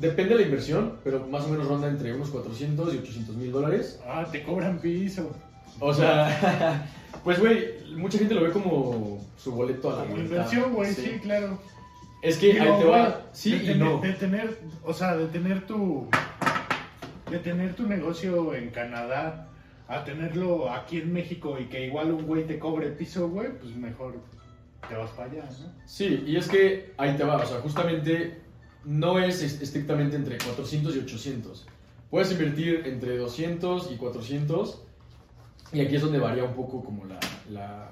depende 0.00 0.34
de 0.34 0.40
la 0.40 0.46
inversión, 0.46 0.94
pero 1.04 1.26
más 1.26 1.44
o 1.44 1.48
menos 1.48 1.68
ronda 1.68 1.88
entre 1.88 2.12
unos 2.14 2.30
400 2.30 2.94
y 2.94 2.98
800 2.98 3.36
mil 3.36 3.52
dólares. 3.52 4.00
Ah, 4.06 4.26
te 4.30 4.42
cobran 4.42 4.78
piso. 4.78 5.30
O 5.78 5.92
sea, 5.92 6.86
pues, 7.24 7.38
güey, 7.38 7.84
mucha 7.96 8.18
gente 8.18 8.34
lo 8.34 8.42
ve 8.42 8.50
como 8.50 9.24
su 9.36 9.52
boleto 9.52 9.90
a 9.92 9.96
la 9.98 10.04
libertad. 10.06 10.24
inversión, 10.24 10.74
güey, 10.74 10.92
Sí. 10.94 11.02
sí. 11.02 11.18
claro. 11.20 11.58
Es 12.22 12.36
que 12.36 12.60
ahí 12.60 12.78
te 12.78 12.84
va, 12.84 13.22
sí 13.32 13.58
de 13.58 13.72
y 13.72 13.78
no. 13.78 13.98
De 14.00 14.12
tener, 14.12 14.58
o 14.84 14.92
sea, 14.92 15.16
de 15.16 15.26
tener 15.26 15.66
tu... 15.66 16.06
De 17.30 17.38
tener 17.38 17.74
tu 17.74 17.86
negocio 17.86 18.54
en 18.54 18.70
Canadá 18.70 19.46
a 19.88 20.04
tenerlo 20.04 20.70
aquí 20.70 20.98
en 20.98 21.12
México 21.12 21.58
y 21.58 21.66
que 21.66 21.86
igual 21.86 22.10
un 22.12 22.26
güey 22.26 22.46
te 22.46 22.58
cobre 22.58 22.88
piso, 22.90 23.28
güey, 23.28 23.48
pues 23.58 23.74
mejor 23.76 24.16
te 24.88 24.94
vas 24.96 25.10
para 25.12 25.30
allá, 25.30 25.44
¿no? 25.44 25.72
Sí, 25.86 26.24
y 26.26 26.36
es 26.36 26.48
que 26.48 26.92
ahí 26.98 27.16
te 27.16 27.24
va, 27.24 27.36
o 27.36 27.46
sea, 27.46 27.60
justamente 27.60 28.40
no 28.84 29.18
es 29.18 29.42
est- 29.42 29.62
estrictamente 29.62 30.16
entre 30.16 30.38
400 30.38 30.94
y 30.96 30.98
800. 31.00 31.66
Puedes 32.10 32.32
invertir 32.32 32.82
entre 32.86 33.16
200 33.18 33.90
y 33.92 33.96
400 33.96 34.82
y 35.72 35.80
aquí 35.80 35.96
es 35.96 36.02
donde 36.02 36.18
varía 36.18 36.44
un 36.44 36.54
poco 36.54 36.82
como 36.82 37.04
la... 37.04 37.20
la 37.50 37.90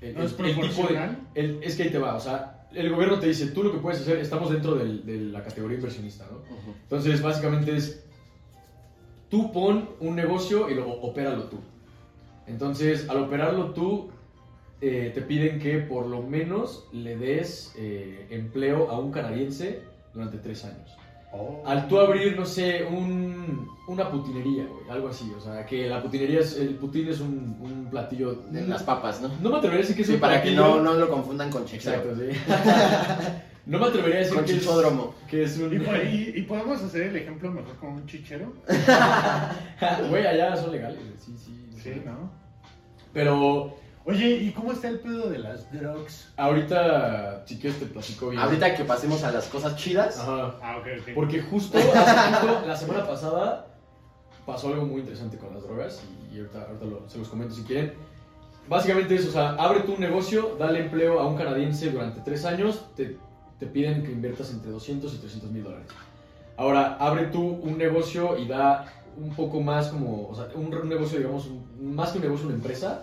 el, 0.00 0.14
¿No 0.14 0.22
es 0.24 0.32
el- 0.38 0.44
el 0.46 0.54
tipo 0.70 0.88
de... 0.88 1.08
el- 1.34 1.62
es 1.62 1.74
que 1.76 1.84
ahí 1.84 1.90
te 1.90 1.98
va, 1.98 2.14
o 2.14 2.20
sea, 2.20 2.68
el 2.72 2.90
gobierno 2.92 3.18
te 3.18 3.26
dice, 3.28 3.46
tú 3.48 3.62
lo 3.62 3.72
que 3.72 3.78
puedes 3.78 4.00
hacer, 4.02 4.18
estamos 4.18 4.50
dentro 4.50 4.74
del- 4.76 5.04
de 5.06 5.18
la 5.18 5.42
categoría 5.42 5.76
inversionista, 5.78 6.26
¿no? 6.30 6.38
Entonces, 6.82 7.22
básicamente 7.22 7.74
es, 7.74 8.04
tú 9.30 9.50
pon 9.52 9.88
un 10.00 10.14
negocio 10.14 10.68
y 10.70 10.74
luego 10.74 10.92
opéralo 11.00 11.44
tú. 11.44 11.56
Entonces, 12.46 13.08
al 13.08 13.22
operarlo 13.24 13.72
tú, 13.72 14.10
eh, 14.80 15.10
te 15.14 15.22
piden 15.22 15.58
que 15.58 15.78
por 15.78 16.06
lo 16.06 16.22
menos 16.22 16.86
le 16.92 17.16
des 17.16 17.72
eh, 17.76 18.26
empleo 18.30 18.90
a 18.90 18.98
un 18.98 19.10
canadiense 19.10 19.80
durante 20.14 20.38
tres 20.38 20.64
años. 20.64 20.90
Oh. 21.32 21.62
Al 21.66 21.88
tú 21.88 21.98
abrir, 21.98 22.36
no 22.36 22.46
sé, 22.46 22.84
un, 22.84 23.68
una 23.88 24.10
putinería, 24.10 24.64
güey, 24.64 24.88
algo 24.88 25.08
así. 25.08 25.30
O 25.36 25.40
sea, 25.40 25.66
que 25.66 25.86
la 25.88 26.02
putinería 26.02 26.40
es, 26.40 26.56
el 26.56 26.76
putín 26.76 27.08
es 27.08 27.20
un, 27.20 27.56
un 27.60 27.88
platillo... 27.90 28.34
De 28.50 28.66
las 28.66 28.82
papas, 28.84 29.20
¿no? 29.20 29.28
No 29.42 29.50
me 29.50 29.56
atrevería 29.56 29.80
a 29.80 29.82
decir 29.82 29.96
que 29.96 30.02
es 30.02 30.08
Sí, 30.08 30.14
un 30.14 30.20
para 30.20 30.40
que 30.40 30.52
platillo... 30.52 30.76
no, 30.76 30.82
no 30.82 30.94
lo 30.94 31.10
confundan 31.10 31.50
con 31.50 31.64
chichero. 31.66 32.12
Exacto, 32.12 32.16
sí. 32.24 33.42
no 33.66 33.78
me 33.78 33.86
atrevería 33.86 34.16
a 34.16 34.18
decir 34.20 34.34
Con 34.34 34.44
que 34.44 34.52
es, 34.52 34.68
que 35.28 35.42
es 35.42 35.58
un... 35.58 35.72
¿Y, 35.74 35.76
y- 36.16 36.32
y 36.36 36.42
podemos 36.42 36.82
hacer 36.82 37.02
el 37.02 37.16
ejemplo 37.16 37.50
mejor 37.50 37.76
con 37.76 37.92
un 37.94 38.06
chichero? 38.06 38.52
Güey, 40.08 40.26
allá 40.26 40.56
son 40.56 40.72
legales, 40.72 40.98
güey, 41.00 41.12
sí, 41.18 41.34
sí. 41.36 41.66
Sí, 41.82 42.02
¿no? 42.04 42.30
Pero 43.12 43.76
Oye, 44.06 44.28
¿y 44.36 44.52
cómo 44.52 44.70
está 44.70 44.88
el 44.88 45.00
pedo 45.00 45.28
de 45.28 45.38
las 45.38 45.70
drugs? 45.72 46.28
ahorita, 46.36 47.42
si 47.44 47.58
quieres, 47.58 47.80
te 47.80 47.86
platico 47.86 48.28
bien. 48.30 48.40
Ahorita 48.40 48.74
que 48.76 48.84
pasemos 48.84 49.22
a 49.24 49.32
las 49.32 49.46
cosas 49.48 49.74
chidas. 49.76 50.20
Ajá. 50.20 50.54
Ah, 50.62 50.76
ok, 50.78 50.86
ok. 51.02 51.08
Porque 51.14 51.42
justo 51.42 51.76
hace 51.94 52.14
poquito, 52.40 52.66
la 52.66 52.76
semana 52.76 53.06
pasada, 53.06 53.66
pasó 54.46 54.68
algo 54.68 54.86
muy 54.86 55.00
interesante 55.00 55.38
con 55.38 55.52
las 55.52 55.64
drogas 55.64 56.02
y, 56.30 56.36
y 56.36 56.38
ahorita, 56.38 56.62
ahorita 56.68 56.84
lo- 56.84 57.08
se 57.08 57.18
los 57.18 57.28
comento 57.28 57.52
si 57.54 57.62
quieren. 57.64 57.94
Básicamente 58.68 59.16
es, 59.16 59.26
o 59.26 59.32
sea, 59.32 59.50
abre 59.54 59.80
tu 59.80 59.96
negocio, 59.98 60.56
dale 60.58 60.80
empleo 60.80 61.18
a 61.18 61.26
un 61.26 61.36
canadiense 61.36 61.90
durante 61.90 62.20
tres 62.20 62.44
años, 62.44 62.86
te, 62.94 63.16
te 63.58 63.66
piden 63.66 64.04
que 64.04 64.12
inviertas 64.12 64.50
entre 64.52 64.70
200 64.70 65.12
y 65.14 65.18
300 65.18 65.50
mil 65.50 65.64
dólares. 65.64 65.86
Ahora, 66.56 66.96
abre 67.00 67.26
tú 67.26 67.42
un 67.44 67.76
negocio 67.76 68.38
y 68.38 68.46
da 68.46 68.86
un 69.16 69.34
poco 69.34 69.60
más 69.60 69.88
como, 69.88 70.28
o 70.28 70.34
sea, 70.34 70.46
un, 70.54 70.72
un 70.72 70.88
negocio, 70.88 71.18
digamos, 71.18 71.46
un- 71.46 71.94
más 71.94 72.10
que 72.10 72.18
un 72.18 72.24
negocio, 72.24 72.46
una 72.46 72.54
empresa. 72.54 73.02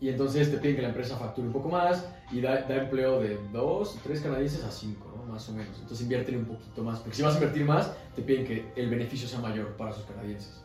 Y 0.00 0.10
entonces 0.10 0.50
te 0.50 0.58
piden 0.58 0.76
que 0.76 0.82
la 0.82 0.88
empresa 0.88 1.16
facture 1.16 1.46
un 1.46 1.52
poco 1.52 1.68
más 1.68 2.06
y 2.30 2.40
da, 2.40 2.62
da 2.62 2.76
empleo 2.76 3.20
de 3.20 3.38
dos, 3.52 3.98
tres 4.02 4.20
canadienses 4.20 4.62
a 4.64 4.70
cinco, 4.70 5.12
¿no? 5.16 5.32
Más 5.32 5.48
o 5.48 5.52
menos. 5.52 5.74
Entonces 5.80 6.02
inviértele 6.02 6.38
un 6.38 6.44
poquito 6.44 6.82
más. 6.82 7.00
Porque 7.00 7.16
si 7.16 7.22
vas 7.22 7.34
a 7.34 7.38
invertir 7.38 7.64
más, 7.64 7.92
te 8.14 8.22
piden 8.22 8.44
que 8.44 8.66
el 8.76 8.90
beneficio 8.90 9.26
sea 9.26 9.40
mayor 9.40 9.68
para 9.76 9.92
sus 9.92 10.04
canadienses. 10.04 10.62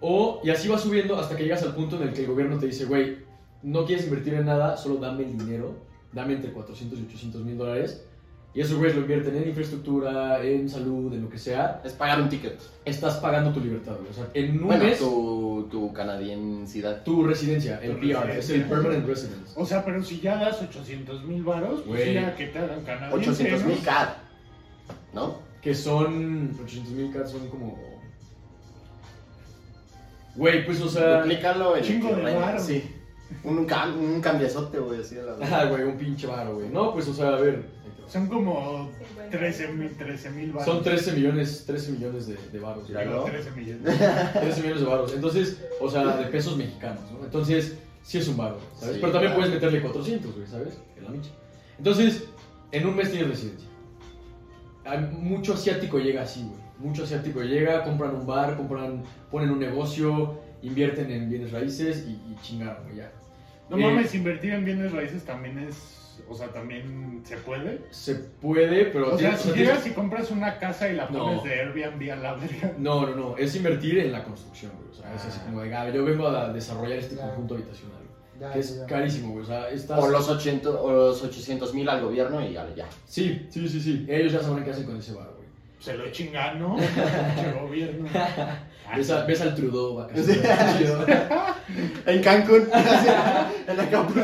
O, 0.00 0.40
y 0.44 0.50
así 0.50 0.68
va 0.68 0.78
subiendo 0.78 1.18
hasta 1.18 1.36
que 1.36 1.42
llegas 1.42 1.62
al 1.64 1.74
punto 1.74 1.96
en 1.96 2.08
el 2.08 2.14
que 2.14 2.20
el 2.20 2.28
gobierno 2.28 2.58
te 2.58 2.66
dice, 2.66 2.84
güey, 2.84 3.18
no 3.62 3.84
quieres 3.84 4.04
invertir 4.04 4.34
en 4.34 4.46
nada, 4.46 4.76
solo 4.76 4.96
dame 4.96 5.24
el 5.24 5.36
dinero, 5.36 5.74
dame 6.12 6.34
entre 6.34 6.52
400 6.52 7.00
y 7.00 7.02
800 7.02 7.44
mil 7.44 7.58
dólares. 7.58 8.04
Y 8.54 8.60
esos 8.62 8.78
güeyes 8.78 8.96
lo 8.96 9.02
invierten 9.02 9.36
en 9.36 9.48
infraestructura, 9.48 10.42
en 10.42 10.68
salud, 10.68 11.12
en 11.12 11.22
lo 11.22 11.28
que 11.28 11.38
sea. 11.38 11.80
Es 11.84 11.92
pagar 11.92 12.20
un 12.22 12.28
ticket. 12.28 12.58
Estás 12.84 13.16
pagando 13.18 13.52
tu 13.52 13.60
libertad, 13.60 13.96
güey. 13.98 14.10
O 14.10 14.12
sea, 14.14 14.26
en 14.34 14.58
un 14.60 14.66
Bueno, 14.66 14.84
mes, 14.84 14.98
tu... 14.98 15.68
tu, 15.70 15.88
tu 15.88 15.92
canadiensidad. 15.92 17.02
residencia, 17.26 17.78
el 17.82 18.00
Tu 18.00 18.08
PR, 18.08 18.30
es 18.30 18.50
el. 18.50 18.64
Permanent 18.64 19.06
Residence. 19.06 19.52
O 19.54 19.64
sea, 19.66 19.84
pero 19.84 20.02
si 20.02 20.18
ya 20.20 20.36
das 20.36 20.60
800 20.62 21.24
mil 21.24 21.42
varos, 21.44 21.82
pues 21.86 22.00
Güey. 22.02 22.14
ya 22.14 22.34
que 22.34 22.46
te 22.46 22.58
hagan 22.58 22.80
canadiense, 22.82 23.30
800 23.30 23.62
¿no? 23.62 23.68
mil 23.68 23.78
CAD. 23.84 24.08
¿No? 25.12 25.38
Que 25.62 25.74
son 25.74 26.50
800 26.62 26.92
mil 26.92 27.12
cats, 27.12 27.30
son 27.32 27.46
como. 27.48 27.76
Güey, 30.36 30.64
pues 30.64 30.80
o 30.80 30.88
sea. 30.88 31.20
Duplícalo 31.20 31.76
en 31.76 31.84
Chingo 31.84 32.14
de 32.14 32.30
en- 32.32 32.40
varo. 32.40 32.58
Sí. 32.60 32.82
Un, 33.44 33.66
cam- 33.68 33.94
un 33.96 34.20
cambiazote, 34.22 34.78
güey, 34.78 35.00
así 35.00 35.16
a 35.18 35.22
la 35.22 35.60
Ah, 35.60 35.66
güey, 35.66 35.82
un 35.82 35.98
pinche 35.98 36.26
varo, 36.26 36.54
güey. 36.54 36.68
No, 36.70 36.92
pues 36.94 37.08
o 37.08 37.12
sea, 37.14 37.28
a 37.34 37.36
ver. 37.36 37.62
Son 38.08 38.26
como 38.26 38.90
13 39.30 39.68
mil 39.68 39.90
13 39.96 40.30
mil 40.30 40.52
varos. 40.52 40.64
Son 40.66 40.82
13 40.82 41.12
millones, 41.12 41.64
13 41.66 41.92
millones 41.92 42.26
de, 42.26 42.36
de 42.52 42.58
güey. 42.58 43.04
Digo, 43.04 43.16
¿no? 43.16 43.24
13 43.24 43.50
millones. 43.52 43.82
13 44.32 44.60
millones 44.62 44.80
de 44.80 44.86
varos. 44.86 45.14
Entonces, 45.14 45.62
o 45.80 45.90
sea, 45.90 46.16
de 46.16 46.24
pesos 46.26 46.56
mexicanos, 46.56 47.02
¿no? 47.12 47.24
Entonces, 47.24 47.76
sí 48.02 48.18
es 48.18 48.28
un 48.28 48.36
varo, 48.36 48.58
¿sabes? 48.78 48.94
Sí, 48.94 49.00
Pero 49.00 49.12
también 49.12 49.32
claro. 49.34 49.36
puedes 49.36 49.54
meterle 49.54 49.80
400, 49.82 50.34
güey, 50.34 50.46
¿sabes? 50.46 50.78
En 50.96 51.04
la 51.04 51.10
micha. 51.10 51.30
Entonces, 51.76 52.24
en 52.72 52.86
un 52.86 52.96
mes 52.96 53.10
tienes 53.10 53.28
residencia. 53.28 53.68
Hay 54.84 55.00
mucho 55.00 55.54
asiático 55.54 55.98
llega 55.98 56.22
así, 56.22 56.42
güey. 56.42 56.58
Mucho 56.78 57.04
asiático 57.04 57.42
llega, 57.42 57.84
compran 57.84 58.14
un 58.14 58.26
bar, 58.26 58.56
compran, 58.56 59.02
ponen 59.30 59.50
un 59.50 59.58
negocio, 59.58 60.38
invierten 60.62 61.10
en 61.10 61.28
bienes 61.28 61.50
raíces 61.52 62.04
y, 62.06 62.12
y 62.12 62.36
chingaron, 62.42 62.84
güey, 62.84 62.96
ya. 62.98 63.12
No 63.68 63.76
Eh, 63.76 63.80
mames, 63.82 64.14
invertir 64.14 64.52
en 64.52 64.64
bienes 64.64 64.92
raíces 64.92 65.24
también 65.24 65.58
es 65.58 65.74
O 66.28 66.34
sea, 66.34 66.48
también 66.48 67.20
se 67.24 67.36
puede. 67.38 67.80
Se 67.90 68.14
puede, 68.14 68.86
pero... 68.86 69.14
O 69.14 69.18
sea, 69.18 69.36
si 69.36 69.50
tienes- 69.50 69.58
llegas 69.68 69.86
y 69.86 69.90
compras 69.90 70.30
una 70.30 70.58
casa 70.58 70.88
y 70.88 70.94
la 70.96 71.08
No. 71.10 71.18
pones 71.24 71.42
de 71.44 71.60
Airbnb 71.60 72.10
a 72.12 72.16
la 72.16 72.34
verga. 72.34 72.72
No, 72.78 73.06
no, 73.06 73.14
no, 73.16 73.36
es 73.36 73.54
invertir 73.56 73.98
en 73.98 74.12
la 74.12 74.24
construcción, 74.24 74.72
güey. 74.76 74.88
O 74.90 74.94
sea, 74.94 75.14
es 75.14 75.24
así 75.24 75.38
Ah. 75.42 75.46
como 75.46 75.60
de, 75.62 75.74
ah, 75.74 75.90
yo 75.90 76.04
vengo 76.04 76.28
a 76.28 76.52
desarrollar 76.52 76.98
este 76.98 77.16
Ya. 77.16 77.22
conjunto 77.22 77.54
habitacional. 77.54 77.98
Ya, 78.40 78.52
Que 78.52 78.58
es 78.60 78.76
ya. 78.78 78.86
carísimo, 78.86 79.32
güey. 79.32 79.42
O 79.44 79.46
sea, 79.46 79.68
estas... 79.70 79.98
O 79.98 80.08
los, 80.08 80.28
80, 80.28 80.70
o 80.70 80.92
los 80.92 81.22
800 81.24 81.74
mil 81.74 81.88
al 81.88 82.02
gobierno 82.02 82.40
y 82.40 82.52
ya. 82.52 82.66
ya. 82.76 82.86
Sí, 83.04 83.46
sí, 83.50 83.68
sí, 83.68 83.80
sí. 83.80 84.06
Ellos 84.08 84.32
ya 84.32 84.40
sabrán 84.42 84.64
qué 84.64 84.70
hacen 84.70 84.84
con 84.84 84.96
ese 84.96 85.12
bar, 85.12 85.26
güey. 85.36 85.48
Se 85.80 85.94
lo 85.94 86.08
chingan, 86.10 86.58
¿no? 86.58 86.76
Gobierno. 87.62 88.08
Ves, 88.96 89.10
a- 89.10 89.24
ves 89.24 89.40
al 89.40 89.54
Trudeau. 89.54 90.06
En 92.06 92.22
Cancún. 92.22 92.68
en 93.68 93.80
Acapulco. 93.80 94.20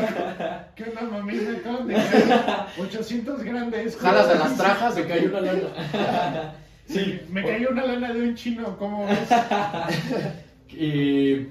¿Qué 0.75 0.83
onda, 0.85 1.01
mami? 1.03 1.35
Me 1.35 1.57
acaban 1.57 1.87
de 1.87 1.93
caer 1.93 2.41
800 2.79 3.43
grandes. 3.43 3.95
Jalas 3.95 4.27
a 4.29 4.35
las 4.35 4.57
trajas. 4.57 4.95
Se 4.95 5.05
cayó 5.05 5.29
una 5.29 5.41
lana. 5.41 6.53
Sí, 6.87 7.19
me 7.31 7.43
cayó 7.43 7.69
una 7.71 7.83
lana 7.83 8.13
de 8.13 8.21
un 8.21 8.35
chino, 8.35 8.77
¿cómo 8.77 9.07
ves? 9.07 9.17
Eh, 10.69 11.49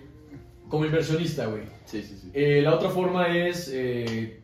como 0.69 0.85
inversionista, 0.87 1.47
güey. 1.47 1.62
Sí, 1.87 2.03
sí, 2.03 2.17
sí. 2.23 2.31
Eh, 2.33 2.61
la 2.62 2.75
otra 2.75 2.89
forma 2.89 3.27
es, 3.37 3.69
eh, 3.73 4.41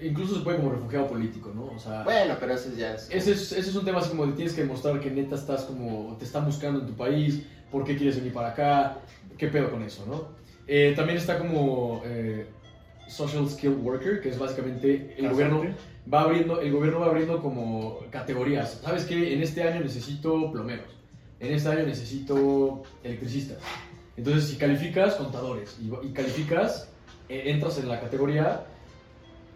incluso 0.00 0.36
se 0.36 0.40
puede 0.40 0.56
como 0.56 0.70
refugiado 0.72 1.08
político, 1.08 1.52
¿no? 1.54 1.64
O 1.66 1.78
sea, 1.78 2.04
Bueno, 2.04 2.36
pero 2.40 2.54
ese 2.54 2.74
ya 2.74 2.94
es. 2.94 3.08
ese 3.10 3.32
es, 3.32 3.52
ese 3.52 3.68
es 3.70 3.74
un 3.74 3.84
tema 3.84 3.98
así 3.98 4.08
como 4.08 4.26
de 4.26 4.32
tienes 4.32 4.54
que 4.54 4.62
demostrar 4.62 4.98
que 5.00 5.10
neta 5.10 5.34
estás 5.34 5.64
como, 5.64 6.16
te 6.18 6.24
están 6.24 6.46
buscando 6.46 6.80
en 6.80 6.86
tu 6.86 6.94
país, 6.94 7.42
por 7.70 7.84
qué 7.84 7.96
quieres 7.96 8.16
venir 8.16 8.32
para 8.32 8.48
acá, 8.48 8.98
qué 9.38 9.48
pedo 9.48 9.70
con 9.70 9.82
eso, 9.82 10.04
¿no? 10.06 10.28
Eh, 10.66 10.92
también 10.96 11.18
está 11.18 11.38
como 11.38 12.02
eh, 12.04 12.46
Social 13.08 13.48
Skill 13.48 13.78
Worker, 13.82 14.20
que 14.20 14.28
es 14.28 14.38
básicamente 14.38 15.14
el 15.18 15.28
gobierno 15.28 15.62
va 16.12 16.22
abriendo, 16.22 16.60
el 16.60 16.72
gobierno 16.72 17.00
va 17.00 17.06
abriendo 17.06 17.40
como 17.40 17.98
categorías. 18.10 18.80
¿Sabes 18.82 19.04
qué? 19.04 19.34
En 19.34 19.42
este 19.42 19.62
año 19.62 19.80
necesito 19.80 20.52
plomeros, 20.52 20.86
en 21.40 21.52
este 21.52 21.68
año 21.68 21.86
necesito 21.86 22.82
electricistas. 23.02 23.58
Entonces, 24.16 24.48
si 24.48 24.56
calificas, 24.56 25.14
contadores, 25.14 25.78
y, 25.80 25.90
y 26.06 26.12
calificas, 26.12 26.88
eh, 27.28 27.44
entras 27.46 27.78
en 27.78 27.88
la 27.88 28.00
categoría, 28.00 28.64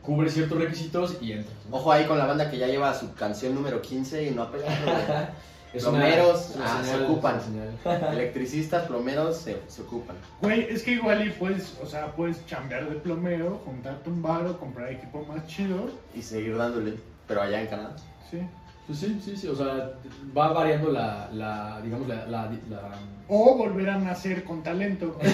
cubres 0.03 0.35
ciertos 0.35 0.59
requisitos 0.59 1.19
y 1.21 1.33
entras. 1.33 1.57
¿no? 1.69 1.77
Ojo 1.77 1.93
ahí 1.93 2.07
con 2.07 2.19
la 2.19 2.27
banda 2.27 2.51
que 2.51 2.59
ya 2.59 2.67
lleva 2.67 2.95
su 2.95 3.15
canción 3.15 3.55
número 3.55 3.83
15 3.83 4.25
y 4.25 4.31
no 4.31 4.43
ha 4.43 4.51
pegado. 4.51 4.73
Plomeros, 5.81 6.55
ah, 6.61 6.83
se 6.85 7.05
ocupan. 7.05 7.41
Electricistas, 8.12 8.87
plomeros, 8.87 9.37
se, 9.39 9.61
se 9.68 9.83
ocupan. 9.83 10.16
Güey, 10.41 10.62
es 10.70 10.83
que 10.83 10.93
igual 10.93 11.27
y 11.27 11.31
puedes, 11.31 11.77
o 11.83 11.87
sea, 11.87 12.12
puedes 12.12 12.45
chambear 12.47 12.89
de 12.89 12.97
plomero, 12.97 13.61
juntarte 13.64 14.09
un 14.11 14.22
varo, 14.22 14.59
comprar 14.59 14.91
equipo 14.93 15.25
más 15.27 15.47
chido. 15.47 15.91
Y 16.14 16.22
seguir 16.22 16.57
dándole. 16.57 16.95
Pero 17.27 17.43
allá 17.43 17.61
en 17.61 17.66
Canadá. 17.66 17.97
Sí. 18.31 18.39
Pues 18.87 18.99
sí, 18.99 19.18
sí, 19.25 19.35
sí, 19.37 19.49
o 19.49 19.57
sea, 19.57 19.93
va 20.37 20.53
variando 20.53 20.91
la, 20.91 21.31
la 21.33 21.81
digamos, 21.83 22.07
la, 22.07 22.27
la- 22.27 22.51
la- 22.68 22.91
O 23.29 23.57
volver 23.57 23.89
a 23.89 23.99
nacer 23.99 24.45
con 24.45 24.62
talento. 24.62 25.16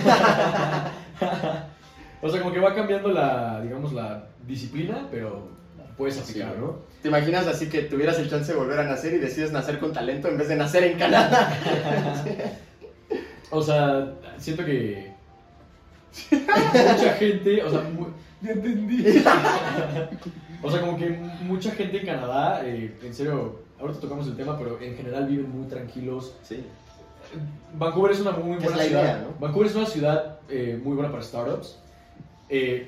O 2.22 2.28
sea, 2.28 2.40
como 2.42 2.52
que 2.52 2.60
va 2.60 2.74
cambiando 2.74 3.08
la, 3.10 3.62
digamos, 3.62 3.92
la 3.94 4.26
disciplina, 4.46 5.08
pero 5.10 5.48
puedes 6.00 6.18
aplicar. 6.18 6.56
¿no? 6.58 6.78
¿Te 7.02 7.08
imaginas 7.08 7.46
así 7.46 7.68
que 7.68 7.82
tuvieras 7.82 8.18
el 8.18 8.28
chance 8.30 8.52
de 8.52 8.58
volver 8.58 8.80
a 8.80 8.84
nacer 8.84 9.12
y 9.14 9.18
decides 9.18 9.52
nacer 9.52 9.78
con 9.78 9.92
talento 9.92 10.28
en 10.28 10.38
vez 10.38 10.48
de 10.48 10.56
nacer 10.56 10.84
en 10.84 10.98
Canadá? 10.98 11.56
O 13.52 13.60
sea, 13.60 14.12
siento 14.38 14.64
que 14.64 15.12
mucha 16.30 17.12
gente, 17.14 17.64
o 17.64 17.70
sea, 17.70 17.80
mu- 17.80 18.06
ya 18.40 18.52
entendí. 18.52 19.04
o 20.62 20.70
sea, 20.70 20.80
como 20.82 20.96
que 20.96 21.08
mucha 21.42 21.72
gente 21.72 21.98
en 21.98 22.06
Canadá, 22.06 22.62
eh, 22.64 22.96
en 23.02 23.12
serio, 23.12 23.58
ahorita 23.80 23.98
tocamos 23.98 24.28
el 24.28 24.36
tema, 24.36 24.56
pero 24.56 24.80
en 24.80 24.96
general 24.96 25.26
viven 25.26 25.50
muy 25.50 25.66
tranquilos. 25.66 26.32
Sí. 26.44 26.64
Vancouver 27.74 28.12
es 28.12 28.20
una 28.20 28.30
muy 28.30 28.56
Es 28.58 28.62
buena 28.62 28.76
la 28.78 28.84
ciudad. 28.84 29.02
idea, 29.02 29.18
¿no? 29.26 29.34
Vancouver 29.40 29.68
es 29.68 29.74
una 29.74 29.86
ciudad 29.86 30.38
eh, 30.48 30.80
muy 30.80 30.94
buena 30.94 31.10
para 31.10 31.24
startups. 31.24 31.76
Eh, 32.48 32.86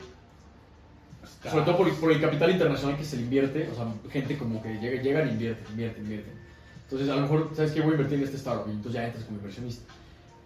sobre 1.50 1.64
todo 1.64 1.76
por, 1.76 1.94
por 1.96 2.12
el 2.12 2.20
capital 2.20 2.50
internacional 2.50 2.96
que 2.96 3.04
se 3.04 3.16
le 3.16 3.22
invierte, 3.22 3.68
o 3.70 3.74
sea, 3.74 3.86
gente 4.10 4.36
como 4.36 4.62
que 4.62 4.74
llega, 4.78 5.02
llegan 5.02 5.28
e 5.28 5.32
invierten, 5.32 5.66
invierten, 5.70 6.02
invierten. 6.04 6.32
Entonces, 6.84 7.08
a 7.08 7.16
lo 7.16 7.22
mejor, 7.22 7.50
¿sabes 7.54 7.72
qué? 7.72 7.80
Voy 7.80 7.90
a 7.90 7.94
invertir 7.94 8.18
en 8.18 8.24
este 8.24 8.36
startup 8.36 8.68
y 8.68 8.72
entonces 8.72 8.92
ya 9.00 9.06
entras 9.06 9.24
como 9.24 9.38
inversionista. 9.38 9.92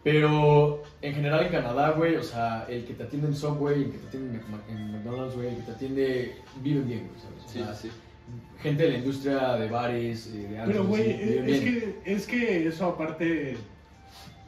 Pero 0.04 0.84
en 1.02 1.14
general 1.14 1.44
en 1.44 1.50
Canadá, 1.50 1.90
güey, 1.90 2.14
o 2.14 2.22
sea, 2.22 2.64
el 2.68 2.84
que 2.84 2.94
te 2.94 3.02
atiende 3.02 3.26
en 3.26 3.34
Subway, 3.34 3.82
el 3.82 3.90
que 3.90 3.98
te 3.98 4.06
atiende 4.06 4.40
en 4.68 4.92
McDonald's, 4.92 5.34
güey, 5.34 5.48
el 5.48 5.56
que 5.56 5.62
te 5.62 5.72
atiende, 5.72 6.36
viven 6.62 6.86
bien, 6.86 7.08
güey, 7.08 7.20
¿sabes? 7.20 7.44
O 7.44 7.48
Sí, 7.48 7.58
sea, 7.58 7.74
sí. 7.74 7.90
Gente 8.60 8.84
de 8.84 8.90
la 8.90 8.98
industria 8.98 9.54
de 9.54 9.68
bares, 9.68 10.28
eh, 10.28 10.48
de 10.48 10.62
Pero, 10.66 10.84
güey, 10.84 11.12
viven 11.12 11.48
es 11.48 11.60
que, 11.60 11.98
es 12.04 12.26
que 12.26 12.68
eso 12.68 12.86
aparte 12.86 13.56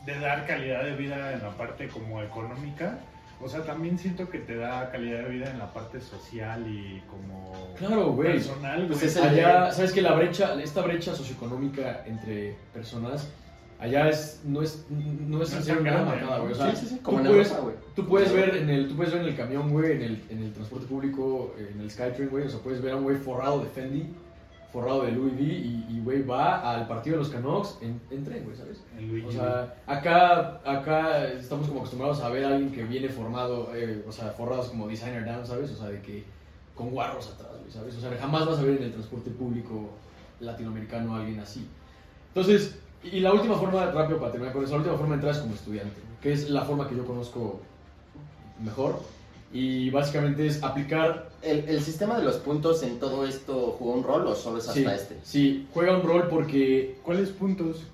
de 0.07 0.21
dar 0.21 0.47
calidad 0.47 0.85
de 0.85 0.95
vida 0.95 1.33
en 1.33 1.43
la 1.43 1.51
parte 1.51 1.89
como 1.89 2.23
económica, 2.23 3.01
o 3.41 3.49
sea, 3.49 3.63
también 3.63 3.99
siento 3.99 4.29
que 4.29 4.39
te 4.39 4.57
da 4.57 4.91
calidad 4.91 5.23
de 5.25 5.29
vida 5.31 5.51
en 5.51 5.59
la 5.59 5.73
parte 5.73 6.01
social 6.01 6.65
y 6.69 7.01
como 7.09 7.73
Claro, 7.77 8.13
güey. 8.13 8.33
personal, 8.33 8.87
Pues 8.89 8.99
güey. 9.01 9.11
es 9.11 9.17
Allá, 9.17 9.71
¿sabes 9.73 9.93
que 9.93 10.03
La 10.03 10.15
brecha, 10.15 10.61
esta 10.63 10.83
brecha 10.83 11.15
socioeconómica 11.15 12.05
entre 12.07 12.57
personas, 12.75 13.29
allá 13.79 14.09
es, 14.09 14.41
no 14.45 14.61
es, 14.63 14.87
no 14.91 15.43
es 15.43 15.53
No 15.53 15.59
tan 15.75 15.85
nada 15.85 15.95
grande, 16.05 16.11
marcada, 16.11 16.37
¿no? 16.39 16.43
güey. 16.43 16.53
O 16.53 16.57
sea, 16.57 16.75
sí, 16.75 16.87
sí, 16.87 16.95
sí. 16.95 16.99
Como 17.01 17.19
tú 17.19 17.25
en 17.25 17.31
puedes- 17.31 17.49
Europa, 17.49 17.65
güey. 17.65 17.77
Tú 17.95 18.07
puedes 18.09 18.33
ver 18.33 18.57
en 18.57 18.71
el, 18.71 18.89
tú 18.89 18.97
puedes 18.97 19.13
ver 19.13 19.23
en 19.23 19.29
el 19.29 19.37
camión, 19.37 19.71
güey, 19.71 19.93
en 19.93 20.03
el, 20.03 20.25
en 20.31 20.43
el 20.43 20.53
transporte 20.53 20.87
público, 20.87 21.55
en 21.59 21.81
el 21.81 21.91
Skytrain, 21.91 22.29
güey, 22.31 22.45
o 22.47 22.51
sea, 22.51 22.61
puedes 22.61 22.81
ver 22.83 22.93
a 22.93 22.97
un 22.97 23.05
güey 23.05 23.17
forrado 23.17 23.61
de 23.61 23.69
Fendi, 23.71 24.07
forrado 24.79 25.03
de 25.03 25.13
Louis 25.13 25.33
V 25.35 25.43
y, 25.43 26.01
güey, 26.05 26.23
va 26.23 26.71
al 26.73 26.87
partido 26.87 27.17
de 27.17 27.25
los 27.25 27.33
Canucks 27.33 27.79
en, 27.81 28.01
en 28.11 28.25
tren, 28.25 28.45
güey, 28.45 28.57
¿sabes? 28.57 28.81
El. 28.97 29.25
O 29.25 29.33
sea, 29.33 29.75
acá, 29.87 30.61
acá 30.65 31.27
estamos 31.33 31.67
como 31.67 31.81
acostumbrados 31.81 32.21
a 32.21 32.29
ver 32.29 32.45
a 32.45 32.49
alguien 32.51 32.71
que 32.71 32.85
viene 32.85 33.09
formado, 33.09 33.71
eh, 33.75 34.05
o 34.09 34.13
sea, 34.13 34.31
forrados 34.31 34.69
como 34.69 34.87
designer 34.87 35.25
down, 35.25 35.45
¿sabes? 35.45 35.73
O 35.73 35.77
sea, 35.77 35.89
de 35.89 36.01
que 36.01 36.25
con 36.77 36.91
guarros 36.91 37.29
atrás, 37.29 37.51
güey, 37.61 37.73
¿sabes? 37.73 37.97
O 37.97 38.01
sea, 38.01 38.17
jamás 38.21 38.47
vas 38.47 38.59
a 38.59 38.63
ver 38.63 38.77
en 38.77 38.85
el 38.85 38.93
transporte 38.93 39.31
público 39.31 39.91
latinoamericano 40.39 41.17
a 41.17 41.21
alguien 41.21 41.41
así. 41.41 41.67
Entonces, 42.29 42.79
y 43.03 43.19
la 43.19 43.33
última 43.33 43.57
forma, 43.57 43.87
rápido 43.87 44.21
para 44.21 44.31
terminar 44.31 44.55
con 44.55 44.63
eso, 44.63 44.75
la 44.75 44.79
última 44.79 44.97
forma 44.97 45.11
de 45.11 45.15
entrar 45.17 45.35
es 45.35 45.41
como 45.41 45.55
estudiante, 45.55 46.01
que 46.23 46.33
es 46.33 46.51
la 46.51 46.63
forma 46.63 46.89
que 46.89 46.97
yo 46.97 47.05
conozco 47.05 47.61
mejor. 48.63 49.01
Y 49.53 49.91
básicamente 49.91 50.47
es 50.47 50.63
aplicar 50.63 51.28
¿El, 51.41 51.69
el 51.69 51.83
sistema 51.83 52.19
de 52.19 52.25
los 52.25 52.37
puntos 52.37 52.83
en 52.83 52.99
todo 52.99 53.25
esto 53.25 53.77
jugó 53.79 53.93
un 53.93 54.03
rol 54.03 54.27
o 54.27 54.35
solo 54.35 54.59
es 54.59 54.69
hasta 54.69 54.81
sí, 54.81 54.87
este? 54.87 55.17
Sí, 55.23 55.69
juega 55.73 55.97
un 55.97 56.03
rol 56.03 56.27
porque 56.29 56.99
¿Cuáles 57.05 57.31
puntos? 57.31 57.85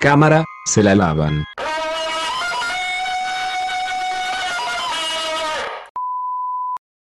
Cámara, 0.00 0.44
se 0.66 0.82
la 0.82 0.96
lavan. 0.96 1.44